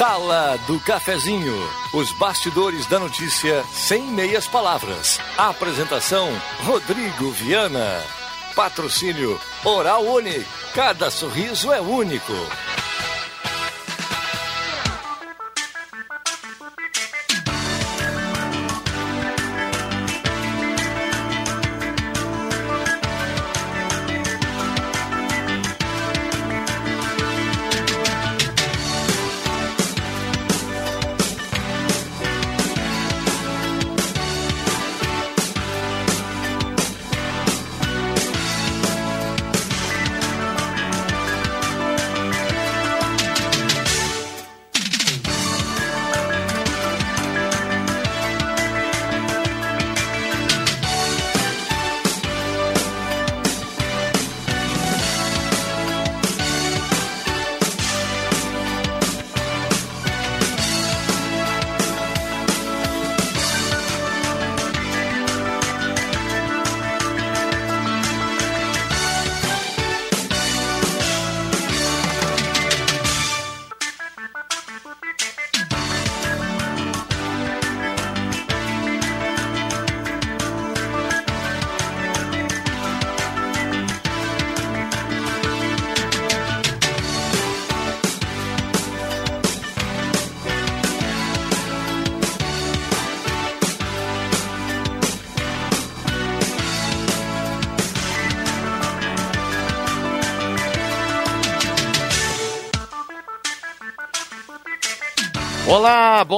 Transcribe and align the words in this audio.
Sala 0.00 0.58
do 0.66 0.80
Cafezinho. 0.80 1.54
Os 1.92 2.10
bastidores 2.12 2.86
da 2.86 2.98
notícia 2.98 3.62
sem 3.70 4.02
meias 4.04 4.46
palavras. 4.46 5.20
Apresentação: 5.36 6.26
Rodrigo 6.64 7.30
Viana. 7.32 8.02
Patrocínio 8.56 9.38
Oral 9.62 10.02
Unique. 10.06 10.46
Cada 10.74 11.10
sorriso 11.10 11.70
é 11.70 11.82
único. 11.82 12.32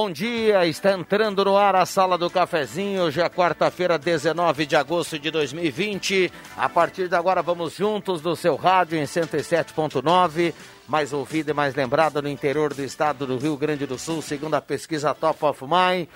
Bom 0.03 0.11
dia. 0.11 0.67
Está 0.67 0.91
entrando 0.91 1.45
no 1.45 1.55
ar 1.55 1.77
a 1.77 1.85
Sala 1.85 2.17
do 2.17 2.29
Cafezinho. 2.29 3.03
Hoje 3.03 3.21
é 3.21 3.29
quarta-feira, 3.29 3.97
19 3.97 4.65
de 4.65 4.75
agosto 4.75 5.17
de 5.17 5.31
2020. 5.31 6.29
A 6.57 6.67
partir 6.67 7.07
de 7.07 7.15
agora 7.15 7.41
vamos 7.41 7.77
juntos 7.77 8.19
do 8.19 8.35
seu 8.35 8.57
rádio 8.57 8.97
em 8.97 9.03
107.9, 9.03 10.53
mais 10.89 11.13
ouvida 11.13 11.51
e 11.51 11.53
mais 11.53 11.73
lembrada 11.73 12.21
no 12.21 12.27
interior 12.27 12.73
do 12.73 12.83
estado 12.83 13.25
do 13.25 13.37
Rio 13.37 13.55
Grande 13.55 13.85
do 13.85 13.97
Sul, 13.97 14.21
segundo 14.21 14.55
a 14.55 14.61
pesquisa 14.61 15.13
Top 15.13 15.45
of 15.45 15.63
Mind. 15.63 16.09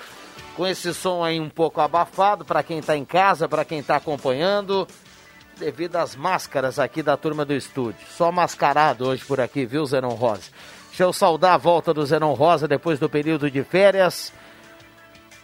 Com 0.58 0.68
esse 0.68 0.94
som 0.94 1.24
aí 1.24 1.40
um 1.40 1.50
pouco 1.50 1.80
abafado 1.80 2.44
para 2.44 2.64
quem 2.64 2.80
está 2.80 2.98
em 2.98 3.06
casa, 3.06 3.48
para 3.48 3.64
quem 3.64 3.80
está 3.80 3.96
acompanhando, 3.96 4.86
devido 5.58 5.96
às 5.96 6.14
máscaras 6.14 6.78
aqui 6.78 7.02
da 7.02 7.16
turma 7.16 7.46
do 7.46 7.54
estúdio. 7.54 8.06
Só 8.10 8.34
mascarado 8.34 9.08
hoje 9.08 9.24
por 9.24 9.40
aqui, 9.40 9.66
viu, 9.66 9.86
Zenon 9.86 10.10
Rosa? 10.10 10.52
Deixa 10.98 11.10
eu 11.10 11.14
saudar 11.14 11.54
a 11.54 11.58
volta 11.58 11.94
do 11.94 12.04
Zenon 12.04 12.34
Rosa 12.34 12.68
depois 12.68 12.98
do 12.98 13.08
período 13.08 13.52
de 13.52 13.64
férias. 13.64 14.34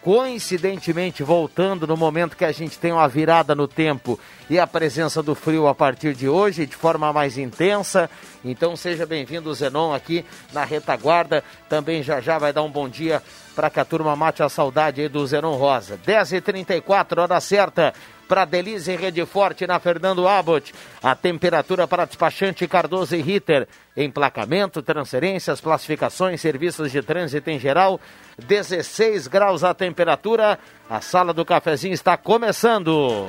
Coincidentemente, 0.02 1.22
voltando 1.22 1.86
no 1.86 1.96
momento 1.96 2.36
que 2.36 2.44
a 2.44 2.52
gente 2.52 2.80
tem 2.80 2.92
uma 2.92 3.08
virada 3.08 3.54
no 3.54 3.68
tempo 3.68 4.20
e 4.50 4.58
a 4.58 4.66
presença 4.66 5.22
do 5.22 5.36
frio 5.36 5.68
a 5.68 5.76
partir 5.76 6.16
de 6.16 6.28
hoje, 6.28 6.66
de 6.66 6.76
forma 6.76 7.14
mais 7.14 7.38
intensa. 7.38 8.10
Então, 8.44 8.76
seja 8.76 9.06
bem-vindo, 9.06 9.54
Zenon, 9.54 9.94
aqui 9.94 10.26
na 10.52 10.66
retaguarda. 10.66 11.44
Também 11.70 12.02
já 12.02 12.20
já 12.20 12.40
vai 12.40 12.52
dar 12.52 12.64
um 12.64 12.72
bom 12.72 12.90
dia 12.90 13.22
para 13.56 13.70
que 13.70 13.80
a 13.80 13.86
turma 13.86 14.16
mate 14.16 14.42
a 14.42 14.50
saudade 14.50 15.02
aí 15.02 15.08
do 15.08 15.24
Zenon 15.28 15.56
Rosa. 15.56 16.00
10h34, 16.04 17.22
hora 17.22 17.40
certa 17.40 17.94
para 18.34 18.46
Delize 18.46 18.96
Rede 18.96 19.24
Forte 19.28 19.68
na 19.68 19.80
Fernando 19.80 20.28
Abbott. 20.28 20.74
A 21.04 21.14
temperatura 21.14 21.88
para 21.88 22.06
despachante 22.06 22.68
Cardoso 22.68 23.16
e 23.16 23.22
Ritter. 23.22 23.68
Emplacamento, 23.96 24.82
transferências, 24.82 25.62
classificações, 25.62 26.42
serviços 26.42 26.92
de 26.92 27.04
trânsito 27.04 27.52
em 27.52 27.60
geral. 27.60 28.02
16 28.40 29.28
graus 29.28 29.64
a 29.64 29.72
temperatura. 29.76 30.58
A 30.90 31.00
sala 31.00 31.32
do 31.32 31.46
cafezinho 31.46 31.94
está 31.94 32.18
começando. 32.18 33.28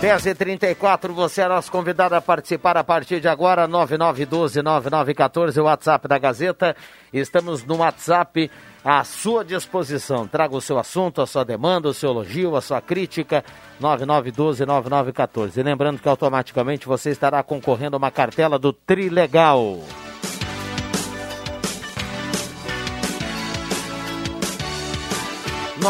10h34, 0.00 1.10
você 1.10 1.42
é 1.42 1.48
nosso 1.48 1.72
convidado 1.72 2.14
a 2.14 2.20
participar 2.20 2.76
a 2.76 2.84
partir 2.84 3.20
de 3.20 3.26
agora, 3.26 3.66
9912-9914, 3.66 5.60
o 5.60 5.64
WhatsApp 5.64 6.06
da 6.06 6.16
Gazeta. 6.16 6.76
Estamos 7.12 7.64
no 7.64 7.78
WhatsApp 7.78 8.48
à 8.84 9.02
sua 9.02 9.44
disposição. 9.44 10.28
Traga 10.28 10.54
o 10.54 10.60
seu 10.60 10.78
assunto, 10.78 11.20
a 11.20 11.26
sua 11.26 11.44
demanda, 11.44 11.88
o 11.88 11.94
seu 11.94 12.10
elogio, 12.10 12.54
a 12.54 12.60
sua 12.60 12.80
crítica, 12.80 13.44
9912-9914. 13.82 15.56
E 15.56 15.62
lembrando 15.64 15.98
que 16.00 16.08
automaticamente 16.08 16.86
você 16.86 17.10
estará 17.10 17.42
concorrendo 17.42 17.96
a 17.96 17.98
uma 17.98 18.12
cartela 18.12 18.56
do 18.56 18.72
Trilegal. 18.72 19.80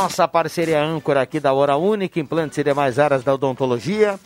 Nossa 0.00 0.28
parceria 0.28 0.80
âncora 0.80 1.22
aqui 1.22 1.40
da 1.40 1.52
Hora 1.52 1.76
Única, 1.76 2.20
implantes 2.20 2.56
e 2.56 2.62
demais 2.62 3.00
áreas 3.00 3.24
da 3.24 3.34
odontologia. 3.34 4.16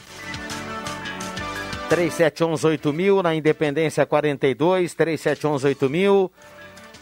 3711-8000 1.88 3.22
na 3.22 3.34
Independência 3.34 4.04
42, 4.04 4.94
3711-8000 4.94 6.30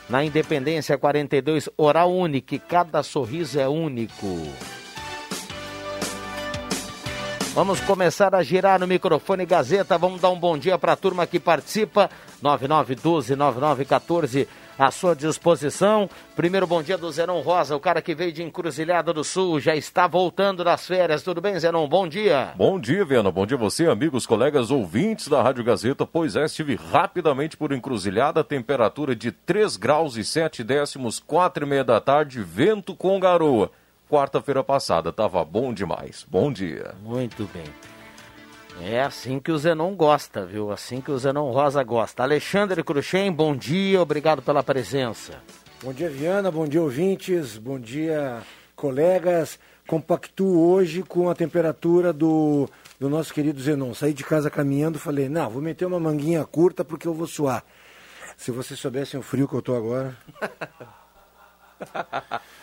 na 0.08 0.24
Independência 0.24 0.96
42, 0.96 1.68
Oral 1.76 2.12
Único, 2.12 2.56
cada 2.60 3.02
sorriso 3.02 3.58
é 3.58 3.66
único. 3.66 4.38
Vamos 7.52 7.80
começar 7.80 8.32
a 8.36 8.42
girar 8.44 8.78
no 8.78 8.86
microfone 8.86 9.44
Gazeta. 9.44 9.98
Vamos 9.98 10.20
dar 10.20 10.30
um 10.30 10.38
bom 10.38 10.56
dia 10.56 10.78
para 10.78 10.92
a 10.92 10.96
turma 10.96 11.26
que 11.26 11.40
participa. 11.40 12.08
9912-9914 12.40 14.46
à 14.80 14.90
sua 14.90 15.14
disposição. 15.14 16.08
Primeiro 16.34 16.66
bom 16.66 16.82
dia 16.82 16.96
do 16.96 17.12
Zenon 17.12 17.42
Rosa, 17.42 17.76
o 17.76 17.80
cara 17.80 18.00
que 18.00 18.14
veio 18.14 18.32
de 18.32 18.42
Encruzilhada 18.42 19.12
do 19.12 19.22
Sul, 19.22 19.60
já 19.60 19.76
está 19.76 20.06
voltando 20.06 20.64
das 20.64 20.86
férias. 20.86 21.22
Tudo 21.22 21.38
bem, 21.38 21.60
Zenon? 21.60 21.86
Bom 21.86 22.08
dia. 22.08 22.54
Bom 22.56 22.80
dia, 22.80 23.04
Viana. 23.04 23.30
Bom 23.30 23.44
dia 23.44 23.58
a 23.58 23.60
você, 23.60 23.86
amigos, 23.86 24.26
colegas, 24.26 24.70
ouvintes 24.70 25.28
da 25.28 25.42
Rádio 25.42 25.62
Gazeta. 25.62 26.06
Pois 26.06 26.34
é, 26.34 26.46
estive 26.46 26.76
rapidamente 26.76 27.58
por 27.58 27.72
Encruzilhada, 27.72 28.42
temperatura 28.42 29.14
de 29.14 29.30
3 29.30 29.76
graus 29.76 30.16
e 30.16 30.24
7 30.24 30.64
décimos, 30.64 31.18
4 31.18 31.66
e 31.66 31.68
meia 31.68 31.84
da 31.84 32.00
tarde, 32.00 32.42
vento 32.42 32.96
com 32.96 33.20
garoa. 33.20 33.70
Quarta-feira 34.08 34.64
passada, 34.64 35.12
tava 35.12 35.44
bom 35.44 35.74
demais. 35.74 36.26
Bom 36.28 36.50
dia. 36.50 36.94
Muito 37.04 37.48
bem. 37.52 37.89
É 38.82 39.02
assim 39.02 39.38
que 39.38 39.52
o 39.52 39.58
Zenon 39.58 39.94
gosta, 39.94 40.46
viu? 40.46 40.72
Assim 40.72 41.02
que 41.02 41.10
o 41.10 41.18
Zenon 41.18 41.50
Rosa 41.52 41.82
gosta. 41.84 42.22
Alexandre 42.22 42.82
Cruxem, 42.82 43.30
bom 43.30 43.54
dia, 43.54 44.00
obrigado 44.00 44.40
pela 44.40 44.62
presença. 44.62 45.34
Bom 45.82 45.92
dia, 45.92 46.08
Viana, 46.08 46.50
bom 46.50 46.66
dia, 46.66 46.80
ouvintes, 46.80 47.58
bom 47.58 47.78
dia, 47.78 48.40
colegas. 48.74 49.58
Compactuo 49.86 50.72
hoje 50.72 51.02
com 51.02 51.28
a 51.28 51.34
temperatura 51.34 52.10
do, 52.10 52.70
do 52.98 53.10
nosso 53.10 53.34
querido 53.34 53.60
Zenon. 53.60 53.92
Saí 53.92 54.14
de 54.14 54.24
casa 54.24 54.48
caminhando, 54.48 54.98
falei, 54.98 55.28
não, 55.28 55.50
vou 55.50 55.60
meter 55.60 55.84
uma 55.84 56.00
manguinha 56.00 56.42
curta 56.44 56.82
porque 56.82 57.06
eu 57.06 57.12
vou 57.12 57.26
suar. 57.26 57.62
Se 58.36 58.50
vocês 58.50 58.80
soubessem 58.80 59.20
o 59.20 59.22
frio 59.22 59.46
que 59.46 59.54
eu 59.54 59.62
tô 59.62 59.74
agora. 59.74 60.16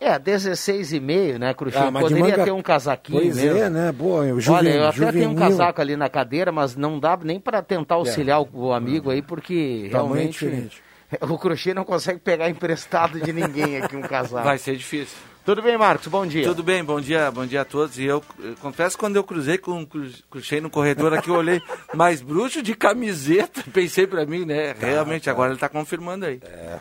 É, 0.00 0.18
16,5, 0.18 1.38
né, 1.38 1.52
Cruxinho? 1.52 1.88
Ah, 1.88 1.92
Poderia 1.92 2.24
manga... 2.24 2.44
ter 2.44 2.50
um 2.52 2.62
casaquinho 2.62 3.20
pois 3.20 3.36
mesmo. 3.36 3.58
é, 3.58 3.68
né? 3.68 3.92
Boa, 3.92 4.24
eu 4.24 4.40
juven... 4.40 4.58
Olha, 4.58 4.68
eu 4.70 4.84
até 4.84 4.96
juvenil. 4.96 5.20
tenho 5.20 5.30
um 5.30 5.34
casaco 5.34 5.80
ali 5.80 5.94
na 5.94 6.08
cadeira, 6.08 6.50
mas 6.50 6.74
não 6.74 6.98
dá 6.98 7.18
nem 7.22 7.38
para 7.38 7.62
tentar 7.62 7.96
auxiliar 7.96 8.40
é. 8.40 8.46
o 8.50 8.72
amigo 8.72 9.10
aí, 9.10 9.20
porque 9.20 9.88
realmente 9.90 10.70
O 11.28 11.38
crochê 11.38 11.74
não 11.74 11.84
consegue 11.84 12.20
pegar 12.20 12.48
emprestado 12.48 13.20
de 13.20 13.32
ninguém 13.32 13.78
aqui 13.78 13.96
um 13.96 14.02
casal. 14.02 14.44
Vai 14.44 14.58
ser 14.58 14.76
difícil. 14.76 15.16
Tudo 15.44 15.62
bem, 15.62 15.76
Marcos? 15.76 16.06
Bom 16.06 16.24
dia. 16.24 16.44
Tudo 16.44 16.62
bem, 16.62 16.84
bom 16.84 17.00
dia, 17.00 17.30
bom 17.30 17.44
dia 17.44 17.62
a 17.62 17.64
todos. 17.64 17.98
E 17.98 18.04
eu, 18.04 18.22
eu 18.38 18.54
confesso 18.60 18.96
quando 18.96 19.16
eu 19.16 19.24
cruzei 19.24 19.58
com 19.58 19.84
crochê 20.30 20.60
no 20.60 20.70
corredor 20.70 21.12
aqui, 21.12 21.28
eu 21.28 21.34
olhei 21.34 21.60
mais 21.94 22.20
bruxo 22.22 22.62
de 22.62 22.74
camiseta, 22.74 23.64
pensei 23.72 24.06
para 24.06 24.24
mim, 24.24 24.44
né? 24.44 24.74
Tá, 24.74 24.86
Realmente, 24.86 25.24
tá. 25.24 25.30
agora 25.32 25.48
ele 25.48 25.56
está 25.56 25.68
confirmando 25.68 26.26
aí. 26.26 26.40
É. 26.44 26.78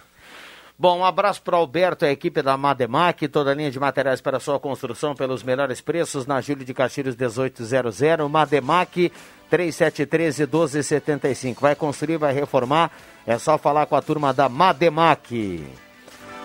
Bom, 0.81 0.99
um 0.99 1.03
abraço 1.03 1.41
para 1.41 1.57
Alberto 1.57 2.05
e 2.05 2.07
a 2.07 2.11
equipe 2.11 2.41
da 2.41 2.55
Mademac, 2.55 3.27
toda 3.27 3.51
a 3.51 3.53
linha 3.53 3.69
de 3.69 3.77
materiais 3.77 4.21
para 4.21 4.39
sua 4.39 4.57
construção 4.61 5.13
pelos 5.13 5.43
melhores 5.43 5.81
preços 5.81 6.25
na 6.25 6.39
Júlio 6.39 6.63
de 6.63 6.73
Castilhos 6.73 7.17
1800, 7.17 7.99
Mademac 8.31 9.11
3713 9.49 10.43
1275. 10.43 11.59
Vai 11.59 11.75
construir, 11.75 12.15
vai 12.15 12.33
reformar, 12.33 12.91
é 13.27 13.37
só 13.37 13.57
falar 13.57 13.87
com 13.87 13.95
a 13.97 14.01
turma 14.01 14.33
da 14.33 14.47
Mademac. 14.47 15.67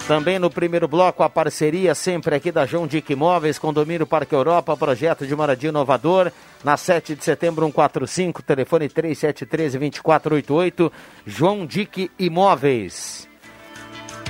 Também 0.08 0.40
no 0.40 0.50
primeiro 0.50 0.88
bloco, 0.88 1.22
a 1.22 1.30
parceria 1.30 1.94
sempre 1.94 2.34
aqui 2.34 2.50
da 2.50 2.66
João 2.66 2.88
Dick 2.88 3.12
Imóveis, 3.12 3.56
Condomínio 3.56 4.04
Parque 4.04 4.34
Europa, 4.34 4.76
projeto 4.76 5.28
de 5.28 5.36
moradia 5.36 5.68
inovador, 5.68 6.32
na 6.64 6.76
7 6.76 7.14
de 7.14 7.22
setembro 7.22 7.66
145, 7.66 8.42
telefone 8.42 8.88
3713-2488, 8.88 10.90
João 11.24 11.64
Dick 11.64 12.10
Imóveis. 12.18 13.32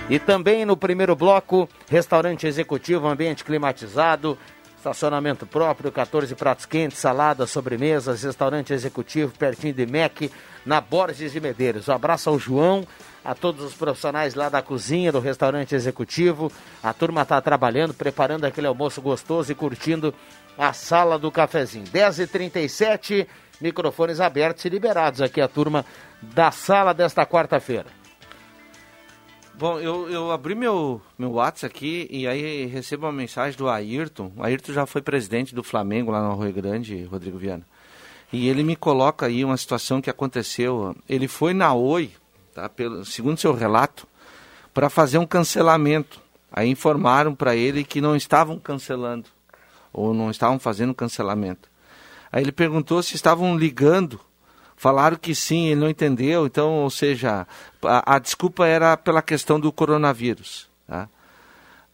E 0.09 0.19
também 0.19 0.67
no 0.67 0.77
primeiro 0.77 1.17
bloco, 1.17 1.67
restaurante 1.89 2.47
executivo, 2.47 3.09
ambiente 3.09 3.43
climatizado, 3.43 4.37
estacionamento 4.77 5.47
próprio, 5.47 5.91
14 5.91 6.35
pratos 6.35 6.67
quentes, 6.67 6.99
saladas, 6.99 7.51
sobremesas, 7.51 8.23
restaurante 8.23 8.75
executivo, 8.75 9.33
pertinho 9.33 9.73
de 9.73 9.87
MEC, 9.87 10.31
na 10.67 10.79
Borges 10.79 11.33
de 11.33 11.41
Medeiros. 11.41 11.89
Um 11.89 11.93
abraço 11.93 12.29
ao 12.29 12.39
João 12.39 12.87
a 13.25 13.35
todos 13.35 13.65
os 13.65 13.73
profissionais 13.73 14.35
lá 14.35 14.51
da 14.51 14.61
cozinha, 14.61 15.11
do 15.11 15.21
restaurante 15.21 15.75
executivo. 15.75 16.53
A 16.83 16.93
turma 16.93 17.23
está 17.23 17.41
trabalhando, 17.41 17.95
preparando 17.95 18.45
aquele 18.45 18.67
almoço 18.67 19.01
gostoso 19.01 19.51
e 19.51 19.55
curtindo 19.55 20.12
a 20.59 20.75
sala 20.75 21.19
do 21.19 21.33
cafezinho. 21.33 21.87
10h37, 21.87 23.27
microfones 23.59 24.21
abertos 24.21 24.67
e 24.67 24.69
liberados 24.69 25.23
aqui 25.23 25.41
a 25.41 25.49
turma 25.49 25.83
da 26.21 26.51
sala 26.51 26.93
desta 26.93 27.25
quarta-feira. 27.25 28.04
Bom, 29.56 29.79
eu, 29.79 30.11
eu 30.11 30.33
abri 30.33 30.53
meu, 30.56 31.01
meu 31.17 31.31
WhatsApp 31.31 31.67
aqui 31.67 32.09
e 32.11 32.27
aí 32.27 32.67
recebo 32.67 33.06
uma 33.06 33.12
mensagem 33.12 33.56
do 33.56 33.69
Ayrton. 33.69 34.33
O 34.37 34.43
Ayrton 34.43 34.73
já 34.73 34.85
foi 34.85 35.01
presidente 35.01 35.55
do 35.55 35.62
Flamengo 35.62 36.11
lá 36.11 36.21
no 36.29 36.37
Rio 36.43 36.53
Grande, 36.53 37.05
Rodrigo 37.05 37.39
Viana. 37.39 37.65
E 38.33 38.49
ele 38.49 38.65
me 38.65 38.75
coloca 38.75 39.27
aí 39.27 39.45
uma 39.45 39.56
situação 39.56 40.03
que 40.03 40.11
aconteceu. 40.11 40.97
Ele 41.09 41.29
foi 41.29 41.55
na 41.55 41.73
Oi, 41.73 42.11
tá, 42.53 42.69
pelo, 42.69 43.05
segundo 43.05 43.39
seu 43.39 43.55
relato, 43.55 44.09
para 44.73 44.91
fazer 44.91 45.19
um 45.19 45.27
cancelamento. 45.27 46.21
Aí 46.53 46.69
informaram 46.69 47.33
para 47.33 47.55
ele 47.55 47.85
que 47.85 48.01
não 48.01 48.17
estavam 48.17 48.59
cancelando, 48.59 49.29
ou 49.93 50.12
não 50.12 50.33
estavam 50.33 50.59
fazendo 50.59 50.93
cancelamento. 50.93 51.71
Aí 52.33 52.43
ele 52.43 52.53
perguntou 52.53 53.01
se 53.05 53.15
estavam 53.15 53.56
ligando. 53.56 54.19
Falaram 54.85 55.17
que 55.17 55.35
sim, 55.35 55.69
ele 55.69 55.81
não 55.81 55.89
entendeu. 55.89 56.45
Então, 56.45 56.81
ou 56.83 56.91
seja, 56.91 57.47
a, 57.83 58.17
a 58.17 58.19
desculpa 58.19 58.67
era 58.67 58.99
pela 58.99 59.23
questão 59.23 59.59
do 59.59 59.73
coronavírus. 59.73 60.69
Tá? 60.87 61.09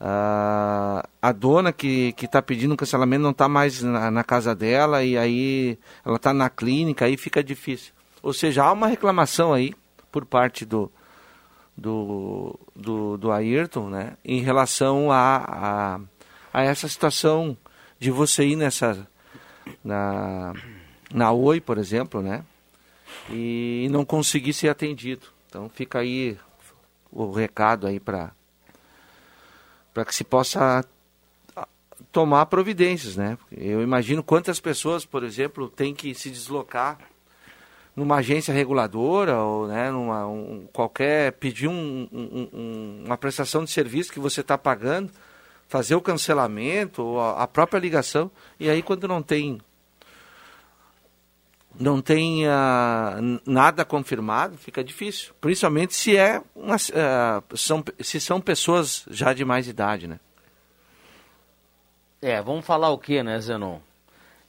Uh, 0.01 1.09
a 1.23 1.31
dona 1.31 1.73
que 1.73 2.13
está 2.21 2.43
pedindo 2.43 2.77
cancelamento 2.77 3.23
não 3.23 3.31
está 3.31 3.49
mais 3.49 3.81
na, 3.81 4.11
na, 4.11 4.25
casa 4.25 4.57
dela 4.57 5.05
e 5.05 5.17
aí 5.17 5.79
ela 6.05 6.17
está 6.17 6.35
na 6.35 6.51
clínica, 6.51 7.05
aí 7.05 7.17
fica 7.17 7.45
difícil. 7.45 7.93
Ou 8.25 8.33
seja, 8.33 8.65
há 8.65 8.73
uma 8.73 8.89
reclamação 8.89 9.53
aí 9.53 9.73
por 10.11 10.25
parte 10.25 10.65
do, 10.65 10.91
do, 11.77 12.59
do, 12.75 13.17
do 13.17 13.31
Ayrton, 13.31 13.89
né, 13.89 14.17
em 14.25 14.41
relação 14.41 15.13
a, 15.13 15.45
a, 15.47 16.01
a, 16.53 16.65
essa 16.65 16.89
situação 16.89 17.57
de 18.01 18.11
você 18.11 18.49
ir 18.49 18.57
nessa, 18.57 19.07
na, 19.85 20.55
na 21.15 21.31
Oi, 21.31 21.61
por 21.61 21.79
exemplo, 21.79 22.21
né, 22.21 22.43
e 23.31 23.89
não 23.91 24.05
conseguir 24.05 24.53
ser 24.53 24.69
atendido. 24.69 25.27
Então 25.49 25.69
fica 25.69 26.01
aí 26.01 26.37
o 27.11 27.31
recado 27.31 27.87
aí 27.87 27.99
para 27.99 28.33
para 29.93 30.05
que 30.05 30.15
se 30.15 30.23
possa 30.23 30.85
tomar 32.12 32.47
providências, 32.47 33.17
né? 33.17 33.37
Eu 33.51 33.83
imagino 33.83 34.23
quantas 34.23 34.61
pessoas, 34.61 35.05
por 35.05 35.25
exemplo, 35.25 35.69
têm 35.69 35.95
que 35.95 36.15
se 36.15 36.31
deslocar 36.31 36.99
numa 37.95 38.17
agência 38.17 38.55
reguladora 38.55 39.39
ou 39.41 39.67
né, 39.67 39.91
numa 39.91 40.27
um, 40.27 40.67
qualquer 40.73 41.33
pedir 41.33 41.69
um, 41.69 42.09
um, 42.12 43.03
uma 43.05 43.17
prestação 43.19 43.65
de 43.65 43.71
serviço 43.71 44.12
que 44.12 44.21
você 44.21 44.41
está 44.41 44.57
pagando, 44.57 45.11
fazer 45.69 45.95
o 45.95 46.01
cancelamento 46.01 47.03
ou 47.03 47.21
a, 47.21 47.43
a, 47.43 47.47
própria 47.47 47.79
ligação 47.79 48.31
e 48.59 48.71
aí 48.71 48.83
quando 48.83 49.07
não 49.07 49.23
tem 49.23 49.61
não 51.81 52.00
tem 52.00 52.47
uh, 52.47 53.41
nada 53.47 53.85
confirmado 53.85 54.56
fica 54.56 54.85
difícil, 54.85 55.32
principalmente 55.41 55.94
se 55.94 56.17
é 56.17 56.43
uma, 56.55 56.77
uh, 56.77 57.56
são 57.56 57.82
se 58.00 58.21
são 58.21 58.41
pessoas 58.41 59.05
já 59.11 59.32
de 59.32 59.44
mais 59.44 59.67
idade, 59.67 60.06
né? 60.06 60.21
É, 62.23 62.43
vamos 62.43 62.67
falar 62.67 62.91
o 62.91 62.99
que, 62.99 63.23
né, 63.23 63.41
Zenon? 63.41 63.79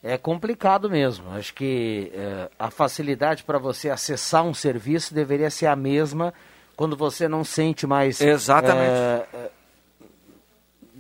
é 0.04 0.18
complicado 0.18 0.90
mesmo. 0.90 1.32
Acho 1.32 1.54
que 1.54 2.12
é, 2.14 2.50
a 2.58 2.72
facilidade 2.72 3.44
para 3.44 3.60
você 3.60 3.90
acessar 3.90 4.44
um 4.44 4.54
serviço 4.54 5.14
deveria 5.14 5.50
ser 5.50 5.68
a 5.68 5.76
mesma 5.76 6.34
quando 6.76 6.98
você 6.98 7.28
não 7.28 7.44
sente 7.44 7.86
mais. 7.86 8.20
Exatamente. 8.20 8.90
É, 8.90 9.28
é, 9.34 9.50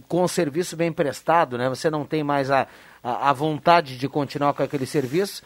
com 0.07 0.24
o 0.24 0.27
serviço 0.27 0.75
bem 0.75 0.92
prestado, 0.92 1.57
né? 1.57 1.69
Você 1.69 1.89
não 1.89 2.06
tem 2.06 2.24
mais 2.24 2.51
a, 2.51 2.68
a, 3.04 3.30
a, 3.30 3.34
vontade 3.34 3.98
de 3.98 4.07
continuar 4.10 4.54
com 4.54 4.62
aquele 4.62 4.86
serviço. 4.86 5.42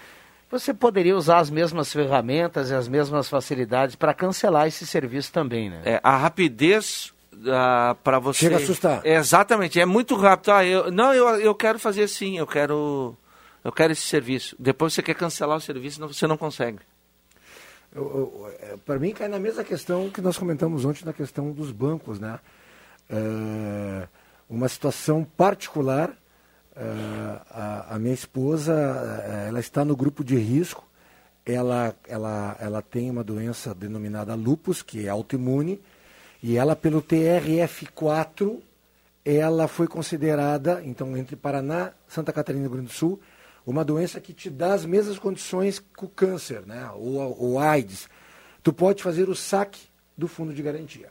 Você 0.51 0.73
poderia 0.73 1.15
usar 1.15 1.39
as 1.39 1.49
mesmas 1.49 1.91
ferramentas 1.91 2.69
e 2.69 2.75
as 2.75 2.87
mesmas 2.87 3.27
facilidades 3.27 3.95
para 3.95 4.13
cancelar 4.13 4.67
esse 4.67 4.85
serviço 4.85 5.31
também, 5.31 5.69
né? 5.69 5.81
É, 5.83 5.99
a 6.03 6.15
rapidez 6.15 7.13
uh, 7.33 7.95
para 8.03 8.19
você. 8.19 8.39
Chega 8.41 8.55
a 8.57 8.59
assustar. 8.59 9.05
exatamente, 9.05 9.79
é 9.79 9.85
muito 9.85 10.15
rápido. 10.15 10.51
Ah, 10.51 10.65
eu, 10.65 10.91
não, 10.91 11.13
eu, 11.13 11.27
eu 11.39 11.55
quero 11.55 11.79
fazer 11.79 12.03
assim, 12.03 12.37
eu 12.37 12.45
quero 12.45 13.17
eu 13.65 13.71
quero 13.71 13.93
esse 13.93 14.03
serviço. 14.03 14.55
Depois 14.59 14.93
você 14.93 15.01
quer 15.01 15.15
cancelar 15.15 15.57
o 15.57 15.59
serviço, 15.59 15.99
você 16.07 16.27
não 16.27 16.37
consegue. 16.37 16.77
É, 18.59 18.77
Para 18.85 18.99
mim, 18.99 19.11
cai 19.11 19.27
na 19.27 19.39
mesma 19.39 19.63
questão 19.63 20.07
que 20.11 20.21
nós 20.21 20.37
comentamos 20.37 20.85
ontem 20.85 21.03
na 21.03 21.11
questão 21.11 21.51
dos 21.51 21.71
bancos, 21.71 22.19
né? 22.19 22.39
É, 23.09 24.07
uma 24.47 24.69
situação 24.69 25.23
particular, 25.23 26.11
é, 26.11 26.15
a, 26.77 27.95
a, 27.95 27.99
minha 27.99 28.13
esposa, 28.13 28.73
é, 29.25 29.47
ela 29.47 29.59
está 29.59 29.85
no 29.85 29.95
grupo 29.95 30.23
de 30.23 30.35
risco, 30.35 30.85
ela, 31.45 31.95
ela, 32.07 32.57
ela 32.59 32.81
tem 32.81 33.09
uma 33.09 33.23
doença 33.23 33.73
denominada 33.73 34.35
lupus, 34.35 34.81
que 34.81 35.05
é 35.05 35.09
autoimune, 35.09 35.81
e 36.43 36.57
ela, 36.57 36.75
pelo 36.75 37.01
TRF4, 37.01 38.59
ela 39.23 39.67
foi 39.67 39.87
considerada, 39.87 40.81
então, 40.83 41.15
entre 41.15 41.35
Paraná, 41.35 41.93
Santa 42.07 42.33
Catarina 42.33 42.65
e 42.65 42.67
Rio 42.67 42.73
Grande 42.77 42.87
do 42.87 42.93
Sul, 42.93 43.19
uma 43.65 43.83
doença 43.83 44.19
que 44.19 44.33
te 44.33 44.49
dá 44.49 44.73
as 44.73 44.85
mesmas 44.85 45.17
condições 45.17 45.79
que 45.79 46.05
o 46.05 46.09
câncer, 46.09 46.61
né? 46.65 46.87
ou, 46.93 47.35
ou 47.39 47.59
AIDS. 47.59 48.07
Tu 48.61 48.71
pode 48.71 49.01
fazer 49.01 49.27
o 49.27 49.35
saque 49.35 49.81
do 50.15 50.27
fundo 50.27 50.53
de 50.53 50.61
garantia. 50.61 51.09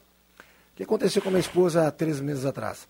O 0.72 0.76
que 0.76 0.82
aconteceu 0.84 1.20
com 1.20 1.28
a 1.28 1.32
minha 1.32 1.40
esposa 1.40 1.86
há 1.86 1.90
três 1.90 2.20
meses 2.20 2.44
atrás? 2.44 2.88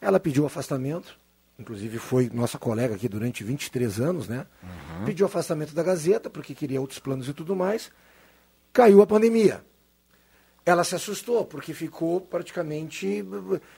Ela 0.00 0.18
pediu 0.18 0.46
afastamento, 0.46 1.18
inclusive 1.58 1.98
foi 1.98 2.30
nossa 2.32 2.58
colega 2.58 2.94
aqui 2.94 3.08
durante 3.08 3.44
23 3.44 4.00
anos, 4.00 4.28
né? 4.28 4.46
Uhum. 4.62 5.04
Pediu 5.04 5.26
afastamento 5.26 5.74
da 5.74 5.82
Gazeta, 5.82 6.28
porque 6.28 6.54
queria 6.54 6.80
outros 6.80 6.98
planos 6.98 7.28
e 7.28 7.32
tudo 7.32 7.54
mais. 7.54 7.90
Caiu 8.72 9.02
a 9.02 9.06
pandemia. 9.06 9.64
Ela 10.66 10.82
se 10.82 10.94
assustou, 10.94 11.44
porque 11.44 11.74
ficou 11.74 12.20
praticamente 12.20 13.24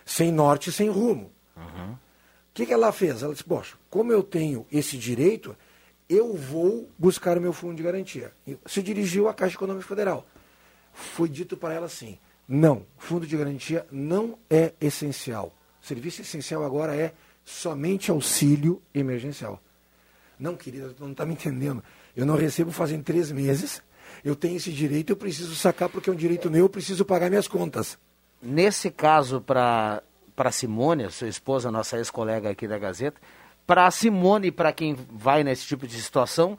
sem 0.04 0.30
norte, 0.30 0.71
sem 0.71 0.88
rumo. 0.88 1.33
Uhum 1.56 1.97
que, 2.56 2.64
que 2.64 2.73
ela 2.73 2.90
fez? 2.90 3.23
Ela 3.23 3.35
disse, 3.35 3.45
poxa, 3.45 3.76
como 3.90 4.11
eu 4.11 4.23
tenho 4.23 4.66
esse 4.73 4.97
direito, 4.97 5.54
eu 6.09 6.35
vou 6.35 6.88
buscar 6.99 7.37
o 7.37 7.40
meu 7.40 7.52
fundo 7.52 7.76
de 7.76 7.83
garantia. 7.83 8.33
E 8.47 8.56
se 8.64 8.83
dirigiu 8.83 9.28
à 9.28 9.35
Caixa 9.35 9.56
Econômica 9.56 9.87
Federal. 9.87 10.26
Foi 10.90 11.28
dito 11.28 11.54
para 11.54 11.75
ela 11.75 11.85
assim, 11.85 12.18
não, 12.49 12.87
fundo 12.97 13.26
de 13.26 13.37
garantia 13.37 13.87
não 13.92 14.38
é 14.49 14.73
essencial. 14.80 15.54
O 15.83 15.87
serviço 15.87 16.23
essencial 16.23 16.64
agora 16.64 16.97
é 16.97 17.12
somente 17.47 18.11
auxílio 18.11 18.83
emergencial. 18.93 19.62
Não, 20.37 20.57
querida, 20.57 20.95
não 20.99 21.12
está 21.12 21.25
me 21.25 21.33
entendendo. 21.33 21.83
Eu 22.15 22.26
não 22.26 22.35
recebo 22.35 22.73
fazem 22.73 23.00
três 23.00 23.31
meses, 23.31 23.81
eu 24.25 24.35
tenho 24.35 24.57
esse 24.57 24.73
direito, 24.73 25.11
eu 25.11 25.17
preciso 25.17 25.55
sacar 25.55 25.88
porque 25.88 26.11
é 26.11 26.12
um 26.12 26.17
direito 26.17 26.50
meu, 26.50 26.65
eu 26.65 26.69
preciso 26.69 27.05
pagar 27.05 27.31
minhas 27.31 27.47
contas. 27.47 27.97
Nesse 28.43 28.91
caso, 28.91 29.41
para 29.41 30.03
Simone, 30.50 31.11
sua 31.11 31.29
esposa, 31.29 31.71
nossa 31.71 31.97
ex-colega 31.97 32.50
aqui 32.50 32.67
da 32.67 32.79
Gazeta, 32.79 33.21
para 33.65 33.91
Simone, 33.91 34.50
para 34.50 34.73
quem 34.73 34.97
vai 35.11 35.45
nesse 35.45 35.67
tipo 35.67 35.87
de 35.87 36.00
situação, 36.03 36.59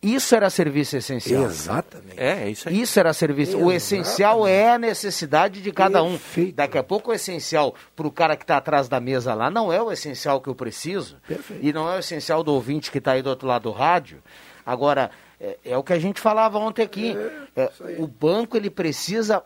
Isso 0.00 0.36
era 0.36 0.48
serviço 0.48 0.96
essencial. 0.96 1.44
Exatamente. 1.44 2.20
É, 2.20 2.44
é 2.44 2.50
isso 2.50 2.68
aí. 2.68 2.80
Isso 2.80 3.00
era 3.00 3.12
serviço. 3.12 3.56
O 3.56 3.72
Exatamente. 3.72 3.76
essencial 3.76 4.46
é 4.46 4.70
a 4.70 4.78
necessidade 4.78 5.60
de 5.60 5.72
cada 5.72 6.04
um. 6.04 6.12
Perfeito. 6.12 6.54
Daqui 6.54 6.78
a 6.78 6.84
pouco 6.84 7.10
o 7.10 7.14
essencial 7.14 7.74
para 7.96 8.06
o 8.06 8.12
cara 8.12 8.36
que 8.36 8.44
está 8.44 8.58
atrás 8.58 8.88
da 8.88 9.00
mesa 9.00 9.34
lá 9.34 9.50
não 9.50 9.72
é 9.72 9.82
o 9.82 9.90
essencial 9.90 10.40
que 10.40 10.48
eu 10.48 10.54
preciso. 10.54 11.16
Perfeito. 11.26 11.64
E 11.64 11.72
não 11.72 11.90
é 11.90 11.96
o 11.96 11.98
essencial 11.98 12.44
do 12.44 12.52
ouvinte 12.52 12.92
que 12.92 12.98
está 12.98 13.12
aí 13.12 13.22
do 13.22 13.30
outro 13.30 13.48
lado 13.48 13.64
do 13.64 13.72
rádio. 13.72 14.22
Agora, 14.64 15.10
é, 15.40 15.58
é 15.64 15.76
o 15.76 15.82
que 15.82 15.92
a 15.92 15.98
gente 15.98 16.20
falava 16.20 16.58
ontem 16.58 16.82
aqui. 16.82 17.16
É, 17.56 17.70
o 17.98 18.06
banco 18.06 18.56
ele 18.56 18.70
precisa, 18.70 19.42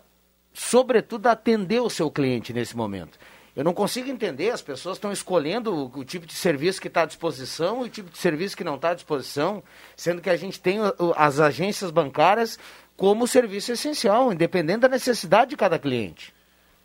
sobretudo, 0.53 1.29
atender 1.29 1.81
o 1.81 1.89
seu 1.89 2.11
cliente 2.11 2.53
nesse 2.53 2.77
momento. 2.77 3.19
Eu 3.55 3.63
não 3.63 3.75
consigo 3.75 4.09
entender, 4.09 4.51
as 4.51 4.63
pessoas 4.63 4.97
estão 4.97 5.13
escolhendo 5.13 5.75
o, 5.75 5.99
o 5.99 6.05
tipo 6.05 6.27
de 6.27 6.33
serviço 6.33 6.81
que 6.81 6.89
está 6.89 7.03
à 7.03 7.07
disposição 7.07 7.83
e 7.83 7.87
o 7.87 7.91
tipo 7.91 8.11
de 8.11 8.17
serviço 8.17 8.57
que 8.57 8.65
não 8.65 8.77
está 8.77 8.91
à 8.91 8.95
disposição, 8.95 9.63
sendo 9.95 10.23
que 10.23 10.31
a 10.31 10.37
gente 10.37 10.59
tem 10.59 10.79
as 11.17 11.39
agências 11.39 11.91
bancárias 11.91 12.59
como 12.97 13.27
serviço 13.27 13.73
essencial, 13.73 14.33
independente 14.33 14.81
da 14.81 14.89
necessidade 14.89 15.51
de 15.51 15.57
cada 15.57 15.79
cliente. 15.79 16.33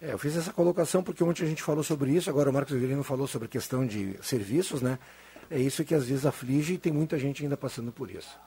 É, 0.01 0.11
eu 0.11 0.17
fiz 0.17 0.35
essa 0.35 0.51
colocação 0.51 1.01
porque 1.01 1.23
ontem 1.23 1.43
a 1.43 1.47
gente 1.47 1.63
falou 1.63 1.83
sobre 1.83 2.11
isso, 2.11 2.29
agora 2.29 2.49
o 2.49 2.53
Marcos 2.53 2.75
Avelino 2.75 3.03
falou 3.03 3.27
sobre 3.27 3.47
a 3.47 3.49
questão 3.49 3.85
de 3.85 4.15
serviços, 4.21 4.81
né? 4.81 4.99
É 5.49 5.59
isso 5.59 5.85
que 5.85 5.95
às 5.95 6.05
vezes 6.05 6.25
aflige 6.25 6.73
e 6.73 6.77
tem 6.77 6.91
muita 6.91 7.17
gente 7.17 7.41
ainda 7.41 7.55
passando 7.55 7.91
por 7.91 8.11
isso. 8.11 8.37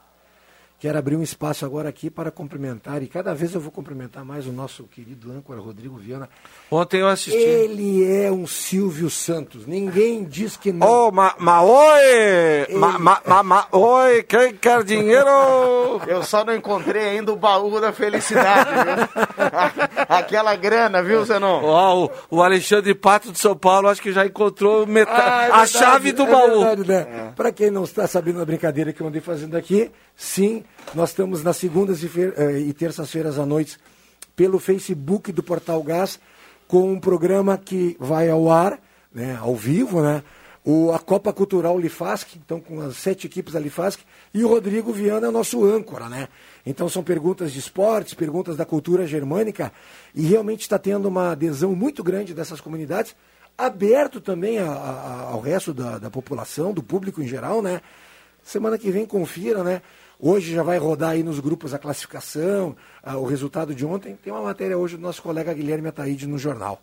Quero 0.80 0.96
abrir 0.98 1.14
um 1.14 1.22
espaço 1.22 1.66
agora 1.66 1.90
aqui 1.90 2.08
para 2.08 2.30
cumprimentar, 2.30 3.02
e 3.02 3.06
cada 3.06 3.34
vez 3.34 3.54
eu 3.54 3.60
vou 3.60 3.70
cumprimentar 3.70 4.24
mais 4.24 4.46
o 4.46 4.52
nosso 4.52 4.84
querido 4.84 5.30
âncora 5.30 5.60
Rodrigo 5.60 5.98
Viana. 5.98 6.26
Ontem 6.70 7.00
eu 7.02 7.06
assisti. 7.08 7.36
Ele 7.36 8.10
é 8.10 8.32
um 8.32 8.46
Silvio 8.46 9.10
Santos, 9.10 9.66
ninguém 9.66 10.24
diz 10.24 10.56
que 10.56 10.72
não. 10.72 10.86
Ô, 11.08 11.10
ma, 11.12 11.34
ma, 11.38 11.60
oi! 11.60 12.66
Ma, 12.78 12.98
ma, 12.98 13.20
ma, 13.26 13.42
ma, 13.42 13.66
oi, 13.72 14.22
quem 14.22 14.54
quer 14.54 14.82
dinheiro? 14.82 15.28
Eu 16.06 16.22
só 16.22 16.46
não 16.46 16.54
encontrei 16.56 17.10
ainda 17.10 17.30
o 17.30 17.36
baú 17.36 17.78
da 17.78 17.92
felicidade, 17.92 18.70
viu? 18.70 19.24
Aquela 20.08 20.56
grana, 20.56 21.02
viu, 21.02 21.22
Zenon? 21.26 21.60
Ó, 21.62 22.06
o, 22.06 22.10
o 22.38 22.42
Alexandre 22.42 22.94
Pato 22.94 23.30
de 23.30 23.38
São 23.38 23.54
Paulo 23.54 23.86
acho 23.86 24.00
que 24.00 24.12
já 24.12 24.24
encontrou 24.24 24.86
metade, 24.86 25.20
Ah, 25.20 25.42
é 25.42 25.44
a 25.44 25.64
verdade, 25.64 25.70
chave 25.72 26.12
do 26.12 26.22
é 26.22 26.30
baú. 26.30 26.60
verdade, 26.64 26.88
né? 26.88 27.32
Para 27.36 27.52
quem 27.52 27.70
não 27.70 27.84
está 27.84 28.06
sabendo 28.06 28.38
da 28.38 28.46
brincadeira 28.46 28.94
que 28.94 29.02
eu 29.02 29.06
andei 29.08 29.20
fazendo 29.20 29.56
aqui, 29.58 29.90
sim, 30.16 30.64
nós 30.94 31.10
estamos 31.10 31.42
nas 31.42 31.56
segundas 31.56 32.02
e, 32.02 32.10
eh, 32.36 32.58
e 32.60 32.72
terças-feiras 32.72 33.38
à 33.38 33.46
noite 33.46 33.78
pelo 34.34 34.58
Facebook 34.58 35.32
do 35.32 35.42
Portal 35.42 35.82
Gás 35.82 36.18
com 36.66 36.92
um 36.92 36.98
programa 37.00 37.58
que 37.58 37.96
vai 37.98 38.28
ao 38.30 38.50
ar, 38.50 38.78
né, 39.12 39.36
ao 39.40 39.54
vivo, 39.54 40.00
né? 40.02 40.22
O, 40.62 40.92
a 40.92 40.98
Copa 40.98 41.32
Cultural 41.32 41.78
Lifasc, 41.78 42.36
então 42.36 42.60
com 42.60 42.80
as 42.82 42.96
sete 42.98 43.26
equipes 43.26 43.54
da 43.54 43.58
Lifasc, 43.60 44.02
e 44.34 44.44
o 44.44 44.48
Rodrigo 44.48 44.92
Viana 44.92 45.28
é 45.28 45.30
nosso 45.30 45.64
âncora, 45.64 46.06
né? 46.08 46.28
Então 46.66 46.86
são 46.86 47.02
perguntas 47.02 47.50
de 47.50 47.58
esportes, 47.58 48.12
perguntas 48.12 48.56
da 48.58 48.66
cultura 48.66 49.06
germânica, 49.06 49.72
e 50.14 50.22
realmente 50.22 50.60
está 50.60 50.78
tendo 50.78 51.08
uma 51.08 51.32
adesão 51.32 51.74
muito 51.74 52.04
grande 52.04 52.34
dessas 52.34 52.60
comunidades, 52.60 53.16
aberto 53.56 54.20
também 54.20 54.58
a- 54.58 54.70
a- 54.70 55.20
ao 55.32 55.40
resto 55.40 55.72
da, 55.72 55.98
da 55.98 56.10
população, 56.10 56.74
do 56.74 56.82
público 56.82 57.22
em 57.22 57.26
geral, 57.26 57.62
né? 57.62 57.80
Semana 58.42 58.76
que 58.78 58.90
vem 58.90 59.06
confira, 59.06 59.64
né? 59.64 59.80
Hoje 60.22 60.52
já 60.54 60.62
vai 60.62 60.76
rodar 60.76 61.10
aí 61.10 61.22
nos 61.22 61.40
grupos 61.40 61.72
a 61.72 61.78
classificação, 61.78 62.76
ah, 63.02 63.16
o 63.16 63.24
resultado 63.24 63.74
de 63.74 63.86
ontem. 63.86 64.16
Tem 64.22 64.30
uma 64.30 64.42
matéria 64.42 64.76
hoje 64.76 64.96
do 64.96 65.02
nosso 65.02 65.22
colega 65.22 65.54
Guilherme 65.54 65.88
Ataíde 65.88 66.26
no 66.26 66.36
jornal. 66.36 66.82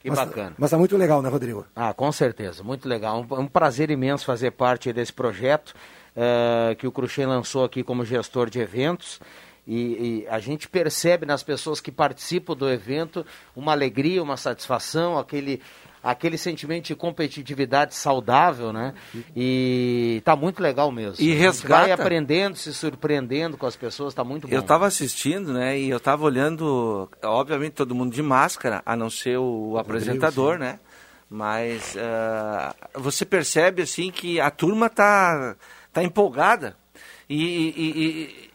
Que 0.00 0.08
mas, 0.08 0.18
bacana. 0.20 0.54
Mas 0.56 0.70
tá 0.70 0.78
muito 0.78 0.96
legal, 0.96 1.20
né, 1.20 1.28
Rodrigo? 1.28 1.66
Ah, 1.74 1.92
com 1.92 2.12
certeza, 2.12 2.62
muito 2.62 2.88
legal. 2.88 3.26
Um, 3.28 3.40
um 3.40 3.46
prazer 3.48 3.90
imenso 3.90 4.24
fazer 4.24 4.52
parte 4.52 4.92
desse 4.92 5.12
projeto 5.12 5.74
eh, 6.14 6.76
que 6.78 6.86
o 6.86 6.92
Cruxem 6.92 7.26
lançou 7.26 7.64
aqui 7.64 7.82
como 7.82 8.04
gestor 8.04 8.48
de 8.48 8.60
eventos. 8.60 9.20
E, 9.66 10.22
e 10.22 10.28
a 10.28 10.38
gente 10.38 10.68
percebe 10.68 11.26
nas 11.26 11.42
pessoas 11.42 11.80
que 11.80 11.90
participam 11.90 12.54
do 12.54 12.70
evento 12.70 13.26
uma 13.56 13.72
alegria, 13.72 14.22
uma 14.22 14.36
satisfação, 14.36 15.18
aquele, 15.18 15.60
aquele 16.10 16.38
sentimento 16.38 16.86
de 16.86 16.94
competitividade 16.94 17.94
saudável, 17.94 18.72
né? 18.72 18.94
E 19.34 20.22
tá 20.24 20.36
muito 20.36 20.62
legal 20.62 20.90
mesmo. 20.92 21.16
E 21.24 21.30
A 21.32 21.34
gente 21.34 21.66
Vai 21.66 21.80
resgata- 21.86 22.02
aprendendo, 22.02 22.56
se 22.56 22.72
surpreendendo 22.72 23.56
com 23.56 23.66
as 23.66 23.74
pessoas, 23.76 24.14
tá 24.14 24.22
muito 24.22 24.46
bom. 24.46 24.54
Eu 24.54 24.60
estava 24.60 24.86
assistindo, 24.86 25.52
né? 25.52 25.78
E 25.78 25.90
eu 25.90 25.96
estava 25.96 26.24
olhando, 26.24 27.08
obviamente 27.24 27.72
todo 27.72 27.94
mundo 27.94 28.12
de 28.14 28.22
máscara, 28.22 28.82
a 28.86 28.94
não 28.94 29.10
ser 29.10 29.36
o 29.38 29.76
apresentador, 29.78 30.58
né? 30.58 30.78
Mas 31.28 31.96
ah, 31.98 32.74
você 32.94 33.24
percebe 33.24 33.82
assim 33.82 34.10
que 34.12 34.40
a 34.40 34.50
turma 34.50 34.88
tá, 34.88 35.56
tá 35.92 36.02
empolgada 36.04 36.76
e, 37.28 37.42
e- 37.44 37.92
e- 38.04 38.50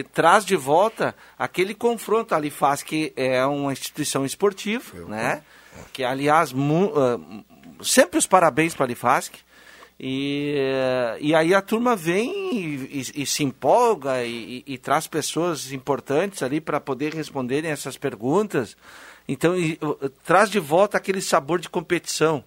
e 0.00 0.04
traz 0.14 0.44
de 0.44 0.54
volta 0.54 1.14
aquele 1.36 1.74
confronto 1.74 2.32
ali 2.34 2.48
faz 2.48 2.80
que 2.82 3.12
é 3.16 3.44
uma 3.44 3.72
instituição 3.72 4.24
esportiva, 4.24 5.04
né? 5.08 5.42
Que 5.92 6.04
aliás 6.04 6.52
ah, 6.52 7.18
sempre 7.82 8.18
os 8.18 8.26
parabéns 8.26 8.74
para 8.74 8.84
a 8.84 8.86
Alifasc. 8.86 9.34
E, 10.00 10.54
eh, 10.56 11.18
e 11.20 11.34
aí 11.34 11.54
a 11.54 11.62
turma 11.62 11.94
vem 11.94 12.56
e, 12.56 13.02
e- 13.14 13.22
e 13.22 13.26
se 13.26 13.44
empolga 13.44 14.24
e, 14.24 14.64
e- 14.66 14.78
traz 14.78 15.06
pessoas 15.06 15.70
importantes 15.70 16.42
ali 16.42 16.60
para 16.60 16.80
poder 16.80 17.14
responderem 17.14 17.70
essas 17.70 17.96
perguntas. 17.96 18.76
Então, 19.28 19.54
traz 20.24 20.50
de 20.50 20.58
volta 20.58 20.96
aquele 20.96 21.20
sabor 21.20 21.60
de 21.60 21.68
competição. 21.68 22.42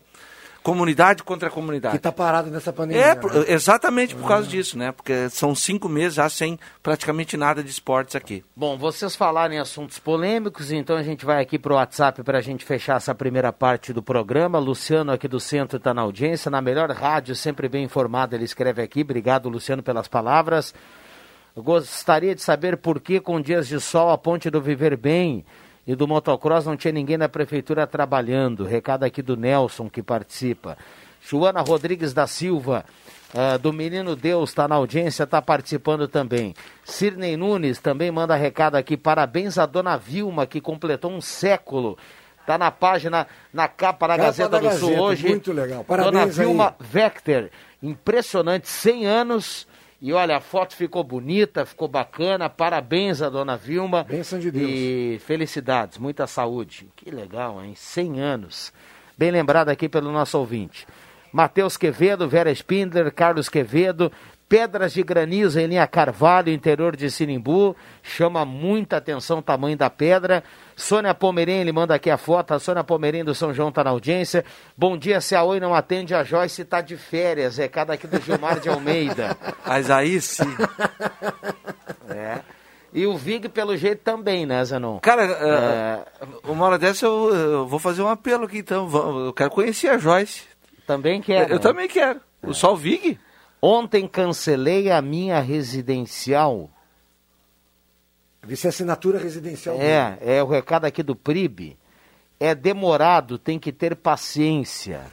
Comunidade 0.66 1.22
contra 1.22 1.48
comunidade. 1.48 1.96
Que 1.96 2.02
tá 2.02 2.12
parado 2.12 2.50
nessa 2.50 2.74
pandemia. 2.74 3.04
É, 3.04 3.14
né? 3.14 3.22
exatamente 3.50 4.16
por 4.16 4.28
causa 4.28 4.48
disso, 4.48 4.76
né? 4.76 4.92
Porque 4.92 5.30
são 5.30 5.54
cinco 5.54 5.88
meses 5.88 6.16
já 6.16 6.28
sem 6.28 6.58
praticamente 6.82 7.38
nada 7.38 7.64
de 7.64 7.70
esportes 7.70 8.16
aqui. 8.16 8.44
Bom, 8.56 8.76
vocês 8.76 9.16
falaram 9.16 9.54
em 9.54 9.60
assuntos 9.60 10.00
polêmicos, 10.00 10.72
então 10.72 10.98
a 10.98 11.04
gente 11.04 11.24
vai 11.24 11.40
aqui 11.40 11.60
para 11.60 11.72
o 11.72 11.76
WhatsApp 11.76 12.24
para 12.24 12.40
a 12.40 12.42
gente 12.42 12.66
fechar 12.66 12.98
essa 12.98 13.14
primeira 13.14 13.54
parte 13.54 13.94
do 13.94 14.02
programa. 14.02 14.58
Luciano 14.58 15.12
aqui 15.12 15.28
do 15.28 15.40
centro 15.40 15.78
está 15.78 15.94
na 15.94 16.02
audiência, 16.02 16.50
na 16.50 16.64
melhor 16.64 16.90
rádio, 16.90 17.36
sempre 17.36 17.70
bem 17.70 17.84
informado, 17.84 18.36
ele 18.36 18.46
escreve 18.46 18.82
aqui. 18.82 19.02
Obrigado, 19.02 19.48
Luciano, 19.48 19.84
pelas 19.84 20.08
palavras. 20.08 20.74
Gostaria 21.56 22.34
de 22.34 22.42
saber 22.42 22.78
por 22.78 23.00
que 23.00 23.20
com 23.20 23.40
dias 23.40 23.68
de 23.68 23.80
sol 23.80 24.10
a 24.10 24.18
ponte 24.18 24.50
do 24.50 24.60
Viver 24.60 24.98
Bem 24.98 25.46
e 25.88 25.96
do 25.96 26.08
motocross 26.08 26.66
não 26.66 26.76
tinha 26.76 26.92
ninguém 26.92 27.18
da 27.18 27.30
prefeitura 27.30 27.86
trabalhando. 27.86 28.64
Recado 28.64 29.04
aqui 29.04 29.22
do 29.22 29.38
Nelson 29.38 29.90
que 29.90 30.02
participa. 30.02 30.78
Joana 31.22 31.62
Rodrigues 31.62 32.14
da 32.14 32.28
Silva, 32.28 32.86
ah, 33.34 33.58
do 33.58 33.74
Menino 33.74 34.16
Deus, 34.16 34.50
está 34.50 34.68
na 34.68 34.76
audiência, 34.76 35.24
está 35.24 35.42
participando 35.42 36.08
também. 36.08 36.54
Cirnei 36.84 37.36
Nunes 37.36 37.80
também 37.80 38.12
manda 38.12 38.36
recado 38.36 38.76
aqui. 38.76 38.96
Parabéns 38.96 39.58
à 39.58 39.66
dona 39.66 39.98
Vilma, 39.98 40.46
que 40.46 40.62
completou 40.62 41.12
um 41.12 41.22
século. 41.22 41.98
Está 42.42 42.60
na 42.60 42.70
página, 42.70 43.26
na 43.52 43.68
capa 43.68 44.08
da 44.08 44.16
Capa 44.18 44.26
Gazeta 44.28 44.50
da 44.50 44.60
do 44.60 44.72
Sul 44.78 44.90
Gazeta, 44.90 45.02
hoje. 45.02 45.28
muito 45.28 45.52
legal. 45.52 45.84
Dona 45.88 46.04
Parabéns 46.04 46.40
aí. 46.40 46.46
Vilma 46.46 46.76
Vector, 46.80 47.50
impressionante, 47.82 48.68
100 48.68 49.06
anos. 49.08 49.68
E 50.06 50.14
olha, 50.14 50.38
a 50.38 50.40
foto 50.40 50.76
ficou 50.76 51.04
bonita, 51.04 51.66
ficou 51.66 51.88
bacana. 51.88 52.48
Parabéns 52.48 53.24
a 53.24 53.28
dona 53.28 53.58
Vilma. 53.58 54.04
Bênção 54.04 54.38
de 54.38 54.52
Deus. 54.52 54.70
E 54.70 55.20
felicidades, 55.26 55.98
muita 55.98 56.28
saúde. 56.28 56.88
Que 56.96 57.10
legal, 57.10 57.60
hein? 57.66 57.74
100 57.76 58.20
anos. 58.22 58.72
Bem 59.18 59.32
lembrado 59.32 59.70
aqui 59.70 59.90
pelo 59.90 60.12
nosso 60.12 60.38
ouvinte. 60.38 60.86
Matheus 61.34 61.76
Quevedo, 61.76 62.30
Vera 62.30 62.52
Spindler, 62.52 63.12
Carlos 63.12 63.50
Quevedo, 63.50 64.12
Pedras 64.48 64.94
de 64.94 65.02
granizo 65.02 65.60
em 65.60 65.66
linha 65.66 65.88
Carvalho, 65.88 66.50
interior 66.52 66.96
de 66.96 67.10
Sinimbu. 67.10 67.76
Chama 68.04 68.46
muita 68.46 68.98
atenção 68.98 69.40
o 69.40 69.42
tamanho 69.42 69.76
da 69.76 69.90
pedra. 69.90 70.44
Sônia 70.76 71.16
Pomerém, 71.16 71.62
ele 71.62 71.72
manda 71.72 71.96
aqui 71.96 72.12
a 72.12 72.18
foto. 72.18 72.54
A 72.54 72.60
Sônia 72.60 72.84
Pomerém 72.84 73.24
do 73.24 73.34
São 73.34 73.52
João 73.54 73.70
está 73.70 73.84
na 73.84 73.90
audiência. 73.90 74.46
Bom 74.78 74.96
dia, 74.98 75.20
se 75.20 75.36
a 75.36 75.44
Oi 75.44 75.60
não 75.60 75.74
atende, 75.74 76.14
a 76.14 76.24
Joyce 76.24 76.62
está 76.62 76.80
de 76.80 76.96
férias. 76.96 77.58
Recado 77.58 77.90
aqui 77.92 78.06
do 78.06 78.22
Gilmar 78.22 78.60
de 78.60 78.70
Almeida. 78.70 79.36
Mas 79.66 79.90
aí 79.90 80.22
sim. 80.22 80.44
É. 82.10 82.40
E 82.94 83.06
o 83.08 83.18
Vig, 83.18 83.50
pelo 83.50 83.76
jeito, 83.76 84.02
também, 84.04 84.46
né, 84.46 84.64
Zanon? 84.64 85.00
Cara, 85.00 85.24
É. 85.24 86.24
uh, 86.48 86.52
uma 86.52 86.66
hora 86.66 86.78
dessa 86.80 87.06
eu, 87.06 87.34
eu 87.36 87.68
vou 87.68 87.78
fazer 87.80 88.02
um 88.02 88.08
apelo 88.08 88.46
aqui 88.46 88.60
então. 88.60 88.90
Eu 89.26 89.34
quero 89.34 89.50
conhecer 89.50 89.90
a 89.90 89.98
Joyce. 89.98 90.44
Também 90.88 91.20
quer. 91.22 91.50
eu 91.50 91.60
também 91.60 91.88
quero. 91.90 92.22
O 92.44 92.54
Só 92.54 92.74
o 92.74 92.78
Vig? 92.78 93.20
Ontem 93.62 94.08
cancelei 94.08 94.92
a 94.92 95.02
minha 95.02 95.40
residencial. 95.40 96.70
É 98.48 98.68
assinatura 98.68 99.18
residencial. 99.18 99.78
dele. 99.78 99.90
É, 99.90 100.38
é 100.38 100.44
o 100.44 100.48
recado 100.48 100.86
aqui 100.86 101.02
do 101.02 101.16
PRIB. 101.16 101.78
É 102.40 102.54
demorado, 102.54 103.40
tem 103.40 103.58
que 103.58 103.72
ter 103.72 103.96
paciência. 103.96 105.06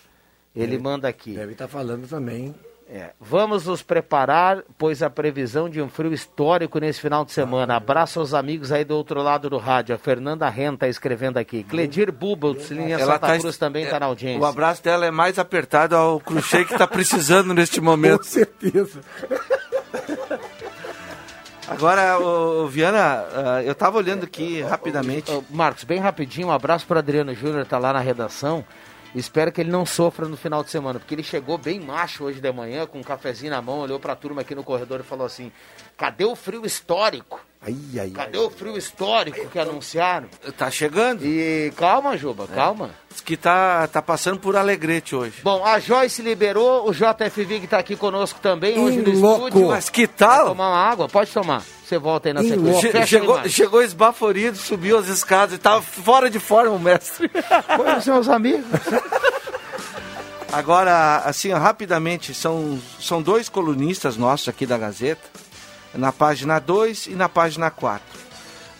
Ele 0.54 0.78
manda 0.78 1.08
aqui. 1.08 1.34
Deve 1.34 1.52
estar 1.52 1.68
falando 1.68 2.06
também. 2.06 2.54
É, 2.94 3.12
Vamos 3.18 3.64
nos 3.64 3.80
preparar, 3.80 4.58
pois 4.76 5.02
a 5.02 5.08
previsão 5.08 5.66
de 5.66 5.80
um 5.80 5.88
frio 5.88 6.12
histórico 6.12 6.78
nesse 6.78 7.00
final 7.00 7.24
de 7.24 7.32
semana. 7.32 7.74
Abraço 7.74 8.20
aos 8.20 8.34
amigos 8.34 8.70
aí 8.70 8.84
do 8.84 8.94
outro 8.94 9.22
lado 9.22 9.48
do 9.48 9.56
rádio. 9.56 9.94
A 9.94 9.98
Fernanda 9.98 10.46
Renta 10.50 10.86
escrevendo 10.86 11.38
aqui. 11.38 11.64
Cledir 11.64 12.12
Bubbles, 12.12 12.70
linha 12.70 12.98
Santa 12.98 13.18
tá- 13.18 13.38
Cruz, 13.38 13.56
também 13.56 13.84
está 13.84 13.98
na 13.98 14.04
audiência. 14.04 14.42
O 14.42 14.44
abraço 14.44 14.84
dela 14.84 15.06
é 15.06 15.10
mais 15.10 15.38
apertado 15.38 15.96
ao 15.96 16.20
crochê 16.20 16.66
que 16.66 16.74
está 16.74 16.86
precisando 16.86 17.54
neste 17.54 17.80
momento. 17.80 18.18
Com 18.18 18.24
certeza. 18.24 19.00
Agora, 21.66 22.18
o, 22.18 22.68
Viana, 22.68 23.24
uh, 23.24 23.60
eu 23.64 23.72
estava 23.72 23.96
olhando 23.96 24.24
aqui 24.24 24.60
rapidamente. 24.60 25.32
Marcos, 25.48 25.84
bem 25.84 25.98
rapidinho, 25.98 26.48
um 26.48 26.52
abraço 26.52 26.86
para 26.86 26.98
Adriano 26.98 27.34
Júnior, 27.34 27.64
tá 27.64 27.78
lá 27.78 27.94
na 27.94 28.00
redação. 28.00 28.62
Espero 29.14 29.52
que 29.52 29.60
ele 29.60 29.70
não 29.70 29.84
sofra 29.84 30.26
no 30.26 30.36
final 30.36 30.64
de 30.64 30.70
semana, 30.70 30.98
porque 30.98 31.14
ele 31.14 31.22
chegou 31.22 31.58
bem 31.58 31.78
macho 31.78 32.24
hoje 32.24 32.40
de 32.40 32.52
manhã, 32.52 32.86
com 32.86 32.98
um 32.98 33.02
cafezinho 33.02 33.50
na 33.50 33.60
mão, 33.60 33.80
olhou 33.80 34.00
para 34.00 34.14
a 34.14 34.16
turma 34.16 34.40
aqui 34.40 34.54
no 34.54 34.64
corredor 34.64 35.00
e 35.00 35.02
falou 35.02 35.26
assim: 35.26 35.52
cadê 35.96 36.24
o 36.24 36.34
frio 36.34 36.64
histórico? 36.64 37.40
Ai, 37.60 37.76
ai, 38.00 38.10
Cadê 38.10 38.38
ai, 38.38 38.44
o 38.44 38.50
frio 38.50 38.76
histórico 38.76 39.48
que 39.48 39.58
anunciaram? 39.58 40.28
Tá 40.56 40.70
chegando. 40.70 41.24
E 41.24 41.72
calma, 41.76 42.16
Juba, 42.16 42.44
é. 42.44 42.54
calma. 42.54 42.90
Diz 43.08 43.20
que 43.20 43.36
tá, 43.36 43.86
tá 43.86 44.00
passando 44.02 44.40
por 44.40 44.56
Alegrete 44.56 45.14
hoje. 45.14 45.42
Bom, 45.42 45.64
a 45.64 45.78
Joyce 45.78 46.22
liberou, 46.22 46.88
o 46.88 46.92
JF 46.92 47.44
Vig 47.44 47.66
tá 47.68 47.78
aqui 47.78 47.94
conosco 47.94 48.40
também, 48.40 48.78
hoje 48.78 49.02
no 49.02 49.12
louco. 49.12 49.46
estúdio. 49.48 49.68
Mas 49.68 49.88
que 49.90 50.08
tal? 50.08 50.48
tomar 50.48 50.70
uma 50.70 50.78
água? 50.90 51.08
Pode 51.08 51.30
tomar. 51.30 51.62
Você 51.92 51.98
volta 51.98 52.30
aí 52.30 52.32
na 52.32 52.42
sequência. 52.42 53.06
chegou, 53.06 53.48
chegou 53.48 53.82
esbaforido, 53.82 54.56
subiu 54.56 54.96
as 54.96 55.08
escadas 55.08 55.56
e 55.56 55.58
tava 55.58 55.82
fora 55.82 56.30
de 56.30 56.38
forma 56.38 56.70
o 56.70 56.78
mestre. 56.78 57.30
Foi 57.76 57.98
os 57.98 58.06
meus 58.06 58.28
amigos. 58.30 58.64
Agora, 60.50 61.18
assim, 61.18 61.52
rapidamente, 61.52 62.32
são, 62.32 62.80
são 62.98 63.20
dois 63.20 63.50
colunistas 63.50 64.16
nossos 64.16 64.48
aqui 64.48 64.64
da 64.64 64.78
Gazeta, 64.78 65.28
na 65.92 66.10
página 66.10 66.58
2 66.58 67.08
e 67.08 67.10
na 67.10 67.28
página 67.28 67.70
4. 67.70 68.02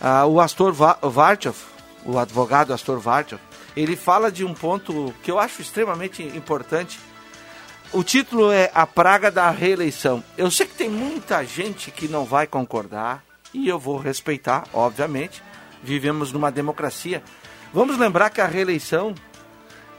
Ah, 0.01 0.25
o 0.25 0.41
Astor 0.41 0.73
Vartov, 0.73 1.55
o 2.03 2.17
advogado 2.17 2.73
Astor 2.73 2.97
Vartov, 2.99 3.39
ele 3.77 3.95
fala 3.95 4.31
de 4.31 4.43
um 4.43 4.55
ponto 4.55 5.13
que 5.21 5.29
eu 5.29 5.37
acho 5.37 5.61
extremamente 5.61 6.23
importante. 6.23 6.99
O 7.93 8.03
título 8.03 8.51
é 8.51 8.71
A 8.73 8.87
Praga 8.87 9.29
da 9.29 9.51
Reeleição. 9.51 10.23
Eu 10.35 10.49
sei 10.49 10.65
que 10.65 10.73
tem 10.73 10.89
muita 10.89 11.43
gente 11.43 11.91
que 11.91 12.07
não 12.07 12.25
vai 12.25 12.47
concordar, 12.47 13.23
e 13.53 13.67
eu 13.67 13.77
vou 13.77 13.97
respeitar, 13.99 14.63
obviamente. 14.73 15.43
Vivemos 15.83 16.31
numa 16.31 16.51
democracia. 16.51 17.21
Vamos 17.71 17.99
lembrar 17.99 18.31
que 18.31 18.41
a 18.41 18.47
reeleição 18.47 19.13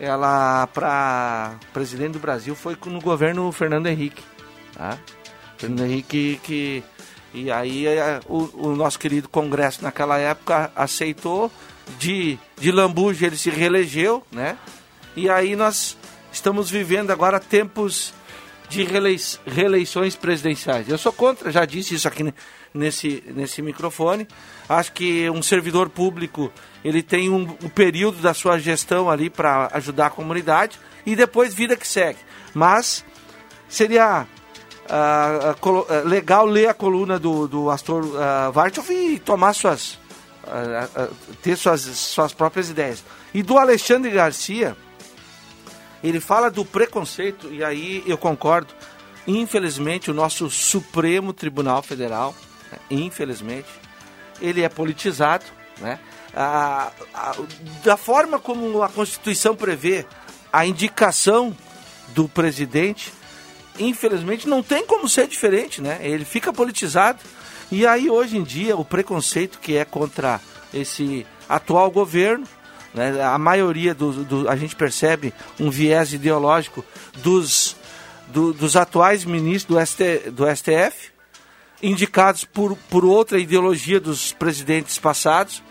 ela 0.00 0.66
para 0.68 1.54
presidente 1.72 2.14
do 2.14 2.18
Brasil 2.18 2.56
foi 2.56 2.76
no 2.86 3.00
governo 3.00 3.52
Fernando 3.52 3.86
Henrique, 3.86 4.24
tá? 4.74 4.98
Fernando 5.56 5.84
Henrique 5.84 6.40
que 6.42 6.82
e 7.32 7.50
aí 7.50 7.86
é, 7.86 8.20
o, 8.26 8.68
o, 8.68 8.76
nosso 8.76 8.98
querido 8.98 9.28
Congresso 9.28 9.82
naquela 9.82 10.18
época 10.18 10.70
aceitou 10.74 11.50
de 11.98 12.38
de 12.58 12.72
lambuja 12.72 13.26
ele 13.26 13.36
se 13.36 13.50
reelegeu, 13.50 14.24
né? 14.32 14.56
E 15.14 15.30
aí 15.30 15.54
nós 15.54 15.96
estamos 16.34 16.68
vivendo 16.68 17.10
agora 17.12 17.38
tempos 17.38 18.12
de 18.68 18.82
reeleições 19.46 20.16
presidenciais. 20.16 20.88
Eu 20.88 20.98
sou 20.98 21.12
contra, 21.12 21.50
já 21.50 21.64
disse 21.64 21.94
isso 21.94 22.08
aqui 22.08 22.34
nesse, 22.72 23.22
nesse 23.28 23.62
microfone. 23.62 24.26
Acho 24.68 24.92
que 24.92 25.30
um 25.30 25.42
servidor 25.42 25.88
público 25.88 26.52
ele 26.84 27.02
tem 27.02 27.30
um, 27.30 27.42
um 27.62 27.68
período 27.68 28.18
da 28.20 28.34
sua 28.34 28.58
gestão 28.58 29.08
ali 29.08 29.30
para 29.30 29.70
ajudar 29.74 30.06
a 30.06 30.10
comunidade 30.10 30.78
e 31.06 31.14
depois 31.14 31.54
vida 31.54 31.76
que 31.76 31.86
segue. 31.86 32.18
Mas 32.52 33.04
seria 33.68 34.26
uh, 34.90 35.68
uh, 35.68 36.08
legal 36.08 36.46
ler 36.46 36.68
a 36.68 36.74
coluna 36.74 37.18
do, 37.18 37.46
do 37.46 37.70
Astor 37.70 38.04
uh, 38.04 38.52
Vartov 38.52 38.90
e 38.90 39.18
tomar 39.20 39.52
suas 39.54 40.02
ter 41.40 41.56
suas, 41.56 41.80
suas 41.80 42.34
próprias 42.34 42.68
ideias. 42.68 43.02
E 43.32 43.42
do 43.42 43.56
Alexandre 43.56 44.10
Garcia, 44.10 44.76
ele 46.08 46.20
fala 46.20 46.50
do 46.50 46.64
preconceito, 46.64 47.52
e 47.52 47.64
aí 47.64 48.02
eu 48.06 48.18
concordo. 48.18 48.74
Infelizmente, 49.26 50.10
o 50.10 50.14
nosso 50.14 50.50
Supremo 50.50 51.32
Tribunal 51.32 51.82
Federal, 51.82 52.34
né, 52.70 52.78
infelizmente, 52.90 53.68
ele 54.40 54.62
é 54.62 54.68
politizado, 54.68 55.44
né? 55.80 55.98
a, 56.34 56.90
a, 57.14 57.34
da 57.84 57.96
forma 57.96 58.38
como 58.38 58.82
a 58.82 58.88
Constituição 58.88 59.54
prevê 59.54 60.04
a 60.52 60.66
indicação 60.66 61.56
do 62.08 62.28
presidente, 62.28 63.12
infelizmente 63.78 64.48
não 64.48 64.62
tem 64.62 64.86
como 64.86 65.08
ser 65.08 65.26
diferente, 65.26 65.80
né? 65.80 65.98
Ele 66.02 66.24
fica 66.24 66.52
politizado. 66.52 67.20
E 67.70 67.86
aí 67.86 68.10
hoje 68.10 68.36
em 68.36 68.42
dia 68.42 68.76
o 68.76 68.84
preconceito 68.84 69.58
que 69.58 69.76
é 69.76 69.84
contra 69.84 70.40
esse 70.72 71.26
atual 71.48 71.90
governo, 71.90 72.46
né? 72.94 73.22
a 73.22 73.38
maioria 73.38 73.94
do, 73.94 74.24
do, 74.24 74.48
a 74.48 74.56
gente 74.56 74.76
percebe 74.76 75.34
um 75.58 75.70
viés 75.70 76.12
ideológico 76.12 76.84
dos, 77.18 77.76
do, 78.28 78.52
dos 78.52 78.76
atuais 78.76 79.24
ministros 79.24 79.76
do, 79.76 79.86
ST, 79.86 80.30
do 80.30 80.44
STF, 80.54 81.12
indicados 81.82 82.44
por, 82.44 82.76
por 82.88 83.04
outra 83.04 83.38
ideologia 83.38 84.00
dos 84.00 84.32
presidentes 84.32 84.98
passados 84.98 85.62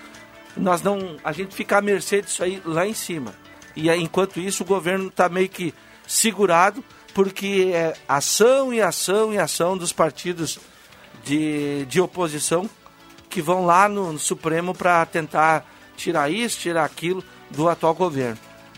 nós 0.56 0.82
não, 0.82 1.18
a 1.24 1.32
gente 1.32 1.56
fica 1.56 1.78
à 1.78 1.82
mercê 1.82 2.22
disso 2.22 2.44
aí 2.44 2.62
lá 2.66 2.86
em 2.86 2.94
cima. 2.94 3.34
E 3.76 3.90
enquanto 3.90 4.40
isso 4.40 4.64
o 4.64 4.66
governo 4.66 5.08
está 5.08 5.28
meio 5.28 5.50
que 5.50 5.74
segurado 6.08 6.84
porque 7.14 7.72
é 7.74 7.94
ação 8.08 8.74
e 8.74 8.82
ação 8.82 9.34
e 9.34 9.38
ação 9.38 9.78
dos 9.78 9.92
partidos 9.92 10.60
de, 11.24 11.86
de 11.86 12.02
oposição 12.02 12.70
que 13.30 13.42
vão 13.42 13.66
lá 13.66 13.88
no, 13.88 14.14
no 14.14 14.20
Supremo 14.20 14.74
para 14.74 15.06
tentar 15.06 15.66
tirar 15.96 16.30
isso, 16.30 16.60
tirar 16.60 16.86
aquilo 16.86 17.24
do 17.50 17.70
atual 17.70 17.94
governo. 17.94 18.38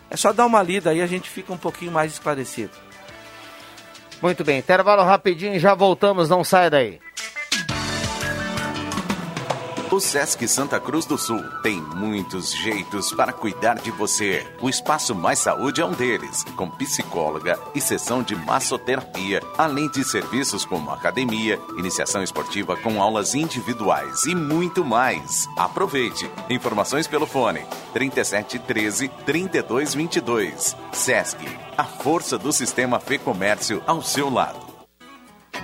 É 0.09 0.17
só 0.17 0.31
dar 0.31 0.45
uma 0.45 0.61
lida 0.61 0.91
aí 0.91 1.01
a 1.01 1.07
gente 1.07 1.29
fica 1.29 1.51
um 1.51 1.57
pouquinho 1.57 1.91
mais 1.91 2.13
esclarecido. 2.13 2.71
Muito 4.21 4.43
bem, 4.43 4.59
intervalo 4.59 5.03
rapidinho 5.03 5.55
e 5.55 5.59
já 5.59 5.73
voltamos, 5.73 6.29
não 6.29 6.43
saia 6.43 6.69
daí. 6.69 7.04
O 9.95 9.99
Sesc 10.01 10.45
Santa 10.45 10.77
Cruz 10.77 11.05
do 11.05 11.17
Sul 11.17 11.41
tem 11.63 11.79
muitos 11.81 12.51
jeitos 12.51 13.13
para 13.13 13.31
cuidar 13.31 13.75
de 13.75 13.91
você. 13.91 14.45
O 14.61 14.67
Espaço 14.67 15.15
Mais 15.15 15.39
Saúde 15.39 15.79
é 15.79 15.85
um 15.85 15.93
deles, 15.93 16.43
com 16.57 16.69
psicóloga 16.69 17.57
e 17.73 17.79
sessão 17.79 18.21
de 18.21 18.35
massoterapia, 18.35 19.41
além 19.57 19.89
de 19.89 20.03
serviços 20.03 20.65
como 20.65 20.91
academia, 20.91 21.57
iniciação 21.77 22.21
esportiva 22.21 22.75
com 22.75 23.01
aulas 23.01 23.35
individuais 23.35 24.25
e 24.25 24.35
muito 24.35 24.83
mais. 24.83 25.47
Aproveite. 25.55 26.29
Informações 26.49 27.07
pelo 27.07 27.25
fone 27.25 27.65
37 27.93 28.59
13 28.59 29.07
32 29.25 29.95
22. 29.95 30.75
Sesc, 30.91 31.37
a 31.77 31.85
força 31.85 32.37
do 32.37 32.51
sistema 32.51 32.99
Fê 32.99 33.17
Comércio 33.17 33.81
ao 33.87 34.01
seu 34.01 34.29
lado. 34.29 34.64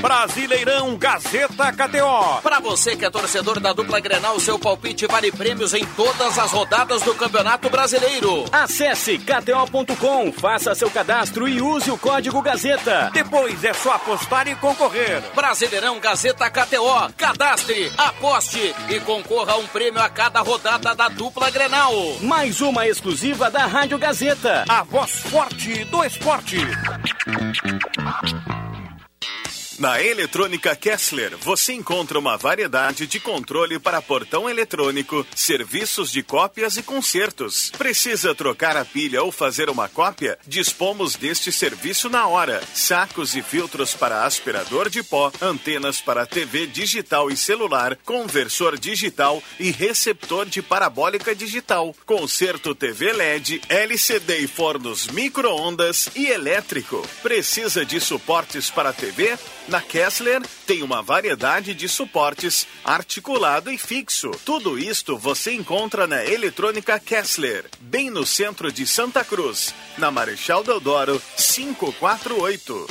Brasileirão 0.00 0.96
Gazeta 0.96 1.70
KTO. 1.72 2.40
Para 2.42 2.58
você 2.58 2.96
que 2.96 3.04
é 3.04 3.10
torcedor 3.10 3.60
da 3.60 3.74
dupla 3.74 4.00
Grenal, 4.00 4.40
seu 4.40 4.58
palpite 4.58 5.06
vale 5.06 5.30
prêmios 5.30 5.74
em 5.74 5.84
todas 5.84 6.38
as 6.38 6.50
rodadas 6.50 7.02
do 7.02 7.14
Campeonato 7.14 7.68
Brasileiro. 7.68 8.44
Acesse 8.50 9.18
kto.com, 9.18 10.32
faça 10.32 10.74
seu 10.74 10.90
cadastro 10.90 11.46
e 11.46 11.60
use 11.60 11.90
o 11.90 11.98
código 11.98 12.40
Gazeta. 12.40 13.10
Depois 13.12 13.62
é 13.62 13.74
só 13.74 13.92
apostar 13.92 14.48
e 14.48 14.54
concorrer. 14.56 15.22
Brasileirão 15.34 16.00
Gazeta 16.00 16.48
KTO. 16.48 17.12
Cadastre, 17.16 17.92
aposte 17.98 18.74
e 18.88 19.00
concorra 19.00 19.52
a 19.52 19.58
um 19.58 19.66
prêmio 19.66 20.00
a 20.00 20.08
cada 20.08 20.40
rodada 20.40 20.94
da 20.94 21.08
dupla 21.08 21.50
Grenal. 21.50 21.92
Mais 22.22 22.62
uma 22.62 22.86
exclusiva 22.86 23.50
da 23.50 23.66
Rádio 23.66 23.98
Gazeta. 23.98 24.64
A 24.66 24.82
voz 24.82 25.10
forte 25.10 25.84
do 25.84 26.02
esporte. 26.02 26.56
Na 29.80 29.98
Eletrônica 29.98 30.76
Kessler, 30.76 31.38
você 31.38 31.72
encontra 31.72 32.18
uma 32.18 32.36
variedade 32.36 33.06
de 33.06 33.18
controle 33.18 33.78
para 33.78 34.02
portão 34.02 34.46
eletrônico, 34.46 35.26
serviços 35.34 36.12
de 36.12 36.22
cópias 36.22 36.76
e 36.76 36.82
consertos. 36.82 37.70
Precisa 37.78 38.34
trocar 38.34 38.76
a 38.76 38.84
pilha 38.84 39.22
ou 39.22 39.32
fazer 39.32 39.70
uma 39.70 39.88
cópia? 39.88 40.38
Dispomos 40.46 41.14
deste 41.14 41.50
serviço 41.50 42.10
na 42.10 42.26
hora. 42.26 42.62
Sacos 42.74 43.34
e 43.34 43.40
filtros 43.40 43.94
para 43.94 44.26
aspirador 44.26 44.90
de 44.90 45.02
pó, 45.02 45.32
antenas 45.40 45.98
para 45.98 46.26
TV 46.26 46.66
digital 46.66 47.30
e 47.30 47.36
celular, 47.36 47.96
conversor 48.04 48.78
digital 48.78 49.42
e 49.58 49.70
receptor 49.70 50.44
de 50.44 50.60
parabólica 50.60 51.34
digital. 51.34 51.96
Conserto 52.04 52.74
TV 52.74 53.14
LED, 53.14 53.62
LCD 53.66 54.40
e 54.40 54.46
fornos 54.46 55.06
micro-ondas 55.06 56.10
e 56.14 56.26
elétrico. 56.26 57.00
Precisa 57.22 57.82
de 57.82 57.98
suportes 57.98 58.68
para 58.68 58.92
TV? 58.92 59.38
Na 59.70 59.80
Kessler 59.80 60.42
tem 60.66 60.82
uma 60.82 61.00
variedade 61.00 61.74
de 61.74 61.88
suportes 61.88 62.66
articulado 62.84 63.70
e 63.70 63.78
fixo. 63.78 64.32
Tudo 64.44 64.76
isto 64.76 65.16
você 65.16 65.52
encontra 65.52 66.08
na 66.08 66.24
Eletrônica 66.24 66.98
Kessler, 66.98 67.66
bem 67.80 68.10
no 68.10 68.26
centro 68.26 68.72
de 68.72 68.84
Santa 68.84 69.24
Cruz, 69.24 69.72
na 69.96 70.10
Marechal 70.10 70.64
Deodoro 70.64 71.22
548. 71.36 72.88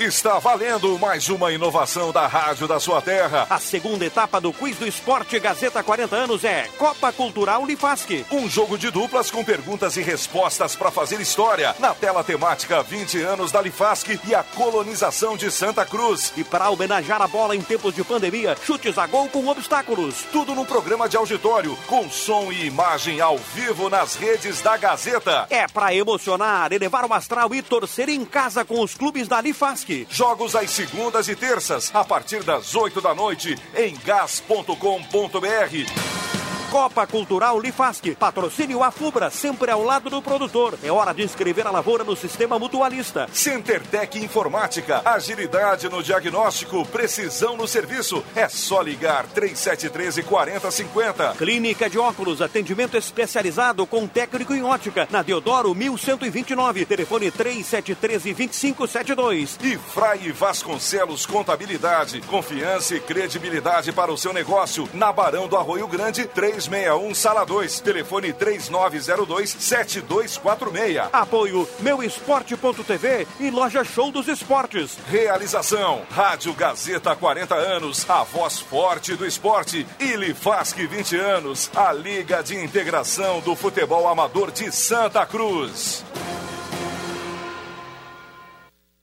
Está 0.00 0.38
valendo 0.38 0.98
mais 0.98 1.28
uma 1.28 1.52
inovação 1.52 2.10
da 2.10 2.26
Rádio 2.26 2.66
da 2.66 2.80
Sua 2.80 3.02
Terra. 3.02 3.46
A 3.50 3.58
segunda 3.58 4.02
etapa 4.02 4.40
do 4.40 4.50
Quiz 4.50 4.78
do 4.78 4.86
Esporte 4.86 5.38
Gazeta 5.38 5.82
40 5.82 6.16
anos 6.16 6.42
é 6.42 6.66
Copa 6.78 7.12
Cultural 7.12 7.60
Unifasque. 7.60 8.24
Um 8.32 8.48
jogo 8.48 8.78
de 8.78 8.90
duplas 8.90 9.30
com 9.30 9.44
perguntas 9.44 9.98
e 9.98 10.02
respostas 10.02 10.74
para 10.74 10.90
fazer 10.90 11.20
história. 11.20 11.76
Na 11.78 11.92
tela 11.92 12.24
temática 12.24 12.82
20 12.82 13.20
anos 13.20 13.52
da 13.52 13.60
Lifasque 13.60 14.18
e 14.26 14.34
a 14.34 14.42
colonização 14.42 15.36
de 15.36 15.50
Santa 15.50 15.84
Cruz. 15.84 16.32
E 16.34 16.42
para 16.42 16.70
homenagear 16.70 17.20
a 17.20 17.28
bola 17.28 17.54
em 17.54 17.60
tempos 17.60 17.94
de 17.94 18.02
pandemia, 18.02 18.56
chutes 18.64 18.96
a 18.96 19.06
gol 19.06 19.28
com 19.28 19.48
obstáculos. 19.48 20.24
Tudo 20.32 20.54
num 20.54 20.64
programa 20.64 21.10
de 21.10 21.18
auditório, 21.18 21.76
com 21.86 22.08
som 22.08 22.50
e 22.50 22.64
imagem 22.64 23.20
ao 23.20 23.36
vivo 23.36 23.90
nas 23.90 24.14
redes 24.14 24.62
da 24.62 24.78
Gazeta. 24.78 25.46
É 25.50 25.68
para 25.68 25.94
emocionar, 25.94 26.72
elevar 26.72 27.04
o 27.04 27.12
astral 27.12 27.54
e 27.54 27.60
torcer 27.60 28.08
em 28.08 28.24
casa 28.24 28.64
com 28.64 28.80
os 28.80 28.94
clubes 28.94 29.28
da 29.28 29.42
Lifasque. 29.42 29.89
Jogos 30.08 30.54
às 30.54 30.70
segundas 30.70 31.28
e 31.28 31.34
terças, 31.34 31.90
a 31.92 32.04
partir 32.04 32.42
das 32.42 32.74
8 32.74 33.00
da 33.00 33.14
noite, 33.14 33.56
em 33.74 33.96
gas.com.br. 34.04 36.39
Copa 36.70 37.04
Cultural 37.04 37.58
Lifasque. 37.58 38.14
Patrocínio 38.14 38.84
Afubra, 38.84 39.28
sempre 39.28 39.72
ao 39.72 39.82
lado 39.82 40.08
do 40.08 40.22
produtor. 40.22 40.78
É 40.84 40.92
hora 40.92 41.12
de 41.12 41.24
inscrever 41.24 41.66
a 41.66 41.70
lavoura 41.70 42.04
no 42.04 42.14
sistema 42.14 42.60
mutualista. 42.60 43.26
CenterTech 43.32 44.16
Informática. 44.24 45.02
Agilidade 45.04 45.88
no 45.88 46.00
diagnóstico, 46.00 46.86
precisão 46.86 47.56
no 47.56 47.66
serviço. 47.66 48.22
É 48.36 48.48
só 48.48 48.80
ligar 48.82 49.26
3713 49.26 50.22
4050. 50.22 51.34
Clínica 51.36 51.90
de 51.90 51.98
óculos, 51.98 52.40
atendimento 52.40 52.96
especializado 52.96 53.84
com 53.84 54.06
técnico 54.06 54.54
em 54.54 54.62
ótica. 54.62 55.08
Na 55.10 55.22
Deodoro 55.22 55.74
1129. 55.74 56.86
Telefone 56.86 57.32
3713 57.32 58.32
2572. 58.32 59.58
E 59.60 59.76
Frei 59.76 60.30
Vasconcelos 60.30 61.26
Contabilidade. 61.26 62.20
Confiança 62.20 62.94
e 62.94 63.00
credibilidade 63.00 63.90
para 63.90 64.12
o 64.12 64.16
seu 64.16 64.32
negócio. 64.32 64.88
Na 64.94 65.12
Barão 65.12 65.48
do 65.48 65.56
Arroio 65.56 65.88
Grande, 65.88 66.26
3 66.26 66.59
361 66.68 67.14
Sala 67.14 67.44
2, 67.44 67.80
telefone 67.80 68.32
3902 68.32 69.56
7246. 69.58 71.08
Apoio 71.12 71.68
Meu 71.80 72.02
Esporte.tv 72.02 73.26
e 73.38 73.50
Loja 73.50 73.84
Show 73.84 74.10
dos 74.10 74.28
Esportes. 74.28 74.98
Realização 75.06 76.02
Rádio 76.10 76.52
Gazeta 76.52 77.16
40 77.16 77.54
anos, 77.54 78.08
a 78.08 78.22
voz 78.24 78.58
forte 78.58 79.14
do 79.14 79.26
esporte. 79.26 79.86
E 79.98 80.16
Lifasque 80.16 80.86
20 80.86 81.16
anos, 81.16 81.70
a 81.74 81.92
Liga 81.92 82.42
de 82.42 82.56
Integração 82.56 83.40
do 83.40 83.54
Futebol 83.54 84.06
Amador 84.08 84.50
de 84.50 84.70
Santa 84.70 85.24
Cruz. 85.24 86.04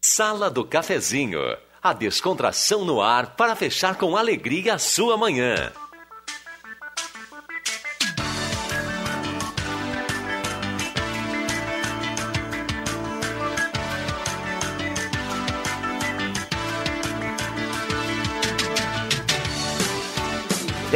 Sala 0.01 0.49
do 0.49 0.63
Cafezinho. 0.63 1.41
A 1.81 1.93
descontração 1.93 2.83
no 2.83 3.01
ar 3.01 3.35
para 3.35 3.55
fechar 3.55 3.95
com 3.95 4.17
alegria 4.17 4.73
a 4.73 4.79
sua 4.79 5.15
manhã. 5.15 5.71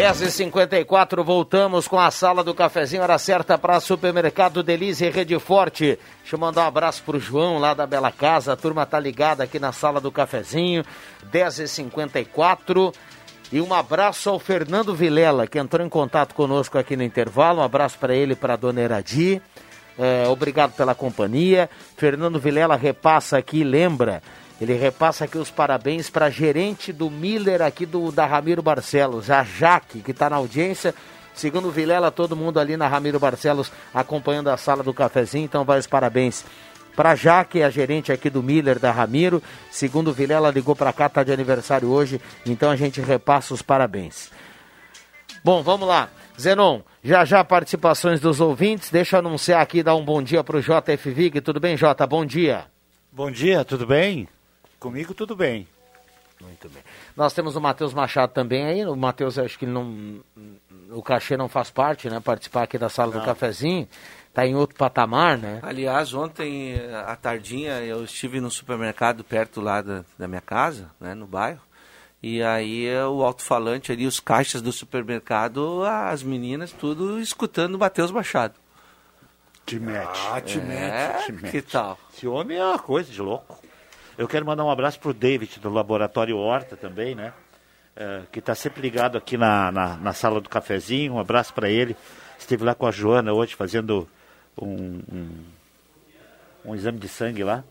Dez 0.01 0.19
e 0.19 0.31
cinquenta 0.31 0.79
e 0.79 0.83
quatro, 0.83 1.23
voltamos 1.23 1.87
com 1.87 1.99
a 1.99 2.09
sala 2.09 2.43
do 2.43 2.55
cafezinho, 2.55 3.03
hora 3.03 3.19
certa 3.19 3.55
para 3.55 3.79
supermercado 3.79 4.63
Delícia 4.63 5.05
e 5.05 5.11
Rede 5.11 5.37
Forte. 5.37 5.99
Deixa 6.21 6.35
eu 6.35 6.39
mandar 6.39 6.63
um 6.63 6.67
abraço 6.69 7.03
pro 7.03 7.19
João 7.19 7.59
lá 7.59 7.75
da 7.75 7.85
Bela 7.85 8.11
Casa, 8.11 8.53
a 8.53 8.55
turma 8.55 8.83
tá 8.83 8.99
ligada 8.99 9.43
aqui 9.43 9.59
na 9.59 9.71
sala 9.71 10.01
do 10.01 10.11
cafezinho, 10.11 10.83
dez 11.31 11.59
e 11.59 11.67
cinquenta 11.67 12.25
quatro. 12.25 12.91
Um 13.53 13.71
abraço 13.75 14.31
ao 14.31 14.39
Fernando 14.39 14.95
Vilela, 14.95 15.45
que 15.45 15.59
entrou 15.59 15.85
em 15.85 15.89
contato 15.89 16.33
conosco 16.33 16.79
aqui 16.79 16.97
no 16.97 17.03
intervalo. 17.03 17.59
Um 17.59 17.63
abraço 17.63 17.99
para 17.99 18.15
ele 18.15 18.33
e 18.33 18.35
para 18.35 18.55
dona 18.55 18.81
Eradi. 18.81 19.39
É, 19.99 20.27
obrigado 20.27 20.71
pela 20.71 20.95
companhia. 20.95 21.69
Fernando 21.95 22.39
Vilela 22.39 22.75
repassa 22.75 23.37
aqui, 23.37 23.63
lembra, 23.63 24.23
ele 24.61 24.75
repassa 24.75 25.25
aqui 25.25 25.39
os 25.39 25.49
parabéns 25.49 26.07
para 26.07 26.27
a 26.27 26.29
gerente 26.29 26.93
do 26.93 27.09
Miller 27.09 27.63
aqui 27.63 27.83
do 27.83 28.11
da 28.11 28.27
Ramiro 28.27 28.61
Barcelos, 28.61 29.31
a 29.31 29.43
Jaque, 29.43 30.01
que 30.01 30.11
está 30.11 30.29
na 30.29 30.35
audiência. 30.35 30.93
Segundo 31.33 31.69
o 31.69 31.71
Vilela, 31.71 32.11
todo 32.11 32.35
mundo 32.35 32.59
ali 32.59 32.77
na 32.77 32.87
Ramiro 32.87 33.19
Barcelos 33.19 33.71
acompanhando 33.91 34.51
a 34.51 34.57
sala 34.57 34.83
do 34.83 34.93
cafezinho, 34.93 35.45
então 35.45 35.65
vai 35.65 35.79
os 35.79 35.87
parabéns 35.87 36.45
para 36.95 37.15
Jaque, 37.15 37.63
a 37.63 37.71
gerente 37.71 38.11
aqui 38.11 38.29
do 38.29 38.43
Miller, 38.43 38.77
da 38.77 38.91
Ramiro. 38.91 39.41
Segundo 39.71 40.09
o 40.11 40.13
Vilela, 40.13 40.51
ligou 40.51 40.75
para 40.75 40.93
cá, 40.93 41.07
está 41.07 41.23
de 41.23 41.33
aniversário 41.33 41.89
hoje, 41.89 42.21
então 42.45 42.69
a 42.69 42.75
gente 42.75 43.01
repassa 43.01 43.55
os 43.55 43.63
parabéns. 43.63 44.29
Bom, 45.43 45.63
vamos 45.63 45.87
lá. 45.87 46.07
Zenon, 46.39 46.81
já 47.03 47.25
já 47.25 47.43
participações 47.43 48.19
dos 48.19 48.39
ouvintes. 48.39 48.91
Deixa 48.91 49.15
eu 49.15 49.21
anunciar 49.21 49.59
aqui, 49.59 49.81
dar 49.81 49.95
um 49.95 50.05
bom 50.05 50.21
dia 50.21 50.43
para 50.43 50.57
o 50.57 50.61
JF 50.61 51.09
Vig. 51.09 51.41
Tudo 51.41 51.59
bem, 51.59 51.75
Jota? 51.75 52.05
Bom 52.05 52.23
dia. 52.23 52.65
Bom 53.11 53.31
dia, 53.31 53.65
tudo 53.65 53.87
bem? 53.87 54.27
Comigo 54.81 55.13
tudo 55.13 55.35
bem. 55.35 55.67
Muito 56.41 56.67
bem. 56.67 56.81
Nós 57.15 57.33
temos 57.33 57.55
o 57.55 57.61
Matheus 57.61 57.93
Machado 57.93 58.33
também 58.33 58.65
aí. 58.65 58.83
O 58.83 58.95
Matheus, 58.95 59.37
acho 59.37 59.59
que 59.59 59.65
ele 59.65 59.71
não. 59.71 60.21
O 60.89 61.03
cachê 61.03 61.37
não 61.37 61.47
faz 61.47 61.69
parte, 61.69 62.09
né? 62.09 62.19
Participar 62.19 62.63
aqui 62.63 62.79
da 62.79 62.89
sala 62.89 63.13
Não. 63.13 63.19
do 63.21 63.25
cafezinho. 63.25 63.87
Tá 64.33 64.43
em 64.43 64.55
outro 64.55 64.75
patamar, 64.75 65.37
né? 65.37 65.59
Aliás, 65.61 66.15
ontem 66.15 66.81
à 67.05 67.15
tardinha 67.15 67.73
eu 67.81 68.03
estive 68.03 68.41
no 68.41 68.49
supermercado 68.49 69.23
perto 69.23 69.61
lá 69.61 69.83
da, 69.83 70.03
da 70.17 70.27
minha 70.27 70.41
casa, 70.41 70.89
né, 70.99 71.13
no 71.13 71.27
bairro. 71.27 71.61
E 72.23 72.41
aí 72.41 72.87
o 73.05 73.23
alto-falante 73.23 73.91
ali, 73.91 74.07
os 74.07 74.19
caixas 74.19 74.63
do 74.63 74.71
supermercado, 74.71 75.83
as 75.83 76.23
meninas 76.23 76.71
tudo 76.71 77.19
escutando 77.19 77.75
o 77.75 77.79
Matheus 77.79 78.09
Machado. 78.09 78.55
Te 79.65 79.79
mete. 79.79 80.19
Ah, 80.31 80.41
te 80.41 80.57
mete, 80.59 81.25
te 81.25 81.31
mete. 81.33 81.51
que 81.51 81.61
tal? 81.61 81.99
Esse 82.15 82.27
homem 82.27 82.57
é 82.57 82.65
uma 82.65 82.79
coisa 82.79 83.11
de 83.11 83.21
louco. 83.21 83.59
Eu 84.17 84.27
quero 84.27 84.45
mandar 84.45 84.63
um 84.63 84.69
abraço 84.69 84.99
pro 84.99 85.13
David, 85.13 85.59
do 85.59 85.69
Laboratório 85.69 86.37
Horta 86.37 86.75
também, 86.75 87.15
né? 87.15 87.33
É, 87.95 88.21
que 88.31 88.39
está 88.39 88.55
sempre 88.55 88.81
ligado 88.81 89.17
aqui 89.17 89.37
na, 89.37 89.71
na, 89.71 89.97
na 89.97 90.13
sala 90.13 90.39
do 90.39 90.49
cafezinho. 90.49 91.13
Um 91.13 91.19
abraço 91.19 91.53
para 91.53 91.69
ele. 91.69 91.95
Esteve 92.37 92.63
lá 92.63 92.73
com 92.73 92.85
a 92.85 92.91
Joana 92.91 93.33
hoje 93.33 93.55
fazendo 93.55 94.07
um, 94.59 95.01
um, 95.11 95.29
um 96.65 96.75
exame 96.75 96.99
de 96.99 97.07
sangue 97.07 97.43
lá. 97.43 97.63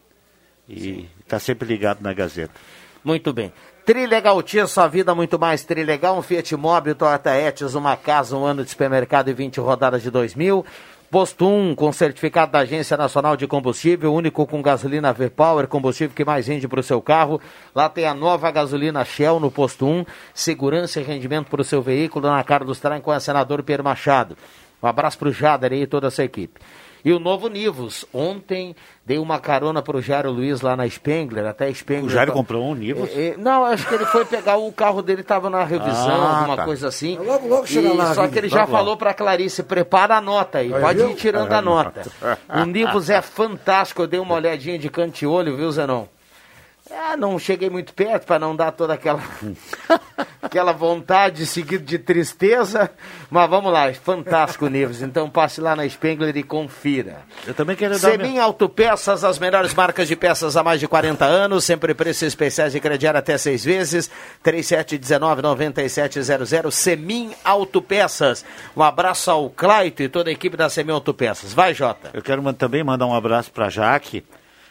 E 0.68 1.08
está 1.20 1.38
sempre 1.38 1.66
ligado 1.66 2.00
na 2.00 2.12
Gazeta. 2.12 2.54
Muito 3.02 3.32
bem. 3.32 3.52
Trilegal 3.84 4.40
Tia, 4.42 4.66
sua 4.66 4.86
vida 4.86 5.14
muito 5.14 5.38
mais 5.38 5.64
Trilegal, 5.64 6.16
um 6.16 6.22
Fiat 6.22 6.54
Mobi, 6.54 6.94
Toyota 6.94 7.34
Etios, 7.34 7.74
uma 7.74 7.96
casa, 7.96 8.36
um 8.36 8.44
ano 8.44 8.62
de 8.62 8.70
supermercado 8.70 9.28
e 9.28 9.32
20 9.32 9.58
rodadas 9.58 10.02
de 10.02 10.10
2000. 10.10 10.64
Posto 11.10 11.44
1, 11.44 11.74
com 11.74 11.90
certificado 11.90 12.52
da 12.52 12.60
Agência 12.60 12.96
Nacional 12.96 13.36
de 13.36 13.44
Combustível, 13.44 14.14
único 14.14 14.46
com 14.46 14.62
gasolina 14.62 15.12
V-Power, 15.12 15.66
combustível 15.66 16.14
que 16.14 16.24
mais 16.24 16.46
rende 16.46 16.68
para 16.68 16.78
o 16.78 16.84
seu 16.84 17.02
carro. 17.02 17.40
Lá 17.74 17.88
tem 17.88 18.06
a 18.06 18.14
nova 18.14 18.48
gasolina 18.52 19.04
Shell 19.04 19.40
no 19.40 19.50
Posto 19.50 19.84
1, 19.86 20.06
segurança 20.32 21.00
e 21.00 21.02
rendimento 21.02 21.50
para 21.50 21.62
o 21.62 21.64
seu 21.64 21.82
veículo, 21.82 22.28
na 22.28 22.44
cara 22.44 22.64
dos 22.64 22.78
trem 22.78 23.00
com 23.00 23.10
a 23.10 23.18
senador 23.18 23.60
Pedro 23.64 23.82
Machado. 23.82 24.38
Um 24.80 24.86
abraço 24.86 25.18
para 25.18 25.28
o 25.28 25.32
Jader 25.32 25.72
e 25.72 25.84
toda 25.84 26.06
essa 26.06 26.22
equipe. 26.22 26.60
E 27.04 27.12
o 27.12 27.18
novo 27.18 27.48
Nivus. 27.48 28.04
Ontem 28.12 28.74
dei 29.06 29.18
uma 29.18 29.38
carona 29.38 29.80
para 29.82 29.96
o 29.96 30.02
Jairo 30.02 30.30
Luiz 30.30 30.60
lá 30.60 30.76
na 30.76 30.88
Spengler, 30.88 31.46
até 31.46 31.72
Spengler. 31.72 32.04
O 32.06 32.08
Jairo 32.10 32.32
comprou 32.32 32.64
um 32.64 32.74
Nivus? 32.74 33.08
É, 33.14 33.28
é, 33.28 33.36
não, 33.36 33.64
acho 33.64 33.86
que 33.88 33.94
ele 33.94 34.04
foi 34.06 34.24
pegar 34.24 34.56
o 34.56 34.70
carro 34.72 35.02
dele, 35.02 35.22
estava 35.22 35.48
na 35.48 35.64
revisão, 35.64 36.20
Ah, 36.22 36.38
alguma 36.40 36.56
tá. 36.56 36.64
coisa 36.64 36.88
assim. 36.88 37.16
Logo, 37.18 37.48
logo 37.48 37.66
chega 37.66 37.88
E- 37.88 37.96
lá, 37.96 38.14
Só 38.14 38.28
que 38.28 38.38
ele 38.38 38.48
já 38.48 38.60
logo, 38.60 38.72
falou 38.72 38.96
para 38.96 39.14
Clarice, 39.14 39.62
prepara 39.62 40.16
a 40.16 40.20
nota 40.20 40.58
aí, 40.58 40.72
Aí, 40.74 40.80
pode 40.80 40.98
viu? 40.98 41.10
ir 41.10 41.14
tirando 41.14 41.52
É, 41.52 41.56
a 41.56 41.62
nota. 41.62 42.02
O 42.62 42.64
Nivus 42.64 43.08
é 43.10 43.20
fantástico, 43.22 44.02
eu 44.02 44.06
dei 44.06 44.20
uma 44.20 44.34
olhadinha 44.34 44.78
de 44.78 44.88
canto 44.90 45.20
e 45.22 45.26
olho, 45.26 45.56
viu, 45.56 45.70
Zenon? 45.72 46.04
Ah, 46.92 47.16
não 47.16 47.38
cheguei 47.38 47.70
muito 47.70 47.94
perto 47.94 48.26
para 48.26 48.36
não 48.38 48.56
dar 48.56 48.72
toda 48.72 48.94
aquela 48.94 49.22
aquela 50.42 50.72
vontade 50.72 51.46
seguida 51.46 51.84
de 51.84 51.98
tristeza, 51.98 52.90
mas 53.30 53.48
vamos 53.48 53.72
lá, 53.72 53.94
fantástico 53.94 54.68
Neves. 54.68 55.00
Então 55.02 55.30
passe 55.30 55.60
lá 55.60 55.76
na 55.76 55.88
Spengler 55.88 56.36
e 56.36 56.42
confira. 56.42 57.18
Eu 57.46 57.54
também 57.54 57.76
quero 57.76 57.96
dar 57.98 58.10
Semin 58.10 58.38
Autopeças, 58.38 59.22
as 59.22 59.38
melhores 59.38 59.72
marcas 59.74 60.08
de 60.08 60.16
peças 60.16 60.56
há 60.56 60.64
mais 60.64 60.80
de 60.80 60.88
40 60.88 61.24
anos, 61.24 61.64
sempre 61.64 61.94
preços 61.94 62.24
especiais 62.24 62.72
de 62.72 62.80
crediário 62.80 63.18
até 63.18 63.36
seis 63.38 63.64
vezes. 63.64 64.10
3719-9700, 64.44 66.70
Semin 66.70 67.32
Autopeças. 67.44 68.44
Um 68.76 68.82
abraço 68.82 69.30
ao 69.30 69.48
Claito 69.50 70.02
e 70.02 70.08
toda 70.08 70.30
a 70.30 70.32
equipe 70.32 70.56
da 70.56 70.68
Semin 70.68 70.90
Autopeças. 70.92 71.52
Vai, 71.52 71.74
Jota. 71.74 72.10
Eu 72.12 72.22
quero 72.22 72.52
também 72.54 72.82
mandar 72.82 73.06
um 73.06 73.14
abraço 73.14 73.52
para 73.52 73.66
a 73.66 73.70
Jaque. 73.70 74.24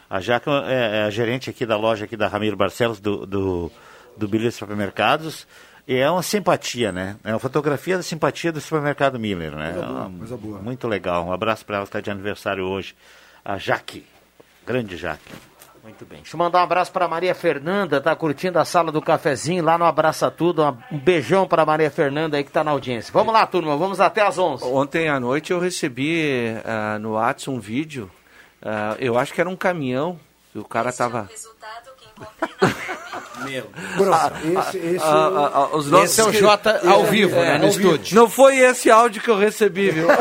A 0.09 0.19
Jaque 0.19 0.49
é, 0.49 0.99
é 0.99 1.03
a 1.03 1.09
gerente 1.09 1.49
aqui 1.49 1.65
da 1.65 1.77
loja 1.77 2.05
aqui 2.05 2.17
da 2.17 2.27
Ramiro 2.27 2.55
Barcelos, 2.57 2.99
do, 2.99 3.25
do, 3.25 3.71
do 4.17 4.27
Miller 4.29 4.51
Supermercados. 4.51 5.45
E 5.87 5.95
é 5.95 6.09
uma 6.09 6.21
simpatia, 6.23 6.91
né? 6.91 7.15
É 7.23 7.31
uma 7.33 7.39
fotografia 7.39 7.97
da 7.97 8.03
simpatia 8.03 8.51
do 8.51 8.61
supermercado 8.61 9.19
Miller, 9.19 9.51
né? 9.55 9.71
Coisa 9.73 9.85
boa, 9.87 9.99
É 9.99 10.05
uma- 10.07 10.17
coisa 10.19 10.37
boa. 10.37 10.59
Muito 10.59 10.87
legal. 10.87 11.25
Um 11.25 11.31
abraço 11.31 11.65
para 11.65 11.77
ela 11.77 11.85
que 11.85 11.89
está 11.89 12.01
de 12.01 12.09
aniversário 12.11 12.63
hoje. 12.65 12.95
A 13.43 13.57
Jaque. 13.57 14.05
Grande 14.65 14.95
Jaque. 14.97 15.31
Muito 15.83 16.05
bem. 16.05 16.19
Deixa 16.19 16.35
eu 16.35 16.37
mandar 16.37 16.59
um 16.59 16.63
abraço 16.63 16.91
para 16.91 17.07
Maria 17.07 17.33
Fernanda, 17.33 17.99
tá 17.99 18.15
curtindo 18.15 18.59
a 18.59 18.65
sala 18.65 18.91
do 18.91 19.01
cafezinho 19.01 19.63
lá 19.63 19.77
no 19.77 19.85
Abraça 19.85 20.29
Tudo. 20.29 20.61
Um 20.91 20.97
beijão 20.99 21.47
para 21.47 21.65
Maria 21.65 21.89
Fernanda 21.89 22.37
aí 22.37 22.43
que 22.43 22.51
tá 22.51 22.63
na 22.63 22.69
audiência. 22.71 23.11
Vamos 23.11 23.33
lá, 23.33 23.47
turma, 23.47 23.75
vamos 23.75 23.99
até 23.99 24.21
às 24.21 24.37
11. 24.37 24.65
Ontem 24.65 25.07
à 25.09 25.19
noite 25.19 25.51
eu 25.51 25.59
recebi 25.59 26.53
ah, 26.65 26.99
no 26.99 27.13
WhatsApp 27.13 27.49
um 27.49 27.59
vídeo, 27.59 28.11
ah, 28.61 28.95
eu 28.99 29.17
acho 29.17 29.33
que 29.33 29.41
era 29.41 29.49
um 29.49 29.55
caminhão, 29.55 30.19
o 30.55 30.63
cara 30.63 30.91
tava... 30.93 31.29
Meu. 33.45 33.69
Grossa, 33.95 34.33
esse- 34.43 34.77
esse- 34.77 35.05
os 35.73 35.91
esse 36.03 36.19
é 36.19 36.23
o 36.25 36.33
Jota 36.33 36.81
ao 36.89 37.05
vivo, 37.05 37.35
né, 37.35 37.57
no 37.57 37.65
ao 37.65 37.69
estúdio. 37.69 38.13
Não 38.15 38.29
foi 38.29 38.57
esse 38.57 38.91
áudio 38.91 39.21
que 39.21 39.29
eu 39.29 39.37
recebi, 39.37 39.89
viu? 39.91 40.07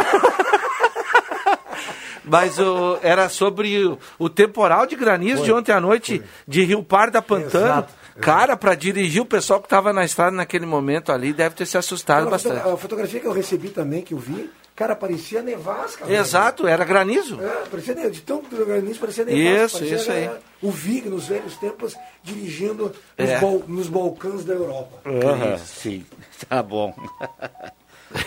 Mas 2.24 2.58
o, 2.58 2.98
era 3.02 3.28
sobre 3.28 3.84
o, 3.84 3.98
o 4.18 4.28
temporal 4.28 4.86
de 4.86 4.94
granizo 4.94 5.42
de 5.44 5.52
ontem 5.52 5.72
à 5.72 5.80
noite 5.80 6.22
de 6.46 6.62
Rio 6.62 6.82
Par 6.82 7.10
da 7.10 7.22
Pantano. 7.22 7.64
Exato, 7.66 7.94
Cara, 8.20 8.56
para 8.56 8.74
dirigir 8.74 9.22
o 9.22 9.26
pessoal 9.26 9.60
que 9.60 9.66
estava 9.66 9.92
na 9.92 10.04
estrada 10.04 10.32
naquele 10.32 10.66
momento 10.66 11.10
ali 11.12 11.32
deve 11.32 11.54
ter 11.54 11.64
se 11.66 11.78
assustado 11.78 12.28
bastante. 12.28 12.68
A 12.68 12.76
fotografia 12.76 13.18
que 13.20 13.26
eu 13.26 13.32
recebi 13.32 13.70
também, 13.70 14.02
que 14.02 14.12
eu 14.12 14.18
vi, 14.18 14.50
cara, 14.78 14.94
parecia 14.94 15.42
nevasca. 15.42 16.04
velho. 16.06 16.20
Exato, 16.20 16.66
era 16.66 16.84
granizo. 16.84 17.40
É, 17.42 17.66
parecia 17.68 17.94
ne- 17.94 18.10
de 18.10 18.20
tão 18.20 18.40
granizo, 18.42 19.00
parecia 19.00 19.24
nevasca. 19.24 19.64
Isso, 19.64 19.74
parecia, 19.78 19.96
isso 19.96 20.10
aí. 20.12 20.24
é, 20.24 20.38
O 20.62 20.70
Vig, 20.70 21.08
nos 21.08 21.26
velhos 21.26 21.56
tempos, 21.56 21.94
dirigindo 22.22 22.94
nos, 23.18 23.28
É. 23.30 23.40
bal- 23.40 23.62
nos 23.66 23.88
balcãs 23.88 24.44
da 24.44 24.54
Europa. 24.54 24.98
Aham, 25.04 25.58
sim, 25.58 26.06
tá 26.48 26.62
bom. 26.62 26.94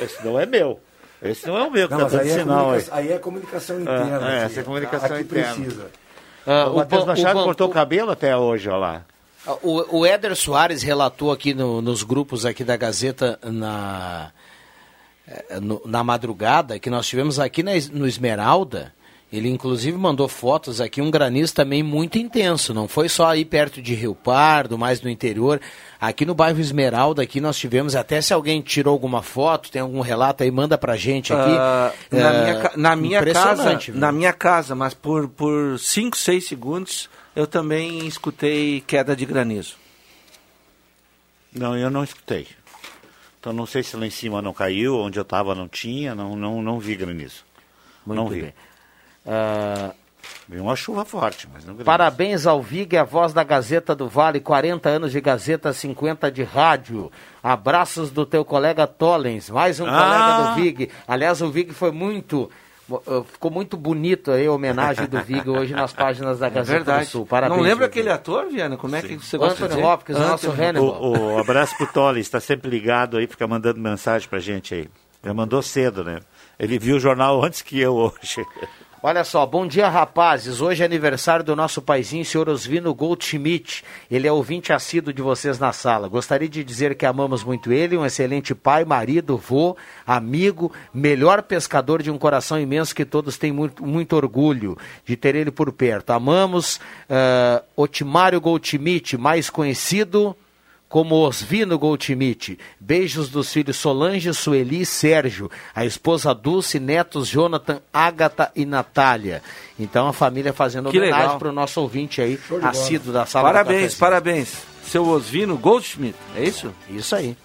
Esse 0.02 0.24
não 0.26 0.40
é 0.40 0.46
meu. 0.46 0.80
Esse 1.22 1.48
não 1.48 1.58
é 1.58 1.64
o 1.64 1.72
meu 1.72 1.88
que 1.88 1.94
Não, 1.94 2.02
tá 2.02 2.08
dando 2.10 2.22
aí 2.22 2.30
é, 2.30 2.34
sinal 2.40 2.58
aí. 2.58 2.66
comunica- 2.84 2.96
aí 2.96 3.12
é 3.14 3.18
comunicação 3.20 3.80
interna. 3.82 4.32
É, 4.32 4.36
aqui. 4.38 4.46
essa 4.52 4.60
é 4.60 4.64
comunicação 4.64 5.16
aqui 5.16 5.24
interna. 5.24 5.54
precisa. 5.56 5.92
Ah, 6.48 6.68
o 6.70 6.76
Matheus 6.78 7.06
Machado 7.06 7.36
ban- 7.40 7.44
cortou 7.44 7.68
o 7.68 7.72
cabelo 7.72 8.12
até 8.12 8.36
hoje, 8.36 8.68
olha 8.70 8.78
lá. 8.78 9.06
O, 9.62 10.00
o 10.00 10.06
Éder 10.06 10.36
Soares 10.36 10.82
relatou 10.84 11.32
aqui 11.32 11.54
no- 11.54 11.82
nos 11.82 12.02
grupos 12.04 12.46
aqui 12.46 12.64
da 12.64 12.76
Gazeta 12.78 13.40
na, 13.44 14.32
no- 15.62 15.81
na 15.86 16.03
madrugada 16.03 16.77
que 16.79 16.89
nós 16.89 17.07
tivemos 17.07 17.39
aqui 17.39 17.63
na 17.63 17.71
no 17.93 18.07
Esmeralda. 18.07 18.93
Ele 19.31 19.47
inclusive 19.47 19.97
mandou 19.97 20.27
fotos 20.27 20.81
aqui, 20.81 21.01
um 21.01 21.10
granizo 21.10 21.53
também 21.55 21.81
muito 21.81 22.17
intenso. 22.17 22.73
Não 22.73 22.86
foi 22.86 23.07
só 23.07 23.27
aí 23.27 23.45
perto 23.45 23.81
de 23.81 23.93
Rio 23.95 24.13
Pardo, 24.13 24.77
mais 24.77 25.01
no 25.01 25.10
interior. 25.10 25.62
Aqui 26.01 26.25
no 26.25 26.36
bairro 26.36 26.60
Esmeralda, 26.60 27.21
aqui 27.21 27.39
nós 27.39 27.57
tivemos, 27.57 27.95
até 27.95 28.19
se 28.19 28.34
alguém 28.34 28.62
tirou 28.62 28.91
alguma 28.91 29.21
foto, 29.21 29.71
tem 29.71 29.81
algum 29.81 30.01
relato 30.01 30.43
aí, 30.43 30.51
manda 30.51 30.77
pra 30.77 30.97
gente 30.97 31.31
aqui. 31.31 31.49
Na, 31.49 31.93
É, 32.19 32.43
minha, 32.43 32.60
ca- 32.60 32.73
na 32.75 32.95
minha 32.97 33.23
casa, 33.25 33.77
viu? 33.77 33.95
na 33.95 34.12
minha 34.12 34.34
casa, 34.34 34.75
mas 34.75 34.93
por 34.93 35.21
5, 35.21 35.34
por 35.34 35.79
cinco, 35.79 36.17
seis 36.17 36.45
segundos, 36.45 37.10
eu 37.34 37.47
também 37.47 38.05
escutei 38.05 38.81
queda 38.86 39.15
de 39.15 39.25
granizo. 39.25 39.75
Não, 41.53 41.77
eu 41.77 41.89
não 41.89 42.03
escutei. 42.03 42.47
Então 43.41 43.51
não 43.51 43.65
sei 43.65 43.82
se 43.82 43.97
lá 43.97 44.06
em 44.06 44.12
cima 44.12 44.39
não 44.39 44.54
caiu, 44.54 44.99
onde 44.99 45.17
eu 45.17 45.23
estava 45.23 45.56
não 45.56 45.67
tinha, 45.67 46.13
não, 46.13 46.36
não, 46.36 46.62
não 46.62 46.80
vi 46.80 46.95
granizo. 46.95 47.43
não 48.06 48.27
vi. 48.27 48.41
bem. 48.43 48.54
Ah, 49.25 49.91
Vi 50.47 50.60
uma 50.60 50.75
chuva 50.75 51.04
forte, 51.04 51.47
mas 51.51 51.63
não 51.65 51.73
granizo. 51.73 51.86
Parabéns 51.86 52.45
ao 52.45 52.62
Vig, 52.62 52.95
a 52.95 53.04
voz 53.04 53.34
da 53.34 53.43
Gazeta 53.43 53.95
do 53.95 54.08
Vale, 54.08 54.39
40 54.39 54.88
anos 54.88 55.12
de 55.12 55.19
Gazeta, 55.19 55.73
50 55.73 56.32
de 56.32 56.43
rádio. 56.43 57.12
Abraços 57.41 58.12
do 58.12 58.27
teu 58.27 58.45
colega 58.45 58.86
Tollens, 58.86 59.49
mais 59.49 59.80
um 59.80 59.88
Ah! 59.88 59.89
colega 59.89 60.43
do 60.43 60.56
Vig. 60.62 60.91
Aliás, 61.08 61.41
o 61.41 61.49
Vig 61.49 61.73
foi 61.73 61.91
muito. 61.91 62.51
Eh, 63.08 63.23
Ficou 63.32 63.51
muito 63.51 63.77
bonito 63.77 64.32
aí 64.32 64.45
a 64.47 64.51
homenagem 64.51 65.08
do 65.08 65.21
Vig 65.21 65.49
hoje 65.49 65.73
nas 65.73 65.93
páginas 65.93 66.39
da 66.39 66.47
É 66.47 66.49
Gazeta 66.49 66.80
do 66.80 66.86
verdade. 66.86 67.10
Sul. 67.10 67.25
Parabéns. 67.25 67.58
Não 67.58 67.63
lembra 67.63 67.86
aquele 67.86 68.10
ator, 68.10 68.47
Viana? 68.47 68.77
Como 68.77 68.95
é 68.95 69.01
que 69.01 69.17
você 69.17 69.38
gosta 69.38 69.65
Anthony 69.65 69.82
de? 69.82 69.88
Hopkins, 69.88 70.17
o 70.17 70.19
nosso 70.19 70.51
Hannibal. 70.51 71.01
O, 71.01 71.36
o 71.36 71.38
abraço 71.39 71.75
pro 71.77 71.88
Tolley, 71.88 72.21
está 72.21 72.39
sempre 72.39 72.69
ligado 72.69 73.17
aí, 73.17 73.27
fica 73.27 73.47
mandando 73.47 73.80
mensagem 73.80 74.27
pra 74.27 74.39
gente 74.39 74.73
aí. 74.73 74.89
Já 75.23 75.34
mandou 75.34 75.62
cedo, 75.62 76.04
né? 76.04 76.19
Ele 76.60 76.80
viu 76.80 76.95
o 76.95 76.99
jornal 76.99 77.43
antes 77.43 77.62
que 77.62 77.80
eu 77.80 77.93
hoje. 77.95 78.43
Olha 79.04 79.24
só, 79.24 79.48
bom 79.48 79.66
dia 79.66 79.90
rapazes. 79.90 80.62
Hoje 80.62 80.84
é 80.84 80.86
aniversário 80.86 81.44
do 81.44 81.56
nosso 81.56 81.82
paizinho, 81.82 82.24
senhor 82.24 82.48
Osvino 82.48 82.94
Goldschmidt. 82.94 83.84
Ele 84.12 84.28
é 84.28 84.32
ouvinte 84.32 84.72
assíduo 84.72 85.12
de 85.12 85.24
vocês 85.24 85.58
na 85.58 85.74
sala. 85.74 86.08
Gostaria 86.08 86.48
de 86.48 86.64
dizer 86.64 86.94
que 86.94 87.04
amamos 87.04 87.44
muito 87.44 87.74
ele, 87.74 87.98
um 87.98 88.06
excelente 88.06 88.54
pai, 88.54 88.86
marido, 88.86 89.38
vô, 89.38 89.76
amigo, 90.06 90.72
melhor 90.94 91.42
pescador 91.42 92.04
de 92.04 92.12
um 92.12 92.18
coração 92.20 92.60
imenso 92.60 92.94
que 92.94 93.04
todos 93.04 93.40
têm 93.40 93.52
muito, 93.52 93.84
muito 93.84 94.16
orgulho 94.16 94.78
de 95.04 95.16
ter 95.16 95.34
ele 95.34 95.50
por 95.50 95.72
perto. 95.72 96.12
Amamos 96.12 96.80
eh, 97.10 97.64
Otimário 97.76 98.40
Goldschmidt, 98.40 99.18
mais 99.18 99.50
conhecido 99.50 100.36
como 100.91 101.15
Osvino 101.25 101.80
Goldschmidt. 101.80 102.60
Beijos 102.77 103.30
dos 103.30 103.51
filhos 103.51 103.77
Solange, 103.77 104.34
Sueli 104.34 104.82
e 104.82 104.86
Sérgio, 104.86 105.49
a 105.73 105.86
esposa 105.86 106.36
Dulce, 106.36 106.82
netos 106.82 107.30
Jonathan, 107.30 107.80
Ágata 107.93 108.51
e 108.54 108.65
Natália. 108.65 109.41
Então 109.80 110.10
a 110.10 110.13
família 110.13 110.51
fazendo 110.51 110.91
Que 110.91 110.99
homenagem 110.99 111.39
para 111.39 111.47
o 111.47 111.54
nosso 111.54 111.80
ouvinte 111.80 112.21
aí, 112.21 112.38
assíduo 112.62 113.13
da 113.13 113.25
sala 113.25 113.47
do 113.47 113.54
Parabéns, 113.54 113.77
cafezinho. 113.77 113.99
parabéns. 113.99 114.54
Seu 114.84 115.08
Osvino 115.08 115.58
Goldschmidt, 115.58 116.17
é 116.36 116.43
isso? 116.43 116.73
Isso 116.89 117.15
aí. 117.15 117.38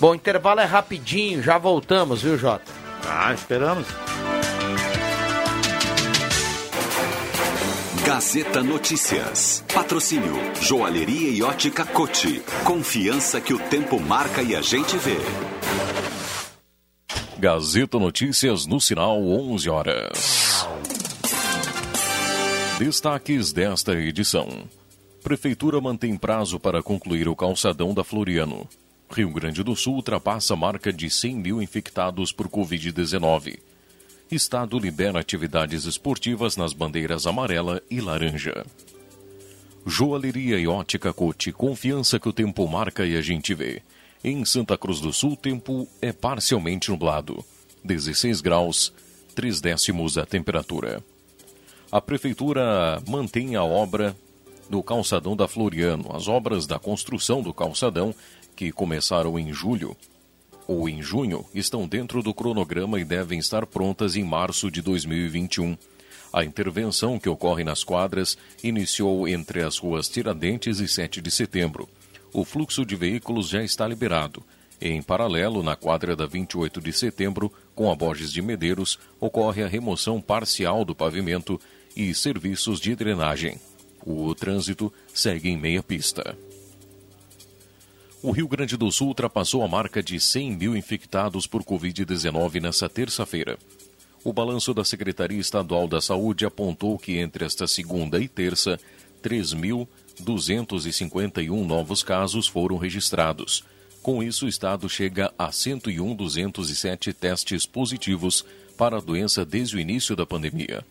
Bom, 0.00 0.12
intervalo 0.12 0.58
é 0.58 0.64
rapidinho, 0.64 1.40
já 1.40 1.56
voltamos, 1.56 2.22
viu, 2.22 2.36
Jota? 2.36 2.64
Ah, 3.06 3.32
esperamos. 3.32 3.86
Gazeta 8.08 8.62
Notícias. 8.62 9.62
Patrocínio 9.74 10.32
Joalheria 10.62 11.28
e 11.28 11.42
Ótica 11.42 11.84
Cote. 11.84 12.42
Confiança 12.64 13.38
que 13.38 13.52
o 13.52 13.58
tempo 13.58 14.00
marca 14.00 14.40
e 14.40 14.56
a 14.56 14.62
gente 14.62 14.96
vê. 14.96 15.18
Gazeta 17.38 17.98
Notícias 17.98 18.64
no 18.64 18.80
sinal 18.80 19.22
11 19.22 19.68
horas. 19.68 20.66
Destaques 22.78 23.52
desta 23.52 23.92
edição. 23.92 24.48
Prefeitura 25.22 25.78
mantém 25.78 26.16
prazo 26.16 26.58
para 26.58 26.82
concluir 26.82 27.28
o 27.28 27.36
calçadão 27.36 27.92
da 27.92 28.02
Floriano. 28.02 28.66
Rio 29.10 29.30
Grande 29.30 29.62
do 29.62 29.76
Sul 29.76 29.96
ultrapassa 29.96 30.54
a 30.54 30.56
marca 30.56 30.90
de 30.90 31.10
100 31.10 31.36
mil 31.36 31.60
infectados 31.60 32.32
por 32.32 32.48
Covid-19. 32.48 33.58
Estado 34.30 34.78
libera 34.78 35.18
atividades 35.18 35.86
esportivas 35.86 36.54
nas 36.54 36.74
bandeiras 36.74 37.26
amarela 37.26 37.82
e 37.90 37.98
laranja. 37.98 38.66
Joalheria 39.86 40.58
e 40.58 40.66
ótica 40.66 41.14
Cote, 41.14 41.50
confiança 41.50 42.20
que 42.20 42.28
o 42.28 42.32
tempo 42.32 42.68
marca 42.68 43.06
e 43.06 43.16
a 43.16 43.22
gente 43.22 43.54
vê. 43.54 43.80
Em 44.22 44.44
Santa 44.44 44.76
Cruz 44.76 45.00
do 45.00 45.14
Sul, 45.14 45.34
tempo 45.34 45.88
é 46.02 46.12
parcialmente 46.12 46.90
nublado. 46.90 47.42
16 47.82 48.42
graus, 48.42 48.92
3 49.34 49.62
décimos 49.62 50.18
a 50.18 50.26
temperatura. 50.26 51.02
A 51.90 51.98
Prefeitura 51.98 53.02
mantém 53.08 53.56
a 53.56 53.64
obra 53.64 54.14
do 54.68 54.82
calçadão 54.82 55.34
da 55.34 55.48
Floriano. 55.48 56.14
As 56.14 56.28
obras 56.28 56.66
da 56.66 56.78
construção 56.78 57.40
do 57.40 57.54
calçadão, 57.54 58.14
que 58.54 58.70
começaram 58.70 59.38
em 59.38 59.54
julho 59.54 59.96
ou 60.68 60.86
em 60.86 61.02
junho, 61.02 61.46
estão 61.54 61.88
dentro 61.88 62.22
do 62.22 62.34
cronograma 62.34 63.00
e 63.00 63.04
devem 63.04 63.38
estar 63.38 63.66
prontas 63.66 64.16
em 64.16 64.22
março 64.22 64.70
de 64.70 64.82
2021. 64.82 65.76
A 66.30 66.44
intervenção 66.44 67.18
que 67.18 67.28
ocorre 67.28 67.64
nas 67.64 67.82
quadras 67.82 68.36
iniciou 68.62 69.26
entre 69.26 69.62
as 69.62 69.78
ruas 69.78 70.10
Tiradentes 70.10 70.78
e 70.78 70.86
7 70.86 71.22
de 71.22 71.30
setembro. 71.30 71.88
O 72.34 72.44
fluxo 72.44 72.84
de 72.84 72.94
veículos 72.94 73.48
já 73.48 73.64
está 73.64 73.88
liberado. 73.88 74.42
Em 74.78 75.02
paralelo, 75.02 75.62
na 75.62 75.74
quadra 75.74 76.14
da 76.14 76.26
28 76.26 76.82
de 76.82 76.92
setembro, 76.92 77.50
com 77.74 77.90
a 77.90 77.96
Borges 77.96 78.30
de 78.30 78.42
Medeiros, 78.42 78.98
ocorre 79.18 79.62
a 79.62 79.66
remoção 79.66 80.20
parcial 80.20 80.84
do 80.84 80.94
pavimento 80.94 81.58
e 81.96 82.14
serviços 82.14 82.78
de 82.78 82.94
drenagem. 82.94 83.58
O 84.06 84.34
trânsito 84.34 84.92
segue 85.14 85.48
em 85.48 85.56
meia 85.56 85.82
pista. 85.82 86.36
O 88.20 88.32
Rio 88.32 88.48
Grande 88.48 88.76
do 88.76 88.90
Sul 88.90 89.06
ultrapassou 89.08 89.62
a 89.62 89.68
marca 89.68 90.02
de 90.02 90.18
100 90.18 90.56
mil 90.56 90.76
infectados 90.76 91.46
por 91.46 91.62
Covid-19 91.62 92.60
nesta 92.60 92.88
terça-feira. 92.88 93.56
O 94.24 94.32
balanço 94.32 94.74
da 94.74 94.84
Secretaria 94.84 95.38
Estadual 95.38 95.86
da 95.86 96.00
Saúde 96.00 96.44
apontou 96.44 96.98
que 96.98 97.16
entre 97.16 97.44
esta 97.44 97.68
segunda 97.68 98.18
e 98.18 98.26
terça, 98.26 98.76
3.251 99.22 101.64
novos 101.64 102.02
casos 102.02 102.48
foram 102.48 102.76
registrados. 102.76 103.62
Com 104.02 104.20
isso, 104.20 104.46
o 104.46 104.48
estado 104.48 104.88
chega 104.88 105.32
a 105.38 105.50
101.207 105.50 107.14
testes 107.14 107.66
positivos 107.66 108.44
para 108.76 108.96
a 108.96 109.00
doença 109.00 109.44
desde 109.44 109.76
o 109.76 109.80
início 109.80 110.16
da 110.16 110.26
pandemia. 110.26 110.84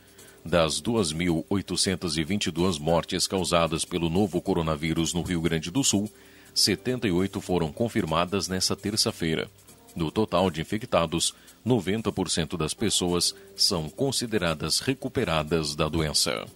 Das 0.45 0.81
2.822 0.81 2.79
mortes 2.79 3.27
causadas 3.27 3.83
pelo 3.83 4.09
novo 4.09 4.41
coronavírus 4.41 5.13
no 5.13 5.23
Rio 5.23 5.41
Grande 5.41 5.69
do 5.69 5.83
Sul, 5.83 6.09
78 6.57 7.39
foram 7.39 7.71
confirmadas 7.71 8.47
nesta 8.47 8.75
terça-feira. 8.75 9.47
No 9.95 10.09
total 10.09 10.49
de 10.49 10.59
infectados, 10.59 11.33
90% 11.65 12.57
das 12.57 12.73
pessoas 12.73 13.35
são 13.55 13.87
consideradas 13.87 14.79
recuperadas 14.79 15.75
da 15.75 15.87
doença. 15.87 16.47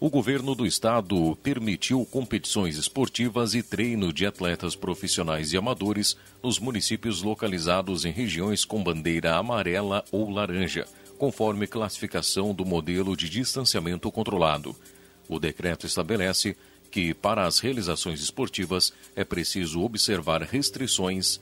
O 0.00 0.08
governo 0.08 0.54
do 0.54 0.66
estado 0.66 1.36
permitiu 1.42 2.06
competições 2.06 2.78
esportivas 2.78 3.54
e 3.54 3.62
treino 3.62 4.10
de 4.10 4.24
atletas 4.24 4.74
profissionais 4.74 5.52
e 5.52 5.58
amadores 5.58 6.16
nos 6.42 6.58
municípios 6.58 7.22
localizados 7.22 8.06
em 8.06 8.10
regiões 8.10 8.64
com 8.64 8.82
bandeira 8.82 9.36
amarela 9.36 10.02
ou 10.10 10.30
laranja, 10.30 10.86
conforme 11.18 11.66
classificação 11.66 12.54
do 12.54 12.64
modelo 12.64 13.14
de 13.14 13.28
distanciamento 13.28 14.10
controlado. 14.10 14.74
O 15.28 15.38
decreto 15.38 15.86
estabelece 15.86 16.56
que, 16.96 17.12
para 17.12 17.44
as 17.44 17.58
realizações 17.58 18.22
esportivas, 18.22 18.90
é 19.14 19.22
preciso 19.22 19.82
observar 19.82 20.40
restrições 20.40 21.38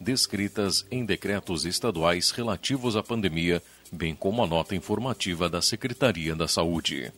descritas 0.00 0.86
em 0.90 1.04
decretos 1.04 1.66
estaduais 1.66 2.30
relativos 2.30 2.96
à 2.96 3.02
pandemia, 3.02 3.62
bem 3.92 4.14
como 4.14 4.42
a 4.42 4.46
nota 4.46 4.74
informativa 4.74 5.50
da 5.50 5.60
Secretaria 5.60 6.34
da 6.34 6.48
Saúde. 6.48 7.12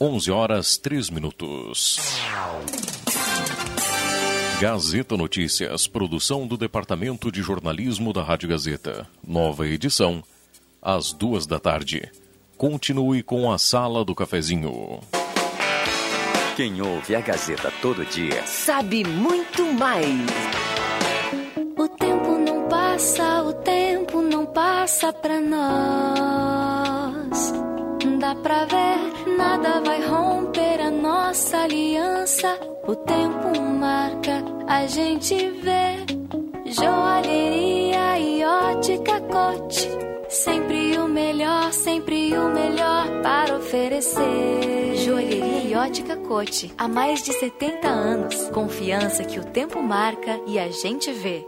11 0.00 0.30
horas 0.30 0.76
3 0.76 1.10
minutos. 1.10 1.98
Gazeta 4.60 5.16
Notícias, 5.16 5.88
produção 5.88 6.46
do 6.46 6.56
Departamento 6.56 7.32
de 7.32 7.42
Jornalismo 7.42 8.12
da 8.12 8.22
Rádio 8.22 8.50
Gazeta. 8.50 9.04
Nova 9.26 9.66
edição, 9.66 10.22
às 10.80 11.12
duas 11.12 11.44
da 11.44 11.58
tarde. 11.58 12.08
Continue 12.56 13.24
com 13.24 13.50
a 13.50 13.58
Sala 13.58 14.04
do 14.04 14.14
Cafezinho. 14.14 15.00
Quem 16.56 16.80
ouve 16.80 17.14
a 17.14 17.20
Gazeta 17.20 17.70
todo 17.82 18.02
dia 18.06 18.46
sabe 18.46 19.04
muito 19.04 19.62
mais. 19.74 20.16
O 21.76 21.86
tempo 21.86 22.38
não 22.38 22.66
passa, 22.66 23.42
o 23.42 23.52
tempo 23.52 24.22
não 24.22 24.46
passa 24.46 25.12
pra 25.12 25.38
nós. 25.38 27.52
Dá 28.18 28.34
pra 28.36 28.64
ver, 28.64 29.36
nada 29.36 29.82
vai 29.82 30.02
romper 30.06 30.80
a 30.80 30.90
nossa 30.90 31.58
aliança. 31.58 32.58
O 32.88 32.96
tempo 32.96 33.60
marca, 33.60 34.42
a 34.66 34.86
gente 34.86 35.36
vê. 35.60 36.06
Joalheria 36.72 38.18
e 38.18 38.42
ótica 38.42 39.20
cote. 39.20 39.90
Sempre 40.28 40.98
o 40.98 41.06
melhor, 41.08 41.72
sempre 41.72 42.36
o 42.36 42.48
melhor 42.48 43.22
para 43.22 43.56
oferecer. 43.56 44.96
Joalheria 44.96 45.80
ótica 45.80 46.16
cote. 46.16 46.72
Há 46.76 46.88
mais 46.88 47.22
de 47.22 47.32
70 47.32 47.86
anos. 47.86 48.48
Confiança 48.50 49.24
que 49.24 49.38
o 49.38 49.44
tempo 49.44 49.80
marca 49.80 50.40
e 50.46 50.58
a 50.58 50.68
gente 50.68 51.12
vê. 51.12 51.46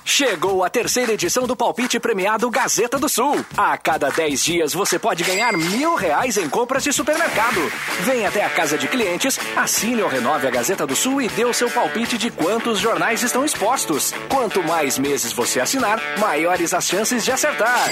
Chegou 0.05 0.63
a 0.63 0.69
terceira 0.69 1.13
edição 1.13 1.47
do 1.47 1.55
Palpite 1.55 1.99
Premiado 1.99 2.49
Gazeta 2.49 2.97
do 2.99 3.09
Sul. 3.09 3.43
A 3.57 3.77
cada 3.77 4.09
10 4.09 4.43
dias 4.43 4.73
você 4.73 4.99
pode 4.99 5.23
ganhar 5.23 5.53
mil 5.53 5.95
reais 5.95 6.37
em 6.37 6.47
compras 6.47 6.83
de 6.83 6.93
supermercado. 6.93 7.59
Venha 8.01 8.29
até 8.29 8.43
a 8.45 8.49
casa 8.49 8.77
de 8.77 8.87
clientes, 8.87 9.39
assine 9.55 10.01
ou 10.01 10.09
renove 10.09 10.47
a 10.47 10.51
Gazeta 10.51 10.85
do 10.85 10.95
Sul 10.95 11.21
e 11.21 11.27
dê 11.29 11.45
o 11.45 11.53
seu 11.53 11.69
palpite 11.69 12.17
de 12.17 12.29
quantos 12.29 12.79
jornais 12.79 13.23
estão 13.23 13.43
expostos. 13.43 14.13
Quanto 14.29 14.63
mais 14.63 14.97
meses 14.97 15.33
você 15.33 15.59
assinar, 15.59 15.99
maiores 16.19 16.73
as 16.73 16.85
chances 16.85 17.23
de 17.25 17.31
acertar. 17.31 17.89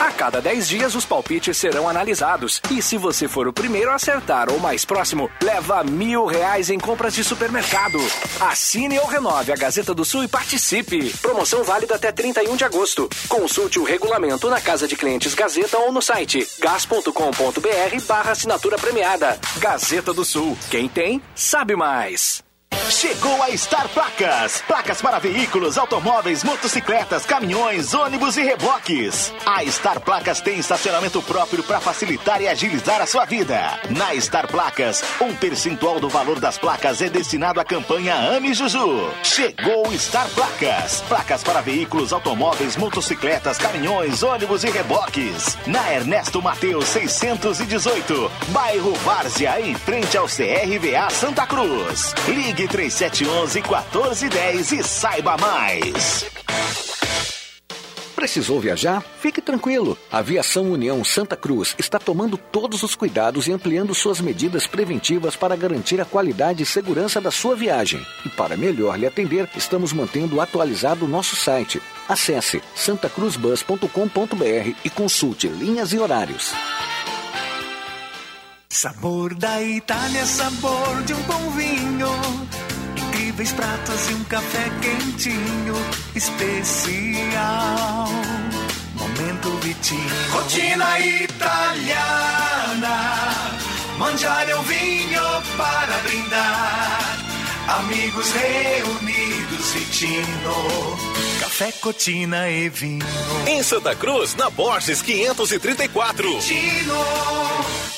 A 0.00 0.10
cada 0.12 0.40
10 0.40 0.68
dias 0.68 0.94
os 0.94 1.04
palpites 1.04 1.56
serão 1.56 1.88
analisados. 1.88 2.60
E 2.70 2.80
se 2.80 2.96
você 2.96 3.28
for 3.28 3.46
o 3.46 3.52
primeiro 3.52 3.90
a 3.90 3.94
acertar 3.94 4.50
ou 4.50 4.58
mais 4.58 4.84
próximo, 4.84 5.30
leva 5.42 5.84
mil 5.84 6.24
reais 6.24 6.70
em 6.70 6.78
compras 6.78 7.14
de 7.14 7.22
supermercado. 7.22 7.98
Assine 8.40 8.98
ou 8.98 9.06
renove 9.06 9.52
a 9.52 9.56
Gazeta 9.56 9.94
do 9.94 10.04
Sul 10.04 10.24
e 10.24 10.28
participe. 10.28 11.12
Promoção 11.28 11.62
válida 11.62 11.94
até 11.94 12.10
31 12.10 12.56
de 12.56 12.64
agosto. 12.64 13.06
Consulte 13.28 13.78
o 13.78 13.84
regulamento 13.84 14.48
na 14.48 14.62
Casa 14.62 14.88
de 14.88 14.96
Clientes 14.96 15.34
Gazeta 15.34 15.76
ou 15.76 15.92
no 15.92 16.00
site 16.00 16.48
gas.com.br 16.58 18.06
barra 18.06 18.32
assinatura 18.32 18.78
premiada. 18.78 19.38
Gazeta 19.58 20.14
do 20.14 20.24
Sul. 20.24 20.56
Quem 20.70 20.88
tem, 20.88 21.22
sabe 21.34 21.76
mais. 21.76 22.47
Chegou 22.90 23.42
a 23.42 23.56
Star 23.56 23.86
Placas. 23.90 24.62
Placas 24.66 25.02
para 25.02 25.18
veículos, 25.18 25.76
automóveis, 25.76 26.42
motocicletas, 26.42 27.26
caminhões, 27.26 27.92
ônibus 27.92 28.36
e 28.38 28.42
reboques. 28.42 29.32
A 29.44 29.62
Star 29.66 30.00
Placas 30.00 30.40
tem 30.40 30.58
estacionamento 30.58 31.20
próprio 31.22 31.62
para 31.62 31.80
facilitar 31.80 32.40
e 32.40 32.48
agilizar 32.48 33.00
a 33.00 33.06
sua 33.06 33.26
vida. 33.26 33.78
Na 33.90 34.18
Star 34.18 34.48
Placas, 34.48 35.04
um 35.20 35.34
percentual 35.34 36.00
do 36.00 36.08
valor 36.08 36.40
das 36.40 36.56
placas 36.56 37.02
é 37.02 37.10
destinado 37.10 37.60
à 37.60 37.64
campanha 37.64 38.14
Ame 38.14 38.54
Juju. 38.54 39.12
Chegou 39.22 39.92
Star 39.98 40.28
Placas. 40.30 41.02
Placas 41.02 41.44
para 41.44 41.60
veículos, 41.60 42.12
automóveis, 42.12 42.76
motocicletas, 42.76 43.58
caminhões, 43.58 44.22
ônibus 44.22 44.64
e 44.64 44.70
reboques. 44.70 45.58
Na 45.66 45.92
Ernesto 45.92 46.40
Mateus 46.40 46.86
618, 46.86 48.30
bairro 48.48 48.94
Várzea, 49.04 49.60
em 49.60 49.74
frente 49.74 50.16
ao 50.16 50.26
CRVA 50.26 51.10
Santa 51.10 51.46
Cruz. 51.46 52.14
Ligue 52.26 52.57
3711 52.66 53.62
1410 53.62 54.72
e 54.72 54.82
saiba 54.82 55.36
mais. 55.36 56.26
Precisou 58.18 58.58
viajar? 58.58 59.00
Fique 59.20 59.40
tranquilo. 59.40 59.96
A 60.10 60.18
Aviação 60.18 60.72
União 60.72 61.04
Santa 61.04 61.36
Cruz 61.36 61.76
está 61.78 62.00
tomando 62.00 62.36
todos 62.36 62.82
os 62.82 62.96
cuidados 62.96 63.46
e 63.46 63.52
ampliando 63.52 63.94
suas 63.94 64.20
medidas 64.20 64.66
preventivas 64.66 65.36
para 65.36 65.54
garantir 65.54 66.00
a 66.00 66.04
qualidade 66.04 66.60
e 66.60 66.66
segurança 66.66 67.20
da 67.20 67.30
sua 67.30 67.54
viagem. 67.54 68.04
E 68.26 68.28
para 68.28 68.56
melhor 68.56 68.98
lhe 68.98 69.06
atender, 69.06 69.48
estamos 69.54 69.92
mantendo 69.92 70.40
atualizado 70.40 71.04
o 71.04 71.08
nosso 71.08 71.36
site. 71.36 71.80
Acesse 72.08 72.60
santacruzbus.com.br 72.74 74.76
e 74.84 74.90
consulte 74.90 75.46
linhas 75.46 75.92
e 75.92 75.98
horários. 76.00 76.52
Sabor 78.70 79.34
da 79.34 79.62
Itália, 79.62 80.26
sabor 80.26 81.02
de 81.04 81.14
um 81.14 81.22
bom 81.22 81.50
vinho. 81.52 82.08
Incríveis 82.96 83.50
pratos 83.52 84.10
e 84.10 84.14
um 84.14 84.24
café 84.24 84.70
quentinho, 84.82 85.74
especial. 86.14 88.08
Momento 88.94 89.50
Vitinho. 89.62 90.30
Rotina 90.30 91.00
italiana. 91.00 92.88
Mangiare 93.98 94.54
um 94.54 94.62
vinho 94.62 95.22
para 95.56 95.98
brindar. 96.04 97.18
Amigos 97.68 98.30
reunidos, 98.32 99.72
Vitino. 99.72 100.98
Café, 101.40 101.72
cotina 101.72 102.50
e 102.50 102.68
vinho. 102.68 103.06
Em 103.46 103.62
Santa 103.62 103.94
Cruz, 103.96 104.34
na 104.34 104.50
Borges 104.50 105.00
534. 105.00 106.38
Vitino. 106.38 107.97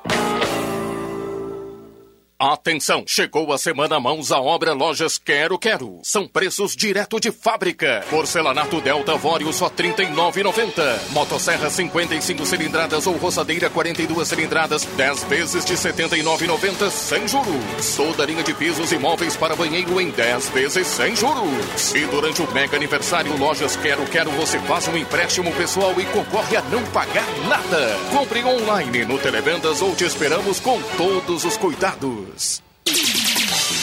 Atenção, 2.43 3.03
chegou 3.05 3.53
a 3.53 3.57
semana 3.59 3.99
mãos 3.99 4.31
à 4.31 4.41
obra 4.41 4.73
Lojas 4.73 5.19
Quero 5.19 5.59
Quero. 5.59 5.99
São 6.01 6.27
preços 6.27 6.75
direto 6.75 7.19
de 7.19 7.31
fábrica. 7.31 8.03
Porcelanato 8.09 8.81
Delta 8.81 9.15
Vório 9.15 9.53
só 9.53 9.67
R$ 9.67 9.93
39,90. 9.93 11.11
Motosserra 11.11 11.69
55 11.69 12.43
cilindradas 12.43 13.05
ou 13.05 13.15
roçadeira 13.17 13.69
42 13.69 14.27
cilindradas, 14.27 14.85
10 14.85 15.23
vezes 15.25 15.63
de 15.63 15.73
R$ 15.73 15.81
79,90 15.81 16.89
sem 16.89 17.27
juros. 17.27 17.95
Toda 17.95 18.25
linha 18.25 18.41
de 18.41 18.55
pisos 18.55 18.91
e 18.91 18.97
móveis 18.97 19.37
para 19.37 19.55
banheiro 19.55 20.01
em 20.01 20.09
10 20.09 20.49
vezes 20.49 20.87
sem 20.87 21.15
juros. 21.15 21.93
E 21.93 22.07
durante 22.07 22.41
o 22.41 22.51
mega 22.51 22.75
aniversário 22.75 23.37
Lojas 23.37 23.75
Quero 23.75 24.03
Quero 24.07 24.31
você 24.31 24.57
faz 24.61 24.87
um 24.87 24.97
empréstimo 24.97 25.53
pessoal 25.53 25.93
e 26.01 26.05
concorre 26.05 26.57
a 26.57 26.63
não 26.63 26.83
pagar 26.87 27.27
nada. 27.47 27.99
Compre 28.11 28.43
online 28.43 29.05
no 29.05 29.19
Televendas 29.19 29.79
ou 29.79 29.95
te 29.95 30.05
esperamos 30.05 30.59
com 30.59 30.81
todos 30.97 31.45
os 31.45 31.55
cuidados. 31.55 32.30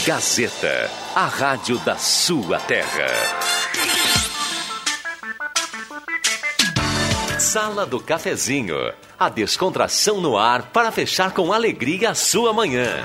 Gazeta, 0.05 0.91
a 1.15 1.27
rádio 1.27 1.79
da 1.79 1.97
sua 1.97 2.59
terra. 2.61 3.07
Sala 7.39 7.87
do 7.87 8.01
Cafezinho, 8.01 8.77
a 9.19 9.29
descontração 9.29 10.21
no 10.21 10.37
ar 10.37 10.71
para 10.73 10.91
fechar 10.91 11.33
com 11.33 11.53
alegria 11.53 12.11
a 12.11 12.15
sua 12.15 12.53
manhã. 12.53 13.05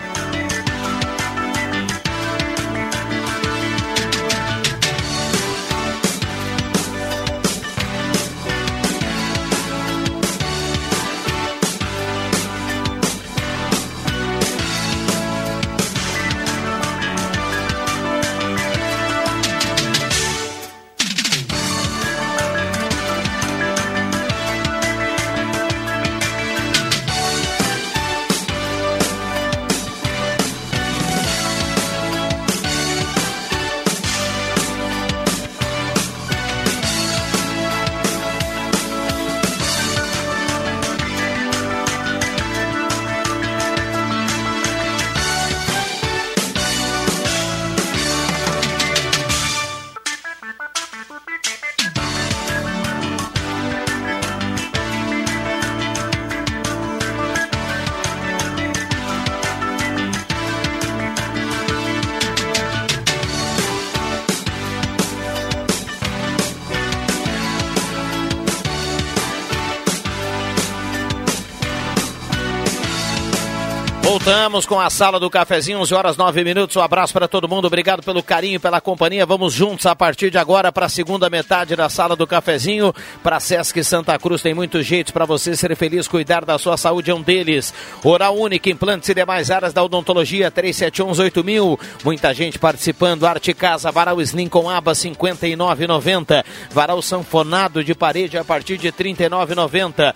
Voltamos 74.54 74.68
com 74.68 74.80
a 74.80 74.88
sala 74.88 75.20
do 75.20 75.32
cafezinho, 75.32 75.80
11 75.80 75.96
horas 75.96 76.16
9 76.16 76.44
minutos. 76.44 76.76
Um 76.76 76.82
abraço 76.82 77.12
para 77.12 77.28
todo 77.28 77.50
mundo, 77.50 77.66
obrigado 77.66 78.04
pelo 78.04 78.22
carinho, 78.22 78.60
pela 78.60 78.80
companhia. 78.80 79.26
Vamos 79.26 79.52
juntos 79.52 79.88
a 79.88 79.96
partir 79.96 80.30
de 80.30 80.38
agora 80.38 80.72
para 80.72 80.86
a 80.86 80.90
segunda 80.90 81.28
metade 81.28 81.76
da 81.76 81.90
sala 81.90 82.16
do 82.16 82.28
cafezinho. 82.28 82.94
Para 83.24 83.40
Sesc 83.40 83.84
Santa 83.84 84.20
Cruz 84.20 84.44
tem 84.44 84.54
muitos 84.54 84.86
jeitos 84.86 85.12
para 85.12 85.26
você 85.26 85.56
ser 85.56 85.76
feliz, 85.76 86.08
cuidar 86.08 86.46
da 86.46 86.60
sua 86.60 86.78
saúde 86.78 87.10
é 87.10 87.16
um 87.16 87.22
deles. 87.24 87.74
Oral 88.04 88.38
Única, 88.38 88.70
implantes 88.70 89.10
e 89.10 89.16
demais 89.16 89.50
áreas 89.50 89.74
da 89.74 89.84
odontologia, 89.84 90.52
37118000. 90.52 91.80
Muita 92.04 92.32
gente 92.32 92.60
participando. 92.60 93.26
Arte 93.26 93.56
Casa, 93.56 93.92
Varal 93.92 94.22
Slim 94.22 94.50
com 94.50 94.70
aba 94.70 94.92
59,90. 94.92 96.46
Varal 96.70 97.02
Sanfonado 97.02 97.84
de 97.84 97.96
parede 97.96 98.38
a 98.38 98.44
partir 98.44 98.78
de 98.78 98.92
39,90. 98.92 100.14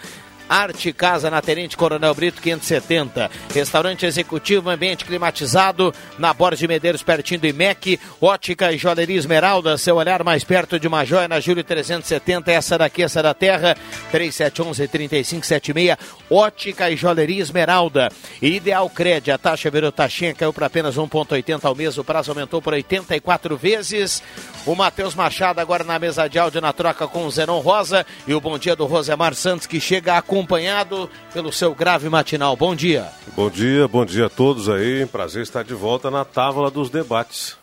Arte 0.49 0.93
Casa 0.93 1.29
na 1.29 1.41
Tenente 1.41 1.75
Coronel 1.75 2.13
Brito 2.13 2.41
570. 2.41 3.29
Restaurante 3.53 4.05
executivo, 4.05 4.69
ambiente 4.69 5.05
climatizado, 5.05 5.93
na 6.17 6.33
Borges 6.33 6.59
de 6.59 6.67
Medeiros, 6.67 7.03
pertinho 7.03 7.41
do 7.41 7.47
IMEC. 7.47 7.99
Ótica 8.21 8.71
e 8.71 8.77
Joalheria 8.77 9.17
Esmeralda, 9.17 9.77
seu 9.77 9.95
olhar 9.97 10.23
mais 10.23 10.43
perto 10.43 10.79
de 10.79 10.87
uma 10.87 11.03
joia 11.05 11.27
na 11.27 11.39
Júlio 11.39 11.63
370. 11.63 12.51
Essa 12.51 12.77
daqui, 12.77 13.03
essa 13.03 13.21
da 13.21 13.33
terra, 13.33 13.75
3711-3576. 14.11 15.97
Ótica 16.29 16.89
e 16.89 16.95
Joalheria 16.95 17.41
Esmeralda. 17.41 18.09
Ideal 18.41 18.89
Cred, 18.89 19.31
a 19.31 19.37
taxa 19.37 19.69
virou 19.69 19.91
taxinha, 19.91 20.33
caiu 20.33 20.53
para 20.53 20.67
apenas 20.67 20.95
1,80 20.95 21.65
ao 21.65 21.75
mês. 21.75 21.97
O 21.97 22.03
prazo 22.03 22.31
aumentou 22.31 22.61
por 22.61 22.73
84 22.73 23.57
vezes. 23.57 24.23
O 24.65 24.75
Matheus 24.75 25.15
Machado 25.15 25.59
agora 25.59 25.83
na 25.83 25.97
mesa 25.97 26.27
de 26.27 26.37
áudio 26.37 26.61
na 26.61 26.73
troca 26.73 27.07
com 27.07 27.25
o 27.25 27.31
Zenon 27.31 27.59
Rosa. 27.59 28.05
E 28.27 28.33
o 28.33 28.41
bom 28.41 28.57
dia 28.57 28.75
do 28.75 28.85
Rosemar 28.85 29.33
Santos, 29.33 29.67
que 29.67 29.79
chega 29.79 30.17
a 30.17 30.21
acompanhado 30.37 31.09
pelo 31.33 31.51
seu 31.51 31.73
grave 31.73 32.07
matinal. 32.09 32.55
Bom 32.55 32.75
dia. 32.75 33.09
Bom 33.35 33.49
dia, 33.49 33.87
bom 33.87 34.05
dia 34.05 34.27
a 34.27 34.29
todos 34.29 34.69
aí. 34.69 35.05
Prazer 35.07 35.41
estar 35.41 35.63
de 35.63 35.73
volta 35.73 36.11
na 36.11 36.23
tábua 36.23 36.69
dos 36.69 36.89
debates. 36.89 37.57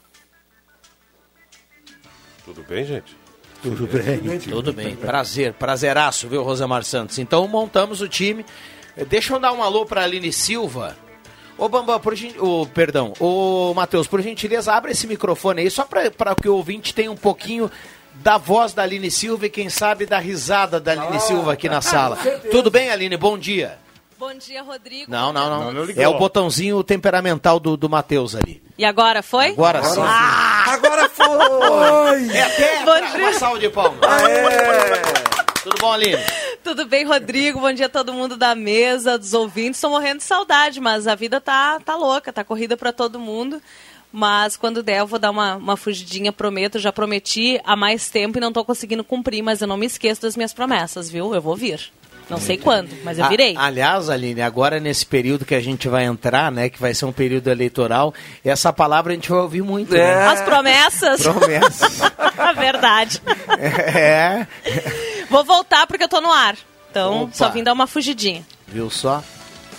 Tudo 2.45 2.65
bem, 2.69 2.85
gente? 2.85 3.17
Tudo 3.63 3.87
bem. 3.87 4.39
Tudo 4.41 4.73
bem. 4.73 4.97
Prazer, 4.97 5.55
prazeraço, 5.55 6.29
viu, 6.29 6.43
Rosemar 6.43 6.85
Santos? 6.85 7.19
Então 7.19 7.47
montamos 7.47 8.01
o 8.01 8.09
time. 8.09 8.45
Deixa 9.09 9.35
eu 9.35 9.41
dar 9.41 9.53
um 9.53 9.63
alô 9.63 9.87
para 9.87 10.03
Aline 10.03 10.33
Silva. 10.33 10.97
Ô 11.57 11.69
Bambam, 11.69 12.01
por 12.01 12.17
gen... 12.17 12.35
oh, 12.41 12.67
perdão, 12.67 13.13
ô 13.21 13.73
Matheus, 13.75 14.09
por 14.09 14.21
gentileza, 14.21 14.73
abre 14.73 14.91
esse 14.91 15.07
microfone 15.07 15.61
aí, 15.61 15.71
só 15.71 15.85
para 15.85 16.35
que 16.35 16.49
o 16.49 16.57
ouvinte 16.57 16.93
tenha 16.93 17.13
um 17.13 17.17
pouquinho 17.17 17.71
da 18.15 18.39
voz 18.39 18.73
da 18.73 18.83
Aline 18.83 19.11
Silva 19.11 19.47
e 19.47 19.51
quem 19.51 19.69
sabe 19.69 20.07
da 20.07 20.19
risada 20.19 20.81
da 20.81 20.93
Aline 20.93 21.17
ah, 21.17 21.21
Silva 21.21 21.53
aqui 21.53 21.69
na 21.69 21.81
sala. 21.81 22.19
Tudo 22.51 22.71
bem, 22.71 22.91
Aline? 22.91 23.17
Bom 23.17 23.37
dia. 23.37 23.79
Bom 24.19 24.33
dia, 24.35 24.63
Rodrigo. 24.63 25.11
Não, 25.11 25.33
não, 25.33 25.51
não. 25.51 25.73
não, 25.73 25.87
não 25.87 25.95
é 25.95 26.09
o 26.09 26.19
botãozinho 26.19 26.83
temperamental 26.83 27.61
do, 27.61 27.77
do 27.77 27.91
Matheus 27.91 28.35
ali. 28.35 28.63
E 28.79 28.85
agora 28.85 29.23
foi? 29.23 29.49
Agora, 29.49 29.83
sim. 29.83 30.01
Ah! 30.03 30.65
Agora 30.69 31.09
foi! 31.09 32.29
É 32.33 32.43
até 32.43 32.85
Bom 32.85 33.19
uma 33.19 33.33
salva 33.35 33.59
de 33.59 33.69
palmas. 33.69 34.01
Tudo 35.63 35.77
bom, 35.79 35.93
Aline? 35.93 36.23
Tudo 36.63 36.87
bem, 36.87 37.05
Rodrigo? 37.05 37.61
Bom 37.61 37.73
dia 37.73 37.87
a 37.87 37.89
todo 37.89 38.13
mundo 38.13 38.37
da 38.37 38.55
mesa, 38.55 39.19
dos 39.19 39.35
ouvintes. 39.35 39.77
Estou 39.77 39.91
morrendo 39.91 40.19
de 40.19 40.25
saudade, 40.25 40.81
mas 40.81 41.07
a 41.07 41.15
vida 41.15 41.41
tá, 41.41 41.79
tá 41.85 41.95
louca, 41.97 42.33
tá 42.33 42.43
corrida 42.45 42.77
para 42.77 42.93
todo 42.93 43.19
mundo. 43.19 43.61
Mas 44.17 44.57
quando 44.57 44.81
der, 44.81 45.01
eu 45.01 45.09
vou 45.09 45.19
dar 45.19 45.33
uma, 45.33 45.57
uma 45.57 45.77
fugidinha, 45.77 46.31
prometo. 46.31 46.79
Já 46.79 46.93
prometi 46.93 47.61
há 47.65 47.75
mais 47.75 48.09
tempo 48.09 48.39
e 48.39 48.41
não 48.41 48.47
estou 48.47 48.65
conseguindo 48.65 49.03
cumprir, 49.03 49.43
mas 49.43 49.61
eu 49.61 49.67
não 49.67 49.77
me 49.77 49.87
esqueço 49.87 50.23
das 50.23 50.37
minhas 50.37 50.53
promessas, 50.53 51.11
viu? 51.11 51.35
Eu 51.35 51.43
vou 51.43 51.57
vir. 51.57 51.91
Não 52.31 52.39
sei 52.39 52.57
quando, 52.57 52.91
mas 53.03 53.19
eu 53.19 53.29
virei. 53.29 53.57
A, 53.57 53.65
aliás, 53.65 54.09
Aline, 54.09 54.41
agora 54.41 54.79
nesse 54.79 55.05
período 55.05 55.45
que 55.45 55.53
a 55.53 55.61
gente 55.61 55.89
vai 55.89 56.05
entrar, 56.05 56.53
né, 56.53 56.69
que 56.69 56.81
vai 56.81 56.95
ser 56.95 57.07
um 57.07 57.13
período 57.13 57.51
eleitoral, 57.51 58.15
essa 58.45 58.73
palavra 58.73 59.13
a 59.13 59.17
gente 59.17 59.29
vai 59.29 59.41
ouvir 59.41 59.63
muito. 59.63 59.93
É. 59.97 59.99
Né? 59.99 60.27
As 60.29 60.43
promessas. 60.43 61.21
Promessas. 61.21 62.01
a 62.39 62.53
verdade. 62.55 63.21
É. 63.59 64.47
Vou 65.29 65.43
voltar 65.43 65.89
porque 65.89 66.05
eu 66.05 66.09
tô 66.09 66.21
no 66.21 66.31
ar. 66.31 66.57
Então, 66.89 67.25
Opa. 67.25 67.33
só 67.35 67.49
vim 67.51 67.65
dar 67.65 67.73
uma 67.73 67.89
fugidinha. 67.89 68.47
Viu 68.69 68.89
só? 68.89 69.25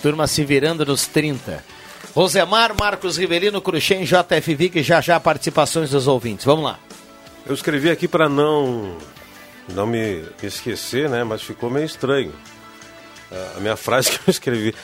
Turma 0.02 0.26
se 0.26 0.44
virando 0.44 0.84
nos 0.84 1.06
30. 1.06 1.75
Rosemar, 2.16 2.74
Marcos 2.80 3.18
Rivelino, 3.18 3.60
Cruxem, 3.60 4.02
JFV, 4.04 4.70
que 4.70 4.82
já 4.82 5.02
já 5.02 5.20
participações 5.20 5.90
dos 5.90 6.06
ouvintes. 6.08 6.46
Vamos 6.46 6.64
lá. 6.64 6.78
Eu 7.46 7.54
escrevi 7.54 7.90
aqui 7.90 8.08
para 8.08 8.26
não 8.26 8.96
não 9.68 9.86
me 9.86 10.24
esquecer, 10.42 11.10
né? 11.10 11.22
Mas 11.24 11.42
ficou 11.42 11.68
meio 11.68 11.84
estranho. 11.84 12.32
Ah, 13.30 13.52
A 13.58 13.60
minha 13.60 13.76
frase 13.76 14.12
que 14.12 14.18
eu 14.26 14.30
escrevi. 14.30 14.74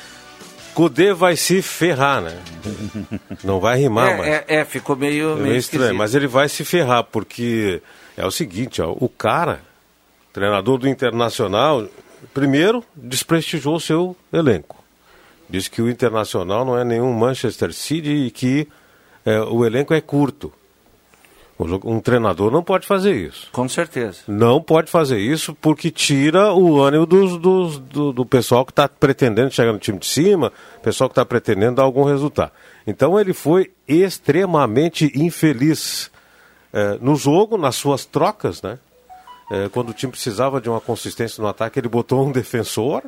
Cudê 0.75 1.15
vai 1.15 1.35
se 1.37 1.61
ferrar, 1.63 2.21
né? 2.23 2.39
Não 3.45 3.61
vai 3.61 3.79
rimar, 3.79 4.17
mas. 4.17 4.27
É, 4.27 4.45
é, 4.49 4.57
é, 4.61 4.65
ficou 4.65 4.97
meio, 4.97 5.33
É 5.33 5.35
meio 5.35 5.47
meio 5.49 5.57
estranho, 5.57 5.83
esquisito. 5.85 5.99
mas 5.99 6.15
ele 6.15 6.27
vai 6.27 6.49
se 6.49 6.65
ferrar, 6.65 7.05
porque 7.05 7.83
é 8.17 8.25
o 8.25 8.31
seguinte, 8.31 8.81
ó, 8.81 8.91
o 8.91 9.07
cara, 9.07 9.61
treinador 10.33 10.79
do 10.79 10.89
Internacional, 10.89 11.87
primeiro 12.33 12.83
desprestigiou 12.97 13.77
o 13.77 13.81
seu 13.81 14.17
elenco. 14.33 14.82
Diz 15.53 15.69
que 15.69 15.83
o 15.83 15.91
Internacional 15.91 16.65
não 16.65 16.79
é 16.79 16.83
nenhum 16.83 17.13
Manchester 17.13 17.73
City 17.75 18.09
e 18.27 18.31
que 18.31 18.67
é, 19.25 19.39
o 19.43 19.65
elenco 19.67 19.93
é 19.93 20.01
curto. 20.01 20.51
Um 21.85 22.01
treinador 22.01 22.51
não 22.51 22.63
pode 22.65 22.87
fazer 22.87 23.15
isso. 23.15 23.49
Com 23.53 23.69
certeza. 23.69 24.21
Não 24.27 24.61
pode 24.61 24.91
fazer 24.91 25.19
isso 25.19 25.55
porque 25.61 25.91
tira 25.93 26.53
o 26.55 26.83
ânimo 26.83 27.05
dos, 27.07 27.37
dos- 27.39 27.79
do, 27.79 28.13
do 28.13 28.27
pessoal 28.27 28.65
que 28.65 28.73
está 28.73 28.89
pretendendo 28.89 29.51
chegar 29.53 29.73
no 29.73 29.79
time 29.79 29.99
de 29.99 30.07
cima, 30.07 30.51
pessoal 30.83 31.09
que 31.09 31.13
está 31.13 31.25
pretendendo 31.25 31.77
dar 31.77 31.83
algum 31.83 32.03
resultado. 32.05 32.51
Então 32.87 33.21
ele 33.21 33.33
foi 33.35 33.71
extremamente 33.87 35.13
infeliz 35.15 36.11
eh, 36.73 36.99
no 37.01 37.15
jogo, 37.15 37.57
nas 37.59 37.77
suas 37.77 38.05
trocas, 38.07 38.61
né? 38.63 38.79
Eh, 39.55 39.69
quando 39.71 39.91
o 39.91 39.93
time 39.93 40.11
precisava 40.11 40.63
de 40.63 40.71
uma 40.71 40.81
consistência 40.81 41.43
no 41.43 41.47
ataque, 41.47 41.79
ele 41.79 41.89
botou 41.89 42.27
um 42.27 42.33
defensor, 42.33 43.03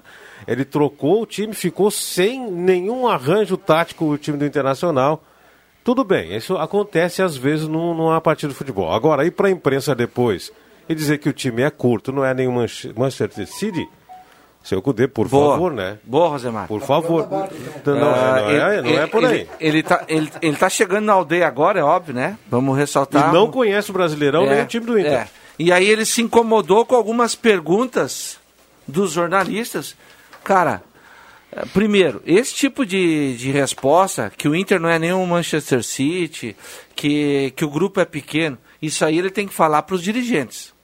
ele 0.46 0.62
trocou 0.62 1.22
o 1.22 1.26
time, 1.26 1.54
ficou 1.54 1.90
sem 1.90 2.38
nenhum 2.50 3.08
arranjo 3.08 3.56
tático 3.56 4.04
o 4.04 4.18
time 4.18 4.36
do 4.36 4.44
Internacional. 4.44 5.22
Tudo 5.82 6.04
bem, 6.04 6.36
isso 6.36 6.56
acontece 6.58 7.22
às 7.22 7.34
vezes 7.34 7.66
num- 7.66 7.94
numa 7.94 8.20
partida 8.20 8.52
de 8.52 8.58
futebol. 8.58 8.92
Agora, 8.92 9.24
ir 9.24 9.30
para 9.30 9.48
a 9.48 9.50
imprensa 9.50 9.94
depois 9.94 10.52
e 10.86 10.94
dizer 10.94 11.16
que 11.16 11.30
o 11.30 11.32
time 11.32 11.62
é 11.62 11.70
curto, 11.70 12.12
não 12.12 12.22
é 12.22 12.34
nenhum 12.34 12.52
Manche- 12.52 12.92
Manchester 12.94 13.46
City, 13.46 13.88
seu 14.62 14.82
Cudê, 14.82 15.06
por 15.08 15.28
Boa. 15.28 15.52
favor, 15.52 15.72
né? 15.72 15.98
Boa, 16.04 16.28
Rosemar. 16.28 16.66
Por 16.68 16.80
favor. 16.82 17.26
Não, 17.86 17.94
não, 17.94 18.08
Ah, 18.14 18.40
não 18.40 18.50
é, 18.50 18.82
não 18.82 18.90
é 19.02 19.06
por 19.06 19.24
aí. 19.24 19.40
Ele, 19.40 19.48
ele, 19.60 19.82
tá, 19.82 20.04
ele, 20.08 20.30
ele 20.42 20.56
tá 20.56 20.68
chegando 20.68 21.04
na 21.06 21.12
aldeia 21.14 21.46
agora, 21.46 21.80
é 21.80 21.82
óbvio, 21.82 22.14
né? 22.14 22.36
Vamos 22.50 22.76
ressaltar. 22.76 23.30
E 23.30 23.32
não 23.34 23.50
conhece 23.50 23.90
o 23.90 23.94
Brasileirão 23.94 24.46
nem 24.46 24.62
o 24.62 24.66
time 24.66 24.84
do 24.84 24.98
Inter. 24.98 25.12
é. 25.12 25.28
E 25.58 25.70
aí 25.72 25.86
ele 25.88 26.04
se 26.04 26.20
incomodou 26.22 26.84
com 26.84 26.94
algumas 26.94 27.34
perguntas 27.34 28.38
dos 28.86 29.12
jornalistas. 29.12 29.94
Cara, 30.42 30.82
eh, 31.52 31.64
primeiro, 31.72 32.20
esse 32.26 32.54
tipo 32.54 32.84
de, 32.84 33.36
de 33.36 33.50
resposta, 33.50 34.32
que 34.36 34.48
o 34.48 34.54
Inter 34.54 34.80
não 34.80 34.88
é 34.88 34.98
nenhum 34.98 35.24
Manchester 35.26 35.82
City, 35.82 36.56
que, 36.94 37.52
que 37.56 37.64
o 37.64 37.70
grupo 37.70 38.00
é 38.00 38.04
pequeno, 38.04 38.58
isso 38.82 39.04
aí 39.04 39.18
ele 39.18 39.30
tem 39.30 39.46
que 39.46 39.54
falar 39.54 39.82
para 39.82 39.94
os 39.94 40.02
dirigentes. 40.02 40.74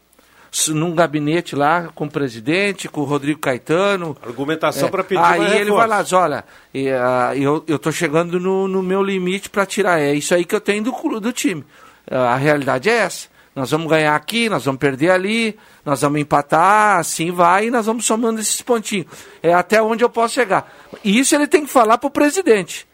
Num 0.68 0.94
gabinete 0.96 1.54
lá 1.54 1.90
com 1.94 2.06
o 2.06 2.10
presidente, 2.10 2.88
com 2.88 3.02
o 3.02 3.04
Rodrigo 3.04 3.38
Caetano. 3.38 4.16
Argumentação 4.20 4.88
É, 4.88 4.90
pra 4.90 5.04
pedir 5.04 5.22
Aí 5.22 5.42
ele 5.42 5.50
reforço. 5.58 5.76
vai 5.76 5.86
lá, 5.86 6.02
diz, 6.02 6.12
olha, 6.12 6.44
ah, 7.00 7.36
eu, 7.36 7.62
eu 7.68 7.78
tô 7.78 7.92
chegando 7.92 8.40
no, 8.40 8.66
no 8.66 8.82
meu 8.82 9.00
limite 9.00 9.48
para 9.48 9.64
tirar. 9.64 10.00
É 10.00 10.12
isso 10.12 10.34
aí 10.34 10.44
que 10.44 10.54
eu 10.54 10.60
tenho 10.60 10.82
do, 10.82 11.20
do 11.20 11.32
time. 11.32 11.64
Ah, 12.10 12.34
a 12.34 12.36
realidade 12.36 12.88
é 12.90 12.94
essa. 12.94 13.28
Nós 13.54 13.70
vamos 13.70 13.88
ganhar 13.88 14.14
aqui, 14.14 14.48
nós 14.48 14.64
vamos 14.64 14.78
perder 14.78 15.10
ali, 15.10 15.58
nós 15.84 16.00
vamos 16.02 16.20
empatar, 16.20 16.98
assim 16.98 17.32
vai, 17.32 17.66
e 17.66 17.70
nós 17.70 17.86
vamos 17.86 18.06
somando 18.06 18.40
esses 18.40 18.62
pontinhos. 18.62 19.06
É 19.42 19.52
até 19.52 19.82
onde 19.82 20.04
eu 20.04 20.10
posso 20.10 20.34
chegar. 20.34 20.72
Isso 21.04 21.34
ele 21.34 21.48
tem 21.48 21.66
que 21.66 21.72
falar 21.72 21.98
para 21.98 22.06
o 22.06 22.10
presidente. 22.10 22.86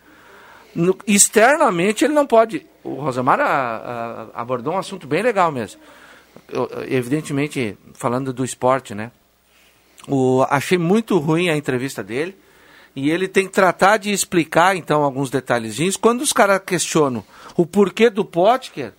No- 0.75 0.97
externamente 1.07 2.05
ele 2.05 2.15
não 2.15 2.27
pode. 2.27 2.67
O 2.83 2.95
Rosemar 2.95 3.39
ah, 3.41 4.27
ah, 4.35 4.41
abordou 4.41 4.73
um 4.75 4.79
assunto 4.79 5.07
bem 5.07 5.23
legal 5.23 5.53
mesmo. 5.53 5.81
Eu- 6.49 6.71
evidentemente, 6.89 7.77
falando 7.93 8.33
do 8.33 8.45
esporte, 8.45 8.95
né? 8.95 9.11
O, 10.09 10.45
achei 10.49 10.79
muito 10.79 11.19
ruim 11.19 11.49
a 11.51 11.57
entrevista 11.57 12.03
dele. 12.03 12.37
E 12.95 13.11
ele 13.11 13.29
tem 13.29 13.47
que 13.47 13.53
tratar 13.53 13.99
de 13.99 14.11
explicar, 14.11 14.75
então, 14.75 15.03
alguns 15.03 15.29
detalhezinhos. 15.29 15.99
Quando 15.99 16.23
os 16.23 16.33
caras 16.33 16.63
questionam 16.65 17.23
o 17.55 17.67
porquê 17.67 18.09
do 18.09 18.25
Potker, 18.25 18.93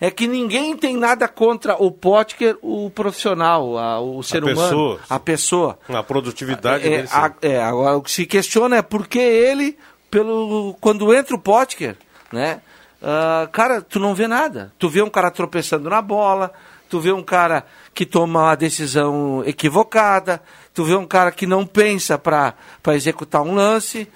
é 0.00 0.10
que 0.10 0.26
ninguém 0.26 0.76
tem 0.76 0.96
nada 0.96 1.26
contra 1.28 1.74
o 1.82 1.90
Potker, 1.90 2.56
o 2.62 2.90
profissional, 2.90 3.78
a- 3.78 4.00
o 4.00 4.22
ser 4.22 4.42
A 4.42 4.46
humano, 4.46 4.60
pessoa. 4.60 5.00
a 5.08 5.18
pessoa. 5.18 5.78
A 5.88 6.02
produtividade 6.02 6.86
É, 6.92 7.06
sim. 7.06 7.12
a- 7.16 7.32
é, 7.42 7.62
agora 7.62 7.96
o 7.96 8.02
que 8.02 8.10
se 8.10 8.26
questiona 8.26 8.76
é 8.76 8.82
por 8.82 9.06
que 9.08 9.18
ele, 9.18 9.76
pelo, 10.10 10.76
quando 10.80 11.12
entra 11.14 11.34
o 11.34 11.38
Potker, 11.40 11.96
né? 12.32 12.60
ah, 13.02 13.48
cara, 13.52 13.80
tu 13.82 13.98
não 14.00 14.14
vê 14.14 14.26
nada. 14.26 14.72
Tu 14.78 14.88
vê 14.88 15.00
um 15.02 15.10
cara 15.10 15.30
tropeçando 15.30 15.88
na 15.88 16.00
bola, 16.02 16.52
tu 16.88 16.98
vê 17.00 17.12
um 17.12 17.22
cara 17.22 17.64
que 17.94 18.04
toma 18.06 18.40
uma 18.42 18.54
decisão 18.54 19.42
equivocada, 19.46 20.42
tu 20.74 20.82
vê 20.84 20.94
um 20.94 21.06
cara 21.06 21.30
que 21.30 21.46
não 21.46 21.64
pensa 21.66 22.18
para 22.18 22.54
executar 22.94 23.42
um 23.42 23.54
lance. 23.54 24.08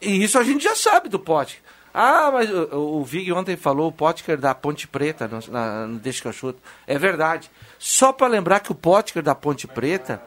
E 0.00 0.22
isso 0.24 0.38
a 0.38 0.42
gente 0.42 0.64
já 0.64 0.74
sabe 0.74 1.08
do 1.08 1.18
Potker. 1.18 1.58
Ah, 1.92 2.30
mas 2.32 2.48
o, 2.50 2.98
o 3.00 3.04
Vig 3.04 3.32
ontem 3.32 3.56
falou 3.56 3.88
o 3.88 3.92
Potker 3.92 4.38
da 4.38 4.54
Ponte 4.54 4.86
Preta, 4.86 5.26
no, 5.28 5.40
na, 5.52 5.86
no 5.86 5.98
Deixa 5.98 6.22
que 6.22 6.28
eu 6.28 6.32
chuto. 6.32 6.60
É 6.86 6.98
verdade. 6.98 7.50
Só 7.78 8.12
para 8.12 8.26
lembrar 8.28 8.60
que 8.60 8.70
o 8.70 8.74
Potker 8.74 9.22
da 9.22 9.34
Ponte 9.34 9.66
Preta, 9.66 10.22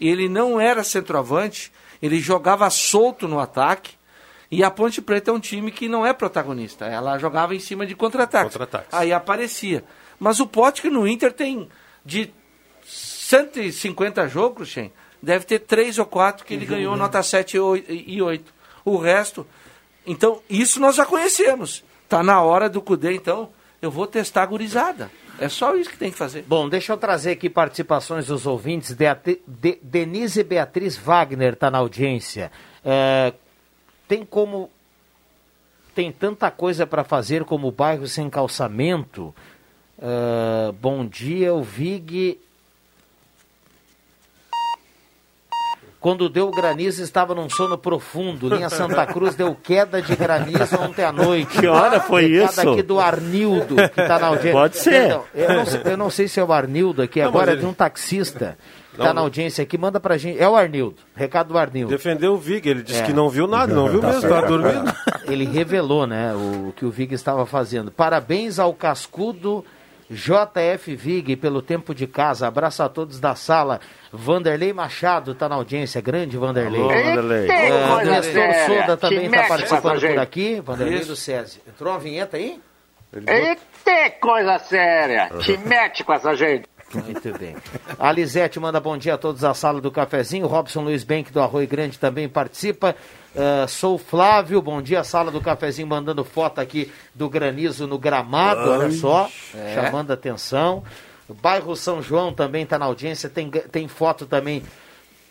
ele 0.00 0.28
não 0.28 0.60
era 0.60 0.84
centroavante, 0.84 1.72
ele 2.00 2.20
jogava 2.20 2.68
solto 2.70 3.26
no 3.26 3.40
ataque. 3.40 3.96
E 4.50 4.62
a 4.64 4.70
Ponte 4.70 5.02
Preta 5.02 5.30
é 5.30 5.34
um 5.34 5.40
time 5.40 5.70
que 5.70 5.88
não 5.88 6.06
é 6.06 6.12
protagonista. 6.12 6.86
Ela 6.86 7.18
jogava 7.18 7.54
em 7.54 7.60
cima 7.60 7.84
de 7.84 7.94
contra-ataques. 7.94 8.52
Aí 8.92 9.12
aparecia. 9.12 9.84
Mas 10.18 10.40
o 10.40 10.46
Potker 10.46 10.90
no 10.90 11.06
Inter 11.06 11.32
tem 11.32 11.68
de 12.04 12.30
150 12.84 14.26
jogos, 14.28 14.68
Shen, 14.68 14.90
deve 15.22 15.44
ter 15.44 15.58
três 15.60 15.98
ou 15.98 16.06
quatro 16.06 16.44
que 16.46 16.54
ele 16.54 16.64
Uhum. 16.64 16.70
ganhou 16.70 16.96
nota 16.96 17.22
7 17.22 17.56
e 17.56 17.60
oi- 17.60 17.84
e 17.88 18.22
8. 18.22 18.52
O 18.84 18.96
resto. 18.96 19.46
Então, 20.08 20.40
isso 20.50 20.80
nós 20.80 20.96
já 20.96 21.04
conhecemos. 21.06 21.84
Tá 22.08 22.22
na 22.22 22.42
hora 22.42 22.68
do 22.68 22.80
Cudê, 22.82 23.12
então, 23.14 23.50
eu 23.80 23.90
vou 23.90 24.06
testar 24.06 24.42
a 24.42 24.46
gurizada. 24.46 25.10
É 25.38 25.48
só 25.48 25.76
isso 25.76 25.90
que 25.90 25.96
tem 25.98 26.10
que 26.10 26.18
fazer. 26.18 26.42
Bom, 26.48 26.68
deixa 26.68 26.92
eu 26.92 26.96
trazer 26.96 27.32
aqui 27.32 27.48
participações 27.48 28.26
dos 28.26 28.44
ouvintes. 28.46 28.94
Deate- 28.94 29.40
De- 29.46 29.78
Denise 29.82 30.42
Beatriz 30.42 30.96
Wagner 30.96 31.52
está 31.52 31.70
na 31.70 31.78
audiência. 31.78 32.50
É, 32.84 33.32
tem 34.08 34.24
como. 34.24 34.68
Tem 35.94 36.10
tanta 36.10 36.50
coisa 36.50 36.86
para 36.86 37.04
fazer 37.04 37.44
como 37.44 37.70
bairro 37.70 38.08
sem 38.08 38.28
calçamento. 38.30 39.32
É, 40.00 40.72
bom 40.72 41.04
dia, 41.06 41.54
o 41.54 41.62
Vig. 41.62 42.40
Quando 46.00 46.28
deu 46.28 46.48
granizo, 46.52 47.02
estava 47.02 47.34
num 47.34 47.50
sono 47.50 47.76
profundo. 47.76 48.48
Linha 48.48 48.70
Santa 48.70 49.04
Cruz 49.04 49.34
deu 49.34 49.52
queda 49.54 50.00
de 50.00 50.14
granizo 50.14 50.76
ontem 50.80 51.04
à 51.04 51.10
noite. 51.10 51.58
Que 51.58 51.66
hora 51.66 51.98
foi 52.00 52.26
Recado 52.28 52.50
isso? 52.52 52.70
aqui 52.70 52.82
do 52.82 53.00
Arnildo, 53.00 53.74
que 53.74 54.00
está 54.00 54.16
na 54.18 54.28
audiência. 54.28 54.52
Pode 54.52 54.76
ser. 54.78 55.08
Não, 55.08 55.24
eu, 55.34 55.52
não, 55.54 55.66
sei- 55.66 55.80
eu 55.84 55.96
não 55.96 56.10
sei 56.10 56.28
se 56.28 56.38
é 56.38 56.44
o 56.44 56.52
Arnildo 56.52 57.02
aqui, 57.02 57.20
Não, 57.20 57.28
agora 57.28 57.46
mas 57.46 57.48
é 57.48 57.52
ele- 57.54 57.60
de 57.62 57.66
um 57.66 57.72
taxista 57.74 58.56
que 58.94 59.00
está 59.00 59.12
na 59.12 59.20
audiência 59.22 59.60
aqui. 59.62 59.76
Manda 59.76 59.98
pra 59.98 60.16
gente. 60.16 60.38
É 60.40 60.48
o 60.48 60.54
Arnildo. 60.54 60.94
Recado 61.16 61.48
do 61.48 61.58
Arnildo. 61.58 61.90
Defendeu 61.90 62.34
o 62.34 62.38
Vig, 62.38 62.68
ele 62.68 62.82
disse 62.84 63.00
É. 63.00 63.04
que 63.04 63.12
não 63.12 63.28
viu 63.28 63.48
nada, 63.48 63.74
não 63.74 63.88
viu 63.88 64.00
Tá 64.00 64.06
mesmo, 64.06 64.20
certo. 64.20 64.34
tá 64.40 64.46
dormindo. 64.46 64.94
Ele 65.26 65.44
revelou, 65.46 66.06
né, 66.06 66.32
o 66.32 66.72
que 66.76 66.84
o 66.84 66.90
Vig 66.90 67.12
estava 67.12 67.44
fazendo. 67.44 67.90
Parabéns 67.90 68.60
ao 68.60 68.72
cascudo 68.72 69.64
JF 70.10 70.94
Vig 70.96 71.36
pelo 71.36 71.60
tempo 71.60 71.94
de 71.94 72.06
casa. 72.06 72.46
Abraço 72.46 72.82
a 72.82 72.88
todos 72.88 73.20
da 73.20 73.34
sala. 73.34 73.80
Vanderlei 74.12 74.72
Machado 74.72 75.32
está 75.32 75.48
na 75.48 75.54
audiência. 75.54 76.00
Grande 76.00 76.36
Vanderlei. 76.36 76.80
Alô, 76.80 76.88
Vanderlei. 76.88 77.50
É, 77.50 77.64
Eita, 77.64 77.88
coisa 77.88 78.10
Nestor. 78.10 78.54
Soda 78.66 78.96
também 78.96 79.26
está 79.26 79.44
participando 79.44 80.00
por 80.00 80.18
aqui. 80.18 80.60
Vanderlei 80.60 80.98
Isso. 80.98 81.08
do 81.08 81.16
SESI. 81.16 81.60
Entrou 81.68 81.92
a 81.92 81.98
vinheta 81.98 82.36
aí? 82.36 82.60
Eita, 83.14 84.10
coisa 84.20 84.58
séria. 84.58 85.30
Te 85.40 85.56
mete 85.66 86.02
com 86.04 86.12
essa 86.12 86.34
gente. 86.34 86.68
Muito 86.94 87.38
bem. 87.38 87.54
A 87.98 88.10
Lisete 88.10 88.58
manda 88.58 88.80
bom 88.80 88.96
dia 88.96 89.14
a 89.14 89.18
todos 89.18 89.42
da 89.42 89.52
sala 89.52 89.80
do 89.80 89.90
cafezinho. 89.90 90.46
Robson 90.46 90.82
Luiz 90.82 91.04
Benck 91.04 91.30
do 91.30 91.40
Arroio 91.40 91.68
Grande 91.68 91.98
também 91.98 92.28
participa. 92.28 92.96
Ah, 93.36 93.66
sou 93.68 93.98
Flávio, 93.98 94.60
bom 94.60 94.80
dia, 94.82 95.04
sala 95.04 95.30
do 95.30 95.40
cafezinho, 95.40 95.86
mandando 95.86 96.24
foto 96.24 96.60
aqui 96.60 96.90
do 97.14 97.28
granizo 97.28 97.86
no 97.86 97.98
gramado, 97.98 98.70
olha 98.70 98.90
só, 98.90 99.30
é. 99.54 99.74
chamando 99.74 100.10
atenção. 100.12 100.82
O 101.28 101.34
bairro 101.34 101.76
São 101.76 102.02
João 102.02 102.32
também 102.32 102.62
está 102.64 102.78
na 102.78 102.86
audiência, 102.86 103.28
tem, 103.28 103.50
tem 103.50 103.86
foto 103.86 104.24
também, 104.26 104.62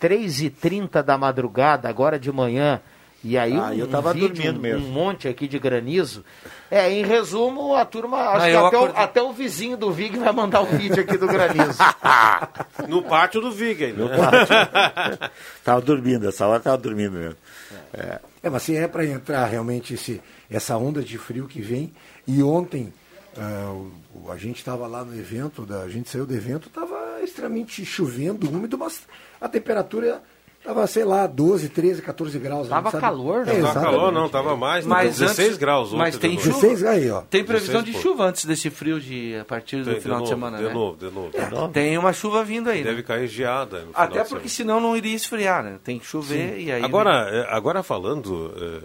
3h30 0.00 1.02
da 1.02 1.18
madrugada, 1.18 1.88
agora 1.88 2.18
de 2.18 2.30
manhã. 2.30 2.80
E 3.24 3.36
aí 3.36 3.52
Ah, 3.56 3.70
um, 3.70 3.72
eu 3.72 3.88
tava 3.88 4.12
vídeo, 4.12 4.28
dormindo 4.28 4.58
um, 4.58 4.62
mesmo. 4.62 4.86
um 4.86 4.90
monte 4.92 5.26
aqui 5.26 5.48
de 5.48 5.58
granizo. 5.58 6.24
É, 6.70 6.88
em 6.88 7.04
resumo, 7.04 7.74
a 7.74 7.84
turma, 7.84 8.16
acho 8.28 8.44
Ah, 8.46 8.48
que 8.48 8.54
até 8.56 8.58
o, 8.60 8.66
acordei- 8.84 9.02
até 9.02 9.22
o 9.22 9.32
vizinho 9.32 9.76
do 9.76 9.90
Vig 9.90 10.16
vai 10.16 10.32
mandar 10.32 10.60
o 10.60 10.66
vídeo 10.66 11.00
aqui 11.02 11.16
do 11.18 11.26
granizo. 11.26 11.78
No 12.86 13.02
pátio 13.02 13.40
do 13.40 13.50
Vig 13.50 13.84
ainda. 13.86 14.04
No 14.04 14.08
pátio. 14.08 14.54
tava 15.64 15.80
dormindo, 15.80 16.28
essa 16.28 16.46
hora 16.46 16.60
tava 16.60 16.78
dormindo 16.78 17.18
mesmo. 17.18 17.36
É. 17.92 18.20
É, 18.42 18.50
mas 18.50 18.62
se 18.62 18.76
é 18.76 18.86
para 18.86 19.04
entrar 19.04 19.46
realmente 19.46 19.94
esse, 19.94 20.20
essa 20.50 20.76
onda 20.76 21.02
de 21.02 21.16
frio 21.18 21.46
que 21.48 21.60
vem, 21.60 21.92
e 22.26 22.42
ontem 22.42 22.92
o- 24.14 24.30
a 24.30 24.36
gente 24.36 24.58
estava 24.58 24.86
lá 24.86 25.04
no 25.04 25.18
evento, 25.18 25.64
da, 25.64 25.82
a 25.82 25.88
gente 25.88 26.08
saiu 26.08 26.26
do 26.26 26.34
evento, 26.34 26.68
estava 26.68 27.20
extremamente 27.22 27.84
chovendo, 27.84 28.48
úmido, 28.50 28.76
mas 28.76 29.02
a 29.40 29.48
temperatura 29.48 30.22
estava, 30.68 30.86
sei 30.86 31.04
lá, 31.04 31.26
12, 31.26 31.68
13, 31.70 32.02
14 32.02 32.38
graus. 32.38 32.68
Tava 32.68 32.90
sabe- 32.90 33.00
calor, 33.00 33.36
É, 33.36 33.38
né? 33.38 33.44
Tava 33.46 33.58
exatamente. 33.58 33.90
calor, 33.90 34.12
não, 34.12 34.28
tava 34.28 34.56
mais, 34.56 34.84
Mas 34.86 35.16
16 35.18 35.38
antes- 35.48 35.58
graus 35.58 35.92
Mas 35.92 36.16
tem 36.18 36.36
de 36.36 36.42
chuva. 36.42 36.52
noite. 36.52 36.66
16 36.66 36.84
aí, 36.84 37.10
ó. 37.10 37.20
Tem 37.22 37.42
previsão 37.44 37.82
16 37.82 37.96
de 37.96 38.02
chuva 38.02 38.24
antes 38.26 38.44
desse 38.44 38.68
frio 38.70 39.00
de 39.00 39.36
a 39.40 39.44
partir 39.44 39.78
do 39.78 39.84
Tem, 39.86 39.94
de 39.94 40.00
final 40.00 40.18
de, 40.18 40.22
novo, 40.24 40.34
semana, 40.34 40.58
de 40.58 40.64
né? 40.64 40.72
novo, 40.72 40.96
de 40.96 41.10
novo, 41.10 41.30
de 41.30 41.36
É, 41.38 41.48
novo. 41.50 41.68
Tem 41.72 41.96
uma 41.98 42.12
chuva 42.12 42.44
vindo 42.44 42.68
aí, 42.68 42.78
né? 42.82 42.90
Deve 42.90 43.02
cair 43.02 43.26
geada. 43.28 43.80
no 43.80 43.86
final 43.92 44.02
Até 44.04 44.22
de 44.22 44.28
porque 44.28 44.48
senão 44.48 44.80
não 44.80 44.96
iria 44.96 45.16
esfriar, 45.16 45.62
né? 45.64 45.78
Tem 45.82 45.98
que 45.98 46.06
chover 46.06 46.54
Sim. 46.56 46.64
e 46.64 46.72
aí... 46.72 46.84
Agora, 46.84 47.28
é, 47.30 47.46
agora 47.54 47.82
falando, 47.82 48.52
é, 48.56 48.80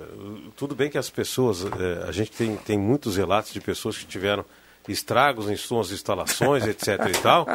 tudo 0.55 0.73
bem 0.75 0.89
que 0.89 0.97
as 0.97 1.09
pessoas, 1.09 1.65
é, 1.65 2.07
a 2.07 2.11
gente 2.11 2.31
tem, 2.31 2.55
tem 2.55 2.77
muitos 2.77 3.17
relatos 3.17 3.51
de 3.51 3.59
pessoas 3.59 3.97
que 3.97 4.05
tiveram 4.05 4.45
estragos 4.91 5.49
em 5.49 5.55
suas 5.55 5.91
instalações, 5.91 6.67
etc 6.67 6.88
e 7.09 7.21
tal, 7.21 7.47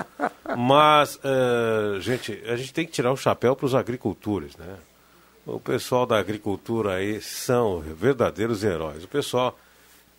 mas, 0.57 1.19
é, 1.23 2.01
gente, 2.01 2.43
a 2.47 2.57
gente 2.57 2.73
tem 2.73 2.87
que 2.87 2.93
tirar 2.93 3.13
o 3.13 3.17
chapéu 3.17 3.55
para 3.55 3.67
os 3.67 3.75
agricultores, 3.75 4.57
né? 4.57 4.77
O 5.47 5.59
pessoal 5.59 6.05
da 6.05 6.19
agricultura 6.19 6.97
aí 6.97 7.23
são 7.23 7.81
verdadeiros 7.81 8.63
heróis. 8.63 9.03
O 9.05 9.09
pessoal 9.09 9.59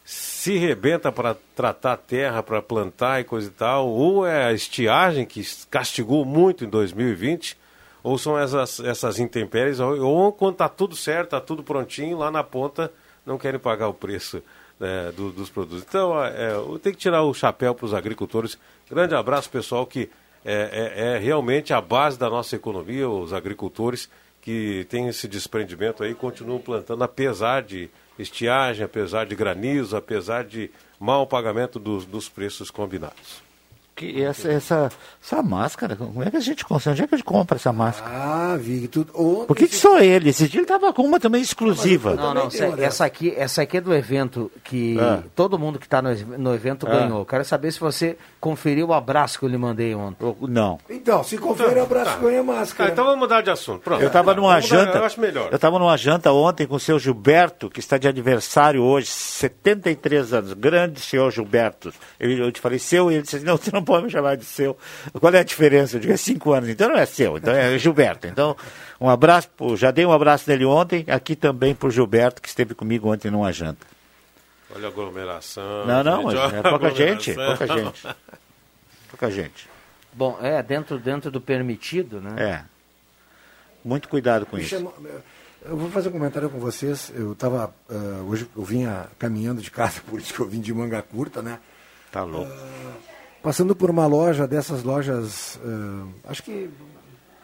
se 0.04 0.58
rebenta 0.58 1.12
para 1.12 1.36
tratar 1.56 1.94
a 1.94 1.98
terra, 1.98 2.42
para 2.42 2.64
plantar 2.64 3.22
e 3.22 3.24
coisa 3.24 3.48
e 3.48 3.52
tal, 3.52 3.88
ou 3.88 4.26
é 4.26 4.46
a 4.46 4.54
estiagem 4.54 5.28
que 5.28 5.46
castigou 5.70 6.26
muito 6.26 6.66
em 6.66 6.68
2020, 6.68 7.56
ou 8.02 8.18
são 8.18 8.40
essas, 8.40 8.80
essas 8.80 9.20
intempéries, 9.20 9.80
ou 9.80 10.34
quando 10.34 10.54
está 10.54 10.68
tudo 10.68 10.96
certo, 10.96 11.26
está 11.26 11.42
tudo 11.42 11.62
prontinho, 11.62 12.18
lá 12.18 12.32
na 12.32 12.44
ponta 12.44 12.92
não 13.24 13.38
querem 13.38 13.60
pagar 13.60 13.88
o 13.88 13.94
preço 13.94 14.42
né, 14.80 15.12
do- 15.16 15.32
dos 15.32 15.50
produtos. 15.50 15.84
Então, 15.88 16.24
é, 16.24 16.52
tenho 16.82 16.96
que 16.96 17.02
tirar 17.02 17.24
o 17.24 17.34
chapéu 17.34 17.76
para 17.76 17.86
os 17.86 17.94
agricultores. 17.94 18.58
Grande 18.90 19.14
abraço, 19.16 19.50
pessoal, 19.50 19.86
que 19.86 20.10
é, 20.46 20.94
é- 20.96 21.16
é 21.16 21.18
realmente 21.18 21.74
a 21.74 21.82
base 21.82 22.18
da 22.18 22.30
nossa 22.30 22.56
economia, 22.56 23.10
os 23.10 23.34
agricultores 23.34 24.10
que 24.42 24.86
têm 24.90 25.08
esse 25.10 25.28
desprendimento 25.28 26.02
aí, 26.02 26.16
continuam 26.16 26.60
plantando, 26.60 27.04
apesar 27.04 27.62
de 27.62 27.90
estiagem, 28.18 28.86
apesar 28.86 29.26
de 29.26 29.36
granizo, 29.36 29.98
apesar 29.98 30.46
de 30.46 30.72
mau 31.00 31.28
pagamento 31.28 31.78
dos, 31.78 32.06
dos 32.06 32.30
preços 32.30 32.72
combinados. 32.72 33.44
Que 34.00 34.24
essa, 34.24 34.50
essa, 34.50 34.90
essa 35.22 35.44
máscara, 35.44 35.94
como 35.94 36.24
é 36.24 36.32
que 36.32 36.38
a 36.38 36.40
gente 36.40 36.64
consegue? 36.64 36.94
Onde 36.94 37.04
é 37.04 37.08
que 37.08 37.16
a 37.16 37.18
gente 37.18 37.26
compra 37.28 37.58
essa 37.58 37.74
máscara? 37.74 38.10
Ah, 38.16 38.56
Victor. 38.58 39.06
Ontem 39.14 39.46
Por 39.46 39.58
que, 39.58 39.68
que 39.68 39.76
só 39.76 40.00
ele? 40.00 40.30
Esse 40.30 40.48
dia 40.48 40.62
ele 40.62 40.66
tava 40.68 40.94
com 40.94 41.02
uma 41.04 41.20
também 41.20 41.42
exclusiva. 41.42 42.16
Não, 42.16 42.34
não, 42.34 42.48
essa, 42.48 42.66
essa 42.82 43.06
aqui, 43.06 43.34
essa 43.36 43.62
aqui 43.64 43.76
é 43.76 43.82
do 43.82 43.94
evento 43.94 44.50
que 44.64 44.98
Ah. 44.98 45.22
todo 45.36 45.60
mundo 45.60 45.78
que 45.78 45.86
está 45.86 46.02
no, 46.02 46.16
no 46.38 46.54
evento 46.56 46.88
Ah. 46.88 46.92
ganhou. 46.92 47.26
Quero 47.26 47.44
saber 47.44 47.74
se 47.74 47.80
você 47.82 48.18
conferiu 48.40 48.88
o 48.88 48.94
abraço 48.94 49.38
que 49.38 49.44
eu 49.44 49.50
lhe 49.50 49.58
mandei 49.58 49.94
ontem. 49.94 50.34
Não. 50.48 50.80
Então, 50.90 51.22
se 51.22 51.38
confere 51.38 51.78
o 51.78 51.84
abraço, 51.84 52.20
ganha 52.20 52.42
máscara. 52.42 52.90
Ah, 52.90 52.94
então 52.94 53.04
vamos 53.04 53.20
mudar 53.20 53.42
de 53.42 53.50
assunto. 53.50 53.82
Pronto. 53.82 54.02
Eu 54.02 54.08
estava 54.08 54.34
numa 54.34 54.54
Vamos 54.54 54.70
mudar, 54.72 54.86
janta. 54.86 54.98
Eu 54.98 55.04
acho 55.04 55.20
melhor. 55.20 55.50
Eu 55.52 55.56
estava 55.56 55.78
numa 55.78 55.98
janta 55.98 56.32
ontem 56.32 56.66
com 56.66 56.76
o 56.76 56.80
seu 56.80 56.98
Gilberto, 56.98 57.70
que 57.70 57.82
está 57.82 57.98
de 57.98 58.08
aniversário 58.08 58.82
hoje, 58.82 59.08
73 59.08 60.34
anos. 60.34 60.54
Grande 60.54 61.02
senhor 61.02 61.30
Gilberto. 61.32 61.92
Eu, 62.18 62.30
eu 62.32 62.52
te 62.52 62.62
falei 62.62 62.80
seu, 62.80 63.12
e 63.12 63.16
ele 63.16 63.24
disse 63.24 63.36
assim, 63.36 63.46
não, 63.46 63.58
você 63.58 63.72
não 63.74 63.84
pode 63.90 64.06
me 64.06 64.12
chamar 64.12 64.38
de 64.38 64.46
seu. 64.46 64.78
Qual 65.20 65.34
é 65.34 65.40
a 65.40 65.44
diferença? 65.44 65.98
Eu 65.98 66.00
digo, 66.00 66.14
é 66.14 66.18
cinco 66.18 66.54
anos, 66.54 66.70
então 66.70 66.88
não 66.90 66.98
é 66.98 67.06
seu, 67.06 67.38
então 67.38 67.54
é 67.54 67.78
Gilberto. 67.78 68.28
Então, 68.28 68.56
um 69.02 69.10
abraço, 69.10 69.50
pro- 69.50 69.76
já 69.76 69.92
dei 69.92 70.06
um 70.06 70.12
abraço 70.12 70.50
nele 70.50 70.66
ontem, 70.66 71.04
aqui 71.08 71.36
também 71.36 71.74
para 71.76 71.88
o 71.88 71.92
Gilberto, 71.92 72.42
que 72.42 72.48
esteve 72.48 72.74
comigo 72.76 73.12
ontem 73.12 73.30
numa 73.32 73.52
janta. 73.52 73.86
Olha 74.76 74.86
a 74.86 74.90
aglomeração. 74.90 75.86
Não, 75.88 76.04
não, 76.04 76.32
gente, 76.32 76.56
é 76.56 76.62
pouca 76.62 76.90
gente, 76.92 77.34
pouca 77.34 77.68
gente. 77.68 78.08
Pouca 79.10 79.32
gente. 79.32 79.70
Bom, 80.14 80.38
é, 80.42 80.62
dentro, 80.62 80.98
dentro 81.00 81.32
do 81.32 81.42
permitido, 81.42 82.22
né? 82.22 82.36
É. 82.38 82.64
Muito 83.84 84.08
cuidado 84.10 84.46
com 84.46 84.56
Me 84.58 84.62
isso. 84.62 84.72
chamou- 84.76 84.94
eu 85.66 85.76
vou 85.76 85.90
fazer 85.90 86.10
um 86.10 86.12
comentário 86.12 86.50
com 86.50 86.60
vocês. 86.60 87.12
Eu 87.16 87.34
estava 87.34 87.74
hoje 88.28 88.48
eu 88.56 88.64
vinha 88.64 89.08
caminhando 89.18 89.62
de 89.62 89.70
casa, 89.72 90.02
por 90.08 90.20
isso 90.20 90.34
que 90.34 90.40
eu 90.40 90.48
vim 90.48 90.62
de 90.62 90.74
manga 90.74 91.02
curta, 91.02 91.42
né? 91.42 91.60
Tá 92.12 92.24
louco. 92.24 92.52
Passando 93.42 93.76
por 93.76 93.90
uma 93.90 94.06
loja 94.06 94.46
dessas 94.48 94.84
lojas, 94.84 95.60
ah, 95.64 96.08
acho 96.30 96.44
que 96.44 96.70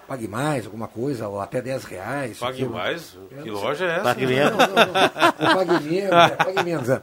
pague 0.08 0.28
mais, 0.28 0.66
alguma 0.66 0.88
coisa, 0.88 1.28
ou 1.28 1.40
até 1.40 1.62
10 1.62 1.84
reais. 1.86 2.38
Pague 2.38 2.58
aquilo. 2.64 2.74
mais? 2.74 3.16
Eu 3.32 3.44
Que 3.44 3.50
loja 3.50 3.86
é 3.86 3.92
essa? 3.94 4.04
Pague 4.04 4.26
menos. 4.28 4.58
Não, 4.58 4.68
não, 4.68 4.86
não. 4.86 5.56
Pague 5.56 5.84
menos, 5.84 6.14
é, 6.14 6.30
pague 6.36 6.64
menos. 6.64 6.90
É. 6.90 7.02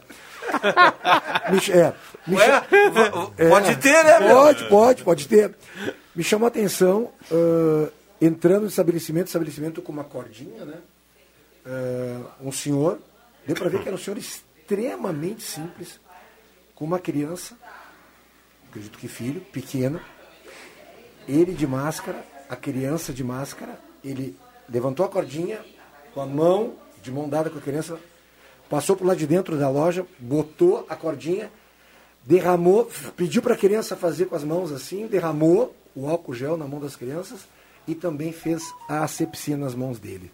Me 1.51 1.57
é, 1.71 1.93
me 2.27 2.35
Ué, 2.37 2.61
v- 2.69 3.49
pode 3.49 3.75
ter, 3.77 4.03
né, 4.03 4.19
meu? 4.19 4.35
Pode, 4.35 4.63
pode, 4.69 5.03
pode 5.03 5.27
ter. 5.27 5.55
Me 6.15 6.23
chamou 6.23 6.45
a 6.45 6.49
atenção, 6.49 7.11
ah, 7.31 7.89
entrando 8.21 8.61
no 8.61 8.67
estabelecimento, 8.67 9.27
estabelecimento 9.27 9.81
com 9.81 9.91
uma 9.91 10.03
cordinha, 10.03 10.63
né? 10.65 10.75
Ah, 11.65 12.21
um 12.41 12.51
senhor, 12.51 12.99
deu 13.47 13.55
para 13.55 13.69
ver 13.69 13.81
que 13.81 13.87
era 13.87 13.95
um 13.95 13.99
senhor 13.99 14.17
extremamente 14.17 15.41
simples, 15.43 15.99
com 16.75 16.85
uma 16.85 16.99
criança, 16.99 17.57
acredito 18.73 18.97
que 18.97 19.07
filho, 19.07 19.39
pequeno, 19.39 20.01
ele 21.27 21.53
de 21.53 21.67
máscara, 21.67 22.25
a 22.49 22.55
criança 22.55 23.13
de 23.13 23.23
máscara, 23.23 23.79
ele 24.03 24.35
levantou 24.67 25.05
a 25.05 25.09
cordinha 25.09 25.63
com 26.11 26.21
a 26.21 26.25
mão, 26.25 26.73
de 27.01 27.11
mão 27.11 27.29
dada 27.29 27.51
com 27.51 27.59
a 27.59 27.61
criança, 27.61 27.99
passou 28.67 28.95
por 28.95 29.05
lá 29.05 29.13
de 29.13 29.27
dentro 29.27 29.57
da 29.59 29.69
loja, 29.69 30.07
botou 30.17 30.87
a 30.89 30.95
cordinha, 30.95 31.51
derramou, 32.25 32.89
pediu 33.15 33.43
para 33.43 33.53
a 33.53 33.57
criança 33.57 33.95
fazer 33.95 34.25
com 34.25 34.35
as 34.35 34.43
mãos 34.43 34.71
assim, 34.71 35.05
derramou 35.05 35.75
o 35.95 36.09
álcool 36.09 36.33
gel 36.33 36.57
na 36.57 36.67
mão 36.67 36.79
das 36.79 36.95
crianças 36.95 37.41
e 37.87 37.93
também 37.93 38.31
fez 38.31 38.73
a 38.89 39.03
asepsia 39.03 39.55
nas 39.55 39.75
mãos 39.75 39.99
dele. 39.99 40.31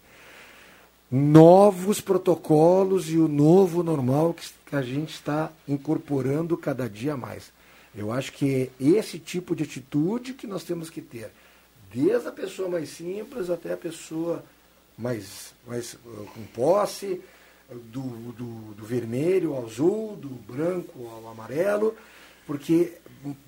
Novos 1.10 2.00
protocolos 2.00 3.10
e 3.10 3.18
o 3.18 3.28
novo 3.28 3.82
normal 3.82 4.34
que 4.64 4.74
a 4.74 4.80
gente 4.80 5.12
está 5.12 5.50
incorporando 5.68 6.56
cada 6.56 6.88
dia 6.88 7.16
mais. 7.18 7.52
Eu 7.94 8.12
acho 8.12 8.32
que 8.32 8.70
é 8.80 8.84
esse 8.84 9.18
tipo 9.18 9.54
de 9.54 9.64
atitude 9.64 10.34
que 10.34 10.46
nós 10.46 10.64
temos 10.64 10.88
que 10.88 11.00
ter. 11.00 11.30
Desde 11.92 12.28
a 12.28 12.32
pessoa 12.32 12.68
mais 12.68 12.88
simples 12.90 13.50
até 13.50 13.72
a 13.72 13.76
pessoa 13.76 14.44
mais, 14.96 15.54
mais 15.66 15.94
uh, 15.94 16.28
com 16.34 16.42
posse, 16.54 17.20
do, 17.74 18.02
do, 18.32 18.74
do 18.74 18.84
vermelho 18.84 19.54
ao 19.54 19.64
azul, 19.64 20.16
do 20.16 20.28
branco 20.28 21.08
ao 21.08 21.28
amarelo, 21.28 21.94
porque 22.46 22.94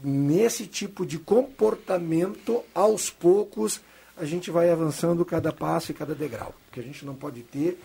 nesse 0.03 0.67
tipo 0.67 1.05
de 1.05 1.19
comportamento, 1.19 2.63
aos 2.75 3.11
poucos, 3.11 3.81
a 4.17 4.25
gente 4.25 4.51
vai 4.51 4.71
avançando 4.71 5.25
cada 5.25 5.53
passo 5.53 5.91
e 5.91 5.95
cada 5.95 6.15
degrau. 6.15 6.55
O 6.69 6.73
que 6.73 6.81
a 6.81 6.83
gente 6.83 7.05
não 7.05 7.15
pode 7.15 7.43
ter 7.43 7.81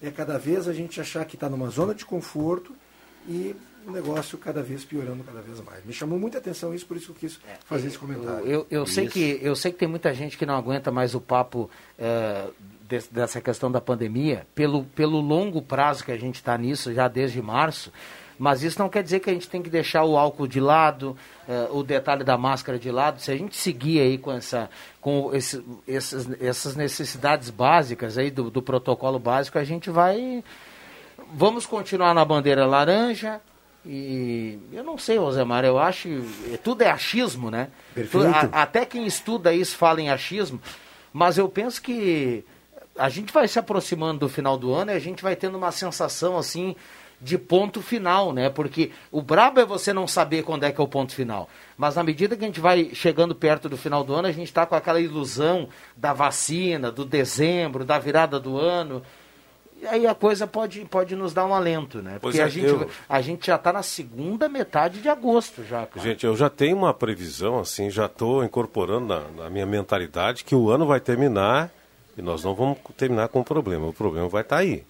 é 0.00 0.10
cada 0.10 0.38
vez 0.38 0.66
a 0.66 0.72
gente 0.72 1.00
achar 1.00 1.24
que 1.24 1.36
está 1.36 1.48
numa 1.48 1.68
zona 1.68 1.94
de 1.94 2.04
conforto 2.04 2.74
e 3.28 3.54
o 3.86 3.90
negócio 3.90 4.38
cada 4.38 4.62
vez 4.62 4.84
piorando 4.84 5.24
cada 5.24 5.40
vez 5.40 5.60
mais. 5.60 5.84
Me 5.84 5.92
chamou 5.92 6.18
muita 6.18 6.38
atenção 6.38 6.74
isso, 6.74 6.86
por 6.86 6.96
isso 6.96 7.06
que 7.06 7.26
eu 7.26 7.30
quis 7.30 7.40
fazer 7.64 7.88
esse 7.88 7.98
comentário. 7.98 8.46
Eu, 8.46 8.66
eu, 8.70 8.86
sei 8.86 9.08
que, 9.08 9.38
eu 9.42 9.54
sei 9.56 9.72
que 9.72 9.78
tem 9.78 9.88
muita 9.88 10.12
gente 10.14 10.36
que 10.38 10.46
não 10.46 10.56
aguenta 10.56 10.90
mais 10.90 11.14
o 11.14 11.20
papo 11.20 11.68
des- 12.88 13.08
dessa 13.08 13.40
questão 13.40 13.70
da 13.70 13.80
pandemia, 13.80 14.46
pelo, 14.54 14.84
pelo 14.84 15.20
longo 15.20 15.60
prazo 15.62 16.04
que 16.04 16.12
a 16.12 16.18
gente 16.18 16.36
está 16.36 16.56
nisso, 16.56 16.92
já 16.92 17.08
desde 17.08 17.40
março, 17.42 17.92
mas 18.38 18.62
isso 18.62 18.78
não 18.78 18.88
quer 18.88 19.02
dizer 19.02 19.20
que 19.20 19.30
a 19.30 19.32
gente 19.32 19.48
tem 19.48 19.62
que 19.62 19.70
deixar 19.70 20.04
o 20.04 20.16
álcool 20.16 20.48
de 20.48 20.58
lado, 20.58 21.16
eh, 21.48 21.68
o 21.70 21.82
detalhe 21.82 22.24
da 22.24 22.36
máscara 22.36 22.78
de 22.78 22.90
lado. 22.90 23.20
Se 23.20 23.30
a 23.30 23.36
gente 23.36 23.54
seguir 23.56 24.00
aí 24.00 24.18
com, 24.18 24.32
essa, 24.32 24.68
com 25.00 25.32
esse, 25.32 25.62
essas, 25.86 26.28
essas 26.40 26.74
necessidades 26.74 27.50
básicas 27.50 28.18
aí 28.18 28.30
do, 28.30 28.50
do 28.50 28.60
protocolo 28.60 29.18
básico, 29.18 29.58
a 29.58 29.64
gente 29.64 29.90
vai... 29.90 30.42
Vamos 31.34 31.66
continuar 31.66 32.14
na 32.14 32.24
bandeira 32.24 32.66
laranja, 32.66 33.40
e 33.84 34.58
eu 34.72 34.84
não 34.84 34.96
sei, 34.96 35.18
Osemar, 35.18 35.64
eu 35.64 35.78
acho 35.78 36.08
que 36.08 36.58
tudo 36.62 36.82
é 36.82 36.90
achismo, 36.90 37.50
né? 37.50 37.68
Perfeito. 37.94 38.26
A- 38.26 38.62
até 38.62 38.84
quem 38.84 39.06
estuda 39.06 39.52
isso 39.52 39.76
fala 39.76 40.00
em 40.00 40.08
achismo, 40.10 40.60
mas 41.12 41.36
eu 41.38 41.48
penso 41.48 41.82
que 41.82 42.44
a 42.96 43.08
gente 43.08 43.32
vai 43.32 43.48
se 43.48 43.58
aproximando 43.58 44.20
do 44.20 44.28
final 44.28 44.56
do 44.56 44.72
ano 44.72 44.90
e 44.92 44.94
a 44.94 44.98
gente 45.00 45.22
vai 45.22 45.34
tendo 45.34 45.56
uma 45.58 45.72
sensação 45.72 46.36
assim 46.38 46.76
de 47.20 47.38
ponto 47.38 47.80
final, 47.80 48.32
né? 48.32 48.50
Porque 48.50 48.90
o 49.10 49.22
brabo 49.22 49.60
é 49.60 49.64
você 49.64 49.92
não 49.92 50.08
saber 50.08 50.42
quando 50.42 50.64
é 50.64 50.72
que 50.72 50.80
é 50.80 50.84
o 50.84 50.88
ponto 50.88 51.14
final. 51.14 51.48
Mas 51.78 51.94
na 51.94 52.02
medida 52.02 52.36
que 52.36 52.42
a 52.44 52.46
gente 52.46 52.58
vai 52.60 52.90
chegando 52.94 53.32
perto 53.34 53.68
do 53.68 53.76
final 53.76 54.02
do 54.02 54.12
ano, 54.12 54.26
a 54.26 54.32
gente 54.32 54.48
está 54.48 54.66
com 54.66 54.74
aquela 54.74 55.00
ilusão 55.00 55.68
da 55.96 56.12
vacina, 56.12 56.90
do 56.90 57.04
dezembro, 57.04 57.84
da 57.84 57.96
virada 57.98 58.40
do 58.40 58.58
ano. 58.58 59.02
Aí 59.88 60.06
a 60.06 60.14
coisa 60.14 60.46
pode, 60.46 60.84
pode 60.84 61.16
nos 61.16 61.32
dar 61.34 61.44
um 61.46 61.54
alento, 61.54 62.00
né? 62.02 62.18
Porque 62.20 62.38
é, 62.40 62.44
a, 62.44 62.48
gente, 62.48 62.66
eu- 62.66 62.88
a 63.08 63.20
gente 63.20 63.46
já 63.46 63.56
está 63.56 63.72
na 63.72 63.82
segunda 63.82 64.48
metade 64.48 65.00
de 65.00 65.08
agosto 65.08 65.64
já. 65.64 65.86
cara. 65.86 66.00
Gente, 66.06 66.24
eu 66.24 66.36
já 66.36 66.48
tenho 66.48 66.76
uma 66.76 66.94
previsão, 66.94 67.58
assim, 67.58 67.90
já 67.90 68.06
estou 68.06 68.44
incorporando 68.44 69.06
na, 69.06 69.20
na 69.44 69.50
minha 69.50 69.66
mentalidade 69.66 70.44
que 70.44 70.54
o 70.54 70.70
ano 70.70 70.86
vai 70.86 71.00
terminar 71.00 71.70
e 72.16 72.22
nós 72.22 72.44
não 72.44 72.54
vamos 72.54 72.78
terminar 72.96 73.28
com 73.28 73.40
o 73.40 73.44
problema. 73.44 73.86
O 73.86 73.92
problema 73.92 74.28
vai 74.28 74.42
estar 74.42 74.58
aí. 74.58 74.84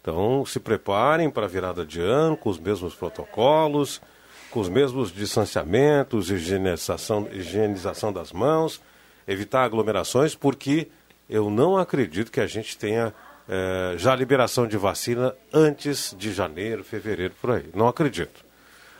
Então, 0.00 0.46
se 0.46 0.60
preparem 0.60 1.28
para 1.28 1.46
a 1.46 1.48
virada 1.48 1.84
de 1.84 2.00
ano 2.00 2.36
com 2.36 2.48
os 2.48 2.58
mesmos 2.60 2.94
protocolos, 2.94 4.00
com 4.52 4.60
os 4.60 4.68
mesmos 4.68 5.12
distanciamentos, 5.12 6.30
higienização, 6.30 7.28
higienização 7.32 8.12
das 8.12 8.32
mãos, 8.32 8.80
evitar 9.26 9.64
aglomerações, 9.64 10.34
porque 10.34 10.88
eu 11.28 11.50
não 11.50 11.76
acredito 11.76 12.30
que 12.30 12.40
a 12.40 12.46
gente 12.46 12.78
tenha 12.78 13.12
eh, 13.48 13.94
já 13.96 14.14
liberação 14.14 14.66
de 14.66 14.76
vacina 14.76 15.34
antes 15.52 16.14
de 16.18 16.32
janeiro, 16.32 16.82
fevereiro, 16.84 17.34
por 17.40 17.52
aí. 17.52 17.68
Não 17.74 17.88
acredito. 17.88 18.44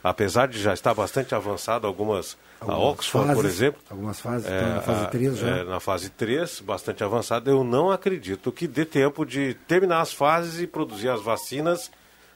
Apesar 0.05 0.47
de 0.47 0.61
já 0.61 0.73
estar 0.73 0.95
bastante 0.95 1.35
avançado 1.35 1.87
algumas, 1.87 2.37
Algumas 2.61 2.81
a 2.81 2.85
Oxford, 2.91 3.27
por 3.29 3.35
fases, 3.43 3.51
exemplo, 3.57 3.83
algumas 3.91 4.21
fases, 4.21 4.47
é, 4.49 4.55
estão 4.57 4.75
na 4.75 4.81
fase 4.83 5.03
a- 5.03 5.07
3 5.09 5.37
já. 5.37 5.49
é, 5.49 5.65
na 5.65 5.81
fase 5.81 6.11
3, 6.11 6.61
bastante 6.61 7.03
avançada, 7.05 7.51
eu 7.51 7.65
não 7.65 7.91
acredito 7.91 8.53
que 8.53 8.67
dê 8.69 8.85
tempo 8.85 9.27
de 9.27 9.55
terminar 9.67 10.01
as 10.01 10.13
fases 10.13 10.61
e 10.61 10.67
produzir 10.67 11.09
as 11.09 11.21
vacinas 11.21 11.91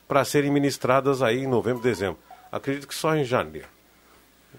para 0.09 0.25
serem 0.25 0.51
ministradas 0.51 1.23
aí 1.23 1.39
em 1.39 1.47
novembro, 1.47 1.81
dezembro. 1.83 2.19
Acredito 2.51 2.89
que 2.89 2.95
só 2.95 3.15
em 3.15 3.25
janeiro. 3.25 3.69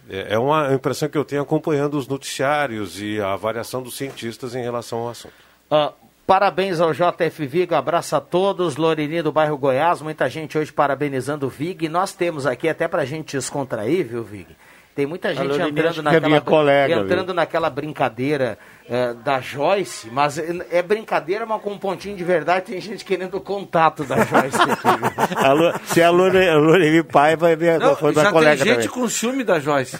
É 0.09 0.33
é 0.35 0.39
uma 0.39 0.73
impressão 0.73 1.09
que 1.09 1.17
eu 1.17 1.25
tenho 1.25 1.41
acompanhando 1.41 1.97
os 1.97 2.07
noticiários 2.07 2.99
e 3.01 3.19
a 3.19 3.33
avaliação 3.33 3.83
dos 3.83 3.97
cientistas 3.97 4.55
em 4.55 4.63
relação 4.63 4.99
ao 4.99 5.09
assunto. 5.09 5.33
Ah, 5.69 5.91
parabéns 6.25 6.79
ao 6.79 6.93
JF 6.93 7.45
Vig, 7.45 7.73
abraço 7.73 8.15
a 8.15 8.21
todos, 8.21 8.75
Lorini 8.75 9.21
do 9.21 9.31
bairro 9.31 9.57
Goiás, 9.57 10.01
muita 10.01 10.29
gente 10.29 10.57
hoje 10.57 10.71
parabenizando 10.71 11.47
o 11.47 11.49
Vig, 11.49 11.87
nós 11.89 12.13
temos 12.13 12.45
aqui 12.45 12.69
até 12.69 12.87
pra 12.87 13.05
gente 13.05 13.37
descontrair, 13.37 14.07
viu 14.07 14.23
Vig? 14.23 14.47
Tem 14.93 15.05
muita 15.05 15.33
gente 15.33 15.45
entrando 15.53 15.99
é 15.99 16.01
naquela, 16.03 16.27
minha 16.27 16.41
colega, 16.41 16.95
entrando 16.95 17.33
naquela 17.33 17.69
brincadeira 17.69 18.57
eh, 18.89 19.13
da 19.23 19.39
Joyce, 19.39 20.09
mas 20.11 20.37
é 20.37 20.67
é 20.69 20.81
brincadeira, 20.81 21.45
mas 21.45 21.61
com 21.61 21.71
um 21.71 21.77
pontinho 21.77 22.17
de 22.17 22.23
verdade, 22.25 22.65
tem 22.65 22.81
gente 22.81 23.05
querendo 23.05 23.35
o 23.37 23.41
contato 23.41 24.03
da 24.03 24.17
Joyce 24.17 24.57
aqui. 24.61 24.73
viu? 24.99 25.37
A 25.45 25.53
Lu- 25.53 25.73
se 25.85 26.01
a 26.03 26.09
Loreli 26.09 27.03
Paiva 27.03 27.49
é 27.51 27.55
minha, 27.55 27.79
Não, 27.79 27.95
foi 27.95 28.13
já 28.13 28.19
minha 28.21 28.31
tem 28.31 28.39
colega 28.39 28.63
gente 28.65 28.73
também. 28.75 28.89
com 28.89 29.07
ciúme 29.07 29.43
da 29.45 29.59
Joyce. 29.59 29.97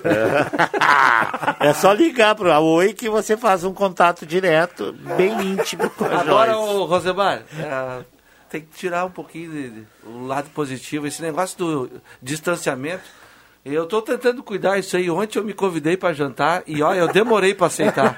É 1.60 1.74
só 1.74 1.94
ligar 1.94 2.36
para 2.36 2.56
a 2.56 2.60
Oi 2.60 2.94
que 2.94 3.10
você 3.10 3.38
faz 3.38 3.64
um 3.64 3.74
contato 3.74 4.26
direto, 4.26 4.94
bem 5.18 5.32
íntimo 5.54 5.90
com 5.92 6.04
a 6.06 6.20
Agora, 6.20 6.52
Joyce. 6.54 6.70
ô, 6.70 6.84
Rosemar, 6.86 7.42
é, 7.58 8.04
tem 8.50 8.62
que 8.62 8.68
tirar 8.78 9.06
um 9.06 9.10
pouquinho 9.12 9.52
de- 9.52 9.70
de- 9.70 9.84
o 10.06 10.28
lado 10.28 10.50
positivo. 10.50 11.08
Esse 11.08 11.22
negócio 11.22 11.58
do 11.58 11.90
distanciamento, 12.22 13.04
eu 13.64 13.84
estou 13.84 14.02
tentando 14.02 14.42
cuidar 14.42 14.78
isso 14.80 14.98
aí. 14.98 15.10
Ontem 15.10 15.38
eu 15.40 15.44
me 15.44 15.54
convidei 15.54 15.96
para 15.96 16.14
jantar 16.14 16.64
e, 16.66 16.82
olha, 16.82 17.00
eu 17.00 17.08
demorei 17.08 17.54
para 17.54 17.68
aceitar. 17.68 18.18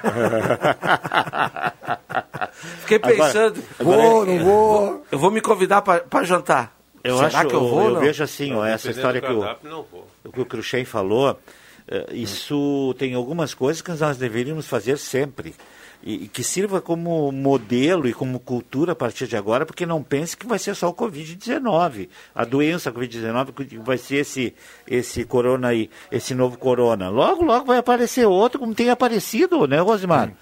Fiquei 2.80 2.96
Agora- 3.02 3.14
pensando, 3.16 3.62
agora- 3.78 4.02
vou, 4.02 4.26
não 4.26 4.38
vou. 4.44 5.04
Eu 5.10 5.18
vou 5.18 5.30
me 5.30 5.40
convidar 5.40 5.82
para 5.82 6.24
jantar. 6.24 6.74
Eu 7.02 7.16
Será 7.18 7.40
acho, 7.40 7.48
que 7.48 7.54
eu 7.54 7.60
vou? 7.60 7.82
ou 7.84 7.90
não? 7.90 8.00
vejo 8.00 8.22
assim, 8.24 8.54
ó, 8.54 8.64
essa 8.64 8.90
história 8.90 9.20
que 9.20 9.30
o 9.32 10.32
que 10.32 10.40
o 10.40 10.46
Cruxem 10.46 10.86
falou, 10.86 11.38
eh, 11.86 12.06
isso 12.12 12.94
tem 12.98 13.12
algumas 13.12 13.52
coisas 13.52 13.82
que 13.82 13.90
nós 13.90 14.16
deveríamos 14.16 14.66
fazer 14.66 14.96
sempre. 14.96 15.54
E, 16.06 16.24
e 16.24 16.28
que 16.28 16.44
sirva 16.44 16.82
como 16.82 17.32
modelo 17.32 18.06
e 18.06 18.12
como 18.12 18.38
cultura 18.38 18.92
a 18.92 18.94
partir 18.94 19.26
de 19.26 19.36
agora, 19.38 19.64
porque 19.64 19.86
não 19.86 20.02
pense 20.02 20.36
que 20.36 20.46
vai 20.46 20.58
ser 20.58 20.74
só 20.74 20.90
o 20.90 20.94
Covid-19. 20.94 22.08
A 22.34 22.44
doença 22.44 22.92
Covid-19 22.92 23.66
que 23.66 23.78
vai 23.78 23.96
ser 23.96 24.16
esse, 24.16 24.54
esse 24.86 25.24
corona 25.24 25.68
aí, 25.68 25.88
esse 26.12 26.34
novo 26.34 26.58
corona. 26.58 27.08
Logo, 27.08 27.42
logo 27.42 27.64
vai 27.64 27.78
aparecer 27.78 28.26
outro, 28.26 28.58
como 28.58 28.74
tem 28.74 28.90
aparecido, 28.90 29.66
né, 29.66 29.80
Rosimar? 29.80 30.32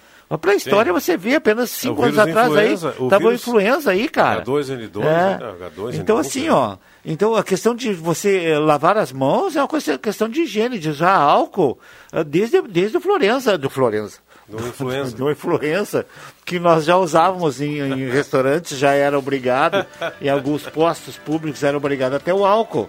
Para 0.41 0.53
a 0.53 0.55
história 0.55 0.93
Sim. 0.93 0.99
você 0.99 1.17
vê 1.17 1.35
apenas 1.35 1.71
É, 1.71 1.75
cinco 1.81 2.03
anos 2.03 2.17
vírus 2.17 2.31
atrás 2.31 2.57
aí, 2.57 2.73
o 2.73 2.75
estava 2.75 3.17
o 3.17 3.29
vírus 3.29 3.43
influenza 3.43 3.91
aí, 3.91 4.09
cara. 4.09 4.43
H2N2, 4.43 5.01
É. 5.01 5.05
né? 5.05 5.39
H2N2, 5.61 5.95
Então 6.01 6.17
assim, 6.17 6.49
ó, 6.49 6.77
então 7.05 7.37
a 7.37 7.45
questão 7.45 7.75
de 7.75 7.93
você 7.93 8.47
eh, 8.47 8.59
lavar 8.59 8.97
as 8.97 9.13
mãos 9.13 9.55
é 9.57 9.63
uma 9.63 9.69
questão 9.99 10.29
de 10.29 10.41
higiene, 10.43 10.79
de 10.79 10.89
usar 10.89 11.15
álcool, 11.15 11.79
eh, 12.13 12.25
desde, 12.25 12.63
desde 12.63 12.97
o 12.97 13.01
Florença, 13.01 13.59
do 13.59 13.69
Florença. 13.69 14.21
Do 14.57 14.67
influenza. 14.69 15.15
Do 15.17 15.31
influenza, 15.31 16.07
que 16.45 16.59
nós 16.59 16.85
já 16.85 16.97
usávamos 16.97 17.61
em, 17.61 17.79
em 17.79 18.09
restaurantes, 18.11 18.77
já 18.79 18.93
era 18.93 19.19
obrigado, 19.19 19.87
em 20.21 20.29
alguns 20.29 20.63
postos 20.65 21.17
públicos 21.17 21.63
era 21.63 21.77
obrigado 21.77 22.15
até 22.15 22.33
o 22.33 22.45
álcool. 22.45 22.89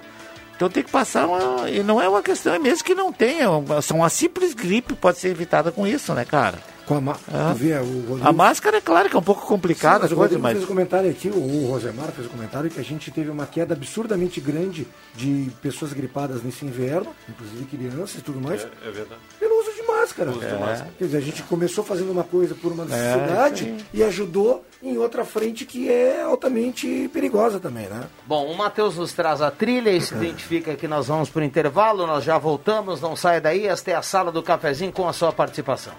Então 0.56 0.70
tem 0.70 0.84
que 0.84 0.92
passar 0.92 1.28
uma. 1.28 1.70
E 1.70 1.82
não 1.84 2.00
é 2.02 2.08
uma 2.08 2.22
questão, 2.22 2.54
é 2.54 2.60
mesmo 2.60 2.84
que 2.86 2.94
não 2.94 3.12
tenha. 3.12 3.50
Uma, 3.50 3.82
só 3.82 3.96
uma 3.96 4.10
simples 4.10 4.54
gripe 4.54 4.94
pode 4.94 5.18
ser 5.18 5.30
evitada 5.30 5.72
com 5.72 5.86
isso, 5.88 6.14
né, 6.14 6.24
cara? 6.26 6.60
Com 6.86 6.96
a, 6.98 7.02
ma- 7.02 7.18
Ah. 7.34 7.52
tu 7.54 7.60
vê, 7.60 7.74
o 7.78 8.06
Rodrigo- 8.08 8.28
A 8.28 8.32
máscara 8.34 8.78
é 8.78 8.82
claro 8.82 9.10
que 9.10 9.16
é 9.16 9.20
um 9.20 9.24
pouco 9.24 9.42
Sim, 9.42 9.48
complicada 9.48 10.00
mas 10.02 10.10
coisa, 10.10 10.16
Rodrigo 10.36 10.42
mas. 10.44 10.52
fez 10.54 10.64
um 10.66 10.68
comentário 10.68 11.10
aqui, 11.10 11.30
o, 11.30 11.66
Rosemar 11.68 12.12
fez 12.12 12.28
um 12.28 12.30
comentário 12.30 12.70
que 12.70 12.80
a 12.80 12.84
gente 12.84 13.10
teve 13.10 13.30
uma 13.32 13.46
queda 13.48 13.74
absurdamente 13.74 14.40
grande 14.42 14.86
de 15.16 15.50
pessoas 15.62 15.92
gripadas 15.94 16.44
nesse 16.44 16.66
inverno, 16.66 17.08
inclusive 17.30 17.64
crianças 17.66 18.18
e 18.20 18.22
tudo 18.22 18.40
mais, 18.42 18.64
É, 18.64 18.90
é 18.90 18.92
verdade. 18.92 19.22
pelo 19.40 19.60
uso 19.62 19.72
máscara. 20.04 20.30
Uso 20.32 20.40
de 20.40 20.46
É. 20.46 20.58
máscara. 20.58 20.92
Quer 20.98 21.06
dizer, 21.06 21.18
a 21.18 21.22
gente 21.22 21.44
começou 21.44 21.84
fazendo 21.84 22.12
uma 22.12 22.24
coisa 22.24 22.54
por 22.56 22.72
uma 22.72 22.84
É, 22.84 22.88
necessidade 22.88 23.70
isso 23.76 23.86
e 23.94 24.04
ajudou 24.04 24.64
em 24.82 24.98
outra 24.98 25.24
frente 25.24 25.66
que 25.66 25.90
é 25.90 26.22
altamente 26.24 27.10
perigosa 27.14 27.60
também, 27.60 27.88
né? 27.88 28.04
Bom, 28.28 28.46
o 28.52 28.58
Matheus 28.58 28.98
nos 28.98 29.14
traz 29.14 29.42
a 29.42 29.50
trilha 29.50 29.90
e 29.92 30.02
se 30.02 30.14
identifica 30.16 30.76
que 30.76 30.88
nós 30.88 31.08
vamos 31.08 31.30
para 31.30 31.42
o 31.42 31.44
intervalo, 31.46 32.06
nós 32.06 32.24
já 32.24 32.38
voltamos, 32.38 33.00
não 33.02 33.16
saia 33.16 33.40
daí, 33.40 33.66
esta 33.66 33.92
é 33.92 33.96
a 33.96 34.02
sala 34.02 34.32
do 34.32 34.44
cafezinho 34.44 34.92
com 34.92 35.08
a 35.08 35.14
sua 35.14 35.32
participação. 35.32 35.94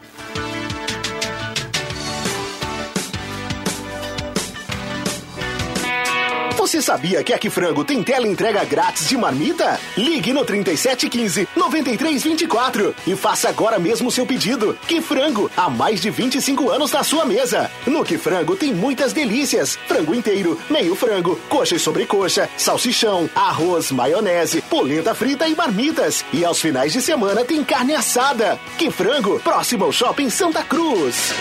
Você 6.65 6.81
sabia 6.81 7.23
que 7.23 7.31
a 7.35 7.39
Que 7.39 7.51
Frango 7.51 7.85
tem 7.85 8.03
tela 8.03 8.27
entrega 8.27 8.65
grátis 8.65 9.07
de 9.07 9.19
marmita? 9.19 9.79
Ligue 9.99 10.33
no 10.33 10.47
3715 10.47 11.47
9324 11.55 12.95
e 13.07 13.15
faça 13.15 13.51
agora 13.51 13.79
mesmo 13.79 14.11
seu 14.11 14.25
pedido. 14.25 14.75
Que 14.89 15.03
Frango, 15.03 15.51
há 15.55 15.69
mais 15.69 16.01
de 16.01 16.09
25 16.09 16.71
anos 16.71 16.91
na 16.91 17.05
sua 17.05 17.27
mesa. 17.27 17.71
No 17.87 18.03
Que 18.03 18.17
Frango 18.17 18.57
tem 18.57 18.73
muitas 18.73 19.13
delícias: 19.13 19.79
frango 19.87 20.15
inteiro, 20.15 20.59
meio 20.71 20.97
frango, 20.97 21.39
coxa 21.51 21.77
e 21.77 21.79
sobrecoxa, 21.79 22.49
salsichão, 22.57 23.29
arroz, 23.35 23.91
maionese, 23.93 24.63
polenta 24.63 25.15
frita 25.15 25.47
e 25.47 25.55
marmitas. 25.55 26.25
E 26.33 26.47
aos 26.47 26.63
finais 26.63 26.95
de 26.95 27.03
semana 27.03 27.45
tem 27.45 27.63
carne 27.63 27.95
assada. 27.95 28.59
Que 28.79 28.91
Frango, 28.91 29.39
próximo 29.41 29.85
ao 29.85 29.93
Shopping 29.93 30.31
Santa 30.31 30.63
Cruz. 30.65 31.35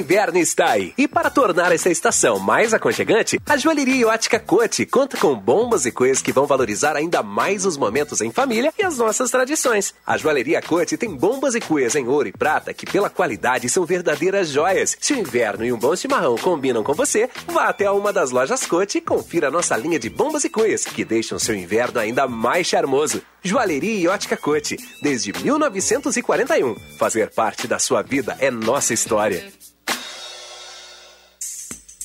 Inverno 0.00 0.38
está 0.38 0.70
aí. 0.70 0.94
E 0.96 1.06
para 1.06 1.30
tornar 1.30 1.72
essa 1.72 1.90
estação 1.90 2.38
mais 2.38 2.72
aconchegante, 2.72 3.38
a 3.46 3.56
Joalheria 3.56 4.08
Ótica 4.08 4.40
Cote 4.40 4.86
conta 4.86 5.16
com 5.16 5.34
bombas 5.34 5.84
e 5.84 5.92
coisas 5.92 6.22
que 6.22 6.32
vão 6.32 6.46
valorizar 6.46 6.96
ainda 6.96 7.22
mais 7.22 7.66
os 7.66 7.76
momentos 7.76 8.20
em 8.20 8.32
família 8.32 8.72
e 8.78 8.82
as 8.82 8.96
nossas 8.96 9.30
tradições. 9.30 9.94
A 10.06 10.16
Joalheria 10.16 10.62
Cote 10.62 10.96
tem 10.96 11.14
bombas 11.14 11.54
e 11.54 11.60
cuias 11.60 11.94
em 11.94 12.08
ouro 12.08 12.28
e 12.28 12.32
prata 12.32 12.72
que, 12.72 12.86
pela 12.86 13.10
qualidade, 13.10 13.68
são 13.68 13.84
verdadeiras 13.84 14.48
joias. 14.48 14.96
Se 15.00 15.12
o 15.12 15.18
inverno 15.18 15.64
e 15.64 15.72
um 15.72 15.78
bom 15.78 15.94
chimarrão 15.94 16.36
combinam 16.36 16.82
com 16.82 16.94
você, 16.94 17.28
vá 17.46 17.68
até 17.68 17.90
uma 17.90 18.12
das 18.12 18.30
lojas 18.30 18.64
Cote 18.64 18.98
e 18.98 19.02
confira 19.02 19.50
nossa 19.50 19.76
linha 19.76 19.98
de 19.98 20.08
bombas 20.08 20.44
e 20.44 20.48
cuias, 20.48 20.84
que 20.84 21.04
deixam 21.04 21.38
seu 21.38 21.54
inverno 21.54 22.00
ainda 22.00 22.26
mais 22.26 22.66
charmoso. 22.66 23.22
Joalheria 23.42 24.00
e 24.00 24.08
Ótica 24.08 24.36
Cote, 24.36 24.76
desde 25.02 25.32
1941. 25.32 26.74
Fazer 26.98 27.30
parte 27.30 27.68
da 27.68 27.78
sua 27.78 28.02
vida 28.02 28.36
é 28.40 28.50
nossa 28.50 28.94
história. 28.94 29.60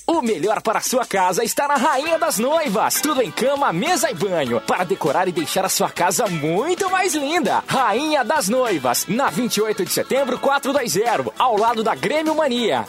O 0.07 0.21
melhor 0.21 0.61
para 0.61 0.77
a 0.77 0.83
sua 0.83 1.03
casa 1.03 1.43
está 1.43 1.67
na 1.67 1.77
Rainha 1.77 2.19
das 2.19 2.37
Noivas. 2.37 3.01
Tudo 3.01 3.23
em 3.23 3.31
cama, 3.31 3.73
mesa 3.73 4.11
e 4.11 4.13
banho. 4.13 4.61
Para 4.61 4.83
decorar 4.83 5.27
e 5.27 5.31
deixar 5.31 5.65
a 5.65 5.69
sua 5.69 5.89
casa 5.89 6.27
muito 6.27 6.91
mais 6.91 7.15
linda. 7.15 7.63
Rainha 7.65 8.23
das 8.23 8.47
Noivas. 8.47 9.07
Na 9.07 9.31
28 9.31 9.83
de 9.83 9.91
setembro, 9.91 10.37
420. 10.37 11.33
Ao 11.39 11.57
lado 11.57 11.83
da 11.83 11.95
Grêmio 11.95 12.35
Mania. 12.35 12.85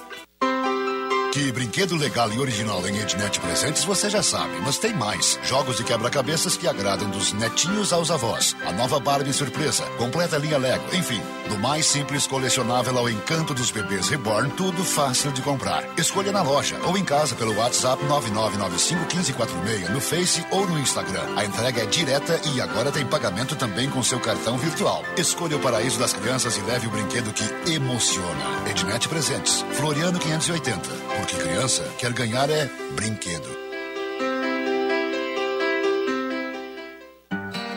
Que 1.37 1.53
brinquedo 1.53 1.95
legal 1.97 2.33
e 2.33 2.39
original 2.39 2.89
em 2.89 2.97
Ednet 2.97 3.39
Presentes 3.41 3.85
você 3.85 4.09
já 4.09 4.23
sabe, 4.23 4.59
mas 4.65 4.79
tem 4.79 4.95
mais. 4.95 5.39
Jogos 5.45 5.77
de 5.77 5.85
quebra-cabeças 5.85 6.57
que 6.57 6.67
agradam 6.67 7.11
dos 7.11 7.35
netinhos 7.35 7.93
aos 7.93 8.11
avós. 8.11 8.57
A 8.65 8.73
nova 8.73 8.99
Barbie 8.99 9.35
surpresa, 9.35 9.85
completa 9.99 10.39
linha 10.39 10.57
Lego, 10.57 10.97
enfim, 10.97 11.21
do 11.51 11.59
mais 11.59 11.85
simples 11.85 12.27
colecionável 12.27 12.97
ao 12.97 13.11
encanto 13.11 13.53
dos 13.53 13.71
bebês 13.71 14.09
reborn, 14.09 14.51
tudo 14.53 14.83
fácil 14.83 15.31
de 15.31 15.43
comprar. 15.43 15.85
Escolha 15.99 16.33
na 16.33 16.41
loja 16.41 16.81
ou 16.87 16.97
em 16.97 17.05
casa 17.05 17.35
pelo 17.35 17.55
WhatsApp 17.55 18.03
99951546 18.07 19.91
no 19.91 20.01
Face 20.01 20.43
ou 20.51 20.67
no 20.67 20.79
Instagram. 20.79 21.35
A 21.37 21.45
entrega 21.45 21.83
é 21.83 21.85
direta 21.87 22.41
e 22.55 22.63
agora 22.63 22.91
tem 22.91 23.05
pagamento 23.05 23.55
também 23.57 23.91
com 23.91 24.03
seu 24.03 24.19
cartão 24.21 24.57
virtual. 24.57 25.05
Escolha 25.19 25.59
o 25.59 25.61
paraíso 25.61 25.99
das 25.99 26.15
crianças 26.15 26.57
e 26.57 26.63
leve 26.63 26.87
o 26.87 26.91
brinquedo 26.91 27.31
que 27.31 27.45
emociona. 27.71 28.71
Ednet 28.71 29.07
Presentes, 29.07 29.63
Floriano 29.73 30.19
580. 30.19 31.26
Porque 31.27 31.43
criança 31.43 31.83
quer 31.99 32.13
ganhar 32.13 32.49
é 32.51 32.71
brinquedo. 32.95 33.56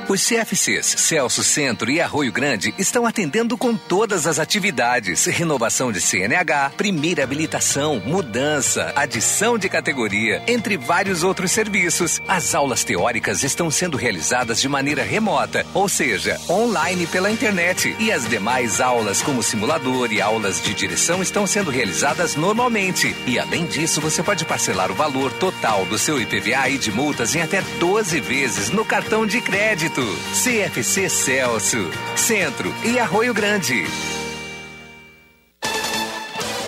Os 0.09 0.27
CFCs 0.27 0.95
Celso 0.97 1.43
Centro 1.43 1.91
e 1.91 2.01
Arroio 2.01 2.31
Grande 2.31 2.73
estão 2.79 3.05
atendendo 3.05 3.55
com 3.55 3.75
todas 3.75 4.25
as 4.25 4.39
atividades: 4.39 5.25
renovação 5.25 5.91
de 5.91 6.01
CNH, 6.01 6.71
primeira 6.75 7.23
habilitação, 7.23 8.01
mudança, 8.03 8.91
adição 8.95 9.55
de 9.55 9.69
categoria, 9.69 10.41
entre 10.47 10.77
vários 10.77 11.23
outros 11.23 11.51
serviços. 11.51 12.19
As 12.27 12.55
aulas 12.55 12.83
teóricas 12.83 13.43
estão 13.43 13.69
sendo 13.69 13.97
realizadas 13.97 14.59
de 14.59 14.67
maneira 14.67 15.03
remota, 15.03 15.63
ou 15.75 15.87
seja, 15.87 16.41
online 16.49 17.05
pela 17.05 17.29
internet, 17.29 17.95
e 17.99 18.11
as 18.11 18.27
demais 18.27 18.81
aulas, 18.81 19.21
como 19.21 19.43
simulador 19.43 20.11
e 20.11 20.19
aulas 20.19 20.59
de 20.59 20.73
direção, 20.73 21.21
estão 21.21 21.45
sendo 21.45 21.69
realizadas 21.69 22.35
normalmente. 22.35 23.15
E 23.27 23.37
além 23.37 23.67
disso, 23.67 24.01
você 24.01 24.23
pode 24.23 24.43
parcelar 24.43 24.89
o 24.89 24.95
valor 24.95 25.31
total 25.33 25.85
do 25.85 25.99
seu 25.99 26.19
IPVA 26.19 26.67
e 26.67 26.79
de 26.79 26.91
multas 26.91 27.35
em 27.35 27.43
até 27.43 27.61
12 27.61 28.19
vezes 28.21 28.71
no 28.71 28.83
cartão 28.83 29.23
de 29.23 29.39
crédito. 29.39 29.98
CFC 30.33 31.09
Celso, 31.09 31.89
Centro 32.15 32.73
e 32.83 32.99
Arroio 32.99 33.33
Grande. 33.33 34.18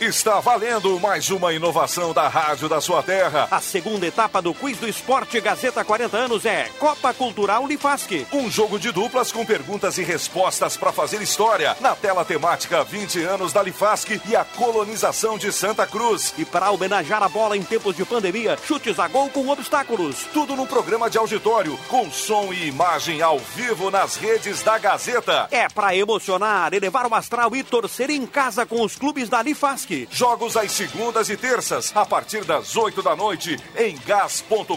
Está 0.02 0.40
valendo 0.40 1.00
mais 1.00 1.30
uma 1.30 1.54
inovação 1.54 2.12
da 2.12 2.28
Rádio 2.28 2.68
da 2.68 2.82
Sua 2.82 3.04
Terra. 3.04 3.48
A 3.52 3.62
segunda 3.62 4.08
etapa 4.08 4.42
do 4.42 4.52
Quiz 4.52 4.80
do 4.80 4.90
Esporte 4.90 5.40
Gazeta 5.40 5.86
40 5.86 6.18
anos 6.18 6.44
é 6.44 6.68
Copa 6.80 7.14
Cultural 7.14 7.64
Unifasque. 7.64 8.26
Um 8.34 8.50
jogo 8.50 8.80
de 8.80 8.92
duplas 8.92 9.32
com 9.32 9.46
perguntas 9.46 10.00
e 10.00 10.04
respostas 10.04 10.76
para 10.76 10.92
fazer 10.92 11.22
história. 11.22 11.78
Na 11.80 11.96
tela 11.96 12.26
temática 12.26 12.84
20 12.84 13.22
anos 13.22 13.54
da 13.54 13.62
Lifasque 13.62 14.20
e 14.28 14.36
a 14.36 14.44
colonização 14.44 15.38
de 15.38 15.52
Santa 15.52 15.86
Cruz. 15.86 16.34
E 16.36 16.46
para 16.46 16.72
homenagear 16.72 17.22
a 17.22 17.30
bola 17.30 17.56
em 17.56 17.62
tempos 17.62 17.96
de 17.96 18.04
pandemia, 18.04 18.58
chutes 18.66 18.98
a 18.98 19.08
gol 19.08 19.30
com 19.30 19.50
obstáculos. 19.50 20.26
Tudo 20.34 20.56
no 20.56 20.66
programa 20.66 21.12
de 21.12 21.20
auditório, 21.20 21.78
com 21.88 22.10
som 22.10 22.52
e 22.52 22.70
imagem 22.70 23.22
ao 23.22 23.38
vivo 23.38 23.92
nas 23.92 24.16
redes 24.16 24.64
da 24.64 24.80
Gazeta. 24.80 25.48
É 25.52 25.70
para 25.70 25.96
emocionar, 25.96 26.74
elevar 26.74 27.06
o 27.06 27.14
astral 27.14 27.56
e 27.56 27.62
torcer 27.62 28.10
em 28.10 28.26
casa 28.26 28.66
com 28.66 28.82
os 28.82 28.96
clubes 28.96 29.30
da 29.30 29.44
Lifasque. 29.44 29.91
Jogos 30.12 30.56
às 30.56 30.72
segundas 30.72 31.30
e 31.30 31.38
terças, 31.38 31.92
a 31.96 32.06
partir 32.06 32.44
das 32.46 32.76
8 32.76 33.02
da 33.02 33.16
noite, 33.16 33.58
em 33.76 33.98
gas.com.br. 34.06 34.72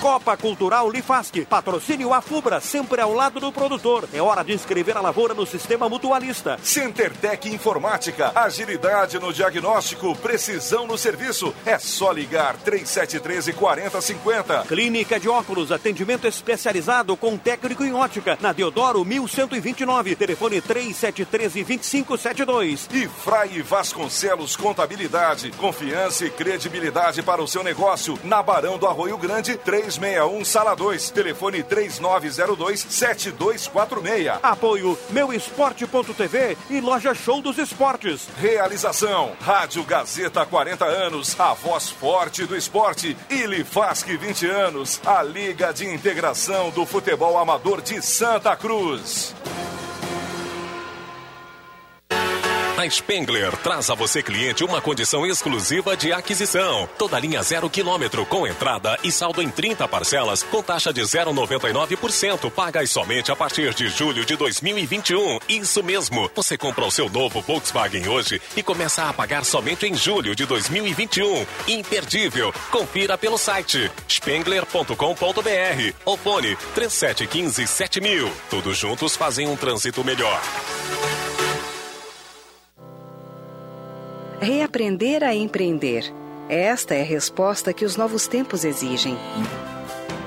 Copa 0.00 0.34
Cultural 0.34 0.90
Lifasque. 0.90 1.44
Patrocínio 1.44 2.14
Afubra, 2.14 2.58
sempre 2.58 3.02
ao 3.02 3.12
lado 3.12 3.38
do 3.38 3.52
produtor. 3.52 4.08
É 4.14 4.22
hora 4.22 4.42
de 4.42 4.54
inscrever 4.54 4.96
a 4.96 5.00
lavoura 5.02 5.34
no 5.34 5.44
sistema 5.44 5.90
mutualista. 5.90 6.58
CenterTech 6.62 7.50
Informática. 7.50 8.32
Agilidade 8.34 9.18
no 9.18 9.30
diagnóstico, 9.30 10.16
precisão 10.16 10.86
no 10.86 10.96
serviço. 10.96 11.54
É 11.66 11.78
só 11.78 12.12
ligar 12.12 12.56
3713 12.56 13.52
4050. 13.52 14.64
Clínica 14.66 15.20
de 15.20 15.28
óculos, 15.28 15.70
atendimento 15.70 16.26
especializado 16.26 17.14
com 17.14 17.36
técnico 17.36 17.84
em 17.84 17.92
ótica. 17.92 18.38
Na 18.40 18.52
Deodoro 18.52 19.04
1129. 19.04 20.16
Telefone 20.16 20.62
3713 20.62 21.62
2572. 21.62 22.88
E 22.90 23.06
Frei 23.06 23.60
Vasconcelos 23.60 24.56
Contabilidade. 24.56 25.50
Confiança 25.58 26.24
e 26.24 26.30
credibilidade 26.30 27.22
para 27.22 27.42
o 27.42 27.46
seu 27.46 27.62
negócio. 27.62 28.18
Na 28.24 28.42
Barão 28.42 28.78
do 28.78 28.86
Arroio 28.86 29.18
Grande 29.18 29.58
3 29.58 29.89
361 29.98 30.44
Sala 30.44 30.74
2, 30.74 31.10
telefone 31.10 31.62
3902 31.62 32.86
7246. 32.88 34.38
Apoio 34.42 34.98
Meu 35.10 35.32
Esporte.tv 35.32 36.56
e 36.68 36.80
Loja 36.80 37.14
Show 37.14 37.40
dos 37.42 37.58
Esportes. 37.58 38.28
Realização 38.36 39.32
Rádio 39.40 39.82
Gazeta 39.84 40.46
40 40.46 40.84
anos, 40.84 41.38
a 41.38 41.54
voz 41.54 41.88
forte 41.88 42.44
do 42.44 42.56
esporte. 42.56 43.16
Ilifasque 43.28 44.16
20 44.16 44.46
anos, 44.46 45.00
a 45.04 45.22
Liga 45.22 45.72
de 45.72 45.86
Integração 45.86 46.70
do 46.70 46.86
Futebol 46.86 47.38
Amador 47.38 47.80
de 47.80 48.00
Santa 48.02 48.56
Cruz. 48.56 49.34
A 52.80 52.88
Spengler 52.88 53.54
traz 53.58 53.90
a 53.90 53.94
você, 53.94 54.22
cliente, 54.22 54.64
uma 54.64 54.80
condição 54.80 55.26
exclusiva 55.26 55.94
de 55.94 56.14
aquisição. 56.14 56.88
Toda 56.96 57.18
linha 57.18 57.42
zero 57.42 57.68
quilômetro, 57.68 58.24
com 58.24 58.46
entrada 58.46 58.96
e 59.04 59.12
saldo 59.12 59.42
em 59.42 59.50
30 59.50 59.86
parcelas, 59.86 60.42
com 60.42 60.62
taxa 60.62 60.90
de 60.90 61.02
0,99%. 61.02 62.50
Paga 62.50 62.86
somente 62.86 63.30
a 63.30 63.36
partir 63.36 63.74
de 63.74 63.90
julho 63.90 64.24
de 64.24 64.34
2021. 64.34 65.40
Isso 65.46 65.82
mesmo. 65.82 66.30
Você 66.34 66.56
compra 66.56 66.86
o 66.86 66.90
seu 66.90 67.10
novo 67.10 67.42
Volkswagen 67.42 68.08
hoje 68.08 68.40
e 68.56 68.62
começa 68.62 69.06
a 69.06 69.12
pagar 69.12 69.44
somente 69.44 69.84
em 69.84 69.94
julho 69.94 70.34
de 70.34 70.46
2021. 70.46 71.44
Imperdível. 71.68 72.50
Confira 72.70 73.18
pelo 73.18 73.36
site 73.36 73.92
spengler.com.br 74.08 74.94
ou 76.06 76.16
fone 76.16 76.56
3715 76.74 77.66
7000. 77.66 78.32
Todos 78.48 78.78
juntos 78.78 79.16
fazem 79.16 79.46
um 79.46 79.54
trânsito 79.54 80.02
melhor. 80.02 80.40
Reaprender 84.40 85.22
a 85.22 85.34
empreender. 85.34 86.10
Esta 86.48 86.94
é 86.94 87.02
a 87.02 87.04
resposta 87.04 87.74
que 87.74 87.84
os 87.84 87.94
novos 87.94 88.26
tempos 88.26 88.64
exigem. 88.64 89.14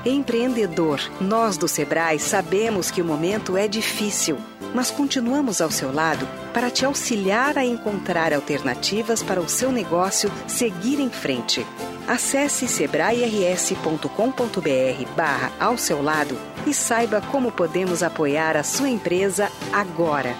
Empreendedor, 0.06 1.00
nós 1.20 1.56
do 1.56 1.66
Sebrae 1.66 2.20
sabemos 2.20 2.92
que 2.92 3.02
o 3.02 3.04
momento 3.04 3.56
é 3.56 3.66
difícil, 3.66 4.38
mas 4.72 4.88
continuamos 4.88 5.60
ao 5.60 5.68
seu 5.68 5.92
lado 5.92 6.28
para 6.52 6.70
te 6.70 6.84
auxiliar 6.84 7.58
a 7.58 7.64
encontrar 7.64 8.32
alternativas 8.32 9.20
para 9.20 9.40
o 9.40 9.48
seu 9.48 9.72
negócio 9.72 10.30
seguir 10.46 11.00
em 11.00 11.10
frente. 11.10 11.66
Acesse 12.06 12.68
sebrae-rs.com.br 12.68 15.10
barra 15.16 15.50
ao 15.58 15.76
seu 15.76 16.00
lado 16.00 16.38
e 16.64 16.72
saiba 16.72 17.20
como 17.32 17.50
podemos 17.50 18.00
apoiar 18.00 18.56
a 18.56 18.62
sua 18.62 18.88
empresa 18.88 19.50
agora. 19.72 20.36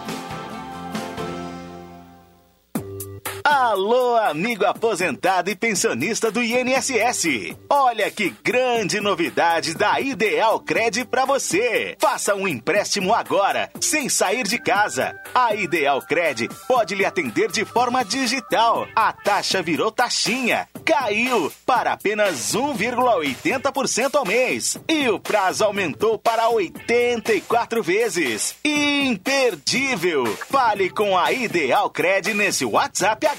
Alô, 3.46 4.16
amigo 4.16 4.64
aposentado 4.64 5.50
e 5.50 5.54
pensionista 5.54 6.30
do 6.30 6.42
INSS. 6.42 7.54
Olha 7.68 8.10
que 8.10 8.34
grande 8.42 8.98
novidade 9.00 9.74
da 9.74 10.00
Ideal 10.00 10.58
Cred 10.60 11.04
para 11.04 11.26
você. 11.26 11.94
Faça 12.00 12.34
um 12.34 12.48
empréstimo 12.48 13.12
agora, 13.12 13.70
sem 13.82 14.08
sair 14.08 14.44
de 14.44 14.56
casa. 14.58 15.14
A 15.34 15.54
Ideal 15.54 16.00
Cred 16.00 16.48
pode 16.66 16.94
lhe 16.94 17.04
atender 17.04 17.52
de 17.52 17.66
forma 17.66 18.02
digital. 18.02 18.88
A 18.96 19.12
taxa 19.12 19.60
virou 19.60 19.92
taxinha. 19.92 20.66
Caiu 20.82 21.52
para 21.66 21.92
apenas 21.92 22.54
1,80% 22.54 24.14
ao 24.14 24.24
mês. 24.24 24.78
E 24.88 25.06
o 25.10 25.20
prazo 25.20 25.64
aumentou 25.64 26.18
para 26.18 26.48
84 26.48 27.82
vezes. 27.82 28.54
Imperdível. 28.64 30.24
Fale 30.50 30.88
com 30.88 31.16
a 31.16 31.30
Ideal 31.30 31.90
Cred 31.90 32.32
nesse 32.32 32.64
WhatsApp 32.64 33.26
agora. 33.26 33.33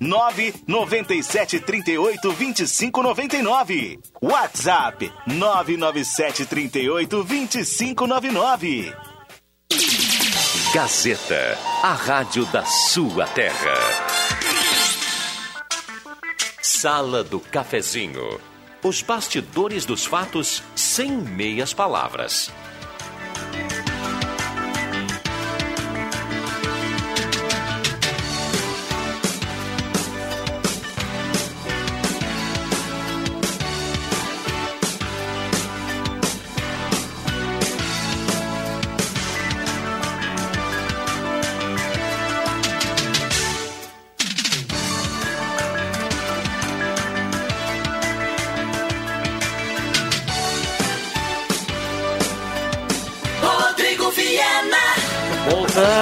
997 0.00 1.60
38 1.60 2.32
25 2.32 3.02
99. 3.02 4.00
WhatsApp 4.20 5.12
997 5.26 6.46
38 6.46 7.22
25 7.24 8.06
99. 8.06 8.94
Gazeta, 10.74 11.58
a 11.82 11.92
rádio 11.92 12.44
da 12.46 12.64
sua 12.64 13.26
terra. 13.26 13.74
Sala 16.60 17.24
do 17.24 17.40
Cafezinho. 17.40 18.40
Os 18.84 19.02
bastidores 19.02 19.84
dos 19.84 20.04
fatos 20.04 20.62
sem 20.76 21.10
meias 21.10 21.72
palavras. 21.72 22.52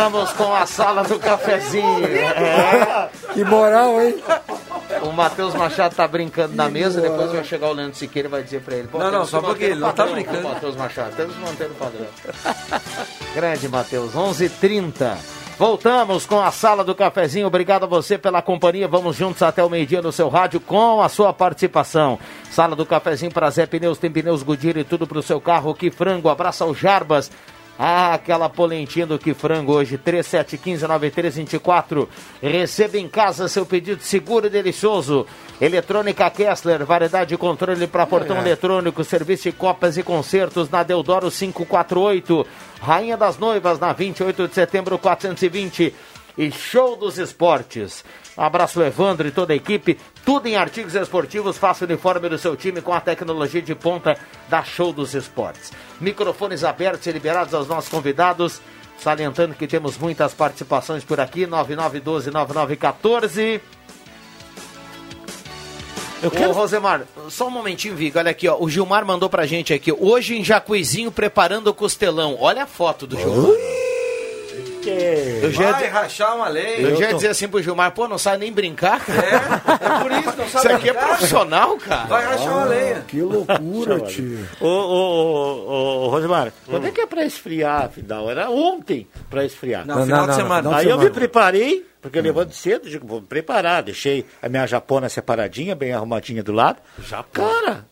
Voltamos 0.07 0.33
com 0.35 0.55
a 0.55 0.65
sala 0.67 1.03
do 1.03 1.19
cafezinho. 1.19 2.07
É. 2.07 3.09
Que 3.35 3.45
moral, 3.45 4.01
hein? 4.01 4.15
O 5.03 5.11
Matheus 5.11 5.53
Machado 5.53 5.97
tá 5.97 6.07
brincando 6.07 6.55
na 6.55 6.69
mesa, 6.69 7.01
depois 7.01 7.33
vai 7.33 7.43
chegar 7.43 7.71
o 7.71 7.73
Leandro 7.73 7.97
Siqueira 7.97 8.29
e 8.29 8.31
vai 8.31 8.43
dizer 8.45 8.61
pra 8.61 8.77
ele. 8.77 8.89
Não, 8.93 9.11
não, 9.11 9.27
só 9.27 9.41
que 9.41 9.47
porque 9.47 9.65
ele 9.65 9.81
não 9.81 9.93
tá 9.93 10.07
brincando. 10.07 10.49
Matheus 10.49 10.77
Machado, 10.77 11.17
temos 11.17 11.35
que 11.35 11.41
manter 11.41 11.67
o 11.67 11.75
padrão. 11.75 12.07
Grande 13.35 13.69
Matheus, 13.69 14.13
11h30. 14.13 15.17
Voltamos 15.59 16.25
com 16.25 16.39
a 16.39 16.53
sala 16.53 16.85
do 16.85 16.95
cafezinho. 16.95 17.49
Obrigado 17.49 17.83
a 17.85 17.87
você 17.89 18.17
pela 18.17 18.41
companhia. 18.41 18.87
Vamos 18.87 19.17
juntos 19.17 19.43
até 19.43 19.65
o 19.65 19.71
meio-dia 19.71 20.03
no 20.03 20.13
seu 20.13 20.29
rádio 20.29 20.61
com 20.61 21.03
a 21.03 21.09
sua 21.09 21.33
participação. 21.33 22.17
Sala 22.51 22.77
do 22.77 22.87
cafezinho 22.87 23.33
para 23.33 23.51
Zé 23.51 23.67
Pneus, 23.67 23.99
tem 23.99 24.11
pneus 24.11 24.45
Goodyear 24.45 24.77
e 24.77 24.85
tudo 24.85 25.07
para 25.07 25.19
o 25.19 25.23
seu 25.23 25.41
carro. 25.41 25.75
Que 25.75 25.91
frango, 25.91 26.29
abraça 26.29 26.65
o 26.65 26.75
Jarbas. 26.75 27.31
Ah, 27.79 28.15
aquela 28.15 28.49
polentinha 28.49 29.07
do 29.07 29.19
que 29.19 29.35
frango 29.35 29.73
hoje, 29.75 29.99
3715-9324. 29.99 32.09
Receba 32.43 32.99
em 32.99 33.09
casa 33.09 33.49
seu 33.49 33.67
pedido 33.67 34.03
seguro 34.03 34.47
e 34.47 34.51
delicioso. 34.51 35.27
Eletrônica 35.61 36.29
Kessler, 36.31 36.85
variedade 36.85 37.31
de 37.31 37.37
controle 37.37 37.87
para 37.87 38.07
portão 38.07 38.37
É. 38.37 38.41
eletrônico, 38.41 39.05
serviço 39.05 39.45
de 39.45 39.53
copas 39.53 39.97
e 39.97 40.03
concertos 40.03 40.69
na 40.71 40.83
Deodoro 40.83 41.31
548. 41.31 42.47
Rainha 42.81 43.17
das 43.17 43.39
Noivas, 43.39 43.79
na 43.79 43.93
28 43.93 44.49
de 44.49 44.55
setembro 44.55 44.99
420. 44.99 45.95
E 46.39 46.51
show 46.53 46.97
dos 46.97 47.19
esportes. 47.19 48.05
Um 48.37 48.43
abraço, 48.43 48.83
Evandro 48.83 49.27
e 49.27 49.31
toda 49.31 49.53
a 49.53 49.57
equipe. 49.57 49.99
Tudo 50.25 50.47
em 50.47 50.57
artigos 50.57 50.95
esportivos. 50.95 51.57
Faça 51.57 51.85
o 51.85 51.89
uniforme 51.89 52.29
do 52.29 52.37
seu 52.37 52.55
time 52.55 52.83
com 52.83 52.93
a 52.93 53.01
tecnologia 53.01 53.63
de 53.63 53.75
ponta 53.75 54.17
da 54.49 54.63
Show 54.63 54.93
dos 54.93 55.15
Esportes. 55.15 55.73
Microfones 56.01 56.63
abertos 56.63 57.07
e 57.07 57.13
liberados 57.13 57.55
aos 57.55 57.67
nossos 57.67 57.89
convidados. 57.89 58.61
Salientando 58.99 59.55
que 59.55 59.67
temos 59.67 59.97
muitas 59.99 60.33
participações 60.35 61.03
por 61.05 61.19
aqui. 61.21 61.47
9912-9914. 61.47 63.61
Eu 66.23 66.31
quero- 66.31 66.51
Ô, 66.51 66.55
Rosemar, 66.55 67.03
só 67.29 67.47
um 67.47 67.51
momentinho, 67.51 67.95
Viga. 67.95 68.21
Olha 68.21 68.31
aqui, 68.31 68.49
ó. 68.49 68.57
O 68.59 68.69
Gilmar 68.69 69.05
mandou 69.05 69.29
pra 69.29 69.45
gente 69.47 69.73
aqui. 69.75 69.93
Hoje 69.93 70.35
em 70.37 70.43
Jacuizinho 70.45 71.13
preparando 71.13 71.69
o 71.69 71.75
costelão. 71.75 72.37
Olha 72.41 72.63
a 72.65 72.67
foto 72.67 73.07
do 73.07 73.17
Gilmar. 73.19 73.51
Eu 74.91 75.51
já, 75.53 75.73
Vai 75.73 75.89
rachar 75.89 76.37
uma 76.37 76.49
lei. 76.49 76.85
eu 76.85 76.97
já 76.97 77.09
ia 77.09 77.15
dizer 77.15 77.29
assim 77.29 77.49
pro 77.49 77.63
Gilmar, 77.63 77.93
pô, 77.93 78.07
não 78.09 78.19
sabe 78.19 78.39
nem 78.39 78.53
brincar, 78.53 79.05
cara. 79.05 79.27
É 79.27 80.03
por 80.03 80.13
isso, 80.13 80.37
não 80.37 80.49
sabe 80.49 80.67
Isso 80.67 80.77
aqui 80.77 80.89
é 80.91 80.93
profissional, 80.93 81.77
cara. 81.79 82.05
Vai 82.07 82.25
rachar 82.25 82.53
uma 82.53 82.65
lenha. 82.65 83.05
Que 83.07 83.21
loucura, 83.23 84.01
tio. 84.01 84.47
Ô, 84.61 84.67
ô, 84.67 85.67
ô, 85.67 86.05
ô, 86.05 86.09
Rosemar, 86.09 86.53
quando 86.67 86.87
é 86.87 86.91
que 86.91 87.01
é 87.01 87.07
pra 87.07 87.25
esfriar, 87.25 87.85
afinal? 87.87 88.31
Era 88.31 88.51
ontem 88.51 89.07
pra 89.31 89.45
esfriar. 89.45 89.87
Não, 89.87 90.05
final 90.05 90.27
de 90.29 90.35
semana. 90.35 90.71
Aí 90.77 90.81
Final 90.81 90.83
de 90.83 90.89
eu 90.89 90.97
me 90.97 91.03
semana. 91.05 91.15
preparei, 91.15 91.87
porque 92.01 92.19
eu 92.19 92.23
levanto 92.23 92.55
cedo, 92.55 92.89
digo, 92.89 93.07
vou 93.07 93.21
me 93.21 93.27
preparar. 93.27 93.83
Deixei 93.83 94.25
a 94.43 94.49
minha 94.49 94.67
japona 94.67 95.09
separadinha, 95.09 95.75
bem 95.75 95.93
arrumadinha 95.93 96.43
do 96.43 96.53
lado. 96.53 96.79
Cara, 97.33 97.85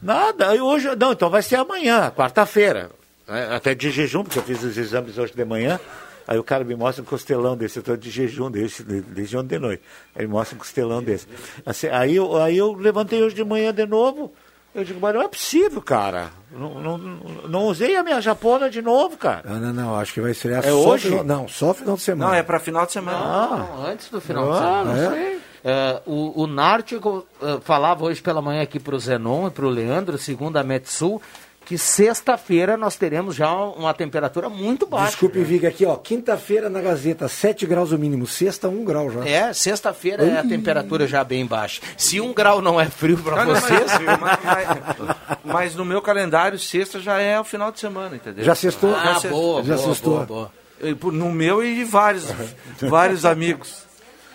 nada. 0.00 0.48
Aí 0.50 0.60
hoje, 0.60 0.88
não, 0.96 1.12
então 1.12 1.28
vai 1.30 1.42
ser 1.42 1.56
amanhã, 1.56 2.10
quarta-feira. 2.14 2.90
É, 3.28 3.54
Até 3.54 3.74
de 3.74 3.90
jejum, 3.90 4.24
porque 4.24 4.38
eu 4.38 4.42
fiz 4.42 4.62
os 4.62 4.76
exames 4.76 5.16
hoje 5.16 5.32
de 5.34 5.44
manhã. 5.44 5.78
Aí 6.26 6.38
o 6.38 6.44
cara 6.44 6.64
me 6.64 6.74
mostra 6.76 7.02
um 7.02 7.06
costelão 7.06 7.56
desse, 7.56 7.78
eu 7.78 7.80
estou 7.80 7.96
de 7.96 8.10
jejum 8.10 8.50
desde, 8.50 8.82
desde 8.82 9.36
ontem 9.36 9.56
de 9.56 9.58
noite. 9.58 9.82
Ele 10.16 10.28
mostra 10.28 10.54
um 10.54 10.58
costelão 10.58 11.02
desse. 11.02 11.26
Assim, 11.66 11.88
aí, 11.88 12.16
eu, 12.16 12.36
aí 12.36 12.56
eu 12.56 12.72
levantei 12.72 13.22
hoje 13.22 13.34
de 13.34 13.44
manhã 13.44 13.72
de 13.74 13.86
novo. 13.86 14.32
Eu 14.74 14.84
digo, 14.84 14.98
mas 15.00 15.14
não 15.14 15.20
é 15.20 15.28
possível, 15.28 15.82
cara. 15.82 16.30
Não, 16.50 16.80
não, 16.80 16.98
não 16.98 17.64
usei 17.66 17.94
a 17.94 18.02
minha 18.02 18.20
japona 18.22 18.70
de 18.70 18.80
novo, 18.80 19.18
cara. 19.18 19.42
Não, 19.44 19.60
não, 19.60 19.72
não. 19.72 19.96
Acho 19.96 20.14
que 20.14 20.20
vai 20.22 20.30
estrear 20.30 20.64
É 20.64 20.70
só 20.70 20.88
hoje? 20.88 21.08
Final, 21.10 21.24
não, 21.24 21.46
só 21.48 21.74
final 21.74 21.94
de 21.96 22.00
semana. 22.02 22.30
Não, 22.30 22.34
é 22.38 22.42
pra 22.42 22.58
final 22.58 22.86
de 22.86 22.92
semana. 22.92 23.18
Não, 23.58 23.86
antes 23.86 24.08
do 24.08 24.18
final 24.18 24.44
de 24.46 24.50
Ah, 24.52 24.82
semana. 24.84 24.94
não 25.10 25.14
É. 25.16 25.32
É, 25.64 26.02
o, 26.06 26.42
o 26.42 26.46
Nártico 26.48 27.24
eh, 27.40 27.58
falava 27.62 28.04
hoje 28.04 28.20
pela 28.20 28.42
manhã 28.42 28.62
aqui 28.62 28.80
para 28.80 28.96
o 28.96 28.98
Zenon 28.98 29.46
e 29.46 29.50
para 29.52 29.64
o 29.64 29.68
Leandro, 29.68 30.18
segundo 30.18 30.56
a 30.56 30.64
Metsul, 30.64 31.22
que 31.64 31.78
sexta-feira 31.78 32.76
nós 32.76 32.96
teremos 32.96 33.34
já 33.34 33.52
uma 33.52 33.94
temperatura 33.94 34.48
muito 34.48 34.86
baixa. 34.86 35.10
Desculpe, 35.10 35.42
Viga, 35.42 35.68
aqui, 35.68 35.84
ó. 35.86 35.96
Quinta-feira 35.96 36.68
na 36.68 36.80
Gazeta, 36.80 37.28
7 37.28 37.66
graus 37.66 37.92
o 37.92 37.98
mínimo. 37.98 38.26
Sexta, 38.26 38.68
1 38.68 38.84
grau 38.84 39.10
já. 39.10 39.26
É, 39.26 39.52
sexta-feira 39.52 40.24
é 40.24 40.38
a 40.38 40.42
temperatura 40.42 41.06
já 41.06 41.22
bem 41.24 41.46
baixa. 41.46 41.80
Se 41.96 42.20
um 42.20 42.32
grau 42.32 42.60
não 42.60 42.80
é 42.80 42.86
frio 42.86 43.16
para 43.18 43.44
vocês. 43.44 43.90
mas, 44.20 44.38
mas- 44.44 45.16
mas- 45.44 45.74
no 45.74 45.84
meu 45.84 46.02
calendário, 46.02 46.58
sexta 46.58 47.00
já 47.00 47.18
é 47.18 47.38
o 47.40 47.44
final 47.44 47.70
de 47.72 47.80
semana, 47.80 48.16
entendeu? 48.16 48.44
Já 48.44 48.54
sextou? 48.54 48.94
Ah, 48.94 49.14
se- 49.20 49.28
boa, 49.28 49.62
Já 49.62 49.76
boa, 49.76 49.86
sextou. 49.88 50.14
boa, 50.14 50.26
boa. 50.26 50.52
E 50.82 50.96
No 51.12 51.30
meu 51.30 51.64
e 51.64 51.76
de 51.76 51.84
vários, 51.84 52.24
vários 52.82 53.24
amigos. 53.24 53.84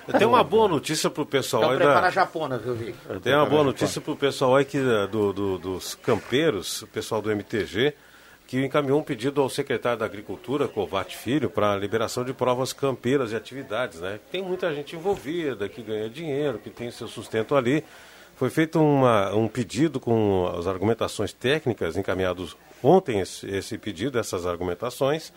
Eu 0.08 0.18
tenho 0.18 0.30
uma 0.30 0.44
boa 0.44 0.68
notícia 0.68 1.10
pro 1.10 1.26
pessoal 1.26 1.64
Então 1.64 1.72
aí 1.74 1.78
prepara 1.78 2.02
da... 2.02 2.08
a 2.08 2.12
japona, 2.12 2.58
viu, 2.58 2.74
Vic? 2.76 2.96
Tem 3.22 3.34
uma 3.36 3.46
boa 3.46 3.64
notícia 3.64 4.00
para 4.00 4.14
o 4.14 4.16
pessoal 4.16 4.56
aí 4.56 4.64
que, 4.66 4.78
eh, 4.78 5.08
do, 5.08 5.34
do- 5.34 5.58
dos 5.58 5.96
campeiros, 5.96 6.82
o 6.84 6.88
pessoal 6.88 7.22
do 7.22 7.30
MTG, 7.32 7.94
que 8.48 8.64
encaminhou 8.64 9.00
um 9.00 9.04
pedido 9.04 9.42
ao 9.42 9.50
secretário 9.50 10.00
da 10.00 10.06
Agricultura, 10.06 10.68
Covate 10.68 11.18
Filho, 11.18 11.50
para 11.50 11.74
a 11.74 11.76
liberação 11.76 12.24
de 12.24 12.32
provas 12.34 12.72
campeiras 12.72 13.34
e 13.34 13.36
atividades. 13.36 14.00
Né? 14.00 14.20
Tem 14.32 14.42
muita 14.42 14.74
gente 14.74 14.96
envolvida, 14.96 15.68
que 15.68 15.82
ganha 15.82 16.10
dinheiro, 16.10 16.58
que 16.58 16.70
tem 16.70 16.90
seu 16.90 17.10
sustento 17.10 17.56
ali. 17.56 17.84
Foi 18.38 18.50
feito 18.50 18.80
uma- 18.80 19.34
um 19.36 19.48
pedido 19.50 20.00
com 20.00 20.50
as 20.58 20.68
argumentações 20.68 21.34
técnicas 21.34 21.98
encaminhados 21.98 22.56
ontem, 22.82 23.20
esse, 23.20 23.46
esse 23.50 23.78
pedido, 23.78 24.18
essas 24.18 24.46
argumentações. 24.46 25.34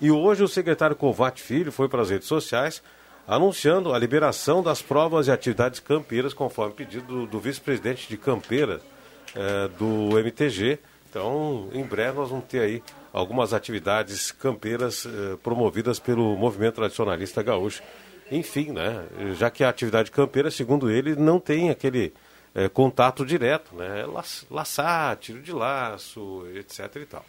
E 0.00 0.10
hoje 0.10 0.42
o 0.42 0.48
secretário 0.48 0.96
Covate 0.96 1.42
Filho 1.42 1.70
foi 1.72 1.88
para 1.88 2.00
as 2.00 2.08
redes 2.08 2.28
sociais 2.28 2.82
anunciando 3.26 3.92
a 3.92 3.98
liberação 3.98 4.62
das 4.62 4.80
provas 4.82 5.26
e 5.26 5.30
atividades 5.32 5.80
campeiras, 5.80 6.32
conforme 6.32 6.74
pedido 6.74 7.06
do, 7.06 7.26
do 7.26 7.40
vice-presidente 7.40 8.08
de 8.08 8.16
Campeira 8.16 8.80
eh, 9.34 9.68
do 9.78 10.18
MTG. 10.18 10.78
Então, 11.10 11.68
em 11.72 11.82
breve 11.84 12.18
nós 12.18 12.30
vamos 12.30 12.44
ter 12.46 12.60
aí 12.60 12.82
algumas 13.12 13.52
atividades 13.54 14.30
campeiras 14.30 15.06
eh, 15.06 15.36
promovidas 15.42 15.98
pelo 15.98 16.36
movimento 16.36 16.76
tradicionalista 16.76 17.42
gaúcho. 17.42 17.82
Enfim, 18.30 18.72
né? 18.72 19.06
Já 19.34 19.50
que 19.50 19.62
a 19.62 19.68
atividade 19.68 20.10
campeira, 20.10 20.50
segundo 20.50 20.90
ele, 20.90 21.14
não 21.14 21.38
tem 21.40 21.70
aquele 21.70 22.12
eh, 22.54 22.68
contato 22.68 23.24
direto, 23.24 23.74
né? 23.74 24.00
É 24.02 24.06
laç- 24.06 24.44
laçar, 24.50 25.16
tiro 25.16 25.40
de 25.40 25.52
laço, 25.52 26.44
etc 26.54 26.96
e 26.96 27.06
tal. 27.06 27.24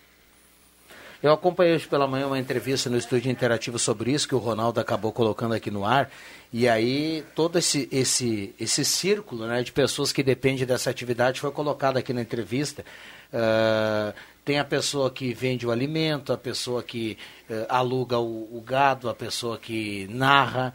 Eu 1.21 1.33
acompanhei 1.33 1.73
hoje 1.73 1.87
pela 1.87 2.07
manhã 2.07 2.27
uma 2.27 2.37
entrevista 2.37 2.89
no 2.89 2.97
estúdio 2.97 3.31
interativo 3.31 3.79
sobre 3.79 4.11
isso, 4.11 4.27
que 4.27 4.35
o 4.35 4.37
Ronaldo 4.37 4.79
acabou 4.79 5.11
colocando 5.11 5.53
aqui 5.55 5.71
no 5.71 5.83
ar. 5.83 6.11
E 6.53 6.67
aí 6.67 7.25
todo 7.33 7.57
esse, 7.57 7.89
esse, 7.91 8.53
esse 8.59 8.85
círculo 8.85 9.47
né, 9.47 9.63
de 9.63 9.71
pessoas 9.71 10.11
que 10.13 10.21
dependem 10.21 10.65
dessa 10.65 10.89
atividade 10.91 11.41
foi 11.41 11.51
colocado 11.51 11.97
aqui 11.97 12.13
na 12.13 12.21
entrevista. 12.21 12.85
Ah, 13.33 14.13
tem 14.45 14.59
a 14.59 14.63
pessoa 14.63 15.11
que 15.11 15.33
vende 15.33 15.67
o 15.67 15.71
alimento, 15.71 16.31
a 16.31 16.37
pessoa 16.37 16.81
que 16.81 17.17
eh, 17.49 17.65
aluga 17.67 18.17
o, 18.17 18.57
o 18.57 18.61
gado, 18.61 19.09
a 19.09 19.13
pessoa 19.13 19.57
que 19.57 20.07
narra. 20.09 20.73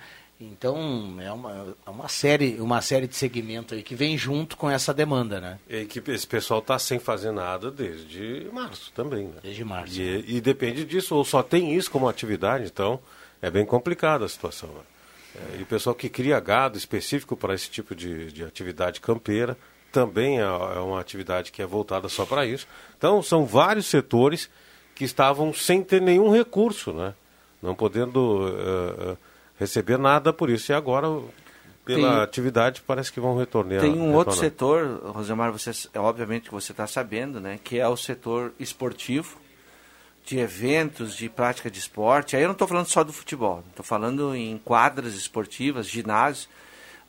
Então 0.51 1.17
é 1.21 1.31
uma, 1.31 1.77
é 1.87 1.91
uma 1.91 2.09
série 2.09 2.61
uma 2.61 2.81
série 2.81 3.07
de 3.07 3.15
segmento 3.15 3.75
aí 3.75 3.83
que 3.83 3.95
vem 3.95 4.17
junto 4.17 4.57
com 4.57 4.71
essa 4.71 4.93
demanda, 4.93 5.41
né? 5.41 5.59
E 5.69 5.85
que 5.85 6.03
esse 6.11 6.27
pessoal 6.27 6.61
está 6.61 6.79
sem 6.79 6.99
fazer 6.99 7.31
nada 7.31 7.71
desde 7.71 8.49
março 8.53 8.93
também, 8.93 9.27
né? 9.27 9.41
Desde 9.43 9.65
março. 9.65 10.01
E, 10.01 10.37
e 10.37 10.41
depende 10.41 10.85
disso, 10.85 11.15
ou 11.15 11.25
só 11.25 11.43
tem 11.43 11.75
isso 11.75 11.91
como 11.91 12.09
atividade, 12.09 12.65
então 12.65 13.01
é 13.41 13.51
bem 13.51 13.65
complicada 13.65 14.25
a 14.25 14.29
situação. 14.29 14.69
né? 14.71 14.81
É, 15.35 15.59
e 15.61 15.63
o 15.63 15.67
pessoal 15.67 15.95
que 15.95 16.09
cria 16.09 16.39
gado 16.41 16.77
específico 16.77 17.37
para 17.37 17.55
esse 17.55 17.71
tipo 17.71 17.95
de, 17.95 18.31
de 18.33 18.45
atividade 18.45 19.01
campeira 19.01 19.57
também 19.91 20.39
é, 20.39 20.43
é 20.43 20.81
uma 20.81 21.01
atividade 21.01 21.53
que 21.53 21.63
é 21.63 21.67
voltada 21.67 22.09
só 22.09 22.25
para 22.27 22.47
isso. 22.47 22.67
Então 22.97 23.23
são 23.23 23.45
vários 23.45 23.87
setores 23.87 24.49
que 24.95 25.05
estavam 25.05 25.53
sem 25.53 25.83
ter 25.83 26.01
nenhum 26.01 26.31
recurso, 26.31 26.93
né? 26.93 27.15
Não 27.63 27.75
podendo 27.75 28.49
eh, 28.49 29.13
eh, 29.13 29.17
receber 29.63 29.99
nada 29.99 30.33
por 30.33 30.51
isso. 30.51 30.71
E 30.71 30.75
agora, 30.75 31.09
pela 31.85 32.13
Tem- 32.15 32.21
atividade, 32.23 32.83
parece 32.87 33.13
que 33.13 33.19
vão 33.21 33.37
retornar. 33.37 33.81
Tem 33.81 33.91
um 33.93 34.15
outro 34.15 34.35
retornar. 34.41 34.91
setor, 34.99 35.13
Rosemar, 35.15 35.51
você, 35.53 35.71
é, 35.93 35.99
obviamente 35.99 36.45
que 36.45 36.53
você 36.55 36.73
está 36.73 36.87
sabendo, 36.87 37.41
né, 37.41 37.59
que 37.63 37.79
é 37.79 37.89
o 37.89 37.97
setor 37.97 38.53
esportivo, 38.61 39.37
de 40.25 40.39
eventos, 40.39 41.17
de 41.17 41.29
prática 41.29 41.69
de 41.69 41.81
esporte. 41.81 42.37
Aí 42.37 42.43
eu 42.43 42.47
não 42.49 42.53
estou 42.53 42.69
falando 42.69 42.87
só 42.87 43.03
do 43.03 43.13
futebol, 43.13 43.65
estou 43.71 43.85
falando 43.85 44.35
em 44.37 44.57
quadras 44.65 45.15
esportivas, 45.15 45.89
ginásios. 45.89 46.49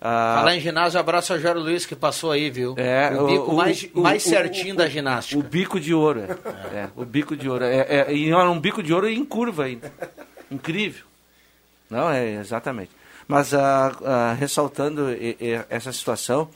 Ah, 0.02 0.38
Falar 0.40 0.56
em 0.56 0.60
ginásio, 0.60 1.00
abraço 1.00 1.32
ao 1.32 1.40
Jairo 1.40 1.60
Luiz 1.62 1.86
que 1.86 1.96
passou 1.96 2.32
aí, 2.32 2.50
viu? 2.50 2.74
É, 2.76 3.10
o 3.18 3.28
bico 3.28 3.52
o- 3.52 3.56
mais, 3.56 3.88
o- 3.94 4.02
mais 4.02 4.26
o- 4.26 4.30
certinho 4.30 4.74
o- 4.74 4.78
da 4.78 4.90
ginástica. 4.90 5.40
O 5.40 5.44
bico 5.44 5.80
de 5.80 5.94
ouro, 5.94 6.22
é. 6.22 6.78
É, 6.78 6.90
o 6.96 7.06
bico 7.06 7.38
de 7.38 7.48
ouro. 7.48 7.64
É, 7.64 7.86
é, 8.10 8.14
e 8.14 8.34
um 8.34 8.60
bico 8.60 8.82
de 8.84 8.92
ouro 8.94 9.08
em 9.08 9.24
curva 9.24 9.66
ainda. 9.66 9.94
Incrível. 10.52 11.06
Não, 11.90 12.10
é 12.10 12.34
exatamente. 12.36 12.92
Mas 13.28 13.54
ah, 13.54 13.92
ah, 14.04 14.34
ressaltando 14.38 15.12
e- 15.12 15.38
e- 15.40 15.66
essa 15.70 15.92
situação, 15.94 16.50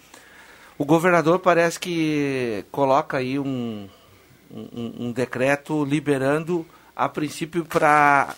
o 0.78 0.86
governador 0.86 1.39
parece 1.39 1.80
que 1.80 2.65
coloca 2.71 3.17
aí 3.17 3.39
um, 3.39 3.88
um, 4.51 4.93
um 5.07 5.11
decreto 5.11 5.84
liberando, 5.86 6.65
a 6.95 7.07
princípio, 7.07 7.63
para 7.65 8.36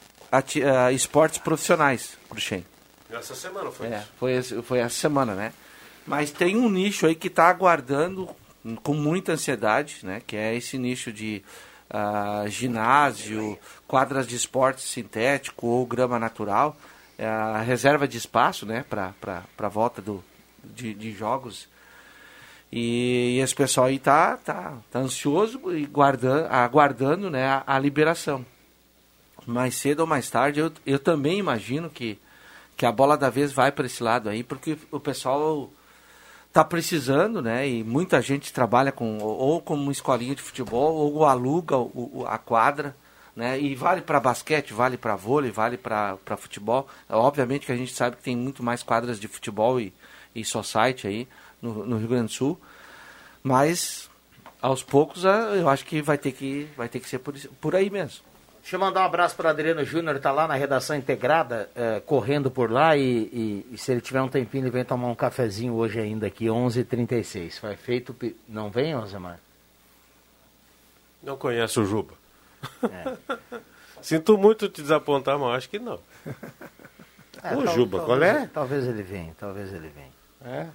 esportes 0.93 1.39
profissionais 1.39 2.17
para 2.27 2.37
o 2.37 2.41
Shen. 2.41 2.65
Essa 3.09 3.33
semana 3.33 3.71
foi 3.71 3.87
É, 3.87 3.97
isso. 3.97 4.07
foi, 4.17 4.61
foi 4.61 4.79
essa 4.79 4.95
semana, 4.95 5.33
né? 5.33 5.51
Mas 6.05 6.29
tem 6.31 6.55
um 6.55 6.69
nicho 6.69 7.05
aí 7.07 7.15
que 7.15 7.27
está 7.27 7.47
aguardando 7.49 8.29
com 8.83 8.93
muita 8.93 9.31
ansiedade, 9.33 9.99
né? 10.03 10.21
Que 10.25 10.35
é 10.35 10.55
esse 10.55 10.77
nicho 10.77 11.11
de 11.11 11.41
ah, 11.89 12.45
ginásio, 12.47 13.57
quadras 13.87 14.27
de 14.27 14.35
esporte 14.35 14.81
sintético 14.81 15.67
ou 15.67 15.85
grama 15.85 16.19
natural, 16.19 16.77
é 17.17 17.27
reserva 17.63 18.07
de 18.07 18.17
espaço 18.17 18.65
né, 18.65 18.85
para 18.89 19.13
a 19.57 19.67
volta 19.67 20.01
do, 20.01 20.23
de, 20.63 20.93
de 20.93 21.11
jogos. 21.11 21.67
E, 22.71 23.37
e 23.37 23.39
esse 23.39 23.55
pessoal 23.55 23.87
aí 23.87 23.97
tá, 23.97 24.37
tá, 24.37 24.77
tá 24.91 24.99
ansioso 24.99 25.75
e 25.75 25.85
guardando, 25.85 26.45
aguardando 26.51 27.29
né, 27.29 27.47
a, 27.47 27.63
a 27.65 27.79
liberação. 27.79 28.45
Mais 29.45 29.75
cedo 29.75 30.01
ou 30.01 30.07
mais 30.07 30.29
tarde, 30.29 30.59
eu, 30.59 30.71
eu 30.85 30.99
também 30.99 31.39
imagino 31.39 31.89
que, 31.89 32.19
que 32.77 32.85
a 32.85 32.91
bola 32.91 33.17
da 33.17 33.29
vez 33.29 33.51
vai 33.51 33.71
para 33.71 33.87
esse 33.87 34.03
lado 34.03 34.29
aí, 34.29 34.43
porque 34.43 34.77
o 34.91 34.99
pessoal 34.99 35.71
está 36.49 36.63
precisando, 36.63 37.41
né? 37.41 37.67
E 37.67 37.83
muita 37.83 38.21
gente 38.21 38.51
trabalha 38.51 38.91
com 38.91 39.19
ou 39.19 39.61
como 39.61 39.91
escolinha 39.91 40.35
de 40.35 40.41
futebol 40.41 40.95
ou 40.95 41.25
aluga 41.25 41.77
o, 41.77 42.25
a 42.27 42.37
quadra, 42.37 42.95
né? 43.35 43.59
E 43.59 43.75
vale 43.75 44.01
para 44.01 44.19
basquete, 44.19 44.73
vale 44.73 44.97
para 44.97 45.15
vôlei, 45.15 45.51
vale 45.51 45.77
para 45.77 46.37
futebol. 46.37 46.87
Obviamente 47.07 47.65
que 47.65 47.71
a 47.71 47.77
gente 47.77 47.93
sabe 47.93 48.17
que 48.17 48.23
tem 48.23 48.35
muito 48.35 48.63
mais 48.63 48.83
quadras 48.83 49.19
de 49.19 49.27
futebol 49.27 49.79
e, 49.79 49.93
e 50.35 50.43
society 50.43 51.07
aí 51.07 51.27
no, 51.61 51.85
no 51.85 51.97
Rio 51.97 52.07
Grande 52.07 52.25
do 52.25 52.31
Sul, 52.31 52.59
mas 53.43 54.09
aos 54.61 54.83
poucos 54.83 55.23
eu 55.23 55.69
acho 55.69 55.85
que 55.85 56.01
vai 56.01 56.17
ter 56.17 56.31
que 56.31 56.67
vai 56.75 56.89
ter 56.89 56.99
que 56.99 57.07
ser 57.07 57.19
por, 57.19 57.33
por 57.61 57.75
aí 57.75 57.89
mesmo. 57.89 58.28
Deixa 58.69 58.75
eu 58.75 58.81
mandar 58.81 59.01
um 59.01 59.05
abraço 59.05 59.35
para 59.35 59.49
Adriano 59.49 59.83
Júnior, 59.83 60.17
está 60.17 60.31
lá 60.31 60.47
na 60.47 60.53
redação 60.53 60.95
integrada, 60.95 61.67
é, 61.75 61.99
correndo 62.01 62.51
por 62.51 62.69
lá 62.69 62.95
e, 62.95 63.01
e, 63.01 63.67
e, 63.71 63.77
se 63.79 63.91
ele 63.91 63.99
tiver 63.99 64.21
um 64.21 64.27
tempinho 64.27 64.65
ele 64.65 64.69
vem 64.69 64.85
tomar 64.85 65.07
um 65.07 65.15
cafezinho 65.15 65.73
hoje 65.73 65.99
ainda 65.99 66.27
aqui, 66.27 66.45
11h36. 66.45 67.59
Vai 67.61 67.75
feito... 67.75 68.15
Não 68.47 68.69
vem, 68.69 68.95
Osemar? 68.95 69.39
Não 71.23 71.35
conhece 71.35 71.79
o 71.79 71.83
Juba. 71.83 72.13
É. 72.83 73.57
Sinto 74.03 74.37
muito 74.37 74.69
te 74.69 74.83
desapontar, 74.83 75.39
mas 75.39 75.57
acho 75.57 75.69
que 75.71 75.79
não. 75.79 75.99
É, 77.41 77.55
o 77.55 77.63
tal, 77.63 77.73
Juba, 77.73 78.01
qual 78.01 78.21
é? 78.21 78.45
Talvez 78.53 78.85
ele 78.85 79.01
venha, 79.01 79.33
talvez 79.39 79.73
ele 79.73 79.89
venha. 79.89 80.11
É? 80.45 80.67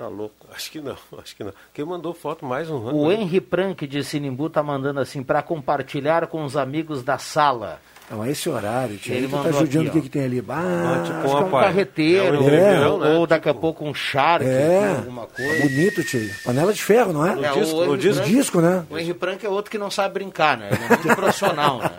Tá 0.00 0.08
louco. 0.08 0.46
Acho 0.50 0.70
que 0.72 0.80
não, 0.80 0.96
acho 1.22 1.36
que 1.36 1.44
não. 1.44 1.52
Quem 1.74 1.84
mandou 1.84 2.14
foto 2.14 2.46
mais 2.46 2.70
um 2.70 2.88
ano. 2.88 2.96
O 2.96 3.12
Henry 3.12 3.38
Prank 3.38 3.86
de 3.86 4.02
Sinimbu 4.02 4.48
tá 4.48 4.62
mandando 4.62 4.98
assim 4.98 5.22
para 5.22 5.42
compartilhar 5.42 6.26
com 6.26 6.42
os 6.42 6.56
amigos 6.56 7.02
da 7.02 7.18
sala. 7.18 7.78
Não, 8.10 8.24
é 8.24 8.30
esse 8.30 8.48
horário, 8.48 8.96
tia. 8.96 9.14
Ele, 9.14 9.28
tá 9.28 9.52
judiando 9.52 9.90
o 9.90 9.92
que, 9.92 10.00
que 10.00 10.08
tem 10.08 10.24
ali. 10.24 10.42
Ah, 10.48 11.02
ah 11.02 11.02
tipo 11.04 11.28
um, 11.28 11.38
é 11.38 11.44
um 11.44 11.50
carreteiro, 11.50 12.48
é, 12.48 12.88
ou, 12.88 12.98
né? 12.98 13.08
ou 13.10 13.26
daqui 13.26 13.50
a 13.50 13.52
tipo... 13.52 13.60
pouco 13.60 13.84
um 13.84 13.92
charque, 13.92 14.48
é, 14.48 14.96
alguma 14.96 15.26
coisa. 15.26 15.52
É 15.52 15.68
bonito, 15.68 16.02
tio. 16.02 16.30
Panela 16.44 16.72
de 16.72 16.82
ferro, 16.82 17.12
não 17.12 17.26
é? 17.26 17.32
é 17.32 17.52
o 17.52 17.60
disco, 17.60 17.76
o, 17.76 17.90
o 17.90 17.98
disco, 17.98 18.24
disco, 18.24 18.60
né? 18.62 18.86
O 18.88 18.98
Henry 18.98 19.12
Prank 19.12 19.44
é 19.44 19.50
outro 19.50 19.70
que 19.70 19.76
não 19.76 19.90
sabe 19.90 20.14
brincar, 20.14 20.56
né? 20.56 20.70
Ele 20.72 20.82
é 20.82 20.88
muito 20.88 21.08
profissional, 21.14 21.78
né? 21.78 21.90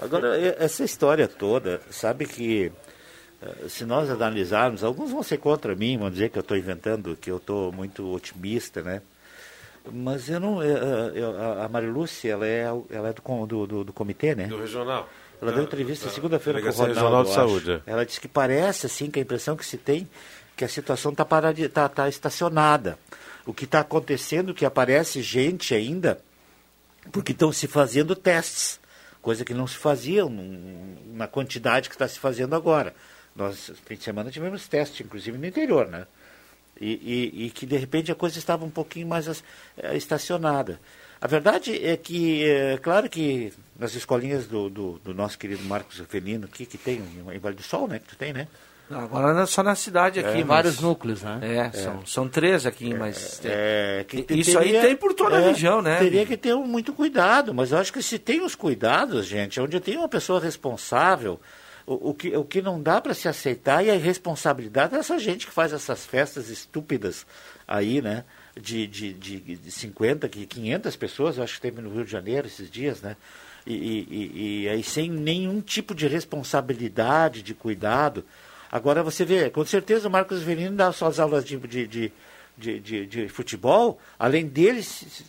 Agora, 0.00 0.38
essa 0.58 0.84
história 0.84 1.26
toda, 1.26 1.80
sabe 1.90 2.24
que 2.24 2.70
se 3.68 3.84
nós 3.84 4.10
analisarmos, 4.10 4.82
alguns 4.82 5.10
vão 5.10 5.22
ser 5.22 5.38
contra 5.38 5.74
mim, 5.74 5.98
vão 5.98 6.10
dizer 6.10 6.30
que 6.30 6.38
eu 6.38 6.40
estou 6.40 6.56
inventando, 6.56 7.16
que 7.16 7.30
eu 7.30 7.36
estou 7.36 7.72
muito 7.72 8.12
otimista, 8.12 8.82
né? 8.82 9.02
Mas 9.92 10.28
eu 10.28 10.40
não. 10.40 10.62
Eu, 10.62 10.76
eh, 10.76 10.80
eh, 10.80 11.12
eu, 11.14 11.62
a 11.62 11.68
Marilúcia, 11.68 12.32
ela 12.32 12.46
é, 12.46 12.64
ela 12.90 13.08
é 13.08 13.12
do, 13.12 13.46
do, 13.46 13.66
do, 13.66 13.84
do 13.84 13.92
comitê, 13.92 14.34
né? 14.34 14.46
Do 14.46 14.58
regional. 14.58 15.08
Ela 15.40 15.52
deu 15.52 15.62
entrevista 15.62 16.08
segunda-feira 16.08 16.60
com 16.60 16.68
o 16.68 16.70
Ronaldo. 16.70 16.94
Regional 16.94 17.24
de 17.24 17.32
Saúde. 17.32 17.70
É. 17.86 17.92
Ela 17.92 18.06
disse 18.06 18.20
que 18.20 18.26
parece, 18.26 18.86
assim, 18.86 19.10
que 19.10 19.18
a 19.18 19.22
impressão 19.22 19.54
que 19.54 19.64
se 19.64 19.76
tem 19.76 20.08
que 20.56 20.64
a 20.64 20.68
situação 20.68 21.12
está 21.12 21.24
tá, 21.72 21.88
tá 21.88 22.08
estacionada. 22.08 22.98
O 23.44 23.52
que 23.52 23.64
está 23.64 23.80
acontecendo 23.80 24.52
é 24.52 24.54
que 24.54 24.64
aparece 24.64 25.20
gente 25.20 25.74
ainda, 25.74 26.18
porque 27.12 27.32
estão 27.32 27.52
se 27.52 27.68
fazendo 27.68 28.16
testes, 28.16 28.80
coisa 29.20 29.44
que 29.44 29.52
não 29.52 29.66
se 29.66 29.76
fazia 29.76 30.24
na 31.12 31.28
quantidade 31.28 31.88
que 31.88 31.94
está 31.94 32.08
se 32.08 32.18
fazendo 32.18 32.56
agora. 32.56 32.94
Nós, 33.36 33.72
fim 33.84 33.96
de 33.96 34.02
semana, 34.02 34.30
tivemos 34.30 34.66
teste, 34.66 35.02
inclusive 35.02 35.36
no 35.36 35.46
interior, 35.46 35.86
né? 35.88 36.06
E, 36.80 37.32
e, 37.34 37.46
e 37.46 37.50
que, 37.50 37.66
de 37.66 37.76
repente, 37.76 38.10
a 38.10 38.14
coisa 38.14 38.38
estava 38.38 38.64
um 38.64 38.70
pouquinho 38.70 39.06
mais 39.06 39.42
é, 39.76 39.96
estacionada. 39.96 40.80
A 41.20 41.26
verdade 41.26 41.84
é 41.84 41.96
que, 41.96 42.44
é, 42.44 42.78
claro 42.78 43.08
que 43.08 43.52
nas 43.78 43.94
escolinhas 43.94 44.46
do, 44.46 44.68
do, 44.68 44.98
do 44.98 45.14
nosso 45.14 45.38
querido 45.38 45.62
Marcos 45.64 45.98
Felino, 46.08 46.46
aqui, 46.46 46.66
que 46.66 46.76
tem 46.76 47.02
em 47.32 47.38
Vale 47.38 47.56
do 47.56 47.62
Sol, 47.62 47.88
né? 47.88 47.98
Que 47.98 48.08
tu 48.08 48.16
tem, 48.16 48.32
né? 48.32 48.48
Agora 48.90 49.42
é 49.42 49.46
só 49.46 49.64
na 49.64 49.74
cidade 49.74 50.20
aqui, 50.20 50.38
é, 50.38 50.44
vários 50.44 50.80
núcleos, 50.80 51.22
né? 51.22 51.40
É, 51.42 51.56
é, 51.56 51.70
São, 51.72 52.06
são 52.06 52.28
três 52.28 52.64
aqui, 52.64 52.94
mas 52.94 53.40
é, 53.44 54.04
que 54.06 54.24
isso 54.30 54.56
teria, 54.58 54.80
aí 54.80 54.86
tem 54.86 54.96
por 54.96 55.12
toda 55.12 55.38
a 55.38 55.40
é, 55.40 55.48
região, 55.48 55.82
né? 55.82 55.98
Teria 55.98 56.24
que 56.24 56.36
ter 56.36 56.54
muito 56.54 56.92
cuidado, 56.92 57.52
mas 57.52 57.72
eu 57.72 57.78
acho 57.78 57.92
que 57.92 58.00
se 58.00 58.16
tem 58.16 58.42
os 58.42 58.54
cuidados, 58.54 59.26
gente, 59.26 59.60
onde 59.60 59.80
tem 59.80 59.96
uma 59.96 60.08
pessoa 60.08 60.38
responsável, 60.38 61.40
o, 61.86 62.12
que, 62.12 62.36
o 62.36 62.44
que 62.44 62.60
não 62.60 62.82
dá 62.82 63.00
para 63.00 63.14
se 63.14 63.28
aceitar 63.28 63.84
e 63.84 63.90
a 63.90 63.94
irresponsabilidade 63.94 64.92
dessa 64.92 65.18
gente 65.18 65.46
que 65.46 65.52
faz 65.52 65.72
essas 65.72 66.04
festas 66.04 66.48
estúpidas 66.48 67.24
aí, 67.66 68.02
né? 68.02 68.24
De, 68.60 68.86
de, 68.86 69.12
de, 69.12 69.38
de 69.38 69.70
50, 69.70 70.28
500 70.28 70.96
pessoas, 70.96 71.36
eu 71.36 71.44
acho 71.44 71.54
que 71.54 71.60
teve 71.60 71.80
no 71.80 71.90
Rio 71.90 72.04
de 72.04 72.10
Janeiro 72.10 72.46
esses 72.46 72.70
dias, 72.70 73.00
né? 73.00 73.16
E, 73.66 73.74
e, 73.74 74.62
e 74.62 74.68
aí 74.68 74.82
sem 74.82 75.10
nenhum 75.10 75.60
tipo 75.60 75.94
de 75.94 76.06
responsabilidade, 76.08 77.42
de 77.42 77.54
cuidado. 77.54 78.24
Agora 78.70 79.02
você 79.02 79.24
vê, 79.24 79.50
com 79.50 79.64
certeza 79.64 80.08
o 80.08 80.10
Marcos 80.10 80.42
Verino 80.42 80.76
dá 80.76 80.90
suas 80.92 81.20
aulas 81.20 81.44
de, 81.44 81.56
de, 81.58 81.86
de, 81.86 82.12
de, 82.56 82.80
de, 82.80 83.06
de 83.06 83.28
futebol, 83.28 84.00
além 84.18 84.46
deles 84.46 85.24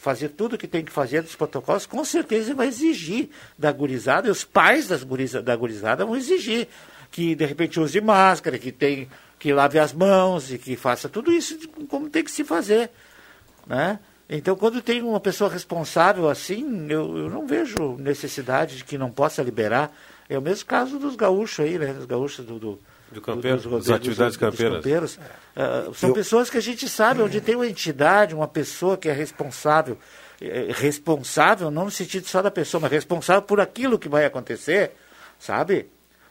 fazer 0.00 0.30
tudo 0.30 0.54
o 0.54 0.58
que 0.58 0.66
tem 0.66 0.82
que 0.82 0.90
fazer 0.90 1.20
dos 1.20 1.36
protocolos, 1.36 1.84
com 1.84 2.02
certeza 2.06 2.54
vai 2.54 2.68
exigir 2.68 3.28
da 3.58 3.70
gurizada, 3.70 4.28
e 4.28 4.30
os 4.30 4.44
pais 4.44 4.88
das 4.88 5.04
guriza, 5.04 5.42
da 5.42 5.54
gurizada 5.54 6.06
vão 6.06 6.16
exigir 6.16 6.68
que 7.10 7.34
de 7.34 7.44
repente 7.44 7.78
use 7.78 8.00
máscara, 8.00 8.58
que 8.58 8.72
tem 8.72 9.10
que 9.38 9.52
lave 9.52 9.78
as 9.78 9.92
mãos 9.92 10.50
e 10.50 10.56
que 10.56 10.74
faça 10.74 11.06
tudo 11.06 11.30
isso 11.30 11.68
como 11.86 12.08
tem 12.08 12.24
que 12.24 12.30
se 12.30 12.44
fazer, 12.44 12.90
né? 13.66 13.98
Então, 14.26 14.56
quando 14.56 14.80
tem 14.80 15.02
uma 15.02 15.20
pessoa 15.20 15.50
responsável 15.50 16.30
assim, 16.30 16.86
eu, 16.88 17.18
eu 17.18 17.28
não 17.28 17.46
vejo 17.46 17.96
necessidade 17.98 18.78
de 18.78 18.84
que 18.84 18.96
não 18.96 19.10
possa 19.10 19.42
liberar. 19.42 19.92
É 20.28 20.38
o 20.38 20.42
mesmo 20.42 20.66
caso 20.66 20.98
dos 20.98 21.16
gaúchos 21.16 21.64
aí, 21.64 21.78
né? 21.78 21.92
Os 21.98 22.06
gaúchos 22.06 22.46
do, 22.46 22.58
do 22.58 22.78
do 23.10 23.20
campeiro, 23.20 23.56
dos, 23.56 23.66
dos, 23.66 23.86
das 23.86 23.96
atividades 23.96 24.36
dos, 24.36 24.50
campeiras. 24.50 24.76
campeiros. 24.76 25.16
Uh, 25.16 25.94
são 25.94 26.10
eu... 26.10 26.14
pessoas 26.14 26.48
que 26.48 26.56
a 26.56 26.62
gente 26.62 26.88
sabe, 26.88 27.22
onde 27.22 27.40
tem 27.40 27.56
uma 27.56 27.66
entidade, 27.66 28.34
uma 28.34 28.48
pessoa 28.48 28.96
que 28.96 29.08
é 29.08 29.12
responsável, 29.12 29.98
é, 30.40 30.68
responsável 30.70 31.70
não 31.70 31.86
no 31.86 31.90
sentido 31.90 32.26
só 32.26 32.40
da 32.40 32.50
pessoa, 32.50 32.80
mas 32.80 32.90
responsável 32.90 33.42
por 33.42 33.60
aquilo 33.60 33.98
que 33.98 34.08
vai 34.08 34.24
acontecer, 34.24 34.92
sabe? 35.38 35.88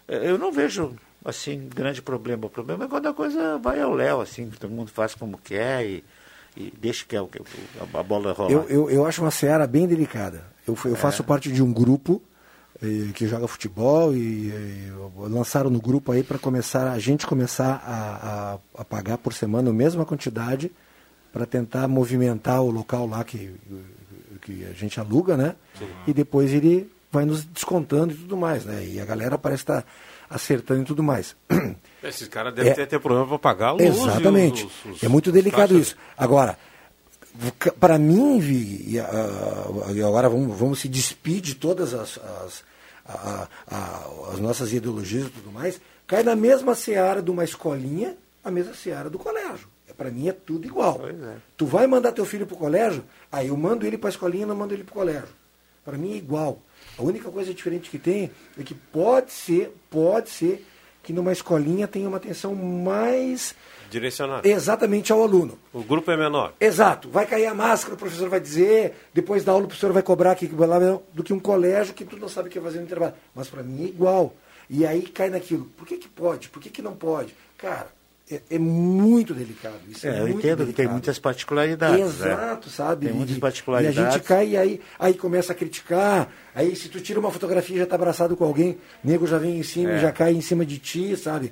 Eu 0.08 0.38
não 0.40 0.52
vejo, 0.52 0.96
assim, 1.24 1.70
grande 1.74 2.02
problema. 2.02 2.48
O 2.48 2.50
problema 2.50 2.86
é 2.86 2.88
quando 2.88 3.08
a 3.08 3.14
coisa 3.14 3.58
vai 3.60 3.80
ao 3.80 3.94
léu, 3.94 4.22
assim, 4.22 4.50
todo 4.50 4.72
mundo 4.72 4.90
faz 4.90 5.14
como 5.14 5.38
quer 5.38 5.86
e, 5.86 6.04
e 6.58 6.74
deixa 6.80 7.06
que 7.06 7.16
a, 7.16 7.22
a, 7.22 8.04
bola 8.04 8.34
rolar. 8.34 8.52
Eu, 8.52 8.66
eu, 8.70 8.90
eu 8.90 9.06
acho 9.06 9.22
uma 9.22 9.30
seara 9.30 9.68
bem 9.68 9.88
delicada. 9.88 10.44
Eu, 10.68 10.76
eu 10.86 10.94
é. 10.94 10.96
faço 10.96 11.24
parte 11.24 11.52
de 11.52 11.62
um 11.62 11.72
grupo 11.72 12.22
que 13.14 13.28
joga 13.28 13.48
futebol 13.48 14.16
e, 14.16 14.48
e 14.48 14.92
lançaram 15.18 15.70
no 15.70 15.82
grupo 15.82 16.14
aí 16.14 16.24
para 16.24 16.40
começar 16.40 16.92
a 16.92 17.00
gente 17.00 17.28
começar 17.28 17.84
a, 17.86 18.54
a, 18.78 18.82
a, 18.82 18.86
pagar 18.86 19.18
por 19.18 19.34
semana 19.34 19.70
a 19.70 19.74
mesma 19.74 20.06
quantidade 20.06 20.72
para 21.34 21.46
tentar 21.46 21.88
movimentar 21.88 22.62
o 22.62 22.72
local 22.72 23.06
lá 23.06 23.24
que, 23.24 23.54
que 24.42 24.66
a 24.66 24.74
gente 24.74 25.00
aluga, 25.00 25.36
né? 25.36 25.56
Sim. 25.78 25.88
E 26.08 26.14
depois 26.14 26.54
ele 26.54 26.90
vai 27.12 27.26
nos 27.26 27.44
descontando 27.44 28.14
e 28.14 28.18
tudo 28.18 28.38
mais, 28.38 28.64
né? 28.64 28.86
E 28.86 28.99
a 28.99 29.06
galera 29.06 29.38
parece 29.38 29.64
estar 29.64 29.82
tá 29.82 29.88
acertando 30.30 30.82
e 30.84 30.86
tudo 30.86 31.03
mais. 31.03 31.36
Esses 32.02 32.30
caras 32.30 32.53
devem 32.53 32.72
é, 32.72 32.76
ter, 32.76 32.88
ter 32.88 32.99
problema 32.99 33.28
para 33.28 33.40
pagar 33.40 33.68
a 33.68 33.72
luz. 33.74 33.84
Exatamente. 33.84 34.66
Os, 34.66 34.86
os, 34.86 35.03
é 35.03 35.08
muito 35.10 35.34
delicado 35.34 35.78
isso. 35.78 35.98
Agora, 36.18 36.58
para 37.80 37.98
mim, 37.98 38.40
Vi, 38.40 38.95
e, 38.95 38.99
agora 38.99 40.30
vamos, 40.30 40.58
vamos 40.58 40.80
se 40.80 40.88
despedir 40.88 41.41
de 41.41 41.56
todas 41.56 41.94
as, 41.94 42.18
as, 42.18 42.64
a, 43.10 43.48
a, 43.68 44.31
as 44.34 44.40
nossas 44.40 44.72
ideologias 44.72 45.27
e 45.27 45.30
tudo 45.30 45.52
mais, 45.52 45.81
cai 46.06 46.23
na 46.23 46.36
mesma 46.36 46.76
seara 46.76 47.22
de 47.22 47.31
uma 47.31 47.44
escolinha, 47.44 48.15
a 48.44 48.52
mesma 48.52 48.73
seara 48.73 49.10
do 49.10 49.18
colégio. 49.18 49.68
É, 49.88 49.94
para 49.94 50.11
mim 50.11 50.27
é 50.27 50.34
tudo 50.34 50.68
igual. 50.68 51.02
É. 51.07 51.38
Tu 51.57 51.65
vai 51.65 51.88
mandar 51.88 52.11
teu 52.11 52.26
filho 52.26 52.45
para 52.45 52.56
o 52.56 52.60
colégio, 52.60 53.03
aí 53.31 53.48
eu 53.48 53.57
mando 53.57 53.86
ele 53.86 53.98
para 53.98 54.10
a 54.10 54.11
escolinha 54.11 54.45
não 54.45 54.56
mando 54.56 54.73
ele 54.73 54.84
para 54.84 54.91
o 54.91 54.95
colégio. 54.95 55.30
Para 55.84 55.98
mim 55.98 56.14
é 56.14 56.18
igual. 56.18 56.60
A 56.98 57.02
única 57.02 57.31
coisa 57.31 57.53
diferente 57.53 57.90
que 57.90 57.98
tem 57.98 58.30
é 58.57 58.64
que 58.64 58.76
pode 58.76 59.31
ser, 59.31 59.76
pode 59.90 60.30
ser 60.30 60.65
que 61.02 61.11
numa 61.11 61.31
escolinha 61.31 61.88
tenha 61.88 62.07
uma 62.07 62.18
atenção 62.18 62.53
mais 62.53 63.56
direcionada 63.90 64.48
exatamente 64.48 65.11
ao 65.11 65.22
aluno. 65.22 65.57
O 65.74 65.82
grupo 65.84 66.10
é 66.11 66.18
menor. 66.18 66.53
Exato. 66.60 67.10
Vai 67.10 67.26
cair 67.26 67.45
a 67.48 67.53
máscara, 67.53 67.95
o 67.95 67.98
professor 67.98 68.30
vai 68.30 68.40
dizer, 68.40 68.94
depois 69.14 69.44
da 69.44 69.52
aula 69.52 69.66
o 69.66 69.68
professor 69.68 69.91
vai 69.91 70.03
cobrar 70.03 70.32
aqui, 70.32 70.48
do 71.14 71.24
que 71.24 71.34
um 71.34 71.40
colégio 71.40 71.94
que 71.94 72.06
tu 72.06 72.18
não 72.18 72.30
sabe 72.30 72.48
o 72.48 72.52
que 72.52 72.60
fazer 72.60 72.78
no 72.80 72.84
intervalo. 72.86 73.14
Mas 73.36 73.48
para 73.48 73.64
mim 73.64 73.84
é 73.84 73.88
igual. 73.88 74.34
E 74.70 74.86
aí 74.86 75.02
cai 75.02 75.30
naquilo. 75.30 75.66
Por 75.78 75.88
que, 75.88 75.98
que 75.98 76.07
pode? 76.07 76.49
Por 76.49 76.61
que, 76.61 76.70
que 76.70 76.82
não 76.82 76.94
pode? 76.94 77.34
Cara, 77.57 77.88
é, 78.32 78.40
é 78.52 78.60
muito 78.60 79.34
delicado. 79.34 79.80
Isso 79.90 80.06
é, 80.06 80.11
É, 80.11 80.14
eu 80.20 80.28
muito 80.28 80.38
entendo 80.38 80.57
que 80.60 80.66
tem 80.66 80.74
delicado. 80.74 80.91
muitas 80.91 81.18
particularidades. 81.18 81.98
né? 82.20 82.32
Exato, 82.32 82.70
sabe? 82.70 83.07
Tem 83.07 83.16
muitas 83.16 83.38
particularidades. 83.40 83.98
E 83.98 84.02
a 84.02 84.11
gente 84.11 84.24
cai 84.24 84.49
e 84.49 84.57
aí, 84.57 84.80
aí 84.99 85.16
começa 85.16 85.52
a 85.53 85.56
criticar. 85.56 86.30
Aí 86.53 86.76
se 86.76 86.88
tu 86.90 86.99
tira 87.02 87.20
uma 87.20 87.32
fotografia 87.32 87.76
e 87.78 87.80
já 87.80 87.86
tá 87.88 87.95
abraçado 87.95 88.38
com 88.38 88.44
alguém, 88.45 88.78
nego 89.03 89.26
já 89.26 89.40
vem 89.40 89.57
em 89.60 89.64
cima 89.64 89.94
É. 89.94 89.98
e 89.98 89.99
já 90.02 90.11
cai 90.11 90.34
em 90.34 90.41
cima 90.41 90.64
de 90.64 90.78
ti, 90.78 91.18
sabe? 91.18 91.52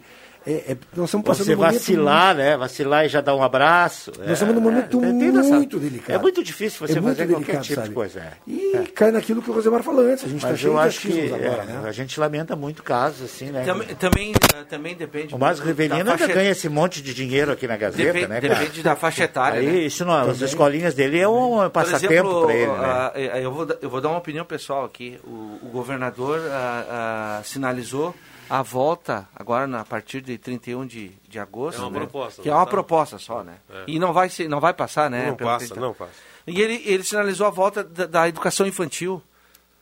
É, 0.50 0.72
é- 0.72 0.78
nós 0.96 1.10
estamos 1.10 1.28
passando 1.28 1.46
Você 1.48 1.54
um 1.56 1.58
momento 1.58 1.74
vacilar, 1.74 2.34
né? 2.36 2.56
Vacilar 2.56 3.06
e 3.06 3.10
já 3.10 3.20
dar 3.20 3.36
um 3.36 3.44
abraço. 3.44 4.14
Nós 4.18 4.32
estamos 4.32 4.56
num 4.56 4.62
momento 4.62 4.98
tem- 4.98 5.20
tem 5.20 5.38
essa- 5.40 5.56
muito 5.56 5.78
delicado. 5.78 6.16
É 6.16 6.18
muito 6.18 6.42
difícil 6.42 6.88
você 6.88 6.98
É 6.98 7.02
muito 7.02 7.18
fazer 7.18 7.28
qualquer 7.34 7.46
delicado, 7.46 7.64
tipo 7.66 7.76
sabe? 7.76 7.88
de 7.90 7.94
coisa. 7.94 8.20
é. 8.22 8.32
E 8.48 8.88
cai 8.96 9.12
naquilo 9.12 9.42
que 9.42 9.50
o 9.50 9.54
Rosemar 9.54 9.84
falou 9.84 10.06
antes. 10.06 10.24
A 10.24 10.28
gente 10.30 10.38
está 10.38 10.56
cheio 10.56 10.72
eu 10.74 10.80
de 10.82 10.88
acho 10.88 11.02
que 11.02 11.26
agora, 11.34 11.64
é, 11.64 11.66
né? 11.66 11.82
a 11.86 11.92
gente 11.92 12.18
lamenta 12.18 12.56
muito 12.56 12.82
casos 12.82 13.24
assim, 13.26 13.48
né? 13.48 13.66
Também, 13.66 13.88
também, 13.96 14.32
eh, 14.56 14.64
também 14.70 14.96
depende. 14.96 15.36
O 15.36 15.38
Márcio 15.38 15.66
Rivelino 15.66 15.96
ainda 15.96 16.18
faixa- 16.18 16.34
ganha 16.34 16.52
esse 16.52 16.70
monte 16.70 17.02
de 17.02 17.14
dinheiro 17.14 17.52
aqui 17.52 17.68
na 17.68 17.76
Gazeta, 17.76 18.14
Depende- 18.14 18.28
né, 18.28 18.40
cara? 18.40 18.56
depende 18.56 18.82
da 18.82 18.96
faixa 18.96 19.26
etária, 19.26 19.60
Aí, 19.60 19.66
né? 19.68 19.78
isso 19.80 20.06
não, 20.06 20.30
as 20.30 20.40
escolinhas 20.40 20.94
dele 20.94 21.20
é 21.20 21.28
um 21.28 21.58
Por 21.58 21.70
passatempo 21.72 22.46
para 22.46 22.54
ele, 22.56 22.72
né? 22.72 22.78
ah, 22.80 23.12
eh, 23.16 23.42
eu, 23.44 23.52
vou, 23.52 23.66
dar- 23.66 23.78
eu 23.82 23.90
vou 23.90 24.00
dar 24.00 24.08
uma 24.08 24.18
opinião 24.20 24.46
pessoal 24.46 24.86
aqui. 24.86 25.20
O, 25.26 25.60
o 25.64 25.70
governador 25.74 26.40
ah, 26.50 26.86
ah, 26.90 27.42
sinalizou 27.44 28.16
a 28.50 28.62
volta 28.62 29.28
agora 29.36 29.68
na, 29.68 29.82
a 29.82 29.86
partir 29.86 30.22
de 30.22 30.38
31 30.38 30.86
de, 30.86 31.10
de 31.28 31.40
agosto. 31.40 31.82
É 31.82 31.86
uma 31.86 31.92
né? 31.92 32.00
proposta, 32.00 32.42
Que 32.42 32.50
é 32.50 32.54
uma 32.54 32.66
tá? 32.66 32.72
proposta 32.72 33.18
só, 33.18 33.44
né? 33.44 33.58
É. 33.70 33.84
E 33.88 34.00
não 34.00 34.14
vai, 34.14 34.30
ser, 34.30 34.48
não 34.48 34.60
vai 34.60 34.74
passar, 34.74 35.10
né? 35.10 35.28
Não 35.28 35.38
passa, 35.38 35.76
não 35.76 35.94
passa. 35.94 36.14
E 36.46 36.62
ele, 36.62 36.82
ele 36.86 37.04
sinalizou 37.04 37.48
a 37.48 37.50
volta 37.50 37.84
da, 37.84 38.06
da 38.06 38.28
educação 38.28 38.66
infantil. 38.66 39.22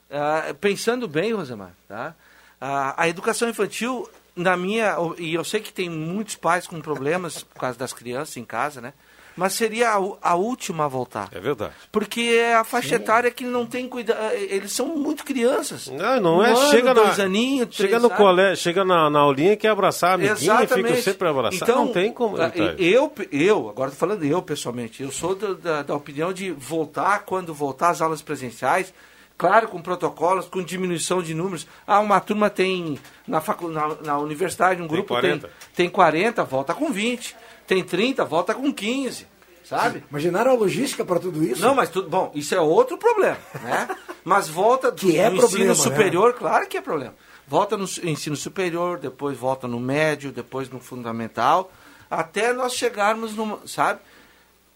Ah, 0.10 0.56
pensando 0.60 1.08
bem, 1.08 1.34
Rosemar, 1.34 1.72
tá? 1.88 2.16
Ah, 2.60 2.94
a 2.98 3.08
educação 3.08 3.50
infantil, 3.50 4.10
na 4.36 4.58
minha. 4.58 4.96
E 5.18 5.34
eu 5.34 5.44
sei 5.44 5.60
que 5.60 5.72
tem 5.72 5.90
muitos 5.90 6.36
pais 6.36 6.68
com 6.68 6.82
problemas 6.82 7.44
por 7.44 7.60
causa 7.60 7.78
das 7.78 7.94
crianças 7.94 8.38
em 8.38 8.46
casa, 8.46 8.82
né? 8.82 8.94
Mas 9.36 9.54
seria 9.54 9.90
a, 9.90 10.00
a 10.22 10.36
última 10.36 10.86
a 10.86 10.88
voltar. 10.88 11.28
É 11.32 11.40
verdade. 11.40 11.74
Porque 11.92 12.22
é 12.22 12.56
a 12.56 12.64
faixa 12.64 12.96
etária 12.96 13.30
que 13.30 13.44
não 13.44 13.66
tem 13.66 13.88
cuidado. 13.88 14.34
Eles 14.34 14.72
são 14.72 14.88
muito 14.96 15.26
crianças. 15.26 15.88
Não, 15.88 16.22
não 16.22 16.38
Um 16.38 16.44
é. 16.44 16.52
ano, 16.52 16.70
chega 16.70 16.94
dois 16.94 17.18
na, 17.18 17.24
aninhos, 17.26 17.76
três, 17.76 17.90
chega 17.90 18.00
no 18.00 18.08
sabe? 18.08 18.22
colégio, 18.22 18.64
chega 18.64 18.86
na, 18.86 19.10
na 19.10 19.20
aulinha 19.20 19.54
e 19.54 19.58
quer 19.58 19.70
abraçar 19.70 20.12
a 20.12 20.14
amiguinha 20.14 20.64
e 20.64 20.68
fica 20.68 20.96
sempre 21.02 21.28
abraçado. 21.28 21.64
Então, 21.64 21.86
não 21.86 21.92
tem 21.92 22.14
como. 22.14 22.38
Eita, 22.42 22.76
eu, 22.82 23.12
eu, 23.32 23.70
agora 23.70 23.92
estou 23.92 24.08
falando 24.08 24.24
eu 24.24 24.42
pessoalmente, 24.42 25.04
eu 25.04 25.12
sou 25.12 25.36
da, 25.36 25.54
da, 25.54 25.84
da 25.84 25.96
opinião 25.96 26.32
de 26.32 26.52
voltar, 26.52 27.24
quando 27.26 27.54
voltar 27.54 27.90
às 27.90 28.02
aulas 28.02 28.22
presenciais, 28.22 28.94
claro, 29.38 29.68
com 29.68 29.82
protocolos, 29.82 30.46
com 30.48 30.64
diminuição 30.64 31.22
de 31.22 31.34
números. 31.34 31.68
Ah, 31.86 32.00
uma 32.00 32.20
turma 32.20 32.50
tem, 32.50 32.98
na, 33.28 33.42
facu, 33.42 33.68
na, 33.68 33.96
na 34.02 34.18
universidade, 34.18 34.82
um 34.82 34.88
Tem 34.88 34.96
grupo 34.96 35.10
40. 35.10 35.48
tem, 35.48 35.56
tem 35.76 35.90
40, 35.90 36.44
volta 36.44 36.74
com 36.74 36.92
20. 36.92 37.36
Tem 37.68 37.84
30, 37.84 38.24
volta 38.26 38.54
com 38.54 38.72
15. 38.74 39.28
Sabe? 39.64 40.04
Imaginaram 40.12 40.52
a 40.52 40.54
logística 40.54 41.04
para 41.04 41.20
tudo 41.20 41.44
isso? 41.44 41.62
Não, 41.62 41.74
mas 41.74 41.90
tudo 41.90 42.08
bom, 42.08 42.32
isso 42.36 42.54
é 42.54 42.62
outro 42.62 42.98
problema, 42.98 43.38
né? 43.64 43.88
Mas 44.24 44.48
volta 44.48 44.92
do, 44.92 44.98
Que 44.98 45.18
é 45.20 45.30
no 45.30 45.38
problema, 45.38 45.72
ensino 45.72 45.76
superior, 45.76 46.34
claro 46.34 46.68
que 46.68 46.78
é 46.78 46.82
problema. 46.82 47.14
Volta 47.48 47.78
no 47.78 47.84
ensino 47.84 48.36
superior, 48.36 48.98
depois 48.98 49.38
volta 49.38 49.68
no 49.68 49.80
médio, 49.80 50.32
depois 50.32 50.68
no 50.68 50.80
fundamental, 50.80 51.72
até 52.10 52.52
nós 52.52 52.74
chegarmos 52.74 53.36
no, 53.36 53.68
sabe? 53.68 54.00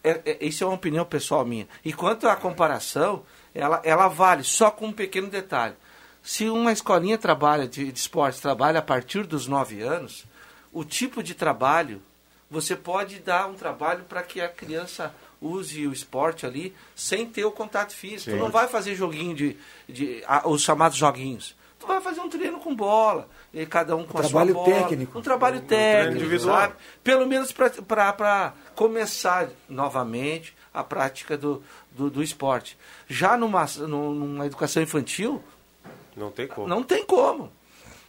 É, 0.03 0.21
é, 0.23 0.45
isso 0.45 0.63
é 0.63 0.67
uma 0.67 0.75
opinião 0.75 1.03
pessoal 1.03 1.43
minha. 1.43 1.67
E 1.83 1.91
quanto 1.91 2.27
à 2.27 2.35
comparação, 2.35 3.23
ela, 3.55 3.81
ela 3.83 4.07
vale 4.07 4.43
só 4.43 4.69
com 4.69 4.87
um 4.87 4.93
pequeno 4.93 5.29
detalhe. 5.29 5.73
Se 6.21 6.47
uma 6.47 6.71
escolinha 6.71 7.17
trabalha 7.17 7.67
de, 7.67 7.91
de 7.91 7.99
esportes 7.99 8.39
trabalha 8.39 8.79
a 8.79 8.83
partir 8.83 9.25
dos 9.25 9.47
9 9.47 9.81
anos, 9.81 10.25
o 10.71 10.83
tipo 10.83 11.23
de 11.23 11.33
trabalho 11.33 12.01
você 12.49 12.75
pode 12.75 13.19
dar 13.19 13.47
um 13.47 13.53
trabalho 13.53 14.03
para 14.03 14.23
que 14.23 14.41
a 14.41 14.49
criança 14.49 15.13
use 15.41 15.87
o 15.87 15.93
esporte 15.93 16.45
ali 16.45 16.75
sem 16.95 17.25
ter 17.25 17.45
o 17.45 17.51
contato 17.51 17.93
físico. 17.95 18.31
Sim. 18.31 18.37
Tu 18.37 18.43
não 18.43 18.49
vai 18.49 18.67
fazer 18.67 18.95
joguinho 18.95 19.35
de, 19.35 19.57
de 19.87 20.23
ah, 20.27 20.47
os 20.49 20.61
chamados 20.61 20.97
joguinhos. 20.97 21.55
Tu 21.79 21.87
vai 21.87 22.01
fazer 22.01 22.19
um 22.19 22.27
treino 22.27 22.59
com 22.59 22.75
bola, 22.75 23.29
e 23.53 23.65
cada 23.65 23.95
um 23.95 24.03
com 24.05 24.17
a 24.17 24.21
trabalho 24.21 24.53
sua 24.53 24.63
bola. 24.65 24.83
técnico. 24.83 25.17
Um 25.17 25.21
trabalho 25.21 25.61
treino 25.61 25.67
técnico, 26.03 26.17
individual. 26.25 26.57
sabe? 26.59 26.73
Pelo 27.01 27.25
menos 27.25 27.53
para 27.53 28.53
começar 28.75 29.47
novamente 29.69 30.53
a 30.73 30.83
prática 30.83 31.37
do, 31.37 31.63
do, 31.91 32.09
do 32.09 32.21
esporte. 32.21 32.77
Já 33.07 33.37
numa, 33.37 33.65
nu- 33.77 34.13
numa 34.13 34.45
educação 34.45 34.83
infantil, 34.83 35.41
Não 36.17 36.29
tem 36.31 36.47
como. 36.47 36.67
não 36.67 36.83
tem 36.83 37.05
como. 37.05 37.49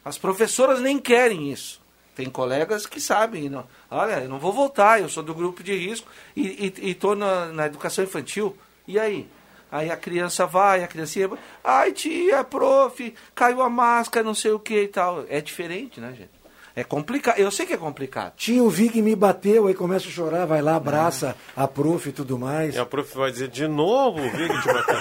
As 0.05 0.19
professoras 0.19 0.81
nem 0.81 0.99
querem 0.99 1.53
isso. 1.53 1.80
Tem 2.21 2.29
colegas 2.29 2.85
que 2.85 3.01
sabem, 3.01 3.49
não, 3.49 3.67
olha, 3.91 4.21
eu 4.21 4.29
não 4.29 4.39
vou 4.39 4.53
voltar, 4.53 5.01
eu 5.01 5.09
sou 5.09 5.23
do 5.23 5.33
grupo 5.33 5.63
de 5.63 5.75
risco 5.75 6.07
e 6.37 6.71
estou 6.83 7.17
na, 7.17 7.47
na 7.47 7.65
educação 7.65 8.05
infantil. 8.05 8.55
E 8.87 8.99
aí? 8.99 9.27
Aí 9.73 9.91
a 9.91 9.97
criança 9.97 10.45
vai, 10.45 10.85
a 10.85 10.87
criancinha, 10.87 11.31
ai 11.65 11.93
tia, 11.93 12.45
prof, 12.45 13.15
caiu 13.35 13.63
a 13.63 13.71
máscara, 13.71 14.23
não 14.23 14.35
sei 14.35 14.51
o 14.51 14.59
que 14.59 14.83
e 14.83 14.89
tal. 14.89 15.25
É 15.31 15.41
diferente, 15.41 15.99
né, 15.99 16.11
gente? 16.11 16.40
É 16.75 16.85
complicado. 16.85 17.39
Eu 17.39 17.51
sei 17.51 17.67
que 17.67 17.73
é 17.73 17.77
complicado. 17.77 18.33
Tinha 18.37 18.63
o 18.63 18.71
Vig 18.71 19.03
me 19.03 19.17
bateu, 19.17 19.67
aí 19.67 19.75
começa 19.75 20.09
a 20.09 20.11
chorar, 20.11 20.47
vai 20.47 20.63
lá, 20.63 20.77
abraça 20.77 21.37
a 21.57 21.67
prof 21.67 22.09
e 22.09 22.13
tudo 22.13 22.39
mais. 22.39 22.75
E 22.75 22.79
a 22.79 22.87
prof 22.87 23.17
vai 23.17 23.31
dizer 23.31 23.49
de 23.49 23.67
novo, 23.67 24.19
Vig 24.31 24.49
te 24.61 24.67
bateu. 24.67 24.97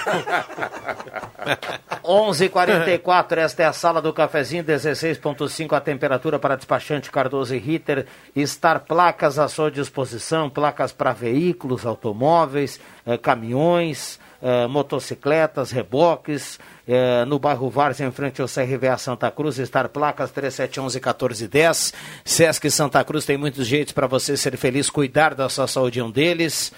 11:44 2.03 3.37
esta 3.37 3.63
é 3.63 3.65
a 3.65 3.73
sala 3.73 4.01
do 4.01 4.11
cafezinho, 4.11 4.63
16.5 4.63 5.73
a 5.73 5.79
temperatura 5.79 6.39
para 6.39 6.55
despachante 6.55 7.11
Cardoso 7.11 7.53
e 7.55 7.59
Ritter. 7.59 8.07
Estar 8.35 8.79
placas 8.81 9.37
à 9.37 9.47
sua 9.47 9.69
disposição, 9.69 10.49
placas 10.49 10.91
para 10.91 11.13
veículos, 11.13 11.85
automóveis, 11.85 12.79
eh, 13.05 13.17
caminhões, 13.17 14.19
eh, 14.41 14.67
motocicletas, 14.67 15.71
reboques. 15.71 16.59
eh, 16.87 17.23
no 17.25 17.37
bairro 17.37 17.69
Várzea, 17.69 18.07
em 18.07 18.11
frente 18.11 18.41
ao 18.41 18.47
CRVA 18.47 18.97
Santa 18.97 19.29
Cruz, 19.29 19.59
estar 19.59 19.89
placas 19.89 20.31
3711-1410. 20.31 21.93
Sesc 22.25 22.69
Santa 22.71 23.03
Cruz 23.03 23.25
tem 23.25 23.37
muitos 23.37 23.67
jeitos 23.67 23.93
para 23.93 24.07
você 24.07 24.35
ser 24.35 24.57
feliz, 24.57 24.89
cuidar 24.89 25.35
da 25.35 25.47
sua 25.49 25.67
saúde, 25.67 25.99
é 25.99 26.03
um 26.03 26.09
deles. 26.09 26.71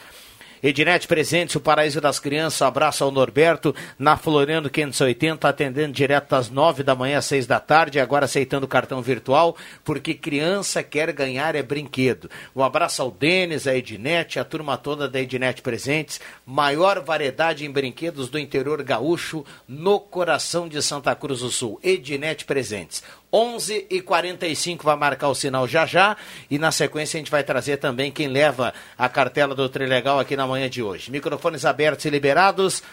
Ednet 0.63 1.07
Presentes, 1.07 1.55
o 1.55 1.59
Paraíso 1.59 1.99
das 1.99 2.19
Crianças, 2.19 2.61
abraço 2.61 3.03
ao 3.03 3.09
Norberto, 3.09 3.75
na 3.97 4.15
Floriano 4.15 4.69
580, 4.69 5.49
atendendo 5.49 5.91
direto 5.91 6.33
às 6.33 6.51
9 6.51 6.83
da 6.83 6.93
manhã 6.93 7.17
às 7.17 7.25
6 7.25 7.47
da 7.47 7.59
tarde, 7.59 7.99
agora 7.99 8.25
aceitando 8.25 8.67
cartão 8.67 9.01
virtual, 9.01 9.57
porque 9.83 10.13
criança 10.13 10.83
quer 10.83 11.11
ganhar 11.13 11.55
é 11.55 11.63
brinquedo. 11.63 12.29
Um 12.55 12.61
abraço 12.63 13.01
ao 13.01 13.09
Denis, 13.09 13.65
a 13.65 13.75
Ednet, 13.75 14.38
a 14.38 14.43
turma 14.43 14.77
toda 14.77 15.09
da 15.09 15.19
Ednet 15.19 15.63
Presentes, 15.63 16.21
maior 16.45 17.03
variedade 17.03 17.65
em 17.65 17.71
brinquedos 17.71 18.29
do 18.29 18.38
interior 18.38 18.83
gaúcho, 18.83 19.43
no 19.67 19.99
coração 19.99 20.69
de 20.69 20.79
Santa 20.83 21.15
Cruz 21.15 21.39
do 21.39 21.49
Sul. 21.49 21.79
Ednet 21.81 22.45
Presentes. 22.45 23.01
11 23.33 23.87
e 23.89 24.01
45 24.01 24.83
vai 24.83 24.95
marcar 24.95 25.29
o 25.29 25.35
sinal 25.35 25.67
já 25.67 25.85
já 25.85 26.17
e 26.49 26.57
na 26.59 26.71
sequência 26.71 27.17
a 27.17 27.19
gente 27.19 27.31
vai 27.31 27.43
trazer 27.43 27.77
também 27.77 28.11
quem 28.11 28.27
leva 28.27 28.73
a 28.97 29.07
cartela 29.07 29.55
do 29.55 29.69
Trilegal 29.69 30.19
aqui 30.19 30.35
na 30.35 30.45
manhã 30.45 30.69
de 30.69 30.83
hoje. 30.83 31.09
Microfones 31.11 31.63
abertos 31.65 32.05
e 32.05 32.09
liberados. 32.09 32.83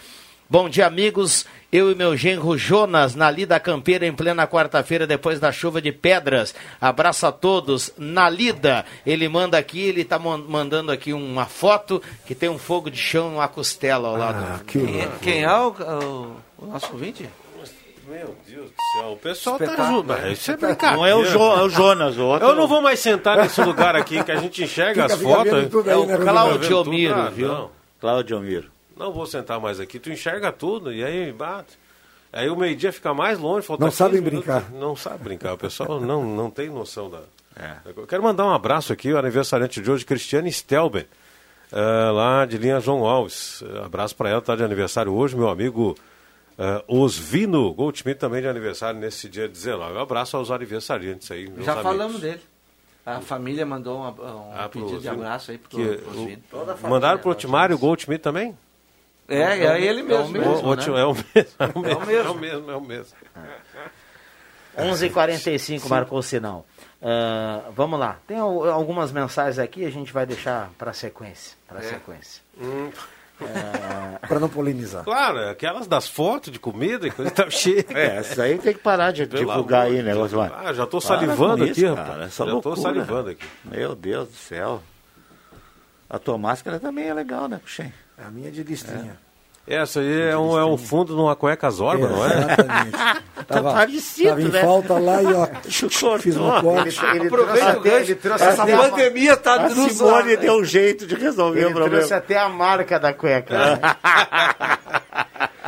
Bom 0.50 0.66
dia, 0.66 0.86
amigos. 0.86 1.44
Eu 1.70 1.90
e 1.92 1.94
meu 1.94 2.16
genro 2.16 2.56
Jonas 2.56 3.14
na 3.14 3.30
Lida 3.30 3.60
Campeira 3.60 4.06
em 4.06 4.14
plena 4.14 4.46
quarta-feira 4.46 5.06
depois 5.06 5.38
da 5.38 5.52
chuva 5.52 5.82
de 5.82 5.92
pedras. 5.92 6.54
Abraço 6.80 7.26
a 7.26 7.32
todos. 7.32 7.92
Na 7.98 8.30
Lida, 8.30 8.86
ele 9.04 9.28
manda 9.28 9.58
aqui, 9.58 9.78
ele 9.80 10.00
está 10.00 10.18
mandando 10.18 10.90
aqui 10.90 11.12
uma 11.12 11.44
foto 11.44 12.02
que 12.24 12.34
tem 12.34 12.48
um 12.48 12.56
fogo 12.58 12.90
de 12.90 12.96
chão 12.96 13.34
uma 13.34 13.46
costela 13.48 14.08
ao 14.08 14.16
lado. 14.16 14.64
Quem, 14.64 15.00
é- 15.02 15.08
quem 15.20 15.42
é 15.42 15.52
o, 15.52 15.68
o- 15.68 16.36
o 16.64 16.66
nosso 16.68 16.92
ouvinte? 16.92 17.28
Meu 18.08 18.34
Deus 18.46 18.70
do 18.70 18.76
céu, 19.00 19.12
o 19.12 19.16
pessoal 19.16 19.58
tá 19.58 19.64
Espetáculo. 19.64 19.98
ajudando. 19.98 20.32
Isso 20.32 20.50
é 20.50 20.56
brincadeira. 20.56 20.96
Não 20.96 21.06
é 21.06 21.14
o, 21.14 21.24
Jo- 21.24 21.38
é 21.58 21.62
o 21.62 21.68
Jonas, 21.68 22.16
o 22.16 22.24
outro. 22.24 22.48
Eu 22.48 22.54
não 22.54 22.66
vou 22.66 22.80
mais 22.80 22.98
sentar 23.00 23.36
nesse 23.36 23.60
lugar 23.62 23.94
aqui 23.94 24.22
que 24.24 24.32
a 24.32 24.36
gente 24.36 24.64
enxerga 24.64 25.02
Fica- 25.02 25.14
as 25.14 25.20
fica 25.20 25.30
fotos. 25.34 25.52
aí, 25.52 25.92
é 25.92 25.96
o 25.96 26.06
né, 26.06 26.16
Claudio 26.16 26.76
Rodrigo? 26.76 26.90
Miro, 26.90 27.14
Ah, 27.14 27.28
viu? 27.30 27.48
não. 27.48 27.70
Cláudio 28.00 28.40
Miro. 28.40 28.70
Não 28.96 29.12
vou 29.12 29.26
sentar 29.26 29.60
mais 29.60 29.78
aqui, 29.78 29.98
tu 29.98 30.10
enxerga 30.10 30.50
tudo 30.50 30.92
e 30.92 31.04
aí 31.04 31.32
bate. 31.32 31.78
Aí 32.32 32.48
o 32.50 32.56
meio-dia 32.56 32.92
fica 32.92 33.12
mais 33.14 33.38
longe. 33.38 33.66
falta 33.66 33.82
Não 33.82 33.88
15 33.90 33.96
sabem 33.98 34.20
minutos. 34.20 34.44
brincar. 34.46 34.70
Não 34.72 34.94
sabe 34.96 35.18
brincar, 35.24 35.52
o 35.54 35.58
pessoal 35.58 36.00
não, 36.00 36.24
não 36.24 36.50
tem 36.50 36.68
noção 36.68 37.08
da... 37.10 37.20
Eu 37.96 38.06
quero 38.06 38.22
mandar 38.22 38.44
um 38.46 38.52
abraço 38.54 38.92
aqui, 38.92 39.12
o 39.12 39.18
aniversariante 39.18 39.80
de 39.80 39.90
hoje, 39.90 40.04
Cristiane 40.04 40.50
Stelben, 40.52 41.06
eh, 41.72 42.10
lá 42.12 42.46
de 42.46 42.56
linha 42.56 42.78
João 42.78 43.04
Alves. 43.04 43.64
Eh, 43.66 43.84
abraço 43.84 44.14
para 44.14 44.28
ela, 44.30 44.40
tá 44.40 44.54
de 44.54 44.62
aniversário 44.62 45.12
hoje, 45.12 45.34
meu 45.36 45.48
amigo 45.48 45.96
eh, 46.58 46.84
Osvino 46.88 47.72
Goldschmidt 47.72 48.18
também 48.18 48.42
de 48.42 48.48
aniversário 48.48 48.98
nesse 49.00 49.28
dia 49.28 49.48
19. 49.48 49.94
Um 49.94 50.00
abraço 50.00 50.36
aos 50.36 50.50
aniversariantes 50.50 51.30
aí, 51.30 51.48
meus 51.48 51.64
Já 51.64 51.72
amigos. 51.72 51.90
falamos 51.92 52.20
dele. 52.20 52.40
A 53.06 53.20
família 53.20 53.64
mandou 53.64 53.98
um, 54.00 54.06
um 54.08 54.52
Ah, 54.54 54.68
pedido 54.68 54.90
de 54.90 54.96
Osvino. 54.96 55.14
abraço 55.14 55.50
aí 55.50 55.56
pro, 55.58 55.70
Que- 55.70 55.96
pro 55.98 56.10
Osvino. 56.10 56.42
o- 56.52 56.88
Mandaram 56.90 57.18
pro 57.20 57.30
Otimário 57.30 57.78
Goldschmidt 57.78 58.20
também? 58.22 58.56
É, 59.26 59.40
é 59.42 59.80
ele 59.82 60.02
mesmo. 60.02 60.24
O- 60.38 60.68
o- 60.70 60.74
né? 60.74 60.84
É 61.00 61.04
o 61.04 61.14
mesmo, 61.14 61.54
é 61.58 61.66
o 61.66 61.80
mesmo, 61.80 61.94
É 61.94 61.94
o 61.94 62.06
mesmo. 62.06 62.12
é 62.12 62.30
o 62.30 62.34
mesmo, 62.34 62.70
é 62.70 62.76
o 62.76 62.80
mesmo. 62.80 63.16
11h45 64.76 65.88
marcou 65.88 66.18
o 66.18 66.22
sinal. 66.22 66.66
Ah, 67.02 67.62
vamos 67.74 67.98
lá. 67.98 68.18
Tem 68.26 68.38
al- 68.38 68.68
algumas 68.70 69.10
mensagens 69.12 69.58
aqui, 69.58 69.84
a 69.84 69.90
gente 69.90 70.12
vai 70.12 70.24
deixar 70.26 70.70
para 70.78 70.92
sequência. 70.92 71.56
Para 71.66 71.80
sequência. 71.82 72.42
Para 74.26 74.40
não 74.40 74.48
polemizar. 74.48 75.04
Claro, 75.04 75.38
aquelas 75.48 75.86
das 75.86 76.08
fotos 76.08 76.52
de 76.52 76.58
comida 76.58 77.06
e 77.06 77.10
coisa 77.10 77.30
tá 77.30 77.48
cheia. 77.50 77.84
É, 77.90 78.20
isso 78.20 78.40
aí 78.42 78.58
tem 78.58 78.74
que 78.74 78.80
parar 78.80 79.10
de 79.12 79.26
Pelo 79.26 79.46
divulgar 79.46 79.86
aí, 79.86 79.96
de 79.96 80.02
né. 80.02 80.14
Osmar? 80.14 80.52
Ah, 80.54 80.72
já 80.72 80.86
tô 80.86 81.00
salivando 81.00 81.64
aqui, 81.64 81.72
isso, 81.72 81.88
rapaz. 81.88 82.08
cara, 82.08 82.24
essa 82.24 82.44
Já 82.44 82.50
tô 82.50 82.68
loucura. 82.68 82.76
salivando 82.76 83.30
aqui. 83.30 83.46
Meu 83.64 83.94
Deus 83.94 84.28
do 84.28 84.34
céu. 84.34 84.82
A 86.10 86.18
tua 86.18 86.36
máscara 86.38 86.78
também 86.80 87.06
é 87.08 87.14
legal, 87.14 87.48
né, 87.48 87.58
Puxem? 87.62 87.92
A 88.16 88.30
minha 88.30 88.48
é 88.48 88.50
de 88.50 88.62
listinha. 88.62 89.16
Essa 89.68 90.00
aí 90.00 90.30
é 90.30 90.36
um, 90.38 90.58
é 90.58 90.64
um 90.64 90.78
fundo 90.78 91.14
numa 91.14 91.36
cueca 91.36 91.70
zorba, 91.70 92.08
não 92.08 92.24
é? 92.24 92.38
Exatamente. 92.38 92.96
Tava, 93.46 93.72
parecido, 93.72 94.28
tava 94.30 94.42
em 94.42 94.48
né? 94.48 94.60
falta 94.60 94.98
lá 94.98 95.22
e 95.22 95.32
ó, 95.32 95.46
fiz 96.18 96.36
uma 96.36 96.62
corte. 96.62 96.98
Aproveita 96.98 97.78
o 97.78 97.80
gancho. 97.80 98.18
Essa 98.40 98.66
pandemia 98.66 99.36
tá 99.36 99.64
A 99.64 99.70
Simone 99.70 100.36
deu 100.36 100.54
um 100.54 100.64
jeito 100.64 101.06
de 101.06 101.14
resolver 101.14 101.60
Ele 101.60 101.66
o 101.68 101.72
problema. 101.72 101.96
trouxe 101.96 102.14
até 102.14 102.38
a 102.38 102.48
marca 102.48 102.98
da 102.98 103.12
cueca. 103.12 103.56
né? 103.56 103.80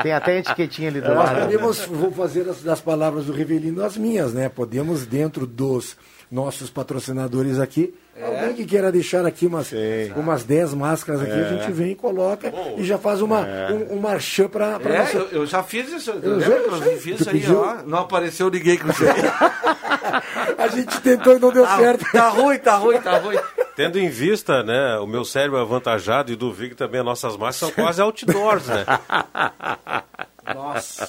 Tem 0.02 0.12
até 0.12 0.32
a 0.32 0.38
etiquetinha 0.38 0.88
ali 0.88 1.00
do 1.00 1.08
Nós 1.14 1.30
lado. 1.30 1.40
podemos, 1.42 1.84
vou 1.84 2.10
fazer 2.10 2.44
das, 2.44 2.62
das 2.62 2.80
palavras 2.80 3.26
do 3.26 3.32
Rivelino 3.32 3.84
as 3.84 3.98
minhas, 3.98 4.32
né? 4.32 4.48
Podemos, 4.48 5.04
dentro 5.04 5.46
dos 5.46 5.94
nossos 6.30 6.70
patrocinadores 6.70 7.58
aqui, 7.58 7.92
alguém 8.22 8.54
que 8.54 8.64
queira 8.64 8.92
deixar 8.92 9.26
aqui 9.26 9.46
umas, 9.46 9.72
umas 10.16 10.44
10 10.44 10.74
máscaras 10.74 11.20
aqui, 11.22 11.32
É. 11.32 11.44
a 11.44 11.48
gente 11.48 11.72
vem 11.72 11.92
e 11.92 11.94
coloca 11.96 12.52
e 12.76 12.84
já 12.84 12.96
faz 12.98 13.20
uma, 13.20 13.40
um, 13.72 13.94
um 13.96 14.00
marchand 14.00 14.48
para 14.48 14.78
É, 14.84 14.98
nossa... 14.98 15.16
eu, 15.16 15.28
eu 15.32 15.46
já 15.46 15.62
fiz 15.62 15.90
isso. 15.90 16.10
Eu 16.10 16.34
Eu 16.34 16.40
já- 16.40 16.48
eu 16.48 16.72
fiz 16.98 17.20
isso 17.20 17.28
aí, 17.30 17.40
pediu? 17.40 17.60
ó. 17.60 17.76
Não 17.84 17.98
apareceu 18.00 18.48
ninguém 18.50 18.78
com 18.78 18.88
isso 18.90 19.02
aí. 19.04 19.10
A 20.58 20.68
gente 20.68 21.00
tentou 21.00 21.36
e 21.36 21.38
não 21.40 21.52
deu 21.52 21.64
Ah, 21.64 21.76
certo. 21.78 22.04
Tá 22.12 22.28
ruim, 22.28 22.58
tá 22.58 22.76
ruim, 22.76 23.00
tá 23.00 23.18
ruim. 23.18 23.36
Tendo 23.76 23.98
em 23.98 24.08
vista, 24.08 24.62
né, 24.62 24.98
o 24.98 25.06
meu 25.06 25.24
cérebro 25.24 25.58
avantajado 25.58 26.30
e 26.32 26.36
do 26.36 26.52
Vig 26.52 26.74
também, 26.74 27.00
as 27.00 27.06
nossas 27.06 27.36
máscaras 27.36 27.74
são 27.74 27.84
quase 27.84 28.00
outdoors, 28.02 28.66
né? 28.66 28.84
Nossa. 30.54 31.08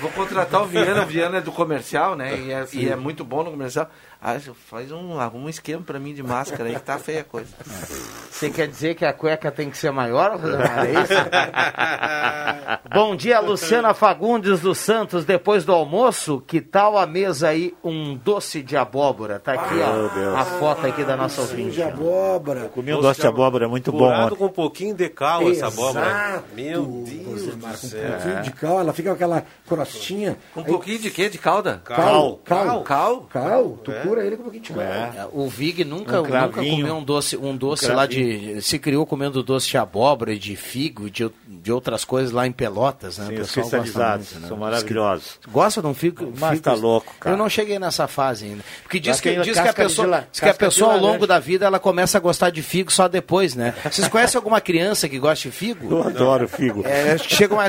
Vou 0.00 0.10
contratar 0.10 0.62
o 0.62 0.66
Viana. 0.66 1.02
O 1.02 1.06
Viana 1.06 1.38
é 1.38 1.40
do 1.40 1.50
comercial, 1.52 2.14
né? 2.14 2.36
E 2.38 2.52
é, 2.52 2.66
e 2.72 2.88
é 2.88 2.96
muito 2.96 3.24
bom 3.24 3.42
no 3.42 3.50
comercial. 3.50 3.90
Ah, 4.24 4.36
faz 4.70 4.92
um, 4.92 5.18
um 5.34 5.48
esquema 5.48 5.82
pra 5.82 5.98
mim 5.98 6.14
de 6.14 6.22
máscara 6.22 6.68
aí 6.68 6.76
que 6.76 6.80
tá 6.82 6.96
feia 6.96 7.22
a 7.22 7.24
coisa. 7.24 7.48
Você 8.30 8.50
quer 8.50 8.68
dizer 8.68 8.94
que 8.94 9.04
a 9.04 9.12
cueca 9.12 9.50
tem 9.50 9.68
que 9.70 9.76
ser 9.76 9.90
maior? 9.92 10.32
É 10.34 10.92
isso? 11.02 11.12
Bom 12.92 13.14
dia, 13.16 13.40
Luciana 13.40 13.94
Fagundes 13.94 14.60
dos 14.60 14.78
Santos. 14.78 15.24
Depois 15.24 15.64
do 15.64 15.72
almoço, 15.72 16.42
que 16.46 16.60
tal 16.60 16.96
a 16.98 17.06
mesa 17.06 17.48
aí? 17.48 17.74
Um 17.84 18.16
doce 18.16 18.62
de 18.62 18.76
abóbora. 18.76 19.38
Tá 19.40 19.52
aqui 19.54 19.74
Meu 19.74 19.86
ó, 19.86 20.08
Deus. 20.08 20.34
a 20.36 20.44
foto 20.44 20.86
aqui 20.86 21.04
da 21.04 21.16
nossa 21.16 21.40
ouvinte. 21.40 21.72
de 21.72 21.82
abóbora. 21.82 22.68
Comi 22.68 22.92
um 22.94 23.00
doce 23.00 23.20
de 23.20 23.26
abóbora 23.26 23.68
muito 23.68 23.90
bom 23.92 24.30
com 24.36 24.46
um 24.46 24.48
pouquinho 24.48 24.94
de 24.94 25.08
cal 25.08 25.48
essa 25.50 25.66
abóbora. 25.68 26.06
Exato, 26.06 26.44
Meu 26.54 26.84
Deus 27.06 27.42
do 27.56 27.66
Um 27.66 27.72
céu. 27.74 28.10
pouquinho 28.12 28.42
de 28.42 28.50
cal, 28.52 28.80
ela 28.80 28.92
fica 28.92 29.08
com 29.10 29.14
aquela 29.16 29.44
crostinha. 29.68 30.36
Com 30.54 30.60
um 30.60 30.64
pouquinho 30.64 30.98
de 30.98 31.10
quê? 31.10 31.28
De 31.28 31.38
calda? 31.38 31.80
Cal, 31.84 32.36
cal, 32.44 32.82
Cal? 32.82 33.20
cal. 33.30 33.78
Tu 33.84 33.90
cura 34.12 34.26
ele 34.26 34.36
com 34.36 34.42
um 34.42 34.44
pouquinho 34.44 34.62
de 34.64 34.72
cal. 34.72 34.82
É, 34.82 35.28
O 35.32 35.48
Vig 35.48 35.84
nunca, 35.84 36.20
Um 36.20 36.24
nunca 36.24 36.48
comeu 36.48 36.94
um 36.96 37.02
doce, 37.02 37.36
um 37.36 37.56
doce 37.56 37.90
Um 37.90 37.94
lá 37.94 38.06
de. 38.06 38.60
Se 38.62 38.78
criou 38.78 39.06
comendo 39.06 39.42
doce 39.42 39.68
de 39.68 39.78
abóbora, 39.78 40.32
e 40.32 40.38
de 40.38 40.54
figo, 40.56 41.10
de, 41.10 41.30
de 41.46 41.72
outras 41.72 42.04
coisas 42.04 42.30
lá 42.32 42.46
em 42.46 42.52
Pelotas, 42.52 43.18
né? 43.18 43.26
Sim, 43.28 43.40
os 43.40 43.50
cristalizados, 43.50 44.32
muito, 44.32 44.42
né? 44.42 44.48
são 44.48 44.56
maravilhosos. 44.56 45.38
Gosta 45.50 45.80
de 45.80 45.86
um 45.86 45.94
figo? 45.94 46.32
Mas 46.38 46.50
figo- 46.52 46.62
tá 46.62 46.74
louco, 46.74 47.14
cara. 47.18 47.34
Eu 47.34 47.38
não 47.38 47.48
cheguei 47.48 47.78
nessa 47.78 48.06
fase 48.06 48.46
ainda. 48.46 48.62
Porque 48.82 49.00
diz 49.00 49.20
que, 49.20 49.34
diz 49.40 49.58
que 49.60 49.68
a 49.68 49.72
pessoa, 49.72 50.06
la- 50.06 50.24
diz 50.30 50.40
que 50.40 50.48
a 50.48 50.54
pessoa 50.54 50.94
ao 50.94 50.98
longo 51.00 51.26
da 51.26 51.38
vida 51.38 51.66
ela 51.66 51.78
começa 51.78 52.18
a 52.18 52.20
gostar 52.20 52.50
de 52.50 52.62
figo 52.62 52.90
só 52.92 53.08
depois, 53.08 53.54
né? 53.54 53.74
Vocês 53.90 54.08
conhecem 54.08 54.38
alguma 54.38 54.60
criança 54.60 55.08
que 55.08 55.18
gosta 55.18 55.48
de 55.48 55.54
figo? 55.54 55.90
Eu 55.90 56.02
adoro 56.02 56.48
figo. 56.48 56.82
É, 56.86 57.16
que 57.16 57.34
chega 57.34 57.54
uma 57.54 57.62